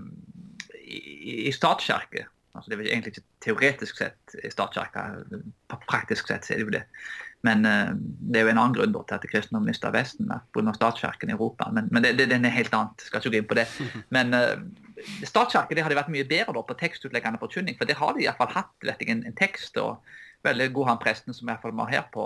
i, 0.81 1.47
i 1.47 1.51
statskirke 1.53 2.25
altså 2.51 2.71
Det 2.71 2.79
er 2.79 2.87
egentlig 2.91 3.13
ikke 3.13 3.27
teoretisk 3.45 3.97
sett 4.01 4.33
i 4.43 4.49
statskirka, 4.51 5.05
praktisk 5.87 6.27
sett 6.27 6.49
er 6.51 6.59
det 6.59 6.65
jo 6.65 6.73
det. 6.73 6.81
Men 7.47 7.63
uh, 7.65 7.93
det 7.95 8.41
er 8.41 8.43
jo 8.43 8.51
en 8.51 8.59
annen 8.59 8.75
grunn 8.75 8.91
til 8.93 9.15
at 9.15 9.27
kristendommen 9.31 9.71
mista 9.71 9.89
Vesten 9.93 10.27
pga. 10.51 10.73
statskirken 10.75 11.31
i 11.31 11.37
Europa. 11.37 11.69
Men, 11.71 11.87
men 11.91 12.03
det, 12.03 12.17
det, 12.19 12.27
det, 12.29 12.41
er 12.43 12.57
helt 12.57 12.75
annet. 12.75 13.05
Skal 13.07 13.23
ikke 13.23 13.31
gå 13.37 13.39
inn 13.39 13.47
på 13.53 13.57
det. 13.61 13.67
Men 14.15 14.35
Statskirken 15.27 15.83
hadde 15.83 15.97
vært 15.97 16.11
mye 16.13 16.27
bedre 16.27 16.55
da, 16.55 16.63
på 16.65 16.77
tekstutleggende 16.79 17.41
forkynning, 17.41 17.77
for 17.79 17.89
det 17.89 17.99
har 17.99 18.15
de 18.15 18.25
iallfall 18.25 18.51
hatt 18.55 18.73
vet 18.85 19.01
jeg, 19.01 19.11
en, 19.13 19.23
en, 19.27 19.37
tekst. 19.37 19.77
og 19.81 20.01
Veldig 20.45 20.71
god 20.73 20.87
han 20.89 21.01
presten 21.01 21.35
som 21.37 21.45
i 21.45 21.51
hvert 21.51 21.61
fall 21.61 21.75
vi 21.75 21.83
har 21.85 21.93
her 21.93 22.05
på 22.13 22.23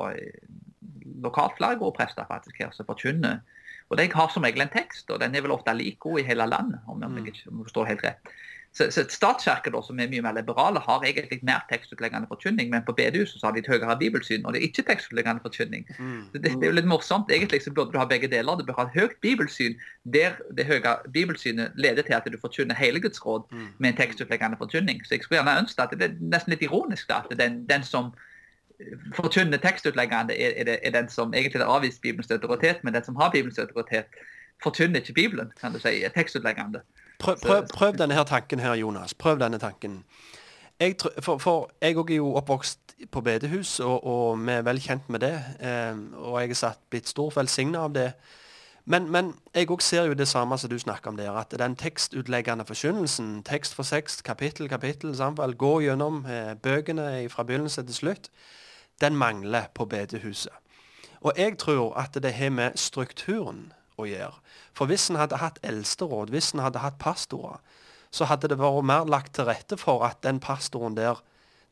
lokalt 1.26 1.58
flere 1.58 1.80
gode 1.82 1.98
prester 1.98 2.28
faktisk 2.30 2.62
her, 2.64 2.72
som 2.72 2.88
forkynner. 2.88 3.42
Og 3.90 4.00
De 4.00 4.08
har 4.12 4.30
som 4.34 4.46
regel 4.46 4.64
en 4.64 4.72
tekst, 4.72 5.10
og 5.12 5.20
den 5.22 5.36
er 5.36 5.44
vel 5.46 5.54
ofte 5.54 5.74
like 5.76 6.00
god 6.02 6.20
i 6.20 6.26
hele 6.26 6.48
landet. 6.50 6.80
om 6.88 7.02
jeg 7.02 7.12
mm. 7.12 7.26
ikke 7.26 7.58
forstår 7.64 7.92
helt 7.92 8.06
rett. 8.08 8.32
Så, 8.76 8.92
så 8.92 9.06
Statskirken, 9.10 9.76
som 9.88 10.00
er 10.04 10.10
mye 10.12 10.24
mer 10.26 10.36
liberale, 10.36 10.82
har 10.84 11.04
egentlig 11.08 11.40
mer 11.48 11.62
tekstutleggende 11.70 12.28
forkynning, 12.28 12.70
men 12.74 12.84
på 12.84 12.92
bedehuset 12.98 13.44
har 13.44 13.54
de 13.56 13.62
et 13.64 13.70
høyere 13.72 13.96
bibelsyn, 14.00 14.44
og 14.46 14.54
det 14.54 14.60
er 14.60 14.68
ikke 14.68 14.84
tekstutleggende 14.90 15.44
forkynning. 15.46 15.86
Mm. 16.00 16.26
Det, 16.34 16.42
det, 16.44 16.52
er 16.60 16.74
jo 16.74 16.76
litt 16.76 16.90
morsomt. 16.92 17.32
Egentlig 17.32 17.62
så 17.64 17.72
burde 17.72 17.96
du 17.96 17.98
ha 18.02 18.08
begge 18.10 18.28
deler. 18.28 18.60
Du 18.60 18.66
bør 18.68 18.82
ha 18.82 18.88
et 18.90 18.98
høyt 19.00 19.16
bibelsyn 19.24 19.80
der 20.04 20.36
det 20.58 20.68
høye 20.68 20.98
bibelsynet 21.14 21.72
leder 21.80 22.04
til 22.04 22.18
at 22.18 22.28
du 22.28 22.36
forkynner 22.42 22.76
hele 22.76 23.00
Guds 23.00 23.24
råd 23.26 23.48
mm. 23.52 23.70
med 23.78 23.90
en 23.94 23.98
tekstutleggende 24.02 24.60
forkynning. 24.60 25.00
Så 25.06 25.16
jeg 25.16 25.24
skulle 25.24 25.40
gjerne 25.40 25.60
ønske 25.64 25.82
at 25.82 25.96
det 25.96 26.10
er 26.10 26.20
nesten 26.36 26.52
litt 26.52 26.68
ironisk 26.68 27.08
da, 27.08 27.24
at 27.24 27.40
den, 27.40 27.64
den 27.72 27.84
som 27.84 28.12
forkynner 29.16 29.58
tekstutleggende, 29.64 30.36
er, 30.36 30.52
er, 30.60 30.64
det, 30.68 30.80
er, 30.84 30.92
den 30.92 31.10
som 31.10 31.34
egentlig 31.34 31.62
har 31.64 31.72
avvist 31.78 32.02
Bibelens 32.02 32.32
autoritet, 32.32 32.84
men 32.84 32.94
den 32.94 33.04
som 33.04 33.16
har 33.16 33.32
Bibelens 33.32 33.60
autoritet, 33.60 34.12
forkynner 34.64 35.00
ikke 35.00 35.14
Bibelen, 35.14 35.52
kan 35.62 35.74
du 35.74 35.80
si, 35.80 36.04
tekstutleggende. 36.16 36.84
Prøv, 37.20 37.38
prøv, 37.42 37.68
prøv, 37.74 37.98
denne 37.98 38.14
her 38.14 38.24
tanken 38.24 38.60
her, 38.60 38.74
Jonas. 38.74 39.14
Prøv 39.14 39.40
denne 39.40 39.58
tanken. 39.58 40.04
Jeg, 40.80 40.96
for, 41.20 41.38
for 41.38 41.72
jeg 41.82 41.96
er 41.96 42.16
jo 42.16 42.34
oppvokst 42.36 42.80
på 43.12 43.22
bedehus, 43.22 43.80
og, 43.80 44.08
og, 44.08 44.40
vi 44.40 44.52
er 44.52 44.62
vel 44.62 44.82
kjent 44.82 45.10
med 45.10 45.20
det. 45.20 45.36
Eh, 45.60 45.98
og 46.18 46.42
jeg 46.42 46.50
er 46.50 46.60
satt, 46.60 46.82
blitt 46.90 47.10
stort 47.10 47.36
velsigna 47.36 47.86
av 47.88 47.94
det. 47.96 48.10
Men, 48.86 49.08
men 49.12 49.32
jeg 49.56 49.72
òg 49.74 49.82
ser 49.82 50.06
jo 50.06 50.14
det 50.14 50.28
samme 50.30 50.58
som 50.62 50.70
du 50.70 50.78
snakker 50.80 51.10
om 51.10 51.18
der, 51.18 51.32
at 51.34 51.56
den 51.58 51.76
tekstutleggende 51.76 52.68
forkynnelsen, 52.68 53.40
tekst 53.44 53.74
for 53.74 53.84
tekst, 53.84 54.24
kapittel 54.24 54.70
kapittel, 54.70 55.16
samfall, 55.18 55.56
gå 55.58 55.80
gjennom 55.88 56.22
eh, 56.30 56.54
bøkene 56.54 57.26
fra 57.34 57.44
begynnelse 57.44 57.84
til 57.84 57.96
slutt, 57.96 58.30
den 59.02 59.18
mangler 59.18 59.72
på 59.74 59.86
bedehuset. 59.90 60.54
Og 61.26 61.34
jeg 61.38 61.58
tror 61.58 61.96
at 61.98 62.14
det 62.14 62.34
har 62.34 62.50
med 62.50 62.78
strukturen 62.78 63.74
å 63.98 64.08
gjøre. 64.10 64.36
For 64.76 64.90
hvis 64.90 65.10
en 65.10 65.20
hadde 65.20 65.40
hatt 65.42 65.60
eldsteråd, 65.64 66.34
hvis 66.34 66.54
en 66.54 66.64
hadde 66.66 66.84
hatt 66.84 67.00
pastorer, 67.02 67.62
så 68.16 68.28
hadde 68.30 68.50
det 68.52 68.60
vært 68.60 68.88
mer 68.88 69.08
lagt 69.10 69.36
til 69.36 69.48
rette 69.50 69.78
for 69.80 70.06
at 70.08 70.22
den 70.24 70.40
pastoren 70.40 70.96
der 70.98 71.24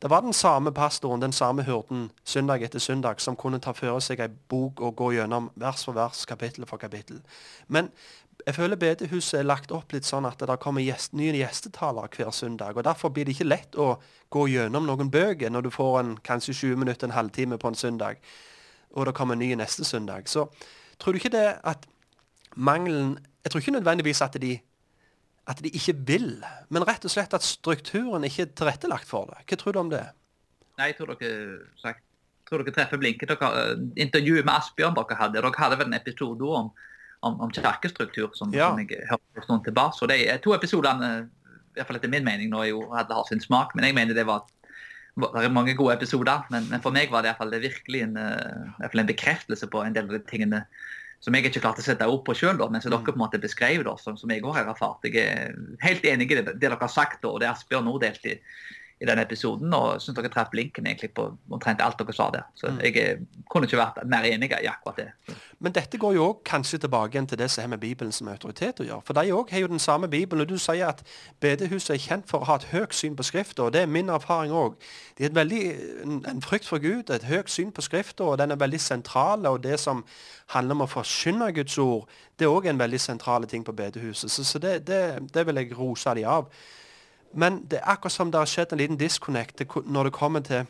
Det 0.02 0.10
var 0.10 0.20
den 0.20 0.32
samme 0.32 0.72
pastoren, 0.72 1.20
den 1.20 1.32
samme 1.32 1.62
hurden, 1.62 2.10
søndag 2.24 2.62
etter 2.62 2.78
søndag, 2.78 3.20
som 3.20 3.36
kunne 3.36 3.58
ta 3.58 3.72
for 3.72 4.00
seg 4.00 4.20
ei 4.20 4.28
bok 4.28 4.80
og 4.80 4.96
gå 4.96 5.12
gjennom 5.14 5.46
vers 5.54 5.84
for 5.84 5.94
vers, 5.96 6.26
kapittel 6.26 6.66
for 6.66 6.76
kapittel. 6.76 7.22
Men 7.68 7.88
jeg 8.46 8.54
føler 8.54 8.76
bedehuset 8.76 9.38
er 9.38 9.46
lagt 9.46 9.72
opp 9.72 9.94
litt 9.94 10.04
sånn 10.04 10.26
at 10.28 10.42
det 10.42 10.58
kommer 10.60 10.84
gjest, 10.84 11.14
nye 11.16 11.32
gjestetalere 11.38 12.10
hver 12.12 12.30
søndag. 12.36 12.76
og 12.76 12.84
Derfor 12.84 13.14
blir 13.14 13.24
det 13.24 13.36
ikke 13.38 13.48
lett 13.48 13.78
å 13.80 13.94
gå 14.34 14.46
gjennom 14.52 14.84
noen 14.86 15.10
bøker 15.10 15.50
når 15.50 15.62
du 15.62 15.70
får 15.72 15.98
en 16.00 16.14
kanskje 16.26 16.54
20 16.54 16.82
minutter, 16.82 17.08
en 17.08 17.16
halvtime 17.16 17.58
på 17.58 17.70
en 17.70 17.78
søndag, 17.78 18.20
og 18.92 19.06
det 19.06 19.14
kommer 19.14 19.38
en 19.38 19.42
ny 19.42 19.54
neste 19.54 19.84
søndag. 19.84 20.28
Så 20.28 20.48
tror 20.98 21.12
du 21.12 21.22
ikke 21.22 21.32
det 21.32 21.46
at 21.64 21.86
mangelen 22.56 23.18
Jeg 23.44 23.50
tror 23.52 23.60
ikke 23.60 23.74
nødvendigvis 23.76 24.22
at 24.24 24.38
de 24.40 24.58
at 25.46 25.58
de 25.60 25.68
ikke 25.76 25.92
vil, 26.08 26.38
men 26.72 26.86
rett 26.88 27.04
og 27.04 27.12
slett 27.12 27.34
at 27.36 27.44
strukturen 27.44 28.24
ikke 28.24 28.46
er 28.46 28.52
tilrettelagt 28.56 29.04
for 29.04 29.28
det. 29.28 29.42
Hva 29.44 29.58
tror 29.60 29.74
du 29.76 29.78
om 29.82 29.90
det? 29.92 30.00
Nei, 30.78 30.86
jeg 30.88 30.96
tror 30.96 31.12
dere, 31.12 31.58
sagt, 31.82 32.00
tror 32.48 32.62
dere 32.64 32.72
treffer 32.72 32.96
blinken. 33.02 33.28
Dere, 33.28 33.50
eh, 33.60 33.82
intervjuet 34.06 34.46
med 34.46 34.54
Asbjørn 34.54 34.96
dere 34.96 35.18
hadde, 35.20 35.36
dere 35.36 35.52
hadde 35.60 35.78
vel 35.82 35.90
en 35.90 35.98
episode 35.98 36.48
om, 36.48 36.70
om, 37.20 37.36
om 37.44 37.52
kirkestruktur 37.52 38.32
som, 38.32 38.54
Ja. 38.56 38.70
som 38.70 38.80
jeg 38.80 39.04
hørte 39.10 39.36
for 39.36 39.44
stund 39.44 39.64
tilbake. 39.68 39.98
Så 39.98 40.08
de 40.08 40.38
to 40.40 40.56
episodene, 40.56 41.12
i 41.28 41.76
hvert 41.76 41.86
fall 41.92 42.00
etter 42.00 42.08
min 42.16 42.24
mening, 42.24 42.48
nå 42.48 42.64
jo 42.70 42.80
hadde 42.94 43.12
har 43.12 43.28
sin 43.28 43.44
smak, 43.44 43.76
men 43.76 43.84
jeg 43.84 43.94
mener 44.00 44.16
det 44.16 44.24
var 44.26 44.46
det 45.14 45.44
er 45.44 45.52
mange 45.52 45.76
gode 45.78 45.94
episoder, 45.94 46.42
men, 46.50 46.64
men 46.72 46.80
for 46.82 46.90
meg 46.90 47.12
var 47.12 47.22
det, 47.22 47.28
i 47.28 47.30
hvert 47.34 47.38
fall, 47.44 47.52
det 47.52 47.62
virkelig 47.68 48.00
en, 48.02 48.16
eh, 48.16 48.64
i 48.64 48.80
hvert 48.80 48.96
fall 48.96 49.04
en 49.04 49.12
bekreftelse 49.12 49.68
på 49.70 49.84
en 49.84 49.94
del 49.94 50.08
av 50.08 50.16
de 50.16 50.24
tingene 50.26 50.64
som 51.24 51.32
jeg 51.32 51.48
ikke 51.48 51.62
klarte 51.64 51.80
å 51.80 51.86
sette 51.86 52.06
ord 52.10 52.20
på 52.26 52.34
sjøl, 52.36 52.58
men 52.68 52.82
som 52.84 52.92
dere 52.92 53.06
på 53.06 53.14
en 53.14 53.22
måte 53.22 53.40
beskrev, 53.40 53.80
da, 53.86 53.96
som, 54.00 54.18
som 54.20 54.30
jeg 54.32 54.44
òg 54.44 54.58
har 54.58 54.68
erfart. 54.68 55.06
Jeg 55.08 55.24
er 55.24 55.54
helt 55.80 56.04
enig 56.04 56.28
i 56.28 56.36
det, 56.36 56.44
det 56.50 56.58
dere 56.66 56.76
har 56.80 56.92
sagt, 56.92 57.22
da, 57.22 57.32
og 57.32 57.40
det 57.40 57.48
Asbjørn 57.48 57.88
nå 57.88 57.96
delte 58.02 58.36
i, 59.00 59.06
denne 59.06 59.22
episoden. 59.22 59.74
Og 59.74 60.02
syns 60.02 60.16
dere 60.18 60.30
traff 60.32 60.52
linken 60.56 60.86
egentlig 60.86 61.10
på 61.16 61.26
omtrent 61.50 61.82
alt 61.84 61.98
dere 62.00 62.14
sa 62.16 62.28
der. 62.34 62.46
Så 62.58 62.72
jeg 62.82 62.96
er, 63.00 63.22
kunne 63.50 63.68
ikke 63.68 63.80
vært 63.80 64.00
mer 64.10 64.26
enig 64.28 64.50
i 64.52 64.68
akkurat 64.70 65.00
det. 65.02 65.36
Men 65.58 65.72
dette 65.72 65.98
går 65.98 66.14
jo 66.16 66.24
også 66.28 66.44
kanskje 66.50 66.78
tilbake 66.84 67.16
igjen 67.16 67.28
til 67.30 67.38
det 67.38 67.50
som 67.50 67.62
har 67.62 67.72
med 67.74 67.82
Bibelen 67.82 68.12
som 68.12 68.28
autoritet 68.28 68.80
å 68.80 68.88
gjøre. 68.88 69.06
For 69.06 69.16
de 69.18 69.32
òg 69.34 69.52
har 69.54 69.64
jo 69.64 69.70
den 69.72 69.82
samme 69.82 70.08
Bibelen. 70.08 70.44
Og 70.44 70.48
du 70.48 70.58
sier 70.58 70.88
at 70.88 71.02
bedehuset 71.40 71.94
er 71.96 72.02
kjent 72.02 72.28
for 72.30 72.44
å 72.44 72.50
ha 72.50 72.58
et 72.60 72.68
høyt 72.72 72.94
syn 72.94 73.16
på 73.16 73.26
Skrifta, 73.26 73.66
og 73.68 73.74
det 73.74 73.84
er 73.84 73.90
min 73.90 74.12
erfaring 74.12 74.52
òg. 74.52 74.78
De 75.18 75.28
har 75.28 75.54
en, 76.04 76.22
en 76.28 76.42
frykt 76.42 76.68
for 76.68 76.82
Gud, 76.82 77.10
et 77.10 77.28
høyt 77.28 77.50
syn 77.50 77.72
på 77.72 77.84
Skrifta, 77.84 78.24
og 78.24 78.38
den 78.38 78.50
er 78.50 78.60
veldig 78.60 78.80
sentral. 78.80 79.46
Og 79.46 79.62
det 79.64 79.80
som 79.80 80.04
handler 80.54 80.78
om 80.78 80.86
å 80.86 80.90
forkynne 80.90 81.52
Guds 81.56 81.78
ord, 81.78 82.08
det 82.38 82.46
er 82.46 82.52
òg 82.52 82.68
en 82.68 82.80
veldig 82.80 83.00
sentral 83.00 83.46
ting 83.48 83.64
på 83.64 83.72
bedehuset. 83.72 84.30
Så, 84.30 84.44
så 84.44 84.58
det, 84.58 84.86
det, 84.88 85.02
det 85.34 85.46
vil 85.46 85.62
jeg 85.62 85.76
rose 85.78 86.14
de 86.14 86.26
av. 86.28 86.50
Men 87.34 87.64
det 87.70 87.80
er 87.80 87.90
akkurat 87.90 88.12
som 88.12 88.30
det 88.30 88.38
har 88.38 88.50
skjedd 88.50 88.72
en 88.72 88.80
liten 88.82 88.98
disconnect 89.00 89.62
når 89.84 90.08
det 90.08 90.16
kommer 90.16 90.44
til 90.46 90.66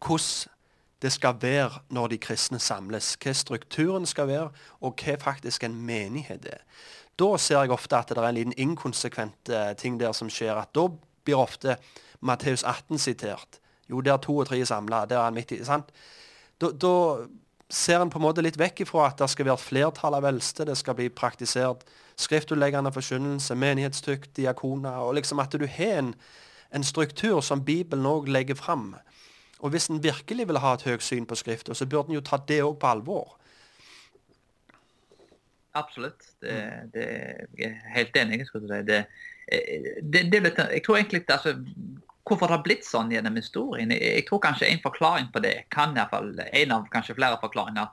hvordan 0.00 0.56
det 1.02 1.12
skal 1.12 1.38
være 1.40 1.80
når 1.88 2.12
de 2.12 2.18
kristne 2.20 2.58
samles. 2.60 3.14
Hva 3.24 3.32
strukturen 3.32 4.06
skal 4.06 4.28
være, 4.28 4.50
og 4.80 5.00
hva 5.00 5.16
faktisk 5.20 5.64
en 5.64 5.78
menighet 5.86 6.44
er. 6.44 6.60
Da 7.16 7.36
ser 7.40 7.64
jeg 7.64 7.72
ofte 7.72 7.96
at 7.96 8.12
det 8.12 8.18
er 8.18 8.28
en 8.28 8.36
liten 8.36 8.56
inkonsekvent 8.56 9.48
eh, 9.48 9.72
ting 9.76 9.98
der 10.00 10.12
som 10.12 10.30
skjer. 10.32 10.56
at 10.60 10.74
Da 10.74 10.88
blir 11.24 11.40
ofte 11.40 11.76
Matteus 12.20 12.64
18 12.64 12.98
sitert. 12.98 13.60
Jo, 13.88 14.00
der 14.00 14.16
to 14.16 14.36
og 14.36 14.46
tre 14.46 14.60
er 14.60 14.64
samla. 14.64 15.06
Der 15.06 15.18
er 15.18 15.24
han 15.24 15.34
midt 15.34 15.52
i. 15.52 15.64
sant? 15.64 15.88
Da, 16.60 16.70
da 16.70 17.26
ser 17.68 18.00
en 18.00 18.10
på 18.10 18.18
en 18.18 18.26
måte 18.26 18.42
litt 18.44 18.58
vekk 18.58 18.84
ifra 18.84 19.08
at 19.08 19.18
det 19.18 19.30
skal 19.30 19.46
være 19.46 19.58
et 19.58 19.66
flertall 19.66 20.16
av 20.16 20.28
eldste. 20.28 20.64
Det 20.68 20.76
skal 20.78 20.96
bli 20.98 21.08
praktisert 21.08 21.84
skriftutleggende 22.20 22.92
forkynnelse, 22.92 23.54
menighetstykt, 23.54 24.36
diakoner. 24.36 25.00
og 25.02 25.14
liksom 25.14 25.38
At 25.38 25.52
du 25.52 25.66
har 25.66 25.98
en, 25.98 26.14
en 26.74 26.84
struktur 26.84 27.40
som 27.40 27.64
Bibelen 27.64 28.06
òg 28.06 28.28
legger 28.28 28.54
fram. 28.54 28.94
Og 29.60 29.70
hvis 29.70 29.90
en 29.90 30.02
virkelig 30.02 30.48
vil 30.48 30.58
ha 30.58 30.74
et 30.74 30.82
høyt 30.82 31.02
syn 31.04 31.26
på 31.26 31.34
Skriften, 31.34 31.74
så 31.74 31.86
burde 31.86 32.08
en 32.08 32.14
jo 32.14 32.24
ta 32.24 32.40
det 32.48 32.62
òg 32.64 32.78
på 32.80 32.86
alvor. 32.86 33.36
Absolutt. 35.74 36.22
Det, 36.40 36.54
det, 36.94 37.06
jeg 37.58 37.70
er 37.70 37.92
helt 37.94 38.16
enig. 38.16 38.46
Skal 38.46 38.64
du 38.64 38.70
si. 38.70 38.80
Det, 38.88 39.04
det, 40.02 40.24
det, 40.32 40.54
jeg 40.58 40.82
tror 40.86 40.96
egentlig 40.96 41.24
altså, 41.28 41.56
Hvorfor 42.30 42.46
det 42.46 42.54
har 42.54 42.62
blitt 42.62 42.84
sånn 42.86 43.10
gjennom 43.10 43.34
historien? 43.40 43.90
Jeg 43.90 44.22
tror 44.28 44.42
kanskje 44.44 44.68
en 44.68 44.82
forklaring 44.84 45.30
på 45.34 45.40
det 45.42 45.64
kan 45.74 45.96
i 45.96 45.98
hvert 45.98 46.12
fall, 46.12 46.28
en 46.38 46.74
av 46.76 46.84
kanskje 46.92 47.16
flere 47.16 47.40
forklaringer 47.42 47.88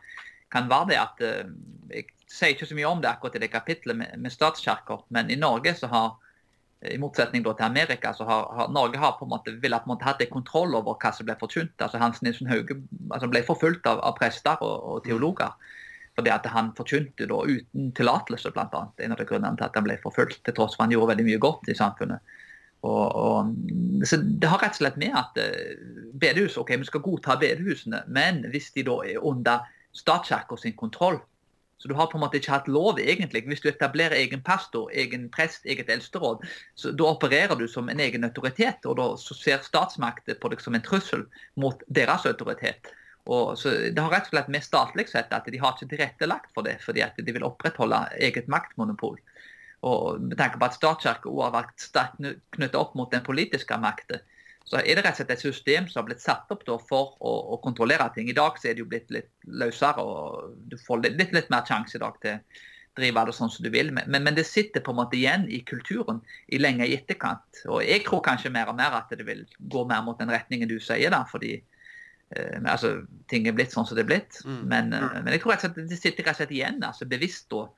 kan 0.53 0.67
være 0.69 0.89
det 0.91 0.97
at 1.01 1.23
eh, 1.25 1.53
Jeg 1.89 2.05
sier 2.27 2.53
ikke 2.53 2.67
så 2.69 2.75
mye 2.77 2.89
om 2.89 3.01
det 3.01 3.09
akkurat 3.09 3.37
i 3.37 3.43
det 3.45 3.51
kapitlet 3.53 3.97
med, 3.97 4.15
med 4.19 4.33
statskirker, 4.33 5.05
men 5.15 5.31
i 5.31 5.39
Norge 5.39 5.73
så 5.79 5.89
har 5.91 6.15
i 6.85 6.97
motsetning 7.01 7.41
til 7.43 7.65
Amerika, 7.65 8.11
så 8.13 8.25
har, 8.27 8.43
har 8.53 8.67
Norge 8.69 8.99
har 9.01 9.15
på 9.17 9.25
en 9.25 9.31
måte, 9.31 9.55
ville 9.61 9.79
på 9.81 9.89
en 9.89 9.95
måte 9.95 10.05
hatt 10.05 10.21
kontroll 10.29 10.75
over 10.77 10.97
hva 11.01 11.11
som 11.15 11.25
ble 11.25 11.33
forkynt. 11.39 11.73
Altså 11.81 11.97
Hans 11.97 12.21
Nilsen 12.21 12.49
Hauge 12.51 12.77
altså 13.09 13.29
ble 13.31 13.41
forfulgt 13.47 13.87
av, 13.89 14.01
av 14.05 14.13
prester 14.19 14.61
og, 14.61 14.75
og 14.85 14.99
teologer. 15.07 15.55
Fordi 16.17 16.33
at 16.33 16.45
han 16.49 16.69
forkynte 16.77 17.27
da 17.29 17.39
uten 17.45 17.91
tillatelse, 17.97 18.51
annet. 18.53 19.01
En 19.05 19.13
av 19.13 19.19
de 19.19 19.25
grunnene 19.29 19.57
til 19.57 19.65
at 19.65 19.77
han 19.77 19.85
ble 19.85 19.97
forfulgt, 20.01 20.43
til 20.45 20.55
tross 20.57 20.77
for 20.77 20.85
han 20.85 20.93
gjorde 20.93 21.11
veldig 21.13 21.25
mye 21.27 21.41
godt 21.41 21.69
i 21.69 21.77
samfunnet. 21.77 22.37
Og, 22.85 23.05
og, 23.17 24.05
så 24.05 24.21
Det 24.21 24.49
har 24.49 24.61
rett 24.61 24.77
og 24.77 24.81
slett 24.81 24.99
med 25.01 25.17
at 25.17 25.37
eh, 25.41 25.81
bedehus, 26.13 26.59
ok, 26.61 26.75
vi 26.77 26.89
skal 26.89 27.05
godta 27.05 27.37
bedehusene, 27.41 28.03
men 28.13 28.43
hvis 28.53 28.69
de 28.75 28.85
da 28.85 28.99
er 29.05 29.25
under 29.25 29.65
statskirka 29.97 30.57
sin 30.61 30.77
kontroll, 30.77 31.17
så 31.77 31.87
du 31.87 31.93
har 31.93 32.09
på 32.09 32.17
en 32.17 32.23
måte 32.25 32.39
ikke 32.39 32.53
hatt 32.55 32.69
lov 32.71 32.99
egentlig. 32.99 33.43
Hvis 33.45 33.61
du 33.61 33.69
etablerer 33.69 34.17
egen 34.17 34.41
pastor, 34.45 34.89
egen 34.89 35.27
prest, 35.33 35.65
eget 35.69 35.89
eldsteråd, 35.93 36.45
så 36.75 36.93
da 36.97 37.09
opererer 37.11 37.55
du 37.59 37.67
som 37.69 37.89
en 37.89 38.01
egen 38.01 38.25
autoritet, 38.25 38.85
og 38.85 38.97
da 38.97 39.09
ser 39.17 39.61
statsmakter 39.65 40.39
på 40.41 40.49
deg 40.53 40.63
som 40.63 40.77
en 40.77 40.85
trussel 40.85 41.27
mot 41.55 41.83
deres 41.87 42.25
autoritet. 42.25 42.89
Og 43.27 43.57
så 43.59 43.69
Det 43.91 43.99
har 43.99 44.09
rett 44.09 44.29
og 44.29 44.33
slett 44.33 44.49
med 44.49 44.63
statlig 44.63 45.07
sett 45.11 45.33
at 45.35 45.45
de 45.45 45.59
har 45.59 45.75
ikke 45.75 45.91
tilrettelagt 45.91 46.53
for 46.55 46.63
det, 46.63 46.79
fordi 46.81 47.03
at 47.03 47.17
de 47.17 47.33
vil 47.35 47.45
opprettholde 47.45 47.99
eget 48.17 48.47
maktmonopol. 48.47 49.19
Og 49.85 50.21
med 50.21 50.37
tanke 50.39 50.57
på 50.57 50.65
at 50.65 50.77
statskirka 50.79 51.29
også 51.29 51.43
har 51.45 51.53
vært 51.53 51.83
sterkt 51.83 52.23
knyttet 52.55 52.79
opp 52.79 52.95
mot 52.95 53.11
den 53.11 53.21
politiske 53.23 53.77
makten, 53.77 54.23
så 54.67 54.81
er 54.81 54.97
det 54.97 55.03
rett 55.05 55.15
og 55.15 55.21
slett 55.21 55.35
et 55.37 55.43
system 55.45 55.85
som 55.87 56.01
har 56.01 56.07
blitt 56.09 56.23
satt 56.23 56.49
opp 56.51 56.65
for 56.89 57.13
å, 57.23 57.33
å 57.55 57.59
kontrollere 57.63 58.09
ting. 58.15 58.27
I 58.27 58.35
dag 58.35 58.57
så 58.59 58.67
er 58.67 58.75
det 58.75 58.83
jo 58.83 58.89
blitt 58.91 59.13
litt 59.15 59.29
løsere, 59.47 60.03
og 60.03 60.57
du 60.67 60.75
får 60.81 61.05
litt, 61.05 61.15
litt, 61.21 61.31
litt 61.37 61.53
mer 61.53 61.63
sjanse 61.67 61.95
i 61.95 62.01
dag 62.03 62.17
til 62.23 62.35
å 62.35 62.99
drive 62.99 63.23
det 63.29 63.35
sånn 63.37 63.53
som 63.53 63.63
du 63.63 63.71
vil. 63.71 63.93
Men, 63.95 64.11
men 64.11 64.35
det 64.35 64.43
sitter 64.49 64.83
på 64.83 64.91
en 64.91 64.99
måte 64.99 65.15
igjen 65.15 65.47
i 65.47 65.61
kulturen 65.67 66.19
i 66.51 66.59
lenge 66.59 66.83
i 66.83 66.97
etterkant. 66.97 67.63
Og 67.71 67.79
jeg 67.85 68.03
tror 68.09 68.25
kanskje 68.25 68.51
mer 68.51 68.67
og 68.67 68.75
mer 68.79 68.99
at 68.99 69.13
det 69.15 69.23
vil 69.29 69.45
gå 69.71 69.87
mer 69.87 70.03
mot 70.03 70.19
den 70.19 70.33
retningen 70.35 70.67
du 70.67 70.81
sier 70.83 71.15
da, 71.15 71.23
fordi 71.31 71.55
eh, 72.35 72.59
altså, 72.65 72.97
ting 73.31 73.47
er 73.47 73.55
blitt 73.55 73.71
sånn 73.71 73.87
som 73.87 73.95
det 73.95 74.03
er 74.03 74.11
blitt. 74.11 74.41
Mm. 74.43 74.61
Men, 74.67 74.91
eh, 74.97 75.19
men 75.21 75.31
jeg 75.31 75.45
tror 75.45 75.55
rett 75.55 75.63
og 75.63 75.77
slett 75.77 75.93
det 75.93 76.01
sitter 76.01 76.27
rett 76.27 76.35
og 76.35 76.41
slett 76.43 76.57
igjen 76.59 76.83
altså 76.83 77.07
bevisst 77.07 77.47
da 77.55 77.69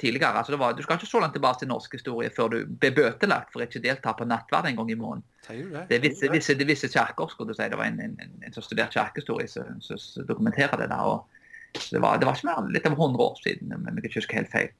tidligere. 0.00 0.38
Altså 0.38 0.52
det 0.52 0.58
var, 0.60 0.72
du 0.72 0.82
skal 0.82 0.98
ikke 0.98 1.08
så 1.08 1.20
langt 1.20 1.34
tilbake 1.34 1.62
til 1.62 1.70
norsk 1.70 1.92
historie 1.98 2.30
før 2.36 2.52
du 2.52 2.58
ble 2.66 2.90
bøtelagt 2.96 3.52
for 3.52 3.64
ikke 3.64 3.80
å 3.80 3.84
delta 3.86 4.14
på 4.16 4.28
nattverd 4.28 4.70
en 4.70 4.80
gang 4.80 4.90
i 4.92 4.98
måneden. 4.98 5.26
Det? 5.46 5.96
Er 5.96 6.02
visse, 6.02 6.30
visse, 6.32 6.56
det 6.58 6.66
er 6.66 6.72
visse 6.72 6.90
kjerker, 6.90 7.30
skulle 7.32 7.52
du 7.54 7.58
si. 7.58 7.68
Det 7.70 7.78
var 7.78 7.88
en, 7.88 8.00
en, 8.02 8.16
en, 8.22 8.34
en 8.44 8.56
som 8.56 8.64
studerte 8.66 8.98
kirkehistorie 8.98 9.48
som, 9.50 10.26
dokumenterer 10.28 10.82
det 10.82 10.90
der. 10.92 11.22
det 11.92 12.02
var, 12.02 12.18
det 12.18 12.28
var 12.28 12.36
ikke 12.36 12.50
mer 12.50 12.74
litt 12.74 12.90
over 12.90 13.06
100 13.08 13.24
år 13.28 13.38
siden, 13.44 13.76
om 13.76 13.88
jeg 13.88 14.10
ikke 14.10 14.20
husker 14.20 14.42
helt 14.42 14.52
feil. 14.52 14.74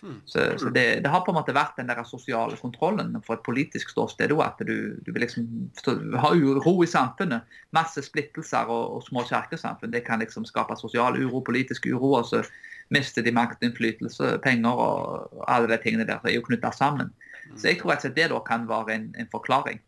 Hmm. 0.00 0.20
Så, 0.24 0.58
så 0.58 0.70
det, 0.72 1.02
det 1.04 1.10
har 1.12 1.20
på 1.20 1.32
en 1.32 1.36
måte 1.36 1.52
vært 1.52 1.76
den 1.76 1.90
der 1.90 1.98
sosiale 2.08 2.56
kontrollen 2.56 3.18
for 3.26 3.36
et 3.36 3.44
politisk 3.44 3.90
ståsted 3.92 4.32
òg. 4.32 4.40
At 4.46 4.62
du, 4.64 4.96
du 5.04 5.10
vil 5.12 5.24
liksom 5.26 5.48
ha 6.22 6.32
uro 6.32 6.78
i 6.84 6.88
samfunnet. 6.88 7.48
Masse 7.76 8.04
splittelser 8.06 8.70
og, 8.72 8.96
og 8.96 9.04
små 9.04 9.26
kirkesamfunn. 9.28 9.92
Det 9.92 10.04
kan 10.06 10.22
liksom 10.24 10.48
skape 10.48 10.78
sosial 10.80 11.20
uro, 11.20 11.42
politisk 11.44 11.90
uro. 11.92 12.14
og 12.22 12.30
så 12.30 12.44
mister 12.90 13.22
de 13.22 13.32
makt, 13.34 13.62
innflytelse, 13.66 14.38
penger 14.44 14.82
og, 14.82 15.44
alle 15.48 15.70
de 15.70 15.78
tingene 15.82 16.06
der 16.08 16.22
er 16.24 16.34
jo 16.34 16.44
knytta 16.46 16.72
sammen. 16.74 17.12
Så 17.56 17.70
jeg 17.70 17.80
tror 17.80 17.96
at 17.96 18.04
det 18.16 18.28
da 18.30 18.38
kan 18.46 18.68
være 18.68 18.94
en, 18.94 19.08
en 19.18 19.30
forklaring 19.30 19.80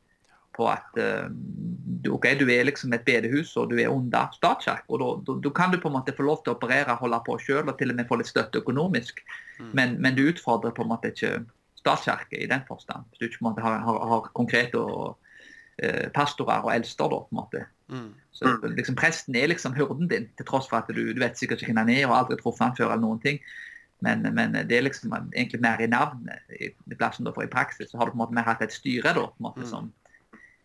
på 0.57 0.67
at 0.69 0.99
uh, 1.01 1.31
du, 2.03 2.11
okay, 2.13 2.35
du 2.39 2.45
er 2.51 2.67
liksom 2.67 2.93
et 2.93 3.05
bedehus 3.07 3.55
og 3.57 3.71
du 3.71 3.79
er 3.81 3.89
under 3.89 4.29
Statskirken. 4.35 4.85
og 4.89 5.25
da, 5.27 5.51
kan 5.55 5.73
du 5.73 5.79
på 5.81 5.89
en 5.89 5.97
måte 5.97 6.15
få 6.17 6.27
lov 6.27 6.43
til 6.43 6.53
å 6.53 6.57
operere, 6.59 6.99
holde 7.01 7.21
på 7.27 7.39
sjøl 7.41 7.71
og 7.71 7.79
til 7.79 7.95
og 7.95 7.97
med 7.97 8.09
få 8.11 8.19
litt 8.21 8.29
støtte 8.29 8.61
økonomisk. 8.61 9.23
Men, 9.73 9.97
men 10.03 10.19
du 10.19 10.27
utfordrer 10.27 10.75
på 10.77 10.85
en 10.85 10.93
måte 10.93 11.13
ikke 11.15 11.45
statskirke 11.83 12.39
i 12.43 12.49
den 12.51 12.65
forstand. 12.69 13.07
Hvis 13.11 13.19
du 13.19 13.29
ikke 13.29 13.39
på 13.39 13.45
en 13.45 13.51
måte 13.51 13.65
har, 13.65 13.79
har, 13.87 14.01
har 14.13 14.29
konkrete 14.37 14.81
og, 14.81 15.17
eh, 15.83 16.09
pastorer 16.15 16.67
og 16.67 16.75
eldster, 16.75 17.09
da, 17.11 17.23
på 17.23 17.33
en 17.33 17.41
måte. 17.41 17.65
Mm. 17.93 18.09
Så 18.33 18.51
liksom, 18.73 18.97
Presten 18.97 19.37
er 19.37 19.51
liksom 19.53 19.75
hurden 19.77 20.09
din, 20.09 20.31
til 20.39 20.49
tross 20.49 20.71
for 20.71 20.81
at 20.81 20.89
du, 20.89 21.03
du 21.13 21.21
vet 21.21 21.39
sikkert 21.39 21.61
ikke 21.61 21.75
hvem 21.75 21.83
han 21.85 21.93
er 21.93 22.07
og 22.09 22.17
aldri 22.17 22.39
truffet 22.41 22.65
han 22.65 22.77
før. 22.79 22.91
eller 22.91 23.05
noen 23.05 23.21
ting. 23.23 23.43
Men, 24.03 24.25
men 24.35 24.57
det 24.67 24.75
er 24.75 24.87
liksom 24.87 25.13
egentlig 25.15 25.61
mer 25.63 25.83
i 25.85 25.91
navnet. 25.91 26.49
I, 26.59 26.73
i 26.73 26.97
plassen 26.99 27.29
da, 27.29 27.35
for 27.37 27.47
I 27.47 27.53
praksis 27.53 27.93
så 27.93 28.01
har 28.01 28.09
du 28.09 28.15
på 28.15 28.19
en 28.19 28.25
måte 28.25 28.35
mer 28.35 28.49
hatt 28.49 28.65
et 28.65 28.75
styre 28.75 29.13
da, 29.15 29.29
på 29.29 29.39
en 29.39 29.47
måte, 29.47 29.67
som 29.69 29.93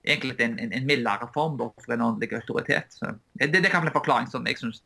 egentlig 0.07 0.39
en, 0.41 0.55
en, 0.63 0.73
en 0.73 0.87
mildere 0.87 1.27
form 1.35 1.59
da, 1.59 1.67
for 1.83 1.93
en 1.93 2.05
åndelig 2.07 2.31
autoritet. 2.39 2.95
Så, 2.95 3.11
det, 3.37 3.51
det 3.53 3.69
kan 3.69 3.83
være 3.83 3.91
en 3.91 3.97
forklaring 3.99 4.31
som 4.31 4.47
jeg 4.47 4.57
syns 4.61 4.81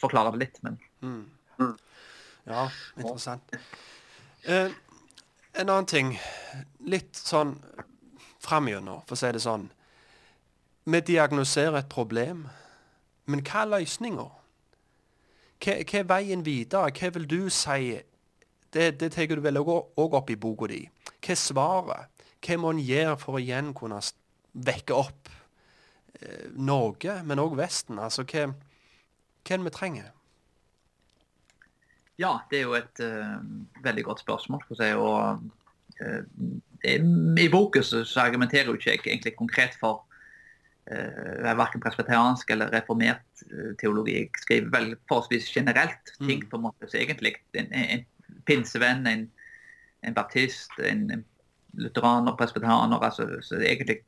forklarer 0.00 0.36
det 0.36 0.46
litt. 0.46 0.62
men 0.64 0.80
Mm. 1.56 1.76
Ja, 2.46 2.70
interessant. 2.98 3.54
Eh, 4.42 4.70
en 5.52 5.68
annen 5.68 5.86
ting, 5.88 6.10
litt 6.84 7.16
sånn 7.16 7.54
framgjennom, 8.44 9.00
for 9.08 9.16
å 9.16 9.20
si 9.20 9.30
det 9.32 9.40
sånn. 9.42 9.64
Vi 10.86 11.00
diagnoserer 11.00 11.80
et 11.80 11.88
problem, 11.90 12.46
men 13.26 13.42
hva 13.42 13.64
er 13.64 13.72
løsninga? 13.72 14.26
Hva, 15.62 15.72
hva 15.82 16.00
er 16.00 16.10
veien 16.10 16.44
videre? 16.46 16.92
Hva 16.94 17.10
vil 17.16 17.26
du 17.30 17.40
si? 17.50 17.96
Det, 18.72 18.92
det 19.00 19.10
tar 19.14 19.32
du 19.32 19.42
vel 19.42 19.58
òg 19.58 20.14
opp 20.20 20.30
i 20.30 20.38
boka 20.38 20.68
di. 20.70 20.84
Hva 21.18 21.34
er 21.34 21.40
svaret? 21.40 22.26
Hva 22.46 22.58
må 22.62 22.70
en 22.74 22.82
gjøre 22.82 23.16
for 23.18 23.38
å 23.38 23.42
igjen 23.42 23.72
kunne 23.74 23.98
vekke 24.52 24.94
opp 24.94 25.32
eh, 26.20 26.46
Norge, 26.54 27.18
men 27.26 27.42
òg 27.42 27.58
Vesten? 27.58 27.98
Altså, 27.98 28.22
hva, 28.22 28.46
hva 28.52 29.56
er 29.56 29.62
det 29.62 29.66
vi 29.66 29.74
trenger? 29.74 30.12
Ja, 32.16 32.36
det 32.50 32.60
er 32.60 32.68
jo 32.68 32.76
et 32.78 33.02
uh, 33.04 33.42
veldig 33.84 34.06
godt 34.06 34.22
spørsmål. 34.22 34.62
si, 34.70 34.92
og 34.94 35.42
Eh, 36.00 37.00
I 37.44 37.48
boken 37.48 37.82
så, 37.82 38.04
så 38.04 38.20
argumenterer 38.20 38.64
jo 38.64 38.76
ikke 38.76 38.90
jeg 38.90 39.00
egentlig 39.06 39.36
konkret 39.36 39.76
for 39.80 40.04
uh, 40.92 41.56
verken 41.58 41.80
presbeteransk 41.80 42.50
eller 42.50 42.70
reformert 42.72 43.44
uh, 43.52 43.74
teologi. 43.80 44.14
Jeg 44.18 44.30
skriver 44.42 44.70
vel 44.78 44.96
forholdsvis 45.08 45.50
generelt 45.56 46.12
ting 46.20 46.42
Mm. 46.44 46.48
på 46.50 46.56
en 46.56 46.62
måte 46.62 46.88
så 46.90 46.98
egentlig 46.98 47.34
en, 47.54 47.72
en 47.72 48.04
pinsevenn, 48.46 49.06
en, 49.06 49.30
en 50.02 50.14
baptist, 50.14 50.70
en, 50.78 51.10
en 51.10 51.24
lutheraner, 51.76 52.36
presbyterianer, 52.36 52.98
altså, 53.02 53.26
så 53.42 53.58
egentlig 53.60 53.98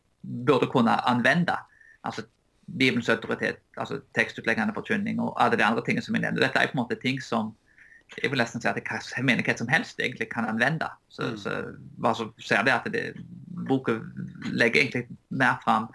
burde 0.47 0.67
kunne 0.67 1.09
anvende. 1.09 1.57
Altså 2.05 2.23
Bibelens 2.79 3.09
autoritet, 3.09 3.57
altså 3.77 4.01
tekstutleggende 4.15 4.75
forkynning 4.75 5.21
og 5.21 5.35
alle 5.43 5.57
de 5.57 5.65
andre 5.65 5.83
tingene 5.85 6.05
som 6.05 6.15
jeg 6.15 6.23
nevner. 6.23 6.41
Dette 6.41 6.59
er 6.59 6.67
på 6.67 6.77
en 6.77 6.83
måte 6.85 7.01
ting 7.03 7.23
som 7.23 7.55
jeg 8.23 8.31
vil 8.31 8.41
nesten 8.41 8.61
si 8.61 8.69
at 8.69 8.79
hva 8.89 9.23
menighet 9.23 9.59
som 9.61 9.69
helst 9.69 10.01
egentlig 10.01 10.29
kan 10.33 10.45
anvende. 10.49 10.89
Så, 11.09 11.23
Mm. 11.31 11.37
så 11.37 12.15
så 12.15 12.31
ser 12.41 12.63
det 12.65 12.73
at 12.73 12.93
det, 12.93 13.15
boka 13.69 13.99
legger 14.53 14.81
egentlig 14.81 15.07
mer 15.31 15.59
fram 15.65 15.89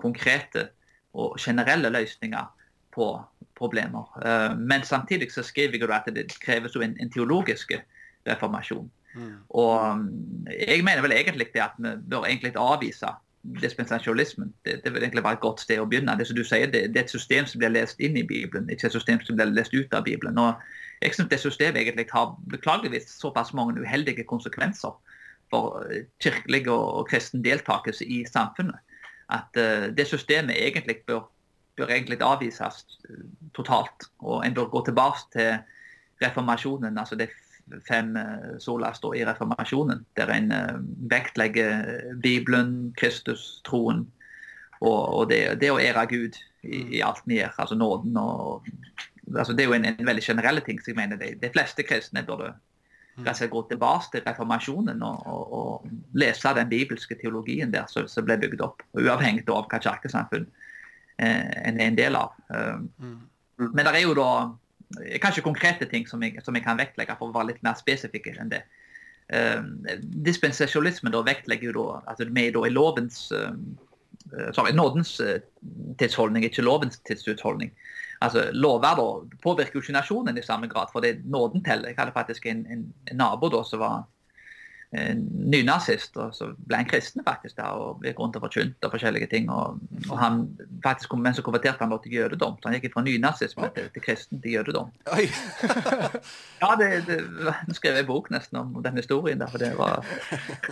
konkrete 0.00 0.68
og 1.12 1.38
generelle 1.40 1.90
løsninger 1.90 2.46
på 2.94 3.10
problemer. 3.58 4.06
Eh, 4.26 4.58
men 4.58 4.82
samtidig 4.82 5.32
så 5.32 5.42
skriver 5.42 5.78
jeg 5.78 5.90
at 5.90 6.14
det 6.14 6.32
kreves 6.42 6.74
jo 6.74 6.80
en, 6.80 6.96
en 7.00 7.12
teologisk 7.12 7.72
reformasjon. 8.28 8.90
Mm. 9.14 9.34
Og 9.48 9.90
um, 9.90 10.06
jeg 10.68 10.84
mener 10.84 11.02
vel 11.02 11.12
egentlig 11.12 11.46
det 11.54 11.62
at 11.62 11.78
vi 11.78 11.88
bør 12.10 12.24
egentlig 12.24 12.52
avvise 12.56 13.06
dispensasjonalismen. 13.62 14.54
Det, 14.64 14.80
det 14.84 14.92
vil 14.94 15.02
egentlig 15.02 15.24
være 15.24 15.38
et 15.38 15.46
godt 15.46 15.60
sted 15.60 15.80
å 15.80 15.86
begynne. 15.88 16.16
Det 16.18 16.26
som 16.28 16.36
du 16.36 16.44
sier, 16.44 16.70
det, 16.70 16.82
det 16.94 17.00
er 17.00 17.08
et 17.08 17.14
system 17.14 17.46
som 17.48 17.62
blir 17.62 17.72
lest 17.72 18.00
inn 18.00 18.18
i 18.20 18.26
Bibelen, 18.26 18.68
ikke 18.70 18.86
et 18.86 18.96
system 18.96 19.22
som 19.24 19.38
blir 19.38 19.50
lest 19.50 19.74
ut 19.74 19.94
av 19.96 20.04
Bibelen. 20.04 20.38
Og 20.38 20.60
jeg 21.02 21.16
synes 21.16 21.30
det 21.30 21.40
systemet 21.40 21.80
egentlig 21.80 22.06
har 22.12 22.34
beklageligvis 22.52 23.08
såpass 23.20 23.54
mange 23.56 23.80
uheldige 23.80 24.24
konsekvenser 24.28 24.94
for 25.50 25.86
eh, 25.88 26.04
kirkelig 26.22 26.68
og 26.70 27.08
kristen 27.10 27.44
deltakelse 27.44 28.04
i 28.04 28.22
samfunnet. 28.28 28.78
At 29.30 29.56
eh, 29.56 29.90
det 29.96 30.06
systemet 30.10 30.58
egentlig 30.58 31.00
bør, 31.06 31.28
bør 31.76 31.92
egentlig 31.94 32.22
avvises 32.22 32.84
eh, 33.08 33.22
totalt. 33.54 34.10
Og 34.18 34.46
en 34.46 34.54
bør 34.54 34.72
gå 34.72 34.84
tilbake 34.84 35.26
til 35.32 35.58
reformasjonen, 36.22 36.98
altså 36.98 37.16
det 37.16 37.30
fem 37.88 38.16
uh, 38.16 38.58
sola 38.58 38.92
står 38.94 39.14
i 39.14 39.24
reformasjonen, 39.24 40.04
der 40.16 40.32
en 40.34 40.52
eh, 40.52 40.78
vektlegger 41.10 41.84
Bibelen, 42.22 42.94
Kristus, 42.98 43.60
troen 43.64 44.08
og, 44.80 45.28
det, 45.28 45.60
det 45.60 45.68
å 45.70 45.78
ære 45.78 46.06
Gud 46.08 46.38
i, 46.64 46.96
i 46.96 47.02
alt 47.04 47.26
vi 47.28 47.36
gjør, 47.36 47.52
altså 47.60 47.76
nåden 47.76 48.16
og 48.16 48.66
altså 49.30 49.52
Det 49.52 49.62
er 49.62 49.68
jo 49.68 49.74
en, 49.76 49.84
en 49.84 50.06
veldig 50.06 50.22
generell 50.24 50.60
ting. 50.64 50.80
som 50.80 50.90
jeg 50.90 50.96
mener 50.96 51.16
De, 51.20 51.34
de 51.38 51.50
fleste 51.52 51.84
kristne 51.86 52.24
burde 52.26 52.54
gå 53.50 53.62
tilbake 53.68 54.10
til 54.12 54.22
reformasjonen 54.26 55.02
og, 55.02 55.26
og, 55.26 55.52
og 55.52 55.90
lese 56.14 56.54
den 56.56 56.68
bibelske 56.68 57.14
teologien 57.14 57.72
der 57.72 57.86
som, 57.88 58.24
ble 58.24 58.38
bygd 58.38 58.60
opp, 58.64 58.82
uavhengig 58.94 59.48
av 59.48 59.68
hva 59.68 59.80
kirkesamfunn 59.80 60.46
eh, 61.18 61.50
en 61.68 61.80
er 61.80 61.86
en 61.86 61.98
del 61.98 62.16
av. 62.16 62.36
Um, 62.48 62.90
Mm. 63.60 63.74
men 63.74 63.84
det 63.84 63.92
er 63.92 64.06
jo 64.06 64.14
da 64.16 64.30
eh, 65.04 65.18
kanskje 65.20 65.44
konkrete 65.44 65.84
ting 65.84 66.06
som 66.08 66.22
jeg, 66.22 66.40
som 66.44 66.54
jeg 66.56 66.64
kan 66.64 66.78
vektlegge 66.78 67.16
for 67.18 67.28
å 67.28 67.34
være 67.34 67.52
litt 67.52 67.62
mer 67.62 67.76
spesifikke 67.76 68.32
enn 68.40 68.52
det. 68.52 68.62
Um, 69.30 69.84
dispensasjonismen 70.26 71.12
da 71.12 71.20
vektlegger 71.22 71.70
jo 71.70 71.74
da 71.76 72.00
altså 72.10 72.26
vi 72.26 72.48
er 72.48 72.54
da 72.56 72.64
i 72.66 72.72
lovens 72.72 73.28
um, 73.30 73.76
eh, 74.32 74.48
sorry, 74.56 74.72
nådens 74.74 75.20
eh, 75.20 75.38
tidsholdning, 75.98 76.44
ikke 76.44 76.64
lovens 76.66 76.98
tidsutholdning. 77.06 77.70
Altså, 78.20 78.50
Lover 78.52 78.96
da 79.00 79.08
påvirker 79.42 79.78
jo 79.78 79.80
ikke 79.84 79.92
nasjonen 79.96 80.38
i 80.38 80.42
samme 80.44 80.68
grad, 80.68 80.90
for 80.92 81.00
det 81.00 81.10
er 81.14 81.20
nåden 81.24 81.64
teller. 81.64 81.88
Jeg 81.88 81.96
hadde 81.98 82.12
faktisk 82.12 82.46
en, 82.46 82.66
en, 82.70 82.82
en 83.10 83.16
nabo 83.16 83.48
da 83.48 83.62
som 83.64 83.80
var 83.80 84.02
en 84.90 85.20
nynazist, 85.46 86.16
og 86.18 86.32
så 86.34 86.48
ble 86.66 86.80
han 86.80 86.88
kristen 86.90 87.22
faktisk 87.22 87.56
der, 87.60 87.76
og 87.78 88.00
gikk 88.02 88.18
rundt 88.18 88.34
og 88.36 88.42
forkynte 88.42 88.88
og 88.88 88.90
forskjellige 88.96 89.28
ting. 89.30 89.46
og, 89.50 89.78
og 90.10 90.16
han 90.18 90.40
faktisk, 90.82 91.12
Men 91.14 91.34
så 91.34 91.42
konverterte 91.46 91.78
han 91.84 91.90
da 91.94 91.98
til 92.02 92.12
jødedom. 92.18 92.56
så 92.58 92.68
Han 92.68 92.74
gikk 92.80 92.92
fra 92.96 93.04
nynazisme 93.06 93.70
til, 93.76 93.86
til 93.94 94.02
kristen 94.02 94.42
til 94.42 94.52
jødedom. 94.58 94.90
Ja, 96.60 96.74
det, 96.76 96.88
det, 97.06 97.20
Nå 97.68 97.74
skrev 97.74 97.94
jeg 97.96 98.06
bok 98.06 98.30
nesten 98.34 98.58
om 98.60 98.82
den 98.84 98.96
historien. 98.98 99.38
der, 99.40 99.46
for 99.48 99.58
Det 99.58 99.70
var 99.78 100.04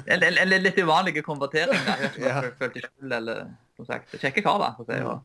en, 0.06 0.22
en, 0.22 0.38
en 0.52 0.62
litt 0.62 0.82
uvanlig 0.82 1.22
konvertering. 1.24 1.78
der, 1.86 2.10
Jeg 2.18 2.52
følte 2.58 2.80
skyld 2.84 3.12
eller 3.12 3.46
som 3.76 3.86
sagt, 3.86 4.18
kjekke 4.20 4.42
kar. 4.42 4.58
da, 4.58 4.74
og 5.06 5.22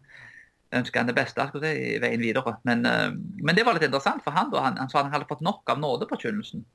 ønsker 0.80 1.02
han 1.02 1.10
det 1.10 1.18
beste 1.18 1.48
skal 1.50 1.66
jeg 1.66 1.76
si, 1.78 1.92
i 1.96 2.00
veien 2.04 2.24
videre. 2.24 2.56
Men, 2.68 2.86
eh, 2.90 3.12
men 3.14 3.58
det 3.58 3.66
var 3.66 3.78
litt 3.78 3.88
interessant 3.88 4.24
for 4.26 4.36
han 4.36 4.52
da, 4.54 4.64
han, 4.68 4.80
han 4.82 4.92
sa 4.92 5.04
han 5.04 5.14
hadde 5.14 5.30
fått 5.30 5.46
nok 5.46 5.70
av 5.74 5.82
nådeforkynnelsen. 5.84 6.66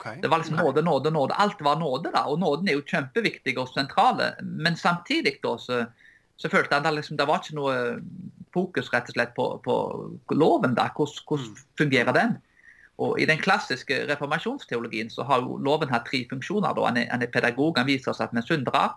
Okay. 0.00 0.20
Det 0.22 0.30
var 0.32 0.40
liksom 0.40 0.56
nåde, 0.56 0.82
nåde, 0.82 1.10
nåde. 1.12 1.34
Alt 1.34 1.60
var 1.60 1.76
nåde. 1.76 2.10
da, 2.14 2.24
og 2.24 2.38
Nåden 2.40 2.68
er 2.68 2.78
jo 2.78 2.86
kjempeviktig 2.88 3.58
og 3.60 3.68
sentral. 3.68 4.22
Men 4.40 4.76
samtidig 4.76 5.36
da, 5.44 5.58
så, 5.60 5.82
så 6.40 6.48
følte 6.48 6.78
han 6.78 6.88
at 6.88 6.96
liksom, 6.96 7.18
det 7.20 7.26
var 7.28 7.42
ikke 7.42 7.58
noe 7.58 7.74
fokus 8.54 8.88
rett 8.94 9.10
og 9.12 9.18
slett 9.18 9.34
på, 9.36 9.50
på 9.64 9.74
loven. 10.32 10.72
da, 10.78 10.88
Hvordan, 10.96 11.26
hvordan 11.28 11.58
fungerer 11.78 12.16
den? 12.16 12.38
Og 13.00 13.20
I 13.20 13.26
den 13.28 13.40
klassiske 13.40 14.02
reformasjonsteologien 14.08 15.12
så 15.12 15.24
har 15.28 15.44
jo 15.44 15.60
loven 15.60 15.92
hatt 15.92 16.08
tre 16.08 16.24
funksjoner. 16.30 16.72
da, 16.76 16.88
Han 16.88 16.96
er, 17.00 17.06
han 17.10 17.22
er 17.22 17.32
pedagog, 17.32 17.76
han 17.76 17.88
viser 17.88 18.12
oss 18.12 18.20
at 18.24 18.32
vi 18.32 18.40
er 18.40 18.48
syndere. 18.48 18.88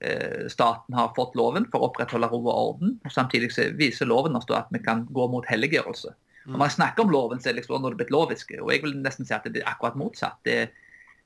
Eh, 0.00 0.46
Staten 0.48 0.94
har 0.94 1.14
fått 1.16 1.34
loven 1.38 1.66
for 1.72 1.82
å 1.82 1.90
opprettholde 1.90 2.30
ro 2.30 2.42
og 2.44 2.54
orden. 2.54 2.96
og 3.04 3.12
Samtidig 3.12 3.50
så 3.54 3.70
viser 3.78 4.06
loven 4.06 4.36
oss 4.38 4.46
at 4.54 4.70
vi 4.74 4.82
kan 4.84 5.06
gå 5.10 5.28
mot 5.30 5.46
helliggjørelse. 5.46 6.14
Når 6.48 6.60
man 6.62 6.70
snakker 6.72 7.04
om 7.04 7.10
loven, 7.12 7.40
så 7.40 7.50
er 7.50 7.56
det 7.56 7.62
liksom 7.62 7.82
når 7.82 7.94
det 7.94 8.04
blitt 8.04 8.12
loviske. 8.14 8.60
Og 8.62 8.70
jeg 8.72 8.84
vil 8.84 8.94
nesten 9.02 9.26
si 9.28 9.34
at 9.36 9.44
det 9.44 9.60
er 9.60 9.68
akkurat 9.68 9.98
motsatt. 10.00 10.38
Det, 10.48 10.70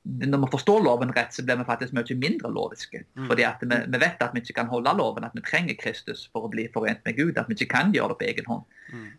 når 0.03 0.41
vi 0.43 0.49
forstår 0.51 0.83
loven 0.83 1.13
rett, 1.15 1.31
så 1.35 1.45
blir 1.47 1.61
vi 1.61 1.67
faktisk 1.69 1.95
mye 1.95 2.17
mindre 2.19 2.51
loviske. 2.51 3.05
Fordi 3.29 3.45
at 3.47 3.63
vi, 3.63 3.79
vi 3.93 4.01
vet 4.03 4.25
at 4.25 4.35
vi 4.35 4.43
ikke 4.43 4.57
kan 4.57 4.73
holde 4.73 4.97
loven, 4.99 5.29
at 5.29 5.37
vi 5.39 5.45
trenger 5.47 5.79
Kristus 5.79 6.25
for 6.33 6.49
å 6.49 6.51
bli 6.51 6.67
forent 6.75 7.05
med 7.07 7.21
Gud. 7.21 7.39
At 7.39 7.47
vi 7.47 7.55
ikke 7.55 7.71
kan 7.77 7.95
gjøre 7.95 8.17
det 8.17 8.19
på 8.19 8.29
egen 8.33 8.51
hånd. 8.51 8.67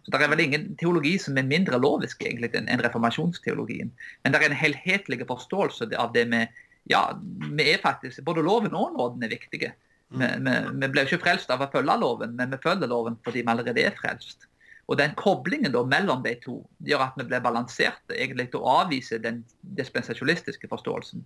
Så 0.04 0.12
Det 0.12 0.20
er 0.20 0.34
vel 0.34 0.44
ingen 0.44 0.68
teologi 0.82 1.16
som 1.22 1.40
er 1.40 1.48
mindre 1.48 1.80
lovisk 1.80 2.26
egentlig 2.26 2.52
enn 2.60 2.84
reformasjonsteologien. 2.84 3.94
Men 4.24 4.34
det 4.34 4.42
er 4.42 4.50
en 4.50 4.60
helhetlig 4.66 5.24
forståelse 5.30 5.94
av 5.96 6.12
det 6.18 6.28
med 6.28 6.52
Ja, 6.92 7.04
vi 7.52 7.68
er 7.72 7.82
faktisk, 7.84 8.24
både 8.28 8.44
loven 8.44 8.76
og 8.76 8.96
nåden 8.98 9.24
er 9.24 9.32
viktige. 9.32 9.74
Vi, 10.14 10.26
vi, 10.46 10.56
vi 10.82 10.90
ble 10.94 11.06
ikke 11.08 11.22
frelst 11.24 11.52
av 11.54 11.64
å 11.64 11.70
følge 11.74 11.96
loven, 11.98 12.36
men 12.38 12.52
vi 12.54 12.60
følger 12.64 12.92
loven 12.92 13.16
fordi 13.26 13.42
vi 13.42 13.54
allerede 13.54 13.86
er 13.88 13.96
frelst. 13.98 14.48
Og 14.92 14.98
den 15.00 15.14
koblingen 15.16 15.72
da 15.72 15.80
mellom 15.88 16.26
de 16.26 16.34
to 16.44 16.58
gjør 16.84 17.06
at 17.06 17.14
vi 17.16 17.26
blir 17.30 17.44
balanserte 17.44 18.18
egentlig 18.18 18.50
til 18.52 18.60
å 18.60 18.82
avvise 18.82 19.16
den 19.24 19.40
dispensasjonistiske 19.78 20.68
forståelsen. 20.68 21.24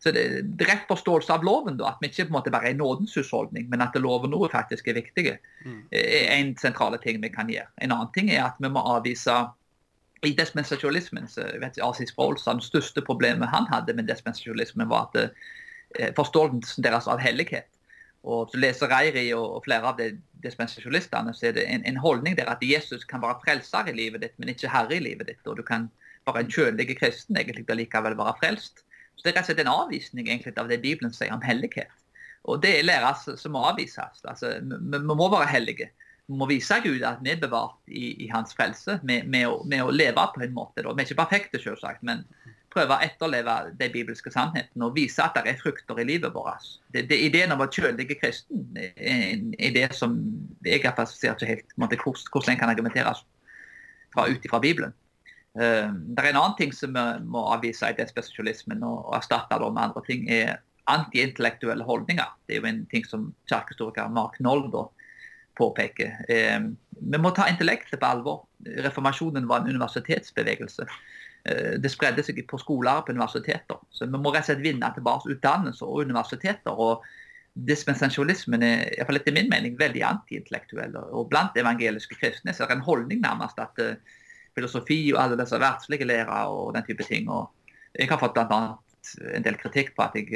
Så 0.00 0.12
det 0.16 0.22
er 0.24 0.70
rett 0.70 0.86
forståelse 0.88 1.34
av 1.34 1.44
loven, 1.44 1.76
da, 1.80 1.92
at 1.92 2.00
vi 2.00 2.08
ikke 2.08 2.30
på 2.30 2.32
en 2.32 2.38
måte 2.38 2.54
bare 2.54 2.70
er 2.70 2.78
nådens 2.78 3.12
husholdning, 3.20 3.68
men 3.68 3.84
at 3.84 3.98
loven 4.00 4.32
noe 4.32 4.48
faktisk 4.52 4.88
er 4.88 4.96
viktige, 5.02 5.36
er 5.92 6.32
en 6.38 6.54
sentrale 6.60 7.00
ting 7.04 7.20
vi 7.20 7.32
kan 7.34 7.52
gjøre. 7.52 7.68
En 7.84 7.92
annen 7.92 8.12
ting 8.16 8.32
er 8.32 8.46
at 8.46 8.56
vi 8.58 8.72
må 8.72 8.80
avvise 8.96 9.36
i 10.26 10.34
dispensasjonismen 10.36 11.28
så 11.30 11.46
jeg 11.48 11.60
vet 11.62 11.80
Arsis 11.82 12.12
Sproul 12.12 12.38
sa 12.40 12.54
det 12.58 12.66
største 12.66 13.04
problemet 13.04 13.50
han 13.52 13.68
hadde 13.70 13.94
med 13.96 14.08
dispensasjonismen, 14.10 14.88
var 14.90 15.08
at 15.10 15.24
eh, 15.98 16.12
forståelsen 16.16 16.84
deres 16.84 17.08
av 17.10 17.22
hellighet. 17.22 17.68
Og 18.24 18.48
så 18.50 18.60
leser 18.60 18.88
Reiri 18.88 19.26
og, 19.36 19.60
flere 19.66 19.90
av 19.90 19.98
de 20.00 20.14
så 20.44 21.46
er 21.48 21.54
det 21.56 21.64
en, 21.64 21.84
en 21.88 21.96
holdning 21.96 22.36
der 22.36 22.50
at 22.52 22.60
Jesus 22.60 23.04
kan 23.08 23.22
være 23.22 23.40
frelser 23.44 23.88
i 23.88 23.94
livet 23.96 24.20
ditt, 24.20 24.34
men 24.36 24.50
ikke 24.52 24.68
herre 24.68 24.96
i 24.96 25.00
livet 25.00 25.30
ditt. 25.30 25.46
Og 25.48 25.56
du 25.56 25.62
kan 25.64 25.88
være 26.26 26.44
en 26.44 26.52
kjølig 26.52 26.98
kristen 26.98 27.36
egentlig 27.36 27.64
og 27.68 27.78
likevel 27.80 28.16
være 28.18 28.36
frelst. 28.42 28.84
Så 29.16 29.24
Det 29.24 29.30
er 29.32 29.38
rett 29.38 29.44
og 29.44 29.50
slett 29.52 29.62
en 29.64 29.72
avvisning 29.72 30.28
egentlig 30.28 30.52
av 30.60 30.68
det 30.68 30.82
Bibelen 30.82 31.12
sier 31.16 31.32
om 31.32 31.44
hellighet. 31.44 31.92
Og 32.44 32.60
det 32.60 32.74
er 32.78 32.84
lærer 32.84 33.16
som 33.40 33.54
må 33.56 33.62
avvises. 33.64 34.20
Altså, 34.24 34.58
vi, 34.60 34.98
vi 34.98 35.16
må 35.16 35.30
være 35.32 35.48
hellige. 35.48 35.88
Må 36.32 36.46
vise 36.48 36.78
Gud 36.80 37.02
at 37.04 37.20
vi 37.20 37.34
er 37.34 37.40
bevart 37.42 37.76
i, 37.88 38.14
i 38.24 38.28
hans 38.32 38.54
frelse 38.56 38.96
med, 39.04 39.26
med, 39.28 39.44
å, 39.50 39.58
med, 39.68 39.82
å, 39.84 39.92
leve 39.92 40.24
på 40.32 40.40
en 40.44 40.54
måte. 40.56 40.80
Da. 40.80 40.94
Vi 40.94 41.02
er 41.02 41.08
ikke 41.10 41.20
perfekte, 41.20 41.60
selvsagt, 41.60 42.00
men 42.06 42.24
prøve 42.74 42.96
å 42.96 43.04
etterleve 43.04 43.54
de 43.78 43.88
bibelske 43.92 44.32
sannhetene 44.34 44.88
og 44.88 44.96
vise 44.96 45.22
at 45.22 45.36
det 45.36 45.52
er 45.52 45.60
frukter 45.60 46.00
i 46.00 46.06
livet 46.08 46.34
vårt. 46.34 46.66
Det, 46.94 47.04
det, 47.10 47.20
ideen 47.28 47.52
om 47.52 47.60
å 47.60 47.66
være 47.66 47.84
kjølig 47.84 48.08
kristen 48.18 48.64
er, 48.80 48.96
en 48.96 49.76
det 49.76 49.86
som 49.94 50.16
jeg 50.64 50.82
iallfall 50.82 51.08
ser 51.10 51.36
ikke 51.36 51.52
helt 51.52 51.78
måte, 51.80 52.00
hvordan 52.00 52.54
en 52.54 52.60
kan 52.62 52.72
argumenteres 52.72 53.24
ut 54.16 54.50
fra 54.50 54.62
Bibelen. 54.62 54.94
Uh, 55.54 55.92
det 55.92 56.18
er 56.18 56.32
en 56.32 56.40
annen 56.40 56.56
ting 56.58 56.72
som 56.74 56.96
vi 56.96 57.04
må 57.30 57.44
avvise 57.54 57.86
i 57.86 57.98
dispensasjonismen 57.98 58.82
og, 58.82 59.04
og 59.04 59.18
erstatte 59.20 59.60
det 59.60 59.70
med 59.70 59.84
andre 59.84 60.02
ting, 60.08 60.26
er 60.26 60.56
antiintellektuelle 60.90 61.86
holdninger. 61.86 62.32
Det 62.46 62.56
er 62.56 62.60
jo 62.60 62.68
en 62.68 62.82
ting 62.90 63.06
som 63.08 63.28
kirkehistoriker 63.50 64.10
Mark 64.12 64.40
Noll 64.42 64.66
da, 64.72 64.88
påpeker. 65.58 66.16
Eh, 66.28 66.60
vi 67.00 67.18
må 67.20 67.30
ta 67.34 67.48
intellektet 67.50 68.00
på 68.00 68.06
alvor. 68.06 68.44
Reformasjonen 68.64 69.46
var 69.50 69.62
en 69.62 69.74
universitetsbevegelse. 69.74 70.86
Eh, 71.44 71.74
det 71.80 71.92
spredde 71.92 72.24
seg 72.24 72.40
på 72.48 72.60
skoler 72.60 73.00
og 73.00 73.06
på 73.06 73.14
universiteter. 73.16 73.80
Så 73.92 74.08
vi 74.08 74.16
må 74.16 74.32
rett 74.32 74.46
og 74.46 74.52
slett 74.52 74.64
vinne 74.64 74.90
tilbake 74.94 75.34
utdannelser 75.34 75.90
og 75.90 76.08
universiteter. 76.08 76.72
og 76.72 77.04
Dispensasjonismen 77.54 78.64
er 78.66 78.80
i 78.88 78.96
hvert 78.98 79.10
fall 79.10 79.20
etter 79.20 79.36
min 79.36 79.50
mening 79.50 79.76
veldig 79.78 80.02
antiintellektuell. 80.08 80.96
Og 81.12 81.28
blant 81.30 81.56
evangeliske 81.60 82.18
kristne 82.18 82.54
så 82.54 82.64
er 82.64 82.72
det 82.72 82.80
en 82.80 82.88
holdning 82.88 83.20
nærmest 83.22 83.60
at 83.62 83.82
eh, 83.82 84.00
filosofi 84.54 85.00
og 85.12 85.20
alle 85.22 85.38
disse 85.38 85.58
verdslige 85.60 86.08
lærer 86.08 86.48
og 86.50 86.74
den 86.74 86.86
type 86.88 87.06
ting. 87.06 87.28
og 87.28 87.50
Jeg 87.94 88.10
har 88.10 88.18
fått 88.18 88.34
bl.a. 88.34 88.62
en 89.36 89.44
del 89.44 89.56
kritikk 89.60 89.94
på 89.94 90.02
at 90.02 90.14
jeg, 90.18 90.30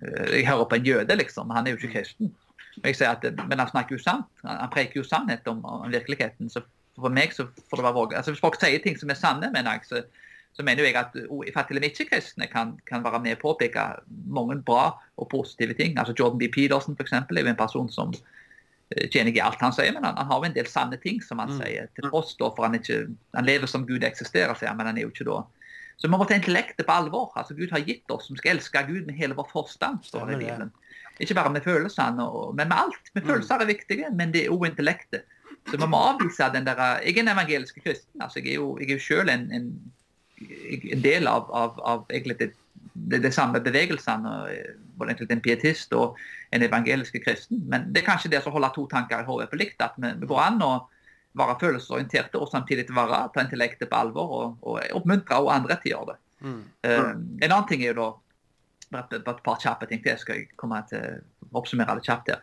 jeg 0.00 0.46
hører 0.48 0.68
på 0.68 0.76
en 0.76 0.86
jøde, 0.86 1.16
liksom. 1.16 1.52
Han 1.52 1.66
er 1.66 1.74
jo 1.74 1.80
ikke 1.80 2.00
kristen. 2.00 2.32
At, 2.84 3.24
Men 3.48 3.58
han 3.58 3.70
snakker 3.70 3.96
jo 3.96 4.02
sant. 4.02 4.28
Han 4.46 4.70
preker 4.72 5.00
jo 5.00 5.06
sannhet 5.06 5.48
om, 5.50 5.64
om 5.64 5.90
virkeligheten. 5.90 6.50
så 6.50 6.62
for 7.00 7.12
meg 7.14 7.34
så 7.34 7.46
får 7.70 7.80
det 7.80 7.86
være 7.86 7.96
våge. 7.96 8.16
Altså, 8.16 8.34
Hvis 8.34 8.42
folk 8.42 8.58
sier 8.60 8.82
ting 8.82 8.98
som 8.98 9.10
er 9.12 9.18
sanne, 9.18 9.50
mener 9.54 9.78
jeg, 9.78 9.86
så, 9.88 10.02
så 10.56 10.66
mener 10.66 10.84
jeg 10.84 10.98
at 10.98 11.16
fattige 11.54 11.86
ikke-kristne 11.88 12.48
kan, 12.50 12.74
kan, 12.88 13.04
være 13.04 13.22
med 13.24 13.40
på 13.40 13.52
å 13.52 13.54
påpeke 13.54 13.86
mange 14.26 14.58
bra 14.66 14.90
og 15.16 15.30
positive 15.32 15.76
ting. 15.78 15.96
Altså 15.98 16.14
Jordan 16.18 16.40
B. 16.40 16.50
Pedersen 16.52 16.98
for 16.98 17.06
eksempel, 17.06 17.38
er 17.38 17.46
jo 17.46 17.54
en 17.54 17.60
person 17.60 17.90
som 17.92 18.14
tjener 18.90 19.30
ikke 19.30 19.46
alt 19.46 19.62
han 19.62 19.74
sier, 19.74 19.92
men 19.94 20.02
han, 20.02 20.16
han, 20.18 20.26
har 20.26 20.42
jo 20.42 20.48
en 20.48 20.56
del 20.56 20.66
sanne 20.66 20.98
ting 21.02 21.20
som 21.22 21.38
han 21.38 21.52
mm. 21.54 21.62
sier. 21.62 21.88
Til 21.94 22.10
tross 22.10 22.34
for 22.40 22.66
han 22.66 22.74
ikke 22.78 23.04
Han 23.36 23.46
lever 23.46 23.70
som 23.70 23.86
Gud 23.86 24.04
eksisterer, 24.06 24.54
sier 24.58 24.72
han, 24.72 24.80
men 24.80 24.90
han 24.90 24.98
er 24.98 25.06
jo 25.06 25.12
ikke 25.14 25.28
da 25.28 25.44
Så 26.00 26.08
vi 26.08 26.12
må 26.16 26.24
ta 26.24 26.34
intellektet 26.34 26.86
på 26.88 26.96
alvor. 26.96 27.30
Altså 27.38 27.54
Gud 27.54 27.70
har 27.70 27.86
gitt 27.86 28.10
oss, 28.10 28.30
vi 28.30 28.40
skal 28.40 28.56
elske 28.56 28.82
Gud 28.88 29.06
med 29.06 29.14
hele 29.14 29.36
vår 29.38 29.50
forstand, 29.52 30.02
står 30.04 30.26
det 30.26 30.38
i 30.40 30.44
Bibelen. 30.46 30.72
Ikke 31.20 31.36
bare 31.36 31.52
med 31.52 31.64
følelsene, 31.64 32.26
men 32.56 32.68
med 32.68 32.76
alt. 32.76 33.12
Med 33.14 33.22
mm. 33.22 33.28
følelser 33.28 33.62
er 33.62 33.68
viktige, 33.68 34.10
men 34.16 34.32
det 34.32 34.46
er 34.46 34.54
òg 34.54 34.66
intellektet. 34.70 35.28
Så 35.68 35.76
vi 35.76 35.86
må 35.86 35.98
avvise 36.00 36.48
den 36.54 36.66
der 36.66 36.78
Jeg 37.04 37.16
er 37.16 37.20
en 37.20 37.34
evangelisk 37.34 37.78
kristen. 37.84 38.22
altså 38.22 38.40
Jeg 38.40 38.48
er 38.48 38.54
jo, 38.54 38.78
jeg 38.80 38.88
er 38.88 38.92
jo 38.92 39.04
selv 39.04 39.28
en, 39.28 39.52
en, 39.52 39.66
en 40.92 41.02
del 41.04 41.28
av, 41.28 41.50
av, 41.52 41.80
av 41.84 42.06
egentlig 42.10 42.38
det, 42.38 42.50
det, 42.94 43.22
det, 43.22 43.34
samme 43.34 43.60
bevegelsene. 43.60 44.30
Både 44.96 45.12
egentlig 45.12 45.36
en 45.36 45.44
pietist 45.44 45.92
og 45.92 46.16
en 46.52 46.62
evangelisk 46.62 47.20
kristen. 47.24 47.60
Men 47.68 47.92
det 47.92 48.02
er 48.02 48.08
kanskje 48.08 48.30
det 48.30 48.42
som 48.42 48.52
holder 48.52 48.72
to 48.74 48.86
tanker 48.86 49.20
i 49.20 49.28
hodet 49.28 49.50
på 49.50 49.60
likt. 49.60 49.82
At 49.82 50.00
vi, 50.00 50.14
vi 50.22 50.30
går 50.30 50.42
an 50.46 50.64
å 50.64 50.72
være 51.38 51.58
følelsesorienterte 51.60 52.40
og 52.40 52.48
samtidig 52.50 52.88
være, 52.90 53.28
ta 53.34 53.44
intellektet 53.44 53.90
på 53.90 53.96
alvor 54.00 54.32
og, 54.38 54.56
og 54.66 54.80
oppmuntre 54.98 55.38
også 55.38 55.54
andre 55.54 55.76
til 55.82 55.92
å 55.92 55.96
gjøre 55.98 56.14
det. 56.14 56.18
Mm. 56.40 56.60
Uh, 56.88 57.10
en 57.44 57.52
annen 57.52 57.68
ting 57.68 57.84
er 57.84 57.92
jo 57.92 57.98
da 58.00 58.08
bare 58.90 59.20
et 59.20 59.42
par 59.44 59.58
kjappe 59.62 59.86
ting 59.86 60.02
til. 60.02 60.12
Jeg 60.14 60.22
skal 60.22 60.44
komme 60.60 60.80
til 60.90 61.20
å 61.50 61.60
oppsummere 61.60 61.96
det 61.98 62.06
kjapt 62.06 62.30
her. 62.32 62.40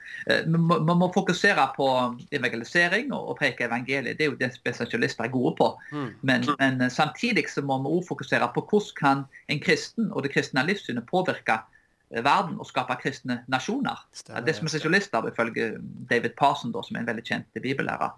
Man 0.47 0.75
eh, 0.77 0.99
må 0.99 1.09
fokusere 1.15 1.65
på 1.75 1.87
evangelisering 2.35 3.13
og, 3.15 3.35
preke 3.39 3.67
evangeliet. 3.67 4.17
Det 4.17 4.27
er 4.27 4.31
jo 4.31 4.39
det 4.39 4.51
spesialister 4.55 5.27
er 5.27 5.33
gode 5.33 5.55
på. 5.59 5.69
Mm. 5.91 6.09
Men, 6.21 6.47
men, 6.59 6.81
eh, 6.85 6.93
samtidig 6.93 7.47
så 7.51 7.63
må 7.65 7.79
vi 7.83 7.95
òg 7.97 8.07
fokusere 8.07 8.49
på 8.55 8.65
hvordan 8.69 8.95
kan 8.99 9.25
en 9.51 9.63
kristen 9.63 10.11
og 10.11 10.25
det 10.25 10.33
kristne 10.35 10.65
livssynet 10.67 11.07
påvirke 11.09 11.59
eh, 11.59 12.23
verden 12.23 12.59
og 12.59 12.69
skape 12.69 12.99
kristne 13.03 13.41
nasjoner. 13.51 14.03
Stemmer, 14.15 14.45
det 14.47 14.57
som 14.57 14.69
er 14.69 14.75
spesialister, 14.75 15.31
ifølge 15.31 15.73
David 16.09 16.37
Parson, 16.39 16.75
da, 16.75 16.83
som 16.83 16.97
er 16.97 17.05
en 17.05 17.11
veldig 17.11 17.27
kjent 17.27 17.63
bibellærer, 17.63 18.15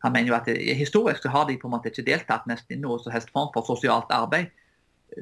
han 0.00 0.14
mener 0.14 0.30
jo 0.30 0.36
at 0.38 0.46
Historisk 0.78 1.26
så 1.26 1.28
har 1.28 1.44
de 1.44 1.58
på 1.60 1.68
en 1.68 1.74
måte 1.74 1.90
ikke 1.90 2.06
deltatt 2.06 2.46
nesten 2.48 2.78
i 2.78 2.80
noe 2.80 2.96
som 3.02 3.12
helst 3.12 3.28
form 3.34 3.50
for 3.52 3.68
sosialt 3.68 4.08
arbeid. 4.16 4.48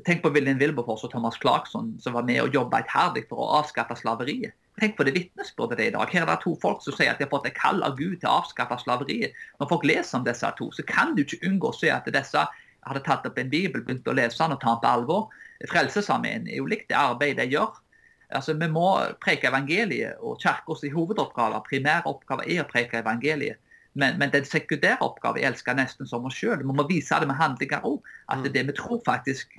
Tenk 0.04 0.22
på 0.22 0.30
William 0.34 0.58
Wilberforce 0.60 1.06
og 1.06 1.12
Thomas 1.12 1.38
Clarkson 1.40 1.94
som 2.02 2.16
var 2.16 2.26
med 2.28 2.42
og 2.42 2.54
jobba 2.54 2.82
iherdig 2.84 3.24
for 3.30 3.40
å 3.40 3.50
avskaffe 3.62 3.96
slaveriet. 3.96 4.56
Tenk 4.78 4.94
på 4.98 5.06
det 5.06 5.14
vitnesbyrdet 5.16 5.78
det 5.80 5.86
i 5.88 5.94
dag. 5.96 6.12
Her 6.12 6.22
er 6.26 6.30
det 6.30 6.42
to 6.44 6.54
folk 6.62 6.82
som 6.84 6.94
sier 6.94 7.10
at 7.10 7.18
de 7.18 7.26
har 7.26 7.32
fått 7.32 7.48
et 7.48 7.56
kall 7.56 7.80
av 7.82 7.96
Gud 7.98 8.20
til 8.20 8.28
å 8.28 8.38
avskaffe 8.42 8.78
slaveriet. 8.82 9.34
Når 9.58 9.70
folk 9.72 9.86
leser 9.88 10.20
om 10.20 10.26
disse 10.26 10.50
to, 10.58 10.68
så 10.76 10.84
kan 10.86 11.16
du 11.16 11.24
ikke 11.24 11.40
unngå 11.48 11.72
å 11.72 11.78
se 11.78 11.90
at 11.90 12.06
disse 12.14 12.44
hadde 12.88 13.04
tatt 13.06 13.26
opp 13.26 13.38
en 13.40 13.50
bibel, 13.50 13.82
begynt 13.82 14.08
å 14.08 14.16
lese 14.16 14.38
den 14.42 14.54
og 14.54 14.62
ta 14.62 14.74
den 14.76 14.82
på 14.84 14.92
alvor. 14.92 15.28
Frelsesarmeen 15.72 16.46
er 16.46 16.60
jo 16.60 16.68
likt 16.70 16.88
det 16.92 16.98
arbeidet 16.98 17.48
de 17.48 17.56
gjør. 17.56 17.80
Altså, 18.28 18.54
Vi 18.54 18.68
må 18.68 18.88
preke 19.24 19.48
evangeliet, 19.48 20.20
og 20.20 20.38
Kirkas 20.42 20.84
hovedoppgave, 20.94 21.62
primæroppgave, 21.68 22.46
er 22.46 22.62
å 22.62 22.68
preke 22.68 23.00
evangeliet. 23.00 23.58
Men, 23.98 24.18
men 24.20 24.30
den 24.30 24.46
sekundære 24.46 25.02
oppgaven 25.02 25.42
elsker 25.42 25.72
elske 25.72 25.74
nesten 25.74 26.06
som 26.06 26.26
oss 26.28 26.36
sjøl. 26.38 26.60
Vi 26.62 26.76
må 26.76 26.86
vise 26.86 27.18
det 27.18 27.26
med 27.26 27.38
handlinger 27.38 27.86
òg. 27.86 27.98
At 28.30 28.46
det 28.46 28.62
vi 28.68 28.76
tror 28.78 29.00
faktisk 29.06 29.58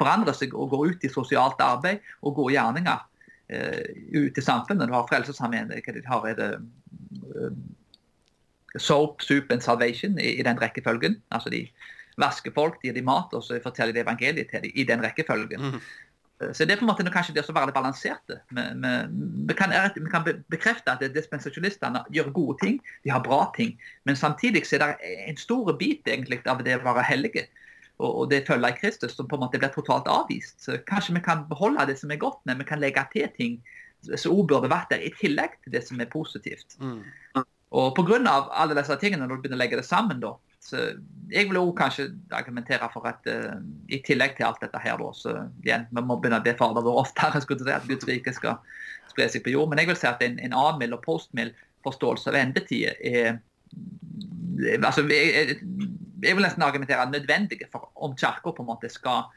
forandrer 0.00 0.36
seg 0.36 0.54
og 0.56 0.72
går 0.72 0.94
ut 0.94 1.04
i 1.04 1.12
sosialt 1.12 1.60
arbeid 1.60 2.00
og 2.22 2.38
gode 2.38 2.54
gjerninger 2.56 3.02
uh, 3.52 3.84
ut 4.16 4.40
i 4.40 4.46
samfunnet. 4.46 4.88
Du 4.88 4.96
har 4.96 5.08
Frelsesarmeen, 5.10 5.74
har 6.08 6.28
er 6.30 6.40
det 6.40 6.50
uh, 7.36 7.52
Soap, 8.78 9.20
soup 9.26 9.50
and 9.50 9.60
salvation 9.60 10.18
i, 10.18 10.36
i, 10.38 10.42
den 10.46 10.60
rekkefølgen. 10.62 11.18
Altså 11.34 11.50
de 11.50 11.64
vasker 12.20 12.54
folk, 12.54 12.78
de 12.78 12.88
gir 12.88 12.94
dem 12.94 13.08
mat, 13.08 13.32
og 13.34 13.42
så 13.42 13.58
forteller 13.62 13.96
de 13.96 14.04
evangeliet 14.04 14.52
til 14.52 14.62
dem 14.62 14.72
i 14.78 14.84
den 14.86 15.02
rekkefølgen. 15.02 15.72
Mm. 15.72 15.80
Så 16.40 16.64
det 16.64 16.72
er 16.72 16.80
på 16.80 16.86
en 16.86 16.88
måte 16.88 17.04
kanskje 17.12 17.34
det 17.36 17.42
som 17.44 17.52
være 17.56 17.68
det 17.68 17.76
balanserte. 17.76 18.38
Vi, 18.56 18.62
vi, 19.48 19.56
kan, 19.58 19.74
vi, 19.96 20.06
kan, 20.08 20.24
bekrefte 20.48 20.94
at 20.94 21.02
dispensasjonistene 21.12 22.00
gjør 22.16 22.30
gode 22.36 22.56
ting, 22.62 22.78
de 23.04 23.12
har 23.12 23.20
bra 23.24 23.42
ting. 23.56 23.74
Men 24.08 24.16
samtidig 24.16 24.64
så 24.64 24.78
er 24.78 24.86
det 24.86 25.10
en 25.28 25.40
stor 25.40 25.68
bit 25.76 26.08
egentlig 26.08 26.40
av 26.48 26.62
det 26.64 26.78
å 26.78 26.84
være 26.86 27.04
hellige 27.10 27.44
og, 28.00 28.30
det 28.30 28.46
følge 28.48 28.70
i 28.72 28.78
Kristus 28.78 29.16
som 29.16 29.28
på 29.28 29.36
en 29.36 29.44
måte 29.44 29.60
blir 29.60 29.72
totalt 29.74 30.08
avvist. 30.10 30.56
Så 30.62 30.78
kanskje 30.88 31.16
vi 31.18 31.24
kan 31.24 31.46
beholde 31.50 31.86
det 31.90 31.98
som 32.00 32.12
er 32.12 32.20
godt, 32.20 32.40
men 32.48 32.60
vi 32.60 32.68
kan 32.68 32.80
legge 32.80 33.04
til 33.12 33.28
ting 33.36 33.58
som 34.16 34.32
òg 34.32 34.46
burde 34.48 34.70
vært 34.72 34.92
der, 34.94 35.02
i 35.04 35.12
tillegg 35.18 35.58
til 35.64 35.74
det 35.74 35.82
som 35.84 36.00
er 36.00 36.08
positivt. 36.12 36.78
Mm. 36.80 37.02
Og 37.76 37.90
pga. 37.94 38.20
alle 38.50 38.78
disse 38.78 38.96
tingene, 39.02 39.26
når 39.26 39.36
du 39.36 39.42
begynner 39.42 39.60
å 39.60 39.62
legge 39.62 39.80
det 39.80 39.86
sammen, 39.86 40.22
da, 40.22 40.32
så 40.60 40.76
jeg 41.30 41.48
vil 41.48 41.56
også 41.56 41.76
kanskje 41.78 42.04
argumentere 42.36 42.88
for 42.92 43.06
at 43.08 43.26
uh, 43.30 43.56
i 43.88 44.00
tillegg 44.06 44.36
til 44.36 44.46
alt 44.46 44.60
dette 44.60 44.80
her, 44.82 44.98
da, 45.00 45.10
så 45.16 45.34
igjen, 45.64 45.86
vi 45.90 46.02
må 46.04 46.18
begynne 46.20 46.40
å 46.42 46.44
be 46.44 46.54
Fader 46.58 46.84
vår 46.84 47.00
oftere 47.00 47.40
skulle 47.42 47.64
si, 47.64 47.72
at 47.72 47.88
Guds 47.88 48.08
rike 48.08 48.34
skal 48.36 48.60
spre 49.10 49.28
seg 49.32 49.44
på 49.46 49.54
jord. 49.54 49.70
Men 49.70 49.80
jeg 49.82 49.90
vil 49.90 50.00
si 50.00 50.08
at 50.10 50.22
en, 50.26 50.36
en 50.42 50.56
avmild 50.66 50.98
og 50.98 51.04
postmild 51.06 51.56
forståelse 51.86 52.28
av 52.28 52.36
endetid 52.42 52.90
er 52.92 53.40
altså, 54.84 55.06
jeg, 55.08 55.56
jeg, 56.22 56.34
vil 56.36 56.44
nesten 56.44 56.66
argumentere 56.66 57.08
nødvendige 57.10 57.68
for 57.72 57.88
om 57.96 58.16
Kirka 58.16 58.52
på 58.52 58.64
en 58.64 58.70
måte 58.70 58.90
skal 58.92 59.30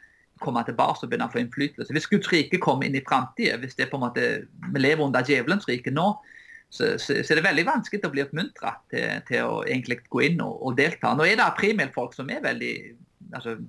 komme 0.43 0.63
tilbake 0.67 1.05
og 1.05 1.09
begynne 1.09 1.29
å 1.29 1.31
få 1.31 1.39
innflytelse. 1.39 1.93
Hvis 1.95 2.09
Guds 2.11 2.31
rike 2.33 2.59
kommer 2.59 2.87
inn 2.87 2.97
i 2.99 3.05
framtida, 3.05 3.55
hvis 3.61 3.77
det 3.79 3.87
på 3.91 3.99
en 3.99 4.07
måte, 4.09 4.29
vi 4.73 4.81
lever 4.81 5.05
under 5.05 5.23
djevelens 5.23 5.69
rike 5.69 5.93
nå, 5.93 6.09
så, 6.73 6.95
så, 6.97 7.19
så, 7.21 7.33
er 7.33 7.39
det 7.39 7.45
veldig 7.45 7.67
vanskelig 7.67 8.01
å 8.07 8.11
bli 8.13 8.23
oppmuntra 8.23 8.73
til, 8.89 9.21
til, 9.27 9.45
å 9.45 9.61
egentlig 9.61 9.99
gå 10.09 10.23
inn 10.25 10.41
og, 10.41 10.55
og 10.65 10.77
delta. 10.79 11.13
Nå 11.13 11.27
er 11.29 11.37
det 11.37 11.49
primært 11.59 11.93
folk 11.93 12.15
som 12.17 12.31
er 12.33 12.41
veldig 12.41 12.73
altså 13.33 13.59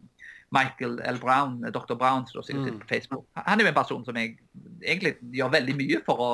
Michael 0.54 0.98
L. 1.04 1.18
Brown, 1.20 1.58
dr. 1.74 1.96
Brown, 1.98 2.24
som 2.30 2.44
sikkert 2.46 2.76
mm. 2.76 2.80
på 2.80 2.90
Facebook. 2.94 3.24
Han 3.36 3.60
er 3.60 3.66
jo 3.66 3.72
en 3.72 3.76
person 3.76 4.04
som 4.06 4.16
jeg 4.20 4.36
egentlig 4.80 5.16
gjør 5.34 5.52
veldig 5.56 5.76
mye 5.80 6.00
for 6.06 6.22
å 6.22 6.30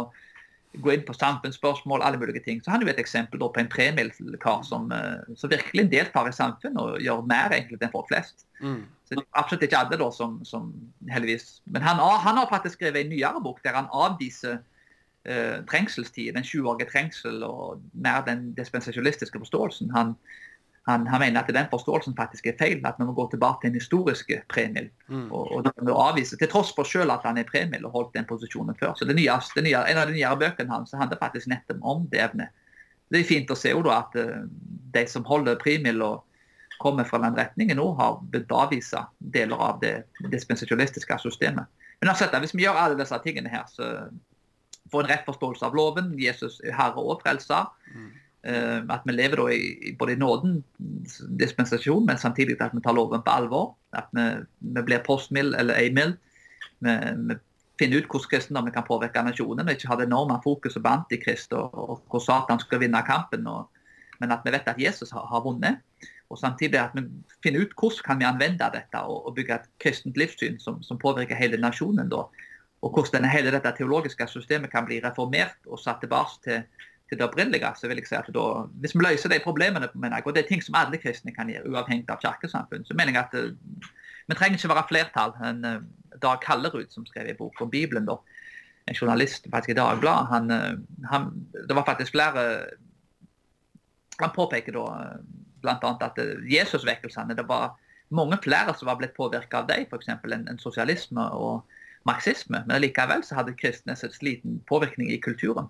gå 0.79 0.93
inn 0.95 1.03
på 1.03 1.15
samfunnsspørsmål, 1.17 2.05
alle 2.07 2.21
mulige 2.21 2.43
ting. 2.45 2.61
Så 2.63 2.71
han 2.71 2.83
er 2.83 2.87
jo 2.87 2.93
et 2.93 3.03
eksempel 3.03 3.43
på 3.43 3.63
en 3.63 3.71
premilkar 3.71 4.63
som, 4.67 4.87
eh, 4.95 5.35
som, 5.35 5.51
virkelig 5.51 5.89
deltar 5.91 6.29
i 6.31 6.35
samfunnet 6.37 6.79
og 6.79 7.03
gjør 7.03 7.27
mer 7.27 7.57
egentlig 7.57 7.81
enn 7.81 7.95
folk 7.95 8.07
flest. 8.13 8.47
Mm. 8.63 8.85
Så 9.09 9.17
det 9.17 9.25
er 9.25 9.41
absolutt 9.41 9.67
ikke 9.67 9.81
alle 9.81 9.99
da 9.99 10.11
som, 10.15 10.37
som 10.47 10.69
heldigvis 11.11 11.63
Men 11.65 11.83
han, 11.83 11.99
han, 11.99 12.37
har 12.39 12.47
faktisk 12.47 12.79
skrevet 12.79 13.03
en 13.03 13.11
nyere 13.11 13.41
bok 13.43 13.59
der 13.65 13.75
han 13.75 13.89
avviser 13.91 14.61
trengselstid, 15.69 16.31
den 16.33 16.47
sjuårige 16.49 16.89
trengsel 16.89 17.43
og 17.45 17.83
mer 17.93 18.23
den 18.25 18.55
dispensasjonistiske 18.57 19.39
forståelsen. 19.43 19.91
Han, 19.93 20.15
han, 20.89 21.07
han, 21.07 21.21
mener 21.21 21.43
at 21.43 21.55
den 21.55 21.69
forståelsen 21.71 22.17
faktisk 22.17 22.47
er 22.47 22.57
feil, 22.59 22.81
at 22.87 22.97
vi 22.99 23.05
må 23.05 23.13
gå 23.13 23.27
tilbake 23.31 23.61
til 23.63 23.71
den 23.71 23.81
historiske 23.81 24.41
premiel. 24.49 24.89
Mm. 25.09 25.29
Og, 25.33 25.53
og 25.53 26.09
avvise, 26.09 26.37
Til 26.37 26.49
tross 26.49 26.73
for 26.77 26.89
selv 26.89 27.13
at 27.13 27.27
han 27.29 27.39
er 27.39 27.49
premiel 27.51 27.85
og 27.85 27.93
holdt 27.93 28.15
den 28.15 28.25
posisjonen 28.25 28.77
før. 28.81 28.95
Så 28.97 29.05
det 29.05 29.17
nye, 29.17 29.37
det 29.55 29.65
nye, 29.65 29.85
En 29.91 30.01
av 30.01 30.09
de 30.09 30.17
nyere 30.17 30.39
bøkene 30.41 30.73
hans 30.73 30.95
handler 30.97 31.21
faktisk 31.21 31.47
nettopp 31.47 31.79
om 31.83 32.09
det 32.13 32.25
evnet. 32.25 32.57
Det 33.11 33.21
er 33.21 33.29
fint 33.29 33.51
å 33.51 33.59
se 33.59 33.75
da, 33.75 34.01
at 34.01 34.17
uh, 34.17 34.49
de 34.95 35.07
som 35.07 35.25
holder 35.27 35.59
primil 35.61 36.03
og 36.03 36.25
kommer 36.81 37.05
fra 37.05 37.19
den 37.19 37.37
retningen 37.37 37.77
nå, 37.77 37.93
har 37.99 38.21
blitt 38.33 38.53
å 38.53 38.63
avvise 38.65 39.03
deler 39.19 39.61
av 39.61 39.81
det 39.83 40.05
dispensasjonistiske 40.33 41.19
systemet. 41.21 41.69
Men 42.01 42.09
altså, 42.09 42.31
hvis 42.41 42.55
vi 42.55 42.65
gjør 42.65 42.79
alle 42.81 42.97
disse 42.97 43.19
tingene 43.21 43.53
her, 43.53 43.67
så 43.69 44.09
få 44.93 45.03
en 45.03 45.11
rett 45.11 45.27
forståelse 45.29 45.67
av 45.67 45.77
loven. 45.77 46.13
Jesus 46.21 46.61
er 46.65 46.77
herre 46.77 47.03
og 47.03 47.23
frelser. 47.25 47.69
Mm. 47.95 48.11
Uh, 48.41 48.81
at 48.95 49.05
vi 49.05 49.13
lever 49.13 49.37
da 49.37 49.47
i, 49.53 49.93
både 50.01 50.15
i 50.15 50.21
nåden, 50.21 50.61
dispensasjon, 51.41 52.07
men 52.09 52.19
samtidig 52.19 52.57
at 52.61 52.73
vi 52.73 52.81
tar 52.85 52.97
loven 52.97 53.25
på 53.27 53.35
alvor. 53.35 53.75
At 53.97 54.09
vi, 54.17 54.27
vi 54.75 54.85
blir 54.87 55.05
postmild 55.07 55.55
eller 55.59 55.77
ei-mild. 55.81 56.17
Vi, 56.81 56.97
vi, 57.29 57.37
finner 57.81 58.03
ut 58.03 58.11
hvordan 58.13 58.29
kristendommen 58.29 58.75
kan 58.75 58.85
påvirke 58.85 59.23
nasjonen. 59.25 59.69
og 59.69 59.73
Ikke 59.73 59.89
har 59.89 59.97
det 59.97 60.09
enorme 60.09 60.37
fokuset 60.45 60.83
på 60.85 60.91
antikrist 60.93 61.55
og, 61.57 61.73
og 61.73 62.03
hvor 62.13 62.21
Satan 62.21 62.61
skal 62.61 62.83
vinne 62.83 63.01
kampen. 63.07 63.47
Og, 63.49 63.71
men 64.21 64.35
at 64.35 64.45
vi 64.45 64.53
vet 64.53 64.69
at 64.69 64.81
Jesus 64.81 65.13
har, 65.17 65.25
har, 65.31 65.41
vunnet. 65.45 65.81
Og 66.31 66.39
samtidig 66.39 66.77
at 66.77 66.93
vi 66.95 67.07
finner 67.43 67.65
ut 67.65 67.73
hvordan 67.81 68.05
kan 68.05 68.21
vi 68.21 68.29
anvende 68.29 68.69
dette 68.75 69.01
og, 69.01 69.27
og 69.27 69.35
bygge 69.35 69.57
et 69.57 69.71
kristent 69.81 70.21
livssyn 70.21 70.61
som, 70.61 70.83
som 70.85 71.01
påvirker 71.01 71.41
hele 71.41 71.61
nasjonen. 71.61 72.13
da 72.13 72.27
og 72.81 72.95
hvordan 72.97 73.29
hele 73.29 73.53
dette 73.53 73.73
teologiske 73.77 74.27
systemet 74.31 74.73
kan 74.73 74.87
bli 74.89 75.01
reformert 75.05 75.69
og 75.69 75.81
satt 75.81 76.01
tilbake 76.01 76.39
til, 76.45 76.63
til 77.09 77.19
det 77.19 77.27
opprinnelige, 77.27 77.73
så 77.77 77.89
vil 77.89 78.01
jeg 78.01 78.09
si 78.09 78.17
at 78.17 78.29
da, 78.35 78.45
hvis 78.81 78.95
vi 78.97 79.05
løser 79.05 79.33
de 79.33 79.41
problemene, 79.45 79.89
jeg, 79.91 80.23
og 80.25 80.35
det 80.35 80.45
er 80.45 80.49
ting 80.49 80.63
som 80.65 80.79
alle 80.79 81.01
kristne 81.03 81.35
kan 81.37 81.51
gjøre, 81.53 81.69
uavhengig 81.69 82.09
av 82.09 82.23
kirkesamfunn, 82.23 82.87
så 82.89 82.97
mener 82.97 83.17
jeg 83.17 83.27
at 83.27 83.35
uh, 83.37 83.91
vi 84.31 84.37
trenger 84.39 84.57
ikke 84.57 84.71
være 84.73 84.87
flertall. 84.89 85.35
En, 85.45 85.65
uh, 85.67 85.83
Dag 86.23 86.41
Kallerud, 86.45 86.89
som 86.93 87.05
skrev 87.07 87.29
en 87.29 87.39
bok 87.39 87.61
om 87.61 87.71
Bibelen, 87.71 88.09
da, 88.09 88.17
en 88.89 88.97
journalist 88.97 89.47
faktisk 89.53 89.75
i 89.75 89.77
Dagbladet, 89.79 90.31
han, 90.33 90.49
uh, 90.55 91.05
han, 91.13 91.29
det 91.69 91.77
var 91.77 91.89
faktisk 91.89 92.17
flere 92.17 92.47
Han 94.21 94.33
påpeker 94.35 94.75
da 94.77 94.83
bl.a. 95.65 95.91
at 96.05 96.19
Jesusvekkelsene 96.45 97.37
det 97.37 97.47
var 97.49 97.71
mange 98.13 98.37
flere 98.43 98.75
som 98.77 98.91
var 98.91 98.99
blitt 99.01 99.15
påvirka 99.17 99.63
av 99.63 99.69
dem, 99.71 99.87
f.eks. 99.89 100.11
En, 100.13 100.49
en 100.51 100.59
sosialisme 100.61 101.25
og 101.33 101.70
marxisme. 102.09 102.63
Men 102.67 102.83
likevel 102.83 103.25
så 103.27 103.41
hadde 103.41 103.57
kristne 103.59 103.97
så 103.97 104.11
liten 104.25 104.61
påvirkning 104.69 105.11
i 105.13 105.21
kulturen. 105.21 105.69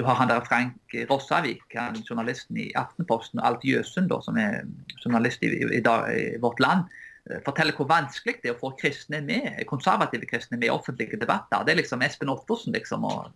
Du 0.00 0.04
har 0.04 0.16
han 0.16 0.28
der 0.28 0.40
Frank 0.44 0.94
Rossavik, 1.10 1.62
han 1.76 1.98
journalisten 2.08 2.56
i 2.56 2.70
Aftenposten, 2.80 3.40
og 3.40 3.46
Alt 3.46 3.64
Jøsund, 3.64 4.08
da, 4.08 4.20
som 4.24 4.38
er 4.40 4.62
journalist 5.04 5.42
i, 5.44 5.50
i, 5.52 5.80
i 5.82 6.38
vårt 6.40 6.60
land, 6.64 6.86
eh, 7.28 7.42
forteller 7.44 7.76
hvor 7.76 7.90
vanskelig 7.90 8.38
det 8.40 8.50
er 8.50 8.56
å 8.56 8.60
få 8.62 8.72
kristne 8.80 9.20
med, 9.26 9.60
konservative 9.68 10.28
kristne 10.30 10.56
med 10.56 10.70
i 10.70 10.72
offentlige 10.72 11.20
debatter. 11.20 11.66
Det 11.66 11.74
er 11.74 11.80
liksom 11.82 12.04
Espen 12.06 12.32
Ottersen, 12.32 12.72
liksom, 12.72 13.04
og 13.04 13.28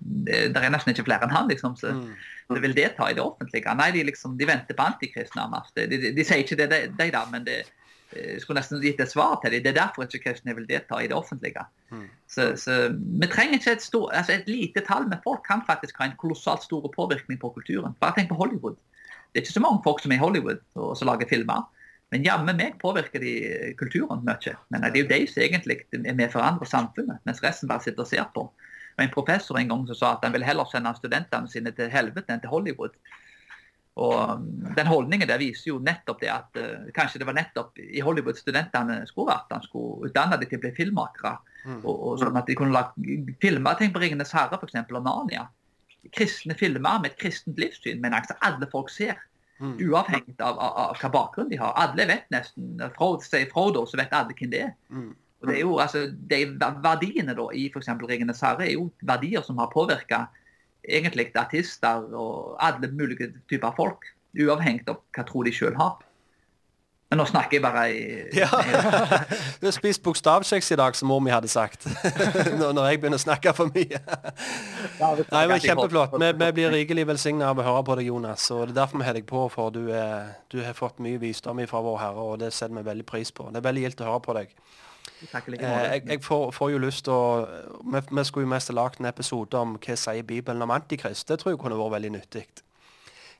det, 0.00 0.46
det 0.54 0.62
er 0.62 0.72
nesten 0.72 0.94
ikke 0.94 1.04
flere 1.10 1.28
enn 1.28 1.36
han 1.36 1.52
liksom, 1.52 1.76
som 1.76 2.00
mm. 2.00 2.62
vil 2.64 2.78
delta 2.78 3.10
i 3.10 3.18
det 3.18 3.24
offentlige. 3.24 3.76
Nei, 3.76 3.90
de, 3.98 4.06
liksom, 4.08 4.38
de 4.40 4.48
venter 4.48 4.78
på 4.78 4.88
antikristne, 4.88 5.44
nærmest. 5.44 5.76
De, 5.76 5.90
de, 5.92 6.14
de, 6.16 6.24
sier 6.24 6.40
ikke 6.46 6.56
det, 6.62 6.70
de, 6.72 6.80
de 6.96 7.10
da, 7.12 7.26
men 7.28 7.44
det, 7.44 7.66
jeg 8.16 8.40
skulle 8.40 8.62
nesten 8.62 8.80
gitt 8.80 9.04
et 9.04 9.12
svar 9.12 9.36
til 9.42 9.52
dem. 9.52 9.60
Det 9.66 9.74
er 9.74 9.82
derfor 9.82 10.08
ikke 10.08 10.30
kristne 10.30 10.56
vil 10.56 10.68
delta 10.68 11.02
i 11.04 11.10
det 11.10 11.16
offentlige. 11.16 11.68
Så, 12.28 12.50
så, 12.60 12.74
Vi 12.92 13.30
trenger 13.32 13.58
ikke 13.58 13.72
et, 13.78 13.84
stor, 13.84 14.10
altså 14.12 14.34
et, 14.34 14.48
lite 14.50 14.82
tall, 14.84 15.08
men 15.08 15.22
folk 15.24 15.40
kan 15.46 15.64
faktisk 15.66 15.98
ha 16.00 16.08
en 16.08 16.18
kolossalt 16.20 16.66
stor 16.66 16.84
påvirkning 16.94 17.40
på 17.40 17.50
kulturen. 17.56 17.96
Bare 18.00 18.16
tenk 18.18 18.28
på 18.32 18.38
Hollywood. 18.40 18.76
Det 19.32 19.40
er 19.40 19.46
ikke 19.46 19.58
så 19.58 19.64
mange 19.64 19.82
folk 19.84 20.02
som 20.02 20.12
er 20.12 20.20
i 20.20 20.24
Hollywood 20.24 20.60
og 20.76 20.96
som 20.96 21.08
lager 21.08 21.28
filmer. 21.28 21.66
Men 22.12 22.24
jammen 22.24 22.56
meg 22.56 22.78
påvirker 22.80 23.20
de 23.20 23.32
kulturen 23.76 24.22
mye. 24.24 24.54
Men 24.72 24.84
det 24.86 24.94
er 24.94 25.02
jo 25.02 25.10
de 25.10 25.20
som 25.28 25.42
egentlig 25.44 25.82
er 25.92 26.16
med 26.16 26.32
for 26.32 26.40
å 26.40 26.68
samfunnet, 26.68 27.20
mens 27.28 27.42
resten 27.44 27.68
bare 27.68 27.84
sitter 27.84 28.04
og 28.04 28.08
ser 28.08 28.28
på. 28.34 28.46
Og 28.98 29.02
En 29.04 29.12
professor 29.12 29.58
en 29.58 29.68
gang 29.68 29.84
som 29.86 29.98
sa 29.98 30.12
at 30.14 30.24
han 30.24 30.32
vil 30.34 30.46
heller 30.46 30.66
sende 30.66 30.94
studentene 30.96 31.50
sine 31.52 31.72
til 31.76 31.92
helvete 31.92 32.32
enn 32.32 32.40
til 32.42 32.50
Hollywood. 32.50 32.96
Og 33.98 34.38
um, 34.38 34.48
Den 34.76 34.88
holdningen 34.88 35.28
der 35.28 35.40
viser 35.42 35.72
jo 35.72 35.82
nettopp 35.82 36.22
det 36.22 36.30
at 36.32 36.58
uh, 36.58 36.88
kanskje 36.96 37.20
det 37.20 37.28
var 37.28 37.36
nettopp 37.36 37.78
i 37.82 38.02
Hollywood 38.04 38.38
studentene 38.38 39.02
skulle 39.10 39.34
vært. 39.34 39.52
Han 39.52 39.64
skulle 39.66 40.08
utdanne 40.08 40.38
dem 40.40 40.50
til 40.50 40.60
å 40.60 40.64
bli 40.64 40.74
filmmakere. 40.76 41.36
Mm. 41.64 41.80
Og, 41.82 41.94
og, 41.94 42.18
sånn 42.22 42.36
at 42.38 42.48
de 42.48 42.56
kunne 42.58 42.74
lage 42.74 43.36
filmer. 43.42 43.78
Tenk 43.78 43.94
på 43.94 44.02
'Ringenes 44.02 44.34
herre' 44.36 44.58
f.eks. 44.58 44.76
og 44.88 45.02
Narnia. 45.04 45.48
Kristne 46.14 46.54
filmer 46.56 47.00
med 47.02 47.12
et 47.12 47.18
kristent 47.20 47.58
livssyn, 47.58 48.00
men 48.00 48.14
altså 48.16 48.36
alle 48.46 48.68
folk 48.72 48.90
ser. 48.92 49.18
Mm. 49.58 49.74
Uavhengig 49.88 50.36
av, 50.38 50.54
av, 50.54 50.74
av, 50.78 50.98
hva 51.00 51.10
bakgrunn 51.10 51.48
de 51.50 51.58
har. 51.58 51.74
Alle 51.76 52.06
vet 52.06 52.28
nesten 52.30 52.78
Frodo, 52.94 53.24
sier 53.26 53.48
Frodo, 53.50 53.82
så 53.86 53.98
vet 53.98 54.14
alle 54.14 54.36
hvem 54.38 54.52
det 54.54 54.62
er. 54.68 54.74
Mm. 54.94 55.10
Og 55.38 55.48
det 55.50 55.54
er 55.56 55.62
jo, 55.62 55.78
altså, 55.82 56.04
de 56.30 56.44
Verdiene 56.82 57.34
da 57.38 57.48
i 57.54 57.68
f.eks. 57.70 57.90
'Ringenes 57.90 58.42
herre' 58.42 58.66
er 58.66 58.74
jo 58.74 58.90
verdier 59.02 59.42
som 59.42 59.58
har 59.58 59.72
påvirka 59.74 60.26
egentlig 60.88 61.30
artister 61.36 62.06
og 62.14 62.56
alle 62.62 62.90
mulige 62.90 63.32
typer 63.50 63.74
folk. 63.76 64.06
Uavhengig 64.38 64.86
av 64.88 65.02
hva 65.14 65.24
tro 65.26 65.42
de 65.42 65.52
sjøl 65.54 65.76
har. 65.78 65.98
Men 67.08 67.22
nå 67.22 67.24
snakker 67.24 67.56
jeg 67.56 67.62
bare 67.64 67.82
i 67.88 68.00
Ja. 68.36 68.48
Du 69.60 69.66
har 69.66 69.72
spist 69.72 70.02
bokstavkjeks 70.04 70.72
i 70.74 70.76
dag, 70.76 70.96
som 70.96 71.08
mor 71.08 71.22
mi 71.24 71.32
hadde 71.32 71.48
sagt. 71.48 71.86
når 72.60 72.82
jeg 72.90 73.00
begynner 73.00 73.16
å 73.16 73.22
snakke 73.22 73.54
for 73.56 73.72
mye. 73.72 74.00
Nei, 75.32 75.44
men 75.48 75.62
Kjempeflott. 75.64 76.18
Vi, 76.20 76.32
vi 76.42 76.50
blir 76.58 76.74
rikelig 76.74 77.06
velsigna 77.08 77.48
av 77.48 77.62
å 77.62 77.64
høre 77.64 77.86
på 77.88 77.96
deg, 78.00 78.10
Jonas. 78.12 78.50
og 78.52 78.66
Det 78.66 78.74
er 78.74 78.80
derfor 78.82 79.00
vi 79.00 79.08
har 79.08 79.16
deg 79.16 79.28
på, 79.30 79.46
for 79.54 79.72
du, 79.72 79.86
er, 79.88 80.34
du 80.52 80.60
har 80.66 80.76
fått 80.76 81.00
mye 81.04 81.20
visdom 81.22 81.64
fra 81.70 81.80
vår 81.86 81.98
Herre, 82.02 82.28
og 82.34 82.42
det 82.44 82.52
setter 82.52 82.76
vi 82.76 82.84
veldig 82.90 83.08
pris 83.08 83.32
på. 83.32 83.48
Det 83.54 83.62
er 83.62 83.68
veldig 83.70 83.86
gildt 83.86 84.04
å 84.04 84.10
høre 84.12 84.24
på 84.28 84.36
deg. 84.36 84.52
Eh, 85.18 85.64
jeg, 85.64 86.02
jeg 86.06 86.20
får, 86.22 86.50
får, 86.54 86.70
jo 86.70 86.78
lyst 86.82 87.06
til 87.08 87.14
å 87.16 87.46
vi, 87.82 88.00
vi, 88.10 88.24
skulle 88.28 88.44
jo 88.44 88.52
mest 88.52 88.70
ha 88.70 88.76
lagd 88.76 89.00
en 89.00 89.08
episode 89.08 89.58
om 89.58 89.78
hva 89.80 89.96
sier 89.98 90.26
Bibelen 90.28 90.62
om 90.62 90.76
Antikrist. 90.76 91.26
Det 91.30 91.40
tror 91.40 91.54
jeg 91.54 91.62
kunne 91.62 91.78
vært 91.80 91.96
veldig 91.96 92.12
nyttig. 92.20 92.44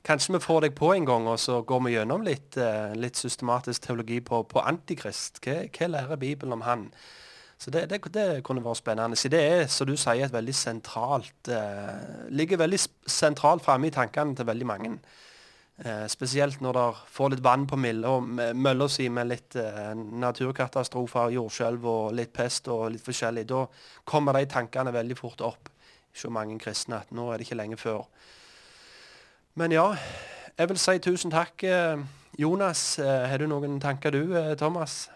Kanskje 0.09 0.33
vi 0.33 0.41
får 0.41 0.63
deg 0.63 0.73
på 0.73 0.87
en 0.95 1.05
gang, 1.05 1.27
og 1.29 1.37
så 1.37 1.59
går 1.61 1.81
vi 1.85 1.91
gjennom 1.93 2.23
litt, 2.25 2.57
eh, 2.57 2.95
litt 2.97 3.19
systematisk 3.19 3.83
teologi 3.83 4.15
på, 4.25 4.39
på 4.49 4.61
Antikrist. 4.65 5.37
Hva, 5.43 5.59
hva, 5.69 5.89
lærer 5.93 6.17
Bibelen 6.17 6.55
om 6.55 6.63
han? 6.65 6.87
Så 7.61 7.69
det, 7.69 7.83
det, 7.91 7.99
det, 8.15 8.23
kunne 8.47 8.63
vært 8.65 8.79
spennende. 8.79 9.19
Så 9.19 9.29
det 9.29 9.41
er, 9.43 9.67
som 9.69 9.85
du 9.85 9.93
sier, 9.93 10.23
et 10.25 10.33
veldig 10.33 10.55
sentralt 10.55 11.51
eh, 11.53 12.23
Ligger 12.33 12.57
veldig 12.57 12.79
sentralt 13.05 13.61
framme 13.61 13.91
i 13.91 13.93
tankene 13.93 14.33
til 14.33 14.49
veldig 14.49 14.69
mange. 14.71 14.95
Eh, 15.85 16.07
spesielt 16.09 16.57
når 16.65 16.79
det 16.79 16.87
får 17.19 17.35
litt 17.35 17.45
vann 17.45 17.67
på 17.69 17.77
mølla 17.77 18.89
si 18.89 19.11
med 19.13 19.29
litt 19.29 19.59
eh, 19.61 19.93
naturkatastrofer, 19.93 21.35
jordskjelv 21.37 21.85
og 21.93 22.17
litt 22.17 22.33
pest 22.33 22.71
og 22.73 22.87
litt 22.95 23.05
forskjellig. 23.05 23.45
Da 23.53 23.61
kommer 24.09 24.41
de 24.41 24.49
tankene 24.49 24.95
veldig 24.97 25.21
fort 25.21 25.45
opp 25.45 25.69
hos 26.09 26.25
mange 26.33 26.57
kristne 26.57 27.03
at 27.03 27.13
nå 27.13 27.29
er 27.29 27.37
det 27.37 27.45
ikke 27.45 27.61
lenge 27.61 27.77
før. 27.77 28.07
Men 29.59 29.73
ja, 29.75 29.89
jeg 30.55 30.69
vil 30.71 30.77
si 30.79 30.93
tusen 31.03 31.33
takk. 31.33 31.65
Eh, 31.67 31.99
Jonas, 32.39 32.81
eh, 32.99 33.25
har 33.27 33.41
du 33.41 33.47
noen 33.51 33.73
tanker 33.83 34.13
du, 34.15 34.21
eh, 34.37 34.53
Thomas? 34.55 35.09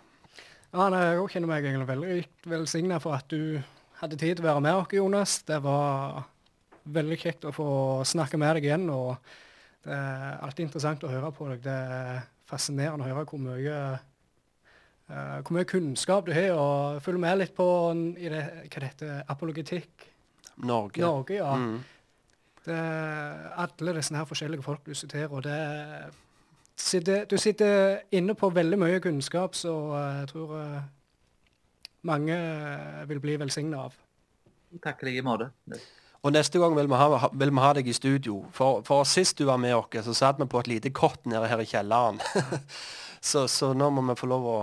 Ja, 0.73 0.89
nei, 0.89 1.13
Jeg 1.13 1.29
kjenner 1.31 1.47
meg 1.47 1.63
egentlig 1.63 1.87
veldig 1.87 2.25
velsigna 2.51 2.99
for 2.99 3.15
at 3.15 3.29
du 3.29 3.63
hadde 4.01 4.17
tid 4.17 4.35
til 4.35 4.43
å 4.43 4.49
være 4.49 4.61
med 4.61 4.75
oss, 4.75 4.91
Jonas. 4.91 5.37
Det 5.47 5.61
var 5.63 6.25
veldig 6.83 7.17
kjekt 7.21 7.45
å 7.47 7.53
få 7.55 8.03
snakke 8.03 8.37
med 8.37 8.55
deg 8.57 8.65
igjen. 8.65 8.89
og 8.89 9.15
det 9.85 9.93
er 9.93 10.39
alltid 10.41 10.65
interessant 10.65 11.03
å 11.03 11.13
høre 11.13 11.31
på 11.31 11.47
deg. 11.47 11.61
Det 11.63 11.71
er 11.71 12.27
fascinerende 12.45 13.05
å 13.05 13.07
høre 13.07 13.25
hvor 13.25 13.39
mye, 13.39 13.99
uh, 15.09 15.39
hvor 15.39 15.53
mye 15.53 15.63
kunnskap 15.63 16.25
du 16.25 16.33
har. 16.33 16.51
og 16.51 17.01
Følg 17.01 17.19
med 17.19 17.37
litt 17.37 17.55
på 17.55 17.95
i 18.17 18.27
det, 18.27 18.67
hva 18.67 18.79
det 18.79 18.91
heter 18.91 19.23
apologetikk. 19.29 20.09
Norge. 20.57 20.99
Norge, 20.99 21.35
ja. 21.35 21.55
Mm. 21.55 21.83
Det 22.65 22.75
er 22.75 23.49
alle 23.59 23.95
disse 23.97 24.15
her 24.15 24.27
forskjellige 24.27 24.63
folk 24.63 24.85
du 24.85 24.93
siterer. 24.95 25.31
og 25.31 25.43
det 25.43 26.13
sitter, 26.75 27.25
Du 27.25 27.37
sitter 27.37 27.99
inne 28.11 28.35
på 28.35 28.49
veldig 28.49 28.79
mye 28.79 28.99
kunnskap 28.99 29.55
som 29.55 29.91
uh, 29.91 30.19
jeg 30.19 30.27
tror 30.31 30.55
uh, 30.55 30.79
mange 32.01 32.37
vil 33.07 33.19
bli 33.19 33.35
velsigna 33.39 33.83
av. 33.87 33.99
Takk 34.83 35.03
i 35.03 35.11
like 35.11 35.25
måte. 35.25 35.51
Og 36.23 36.31
neste 36.31 36.59
gang 36.59 36.75
vil 36.75 36.87
vi 36.87 36.95
ha, 36.95 37.29
vil 37.33 37.51
vi 37.51 37.59
ha 37.59 37.73
deg 37.75 37.87
i 37.87 37.93
studio. 37.93 38.45
For, 38.55 38.81
for, 38.87 39.03
sist 39.03 39.37
du 39.37 39.45
var 39.45 39.59
med 39.59 39.75
oss, 39.75 40.05
så 40.05 40.13
satt 40.15 40.39
vi 40.39 40.47
på 40.47 40.61
et 40.63 40.69
lite 40.71 40.91
kott 40.95 41.25
nede 41.27 41.49
her 41.51 41.59
i 41.59 41.67
kjelleren. 41.67 42.21
så, 43.29 43.43
så, 43.47 43.73
nå 43.75 43.89
må 43.91 44.05
vi 44.07 44.15
få 44.19 44.29
lov 44.31 44.47
å 44.47 44.57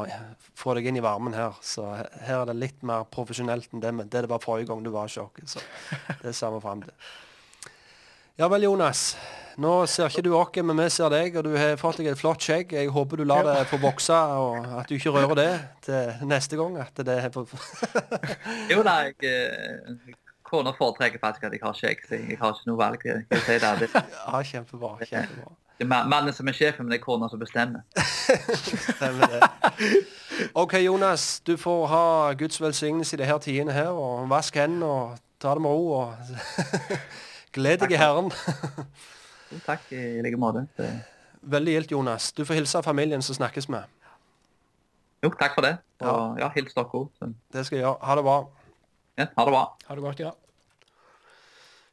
få 0.57 0.75
deg 0.79 0.89
inn 0.89 0.97
i 0.97 1.05
varmen 1.05 1.37
her. 1.37 1.59
Så 1.61 1.85
her 2.01 2.39
er 2.39 2.49
det 2.49 2.57
litt 2.57 2.81
mer 2.83 3.05
profesjonelt 3.13 3.69
enn 3.75 3.85
det, 3.85 3.93
det, 4.07 4.25
det 4.25 4.33
var 4.33 4.41
forrige 4.41 4.71
gang 4.73 4.81
du 4.85 4.89
var 4.95 5.09
hos 5.09 5.19
oss. 5.21 5.57
Så 5.57 5.65
det 6.23 6.33
ser 6.37 6.57
vi 6.57 6.63
fram 6.65 6.87
til. 6.87 6.97
Ja 8.39 8.49
vel, 8.49 8.63
Jonas. 8.63 9.17
Nå 9.61 9.73
ser 9.91 10.09
ikke 10.09 10.23
du 10.25 10.31
oss, 10.39 10.55
men 10.65 10.79
vi 10.79 10.87
ser 10.93 11.11
deg, 11.13 11.35
og 11.37 11.45
du 11.45 11.57
har 11.59 11.75
fått 11.81 11.99
deg 12.01 12.09
et 12.13 12.21
flott 12.21 12.41
skjegg. 12.45 12.73
Jeg 12.73 12.89
håper 12.95 13.21
du 13.21 13.27
lar 13.29 13.45
det 13.45 13.67
få 13.69 13.81
vokse, 13.83 14.17
og 14.41 14.65
at 14.81 14.89
du 14.89 14.95
ikke 14.97 15.13
rører 15.13 15.37
det 15.37 15.51
til 15.85 16.27
neste 16.31 16.57
gang. 16.57 16.79
At 16.81 16.97
det 16.97 17.19
er 17.19 17.29
jo 18.73 18.85
da, 18.87 18.95
jeg 19.11 19.17
eh, 19.29 20.15
Kona 20.51 20.73
foretrekker 20.75 21.21
faktisk 21.23 21.45
at 21.47 21.53
jeg 21.55 21.63
har 21.63 21.77
skjegg, 21.79 22.01
så 22.09 22.17
jeg 22.19 22.39
har 22.41 22.55
ikke 22.57 22.71
noe 22.71 22.81
valg. 22.81 23.05
Jeg 23.05 23.43
si 23.45 23.59
det. 23.63 23.75
det. 23.85 23.91
Ja, 24.25 24.41
kjempebra. 24.43 24.97
kjempebra. 25.05 25.53
Det 25.81 25.87
er 25.87 26.09
mannen 26.13 26.35
som 26.37 26.49
er 26.51 26.57
sjefen, 26.57 26.85
men 26.85 26.93
det 26.93 26.99
er 26.99 27.05
kona 27.05 27.29
som 27.33 27.41
bestemmer. 27.41 27.85
Stemmer 28.97 29.31
det. 29.33 29.41
OK, 30.59 30.75
Jonas. 30.83 31.41
Du 31.47 31.55
får 31.57 31.87
ha 31.93 32.05
Guds 32.41 32.61
velsignelse 32.61 33.17
i 33.17 33.21
disse 33.23 33.39
tidene 33.47 33.73
her. 33.77 33.89
og 33.93 34.29
Vask 34.33 34.57
hendene 34.61 34.89
og 34.89 35.21
ta 35.41 35.55
det 35.57 35.63
med 35.65 35.71
ro. 35.71 35.93
og 36.03 36.15
Gled 37.57 37.81
deg 37.83 37.95
i 37.97 37.99
Herren. 37.99 38.31
Takk 39.69 39.89
i 39.95 40.21
like 40.23 40.39
måte. 40.39 40.67
Veldig 41.41 41.73
gildt, 41.75 41.95
Jonas. 41.97 42.31
Du 42.37 42.45
får 42.45 42.61
hilse 42.61 42.83
familien, 42.87 43.23
så 43.23 43.35
snakkes 43.35 43.67
vi. 43.71 43.81
Jo, 45.25 45.33
takk 45.37 45.57
for 45.57 45.67
det. 45.67 45.75
Og 46.01 46.39
ja, 46.41 46.49
hils 46.55 46.77
dere 46.77 47.01
òg. 47.01 47.09
Det 47.53 47.65
skal 47.67 47.81
jeg 47.81 47.85
gjøre. 47.85 47.99
Ha 48.07 48.15
det 48.17 48.23
bra. 48.25 48.37
Ja, 49.19 49.27
ha 49.37 49.45
det 49.49 49.53
bra. 49.53 49.65
Ha 49.89 49.97
det 49.97 50.05
godt, 50.05 50.23
ja. 50.23 50.31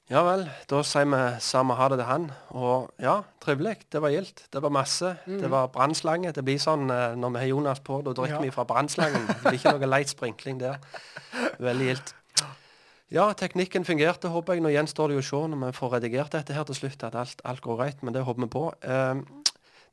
Ja 0.07 0.21
vel, 0.23 0.45
da 0.71 0.77
sier 0.87 1.07
vi 1.11 1.17
samme 1.43 1.75
ha 1.75 1.89
det 1.91 1.97
til 1.99 2.07
han. 2.07 2.29
Og 2.55 2.93
ja, 3.03 3.17
trivelig. 3.43 3.81
Det 3.91 3.99
var 4.03 4.13
gildt. 4.13 4.45
Det 4.53 4.61
var 4.63 4.71
masse. 4.71 5.17
Mm. 5.25 5.41
Det 5.41 5.49
var 5.51 5.67
brannslange. 5.73 6.31
Det 6.31 6.45
blir 6.47 6.61
sånn 6.63 6.87
eh, 6.93 7.17
når 7.19 7.33
vi 7.33 7.41
har 7.41 7.51
Jonas 7.51 7.81
på, 7.83 7.99
da 8.05 8.13
drikker 8.15 8.37
ja. 8.37 8.45
vi 8.45 8.53
fra 8.55 8.63
brannslangen. 8.69 9.27
Det 9.27 9.41
blir 9.41 9.59
ikke 9.59 9.75
noe 9.75 9.89
leit 9.91 10.13
sprinkling 10.13 10.61
der. 10.63 10.79
Veldig 11.67 11.89
gildt. 11.91 12.15
Ja, 13.07 13.29
teknikken 13.39 13.85
fungerte, 13.87 14.27
håper 14.33 14.57
jeg. 14.57 14.65
Nå 14.65 14.71
gjenstår 14.73 15.07
det 15.07 15.15
jo 15.15 15.23
å 15.23 15.27
se 15.27 15.43
når 15.47 15.61
vi 15.61 15.75
får 15.77 15.93
redigert 15.95 16.33
dette 16.35 16.55
her 16.55 16.65
til 16.67 16.75
slutt, 16.75 17.05
at 17.07 17.15
alt, 17.15 17.43
alt 17.47 17.63
går 17.63 17.77
greit. 17.79 18.01
Men 18.03 18.15
det 18.15 18.25
håper 18.27 18.43
vi 18.43 18.49
på. 18.51 18.63
Uh, 18.83 19.21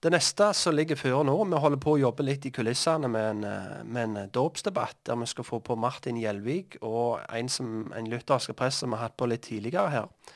det 0.04 0.10
neste 0.12 0.50
som 0.52 0.74
ligger 0.76 0.98
før 1.00 1.22
nå, 1.24 1.36
vi 1.48 1.60
holder 1.62 1.80
på 1.80 1.94
å 1.94 2.00
jobbe 2.02 2.26
litt 2.26 2.44
i 2.44 2.52
kulissene 2.52 3.08
med 3.08 3.28
en, 3.30 3.44
eh, 3.48 3.76
med 3.88 4.02
en 4.02 4.16
eh, 4.20 4.26
dåpsdebatt 4.28 4.98
der 5.08 5.16
vi 5.16 5.28
skal 5.30 5.46
få 5.48 5.62
på 5.64 5.78
Martin 5.80 6.18
Gjelvik 6.20 6.76
og 6.82 7.22
en, 7.32 7.48
som, 7.48 7.86
en 7.96 8.10
lyttersk 8.12 8.52
press 8.58 8.82
som 8.82 8.92
vi 8.92 8.98
har 8.98 9.06
hatt 9.06 9.16
på 9.16 9.30
litt 9.30 9.46
tidligere 9.48 9.94
her. 9.94 10.34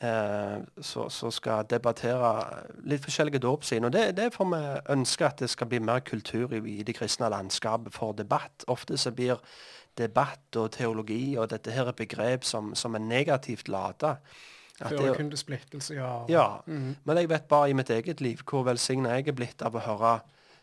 Eh, 0.00 0.62
så, 0.80 1.08
så, 1.12 1.28
skal 1.30 1.66
debattere 1.68 2.28
litt 2.88 3.04
forskjellige 3.04 3.42
dåpssyn. 3.44 3.84
Og 3.84 3.92
det, 3.92 4.04
det 4.16 4.24
er 4.24 4.32
for 4.32 4.48
vi 4.48 4.60
ønsker 4.94 5.26
at 5.26 5.42
det 5.42 5.50
skal 5.52 5.68
bli 5.68 5.80
mer 5.84 6.00
kultur 6.00 6.54
i, 6.56 6.60
i 6.80 6.86
det 6.88 6.94
kristne 6.96 7.28
landskapet 7.28 7.92
for 7.92 8.16
debatt. 8.16 8.64
Ofte 8.72 8.96
så 8.96 9.12
blir 9.12 9.42
debatt 10.00 10.56
og 10.56 10.70
teologi 10.72 11.36
og 11.36 11.50
dette 11.52 11.74
her 11.76 11.90
er 11.90 11.98
begrep 11.98 12.46
som, 12.48 12.72
som 12.74 12.96
er 12.96 13.04
negativt 13.04 13.68
lada. 13.68 14.16
Før 14.80 15.12
kunne 15.18 15.36
splittelse, 15.36 15.94
ja. 15.94 16.24
ja. 16.32 16.46
Mm. 16.66 16.96
Men 17.04 17.18
jeg 17.20 17.28
vet 17.28 17.44
bare 17.52 17.68
i 17.70 17.76
mitt 17.76 17.90
eget 17.90 18.20
liv 18.24 18.40
hvor 18.48 18.64
velsigna 18.64 19.18
jeg 19.18 19.28
er 19.28 19.36
blitt 19.36 19.60
av 19.60 19.76
å 19.76 19.82
høre 19.84 20.14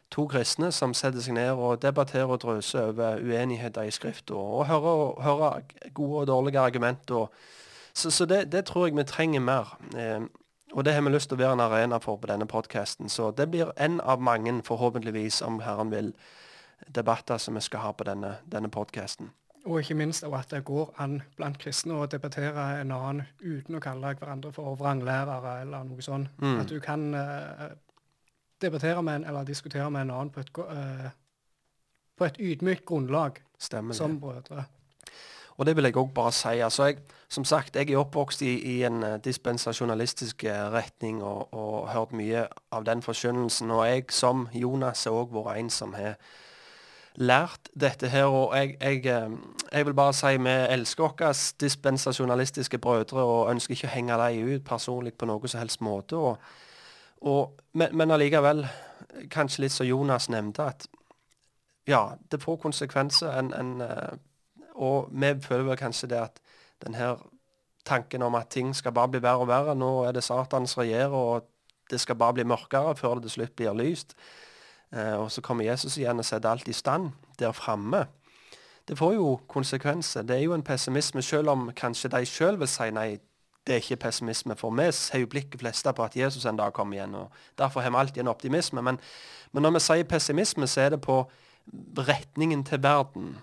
to 0.09 0.25
kristne 0.31 0.71
som 0.73 0.95
setter 0.97 1.21
seg 1.21 1.37
ned 1.37 1.61
og 1.61 1.83
debatterer 1.83 2.33
og 2.33 2.41
drøser 2.41 2.89
over 2.89 3.21
uenigheter 3.21 3.85
i 3.85 3.93
Skrifta, 3.93 4.33
og 4.33 4.65
hører, 4.65 5.21
hører 5.21 5.61
gode 5.93 6.23
og 6.23 6.27
dårlige 6.27 6.63
argumenter. 6.63 7.27
Så, 7.97 8.11
så 8.11 8.25
det, 8.25 8.51
det, 8.51 8.65
tror 8.65 8.87
jeg 8.87 8.95
vi 8.95 9.03
trenger 9.03 9.39
mer. 9.41 9.77
Eh, 9.97 10.21
og 10.73 10.85
det 10.85 10.93
har 10.93 11.01
vi 11.01 11.09
lyst 11.09 11.31
til 11.31 11.39
å 11.39 11.41
være 11.41 11.55
en 11.57 11.63
arena 11.65 11.97
for 11.97 12.19
på 12.21 12.29
denne 12.29 12.45
podkasten. 12.45 13.09
Så 13.09 13.31
det 13.33 13.47
blir 13.49 13.71
en 13.81 13.97
av 14.01 14.21
mange, 14.21 14.53
forhåpentligvis, 14.63 15.41
om 15.41 15.57
Herren 15.65 15.89
vil, 15.91 16.11
debatter 16.93 17.41
som 17.41 17.57
vi 17.57 17.63
skal 17.65 17.87
ha 17.87 17.91
på 17.97 18.05
denne, 18.05 18.35
denne 18.45 18.69
podkasten. 18.69 19.31
Og 19.65 19.81
ikke 19.81 19.97
minst 19.97 20.23
at 20.23 20.53
det 20.53 20.61
går 20.69 20.93
an 21.01 21.23
blant 21.39 21.57
kristne 21.57 21.97
å 21.97 22.05
debattere 22.05 22.67
en 22.83 22.93
annen 22.93 23.25
uten 23.41 23.79
å 23.79 23.81
kalle 23.81 24.13
hverandre 24.13 24.53
for 24.53 24.77
vranglærere 24.77 25.57
eller 25.65 25.89
noe 25.89 26.05
sånt. 26.05 26.29
Mm. 26.37 26.61
At 26.61 26.69
du 26.69 26.77
kan 26.79 27.09
uh, 27.17 27.73
debattere 28.61 29.01
med 29.01 29.23
en 29.23 29.29
eller 29.31 29.49
diskutere 29.49 29.89
med 29.89 30.05
en 30.05 30.13
annen 30.19 30.35
på 30.35 30.45
et, 30.45 30.53
uh, 30.61 31.09
på 32.13 32.29
et 32.29 32.37
ydmykt 32.37 32.85
grunnlag 32.85 33.41
Stemmer 33.57 33.97
som 33.97 34.19
brødre. 34.21 34.69
Og 35.57 35.65
det 35.65 35.75
vil 35.75 35.89
jeg 35.89 35.97
òg 35.97 36.13
bare 36.13 36.31
si. 36.31 36.59
altså 36.61 36.91
jeg, 36.91 37.01
Som 37.29 37.43
sagt, 37.43 37.75
jeg 37.75 37.91
er 37.91 37.99
oppvokst 37.99 38.41
i, 38.41 38.53
i 38.77 38.83
en 38.87 39.03
uh, 39.03 39.17
dispensasjonalistisk 39.23 40.45
retning 40.47 41.23
og, 41.23 41.53
og 41.53 41.89
hørt 41.91 42.13
mye 42.15 42.45
av 42.71 42.85
den 42.87 43.01
forskjønnelsen. 43.03 43.71
Og 43.71 43.87
jeg 43.87 44.05
som 44.15 44.47
Jonas 44.53 45.03
har 45.03 45.17
òg 45.17 45.33
vært 45.35 45.59
en 45.59 45.69
som 45.69 45.95
har 45.97 46.15
lært 47.19 47.67
dette 47.75 48.07
her. 48.07 48.29
Og 48.31 48.55
jeg, 48.55 48.77
jeg, 48.79 49.03
jeg, 49.71 49.85
vil 49.85 49.97
bare 49.97 50.15
si 50.15 50.37
vi 50.37 50.55
elsker 50.77 51.03
våre 51.03 51.33
dispensasjonalistiske 51.59 52.79
brødre 52.79 53.25
og 53.25 53.51
ønsker 53.51 53.75
ikke 53.75 53.91
å 53.91 53.95
henge 53.97 54.21
dem 54.23 54.55
ut 54.55 54.65
personlig 54.65 55.17
på 55.17 55.27
noe 55.27 55.51
som 55.51 55.65
helst 55.65 55.83
måte. 55.83 56.15
og 56.15 56.39
og, 57.21 57.59
men, 57.73 57.97
men 57.97 58.11
allikevel, 58.11 58.65
kanskje 59.33 59.63
litt 59.65 59.73
som 59.73 59.87
Jonas 59.87 60.29
nevnte, 60.29 60.67
at 60.69 60.87
ja, 61.87 62.11
det 62.31 62.41
får 62.43 62.59
konsekvenser. 62.61 63.31
En, 63.39 63.53
en, 63.53 63.81
eh, 63.81 64.17
og 64.75 65.09
vi 65.11 65.33
føler 65.41 65.69
vel 65.71 65.79
kanskje 65.79 66.11
det 66.11 66.19
at 66.21 66.41
denne 66.83 67.15
tanken 67.87 68.21
om 68.21 68.35
at 68.35 68.49
ting 68.51 68.75
skal 68.75 68.91
bare 68.95 69.11
bli 69.13 69.21
verre 69.23 69.45
og 69.45 69.51
verre. 69.51 69.75
Nå 69.75 69.91
er 70.07 70.17
det 70.17 70.23
Satans 70.23 70.77
regjerer, 70.77 71.13
og 71.13 71.47
det 71.91 72.01
skal 72.03 72.19
bare 72.19 72.33
bli 72.33 72.43
mørkere 72.47 72.95
før 72.99 73.17
det 73.17 73.27
til 73.27 73.37
slutt 73.37 73.55
blir 73.55 73.77
lyst. 73.77 74.15
Eh, 74.91 75.15
og 75.15 75.31
så 75.31 75.41
kommer 75.41 75.67
Jesus 75.67 75.97
igjen 75.97 76.19
og 76.19 76.25
setter 76.25 76.51
alt 76.51 76.67
i 76.67 76.75
stand 76.75 77.11
der 77.39 77.55
framme. 77.55 78.05
Det 78.87 78.97
får 78.97 79.13
jo 79.13 79.39
konsekvenser. 79.47 80.21
Det 80.21 80.35
er 80.35 80.45
jo 80.45 80.53
en 80.53 80.63
pessimisme, 80.63 81.21
selv 81.21 81.49
om 81.49 81.71
kanskje 81.75 82.11
de 82.11 82.25
sjøl 82.25 82.59
vil 82.59 82.69
si 82.71 82.91
nei, 82.91 83.17
det 83.67 83.75
er 83.75 83.81
ikke 83.83 83.99
pessimisme. 84.07 84.55
For 84.55 84.71
vi 84.71 84.85
har 84.87 85.19
jo 85.19 85.27
blikket 85.27 85.59
fleste 85.59 85.91
på 85.93 86.03
at 86.03 86.15
Jesus 86.15 86.45
en 86.45 86.57
dag 86.57 86.73
kommer 86.73 86.95
igjen. 86.95 87.15
og 87.15 87.31
Derfor 87.57 87.81
har 87.81 87.89
vi 87.89 87.97
alltid 87.97 88.21
en 88.21 88.27
optimisme. 88.31 88.81
Men, 88.81 88.99
men, 89.51 89.63
når 89.63 89.71
vi 89.71 89.79
sier 89.79 90.03
pessimisme, 90.03 90.67
så 90.67 90.81
er 90.81 90.89
det 90.89 91.01
på 91.01 91.25
retningen 91.97 92.63
til 92.63 92.83
verden. 92.83 93.35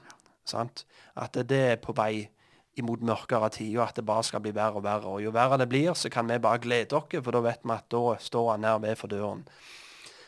Sant? 0.48 0.86
At 1.16 1.35
det 1.35 1.61
er 1.61 1.77
på 1.77 1.93
vei 1.93 2.28
imot 2.76 3.02
mørkere 3.06 3.51
tider, 3.55 3.84
at 3.84 3.96
det 3.96 4.06
bare 4.06 4.24
skal 4.26 4.42
bli 4.42 4.55
verre 4.55 4.80
og 4.80 4.84
verre. 4.84 5.12
Og 5.16 5.22
Jo 5.22 5.30
verre 5.34 5.59
det 5.59 5.68
blir, 5.68 5.94
så 5.94 6.10
kan 6.10 6.28
vi 6.28 6.38
bare 6.38 6.59
glede 6.59 6.96
oss, 6.96 7.14
for 7.22 7.30
da 7.30 7.40
vet 7.44 7.64
vi 7.64 7.72
at 7.72 7.88
da 7.90 8.02
står 8.18 8.51
han 8.51 8.60
nær 8.66 8.82
ved 8.82 8.96
for 8.96 9.09
døren. 9.09 9.44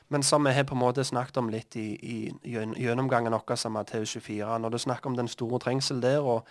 Men 0.08 0.22
som 0.22 0.44
vi 0.46 0.52
har 0.52 0.64
på 0.64 0.74
en 0.74 0.80
måte 0.80 1.04
snakket 1.04 1.36
om 1.36 1.48
litt 1.50 1.76
i, 1.76 1.96
i 1.98 2.16
gjennomgangen 2.78 3.34
vår 3.34 3.58
som 3.58 3.74
Matteus 3.74 4.12
24, 4.14 4.58
når 4.62 4.70
du 4.70 4.78
snakker 4.78 5.10
om 5.10 5.16
den 5.16 5.28
store 5.28 5.58
trengsel 5.58 6.00
der, 6.02 6.22
og 6.22 6.46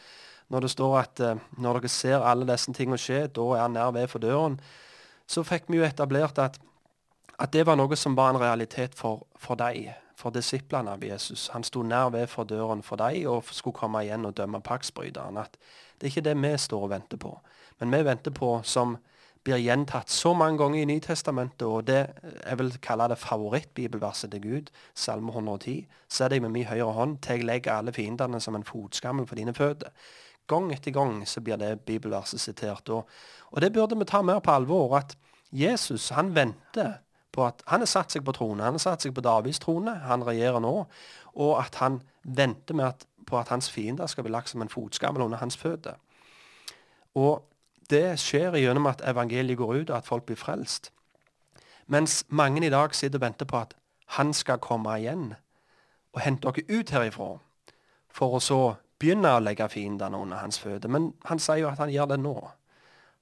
når 0.52 0.66
det 0.66 0.72
står 0.72 0.98
at 1.00 1.22
uh, 1.24 1.38
når 1.58 1.80
dere 1.80 1.90
ser 1.90 2.20
alle 2.20 2.48
disse 2.50 2.74
tingene 2.74 3.00
skje, 3.00 3.26
da 3.28 3.46
er 3.56 3.64
han 3.64 3.78
nær 3.78 3.94
ved 3.96 4.10
for 4.12 4.20
døren, 4.20 4.60
så 5.28 5.44
fikk 5.44 5.72
vi 5.72 5.80
jo 5.80 5.88
etablert 5.88 6.38
at, 6.38 6.60
at 7.40 7.54
det 7.54 7.66
var 7.66 7.80
noe 7.80 7.96
som 7.96 8.18
var 8.18 8.34
en 8.34 8.42
realitet 8.42 8.94
for, 8.96 9.24
for 9.40 9.58
deg, 9.58 9.96
for 10.20 10.36
disiplene 10.36 10.92
av 10.92 11.04
Jesus. 11.04 11.48
Han 11.56 11.64
sto 11.64 11.82
nær 11.84 12.12
ved 12.14 12.28
for 12.30 12.48
døren 12.48 12.84
for 12.84 13.00
deg 13.00 13.26
og 13.28 13.48
skulle 13.52 13.76
komme 13.76 14.04
igjen 14.04 14.28
og 14.28 14.36
dømme 14.38 14.62
paktsbryteren. 14.62 15.40
At 15.42 15.58
det 15.98 16.08
er 16.08 16.14
ikke 16.14 16.30
det 16.30 16.38
vi 16.42 16.54
står 16.60 16.88
og 16.88 16.94
venter 16.94 17.20
på. 17.22 17.34
Men 17.80 17.92
vi 17.92 18.06
venter 18.08 18.32
på, 18.36 18.50
som 18.64 18.98
blir 19.46 19.62
gjentatt 19.62 20.10
så 20.10 20.34
mange 20.34 20.58
ganger 20.58 20.82
i 20.82 20.88
Nytestamentet, 20.90 21.66
og 21.68 21.86
det 21.86 22.00
jeg 22.24 22.60
vil 22.60 22.72
kalle 22.82 23.10
det 23.12 23.20
favorittbibelverset 23.22 24.32
til 24.34 24.42
Gud, 24.42 24.72
Salme 24.98 25.32
110. 25.32 25.86
Se 26.10 26.30
deg 26.32 26.42
med 26.42 26.56
min 26.56 26.66
høyre 26.66 26.94
hånd 26.98 27.20
til 27.22 27.44
jeg 27.44 27.50
legger 27.50 27.78
alle 27.78 27.94
fiendene 27.94 28.42
som 28.42 28.58
en 28.58 28.66
fotskammel 28.66 29.28
for 29.30 29.38
dine 29.38 29.54
føtter. 29.54 29.94
Gang 30.50 30.72
etter 30.74 30.94
gang 30.94 31.20
så 31.30 31.42
blir 31.42 31.58
det 31.62 31.86
bibelverset 31.86 32.42
sitert. 32.42 32.90
Og, 32.90 33.06
og 33.52 33.62
det 33.62 33.72
burde 33.74 33.98
vi 33.98 34.06
ta 34.10 34.22
mer 34.26 34.42
på 34.46 34.54
alvor. 34.54 34.98
At 34.98 35.16
Jesus 35.54 36.10
han 36.14 36.34
venter 36.36 37.00
på 37.36 37.46
at 37.46 37.64
han 37.70 37.84
har 37.84 37.90
satt 37.90 38.14
seg 38.14 38.26
på 38.26 38.34
tronen. 38.36 38.64
Han 38.64 38.78
har 38.78 38.84
satt 38.84 39.06
seg 39.06 39.14
på 39.16 39.24
Davids 39.26 39.62
trone. 39.62 39.94
Han 40.06 40.26
regjerer 40.26 40.62
nå. 40.64 40.76
Og 41.36 41.54
at 41.60 41.80
han 41.82 42.00
venter 42.24 42.78
med 42.78 42.94
at, 42.94 43.08
på 43.26 43.40
at 43.40 43.50
hans 43.50 43.70
fiender 43.72 44.08
skal 44.08 44.24
bli 44.24 44.34
lagt 44.34 44.50
som 44.50 44.62
en 44.62 44.70
fotskammel 44.70 45.22
under 45.22 45.38
hans 45.38 45.58
føtter. 45.58 45.98
Og 47.16 47.44
det 47.90 48.20
skjer 48.20 48.58
gjennom 48.60 48.88
at 48.90 49.04
evangeliet 49.06 49.58
går 49.58 49.74
ut, 49.74 49.90
og 49.90 49.98
at 49.98 50.08
folk 50.08 50.26
blir 50.26 50.40
frelst. 50.40 50.92
Mens 51.88 52.24
mange 52.30 52.66
i 52.66 52.70
dag 52.70 52.96
sitter 52.96 53.20
og 53.20 53.22
venter 53.22 53.46
på 53.46 53.58
at 53.58 53.76
han 54.18 54.34
skal 54.34 54.58
komme 54.58 54.98
igjen 55.00 55.34
og 56.16 56.22
hente 56.22 56.50
dere 56.50 56.80
ut 56.80 56.90
herifra, 56.90 57.32
for 58.10 58.38
å 58.38 58.40
så 58.40 58.60
begynne 59.00 59.36
å 59.36 59.42
legge 59.44 59.68
fiendene 59.70 60.18
under 60.18 60.40
hans 60.40 60.60
føtter. 60.60 60.90
Men 60.90 61.12
han 61.26 61.40
sier 61.40 61.66
jo 61.66 61.72
at 61.72 61.82
han 61.84 61.92
gjør 61.92 62.14
det 62.14 62.20
nå. 62.24 62.36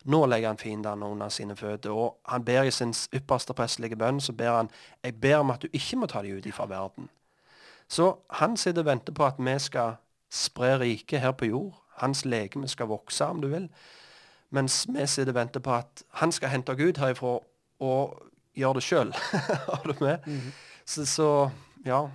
Nå 0.04 0.20
legger 0.28 0.52
han 0.52 0.60
fiendene 0.62 1.08
under 1.08 1.32
sine 1.34 1.56
føtter. 1.56 1.92
Og 1.96 2.20
han 2.30 2.46
ber 2.46 2.68
i 2.68 2.72
sin 2.72 2.94
ypperste 3.16 3.56
prestelige 3.58 3.98
bønn 4.00 4.22
så 4.22 4.36
ber 4.38 4.60
han 4.60 4.72
jeg 5.04 5.20
ber 5.20 5.42
om 5.42 5.54
at 5.54 5.64
du 5.64 5.74
ikke 5.74 6.00
må 6.00 6.10
ta 6.12 6.22
dem 6.22 6.38
ut 6.38 6.50
fra 6.54 6.68
verden. 6.70 7.10
Så 7.94 8.07
han 8.40 8.57
sitter 8.57 8.82
og 8.82 8.90
venter 8.90 9.14
på 9.14 9.26
at 9.26 9.38
vi 9.38 9.53
skal 9.61 9.99
spre 10.34 10.80
riket 10.82 11.22
her 11.22 11.32
på 11.38 11.45
jord. 11.45 11.76
Hans 12.02 12.26
legeme 12.26 12.68
skal 12.68 12.90
vokse, 12.90 13.26
om 13.26 13.41
du 13.41 13.48
vil. 13.52 13.70
Mens 14.49 14.88
vi 14.90 15.06
sitter 15.07 15.34
og 15.34 15.38
venter 15.38 15.61
på 15.61 15.76
at 15.78 16.03
han 16.22 16.32
skal 16.32 16.49
hente 16.49 16.74
Gud 16.76 16.98
herifra 16.98 17.38
og 17.80 18.24
gjøre 18.57 18.74
det 18.74 18.84
sjøl. 18.84 19.14
Har 19.70 19.84
du 19.86 19.94
med? 19.99 20.18
Mm 20.26 20.38
-hmm. 20.38 20.52
så, 20.86 21.06
så 21.06 21.49
ja 21.86 22.07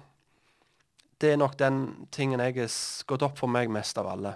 det 1.21 1.33
er 1.33 1.37
nok 1.37 1.59
den 1.59 2.07
tingen 2.13 2.41
jeg 2.41 2.55
har 2.55 2.75
gått 3.07 3.23
opp 3.23 3.39
for 3.39 3.51
meg 3.51 3.71
mest 3.71 3.99
av 3.99 4.07
alle. 4.07 4.35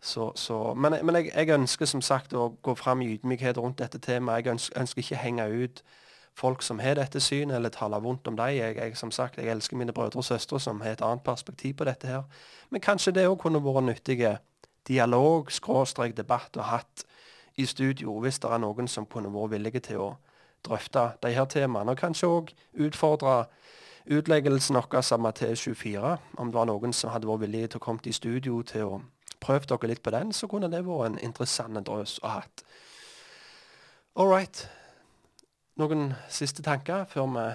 Så, 0.00 0.32
så, 0.34 0.74
men, 0.74 0.96
men 1.06 1.14
jeg, 1.14 1.30
jeg, 1.34 1.54
ønsker 1.54 1.86
som 1.86 2.02
sagt 2.02 2.32
å 2.32 2.48
gå 2.62 2.74
fram 2.74 3.02
i 3.02 3.12
ydmykhet 3.14 3.58
rundt 3.58 3.78
dette 3.78 3.98
temaet. 3.98 4.44
Jeg 4.44 4.50
ønsker, 4.56 4.80
ønsker 4.80 5.02
ikke 5.02 5.20
henge 5.20 5.48
ut 5.48 5.82
folk 6.40 6.62
som 6.64 6.80
har 6.80 6.96
dette 6.96 7.20
synet, 7.20 7.56
eller 7.56 7.72
taler 7.74 8.00
vondt 8.00 8.28
om 8.28 8.36
dem. 8.36 8.54
Jeg, 8.56 8.76
jeg, 8.76 8.96
som 8.96 9.12
sagt, 9.12 9.38
jeg 9.38 9.52
elsker 9.52 9.76
mine 9.76 9.92
brødre 9.92 10.22
og 10.22 10.24
søstre 10.24 10.60
som 10.60 10.80
har 10.80 10.96
et 10.96 11.04
annet 11.04 11.24
perspektiv 11.24 11.74
på 11.78 11.84
dette 11.88 12.08
her. 12.08 12.22
Men 12.70 12.80
kanskje 12.80 13.12
det 13.16 13.28
òg 13.28 13.38
kunne 13.42 13.62
vært 13.64 13.86
nyttige 13.86 14.38
dialog, 14.88 15.52
skråstrek, 15.52 16.16
debatt 16.16 16.56
og 16.56 16.64
hatt 16.64 17.04
i 17.56 17.66
studio, 17.66 18.18
hvis 18.20 18.40
det 18.40 18.50
er 18.50 18.62
noen 18.62 18.88
som 18.88 19.06
kunne 19.06 19.32
vært 19.34 19.54
villige 19.54 19.84
til 19.90 20.04
å 20.06 20.10
drøfte 20.66 21.10
de 21.22 21.34
her 21.36 21.48
temaene. 21.50 21.92
Og 21.92 22.00
kanskje 22.00 22.28
òg 22.28 22.52
utfordre 22.86 23.44
utleggelsen 24.10 24.76
vår 24.80 25.00
av 25.00 25.20
Matteus 25.20 25.60
24, 25.60 26.16
om 26.38 26.50
det 26.50 26.56
var 26.56 26.68
noen 26.70 26.92
som 26.96 27.12
hadde 27.12 27.28
vært 27.28 27.44
villige 27.44 27.74
til 27.74 27.82
å 27.82 27.84
komme 27.84 28.04
i 28.04 28.16
studio 28.16 28.62
til 28.66 28.88
å 28.88 29.00
prøve 29.40 29.68
dere 29.68 29.92
litt 29.92 30.02
på 30.02 30.12
den, 30.14 30.32
så 30.32 30.48
kunne 30.48 30.70
det 30.72 30.84
vært 30.86 31.12
en 31.12 31.22
interessant 31.24 31.86
drøs 31.86 32.18
å 32.22 32.36
ha. 32.38 32.42
All 34.16 34.28
right. 34.28 34.68
Noen 35.80 36.10
siste 36.28 36.60
tanker 36.66 37.06
før 37.08 37.28
vi 37.32 37.46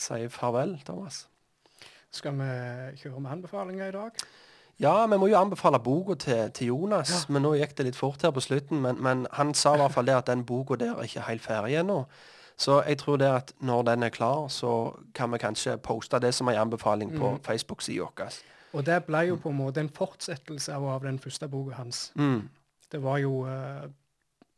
sier 0.00 0.30
farvel, 0.32 0.78
Thomas? 0.86 1.26
Skal 2.14 2.36
vi 2.38 2.50
kjøre 3.02 3.20
med 3.20 3.30
anbefalinger 3.34 3.90
i 3.90 3.92
dag? 3.92 4.22
Ja, 4.80 5.06
vi 5.06 5.18
må 5.20 5.28
jo 5.28 5.36
anbefale 5.38 5.78
boka 5.78 6.16
til, 6.18 6.50
til, 6.50 6.70
Jonas. 6.72 7.10
Ja. 7.12 7.32
Men 7.34 7.44
nå 7.44 7.52
gikk 7.58 7.74
det 7.78 7.86
litt 7.90 7.98
fort 7.98 8.22
her 8.24 8.32
på 8.34 8.42
slutten. 8.42 8.80
Men, 8.82 9.02
men 9.02 9.26
han 9.36 9.52
sa 9.54 9.74
i 9.74 9.82
hvert 9.82 9.94
fall 9.94 10.08
det 10.08 10.16
at 10.16 10.30
den 10.30 10.44
boka 10.46 10.78
der 10.80 10.96
er 10.96 11.06
ikke 11.06 11.26
helt 11.28 11.44
ferdig 11.44 11.76
ennå. 11.82 12.04
Så 12.56 12.80
jeg 12.86 12.98
tror 13.02 13.18
det 13.20 13.28
at 13.28 13.52
når 13.60 13.82
den 13.90 14.06
er 14.06 14.14
klar, 14.14 14.48
så 14.48 14.94
kan 15.14 15.32
vi 15.34 15.42
kanskje 15.42 15.76
poste 15.82 16.18
det 16.22 16.32
som 16.34 16.48
en 16.48 16.58
anbefaling 16.58 17.12
på 17.18 17.34
mm. 17.34 17.42
Facebook-sida 17.44 18.06
vår. 18.06 18.38
Og 18.74 18.86
det 18.86 19.02
ble 19.06 19.20
jo 19.28 19.36
på 19.42 19.52
en 19.52 19.58
måte 19.58 19.82
en 19.82 19.90
fortsettelse 19.90 20.74
av, 20.74 21.02
den 21.02 21.18
første 21.18 21.48
boka 21.50 21.76
hans. 21.76 22.08
Mm. 22.14 22.48
Det 22.90 23.02
var 23.02 23.18
jo 23.22 23.42
uh, 23.46 23.84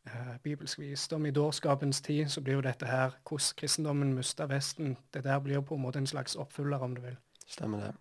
uh, 0.07 0.37
bibelsk 0.43 0.79
visdom. 0.79 1.27
I 1.27 1.31
dårskapens 1.31 2.01
tid 2.01 2.29
så 2.29 2.41
blir 2.41 2.55
jo 2.55 2.65
dette 2.65 2.87
her 2.87 3.17
hvordan 3.29 3.57
kristendommen 3.57 4.15
mista 4.15 4.47
Vesten. 4.47 4.97
Det 5.15 5.25
der 5.25 5.39
blir 5.39 5.55
jo 5.55 5.61
på 5.61 5.75
en 5.75 5.83
måte 5.83 5.99
en 5.99 6.07
slags 6.07 6.37
oppfyller, 6.37 6.79
om 6.79 6.95
du 6.97 7.01
vil. 7.01 7.17
Stemmer 7.47 7.79
det. 7.79 7.93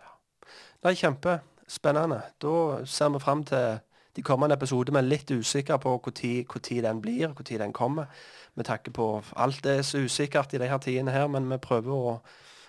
Ja. 0.00 0.90
Er 0.90 0.94
kjempespennende. 0.94 2.22
Da 2.42 2.84
ser 2.84 3.08
vi 3.08 3.18
fram 3.18 3.44
til 3.44 3.78
de 4.16 4.22
kommende 4.22 4.54
episoder, 4.54 4.92
men 4.92 5.08
litt 5.08 5.30
usikker 5.30 5.76
på 5.76 5.96
når 6.04 6.82
den 6.82 7.00
blir, 7.00 7.28
når 7.28 7.58
den 7.58 7.72
kommer 7.72 8.06
Vi 8.54 8.62
takker 8.62 8.90
på 8.92 9.22
alt 9.36 9.64
det 9.64 9.78
er 9.78 9.82
så 9.82 9.98
usikkert 9.98 10.54
i 10.54 10.58
de 10.58 10.66
her 10.68 10.78
tidene 10.78 11.10
her, 11.10 11.26
men 11.26 11.50
vi 11.50 11.56
prøver 11.56 11.92
å 11.92 12.20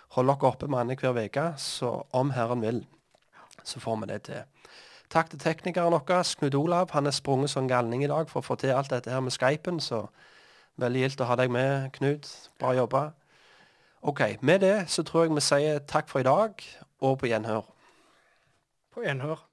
holde 0.10 0.34
dere 0.34 0.48
oppe 0.48 0.68
med 0.68 0.80
annenhver 0.80 1.26
uke. 1.26 1.54
Så 1.58 2.06
om 2.14 2.32
Herren 2.32 2.62
vil, 2.62 2.86
så 3.64 3.80
får 3.80 3.98
vi 4.00 4.08
det 4.08 4.22
til. 4.22 4.44
Takk 5.12 5.30
til 5.30 5.40
teknikeren 5.40 5.92
vår, 5.92 6.24
Knut 6.40 6.56
Olav. 6.56 6.92
Han 6.92 7.06
er 7.06 7.12
sprunget 7.12 7.50
som 7.50 7.68
galning 7.68 8.04
i 8.04 8.08
dag 8.08 8.30
for 8.30 8.40
å 8.40 8.46
få 8.46 8.56
til 8.56 8.72
alt 8.72 8.94
dette 8.94 9.12
her 9.12 9.20
med 9.20 9.34
Skypen, 9.36 9.82
så 9.84 10.06
veldig 10.80 11.02
gildt 11.02 11.24
å 11.26 11.28
ha 11.28 11.36
deg 11.36 11.52
med, 11.52 11.90
Knut. 11.98 12.30
Bra 12.60 12.72
jobba. 12.78 13.02
OK. 14.08 14.22
Med 14.42 14.64
det 14.64 14.88
så 14.88 15.04
tror 15.04 15.26
jeg 15.26 15.36
vi 15.36 15.44
sier 15.44 15.84
takk 15.84 16.08
for 16.08 16.24
i 16.24 16.28
dag, 16.30 16.64
og 17.04 17.20
på 17.20 17.28
gjenhør. 17.28 17.68
På 18.96 19.04
gjenhør. 19.04 19.51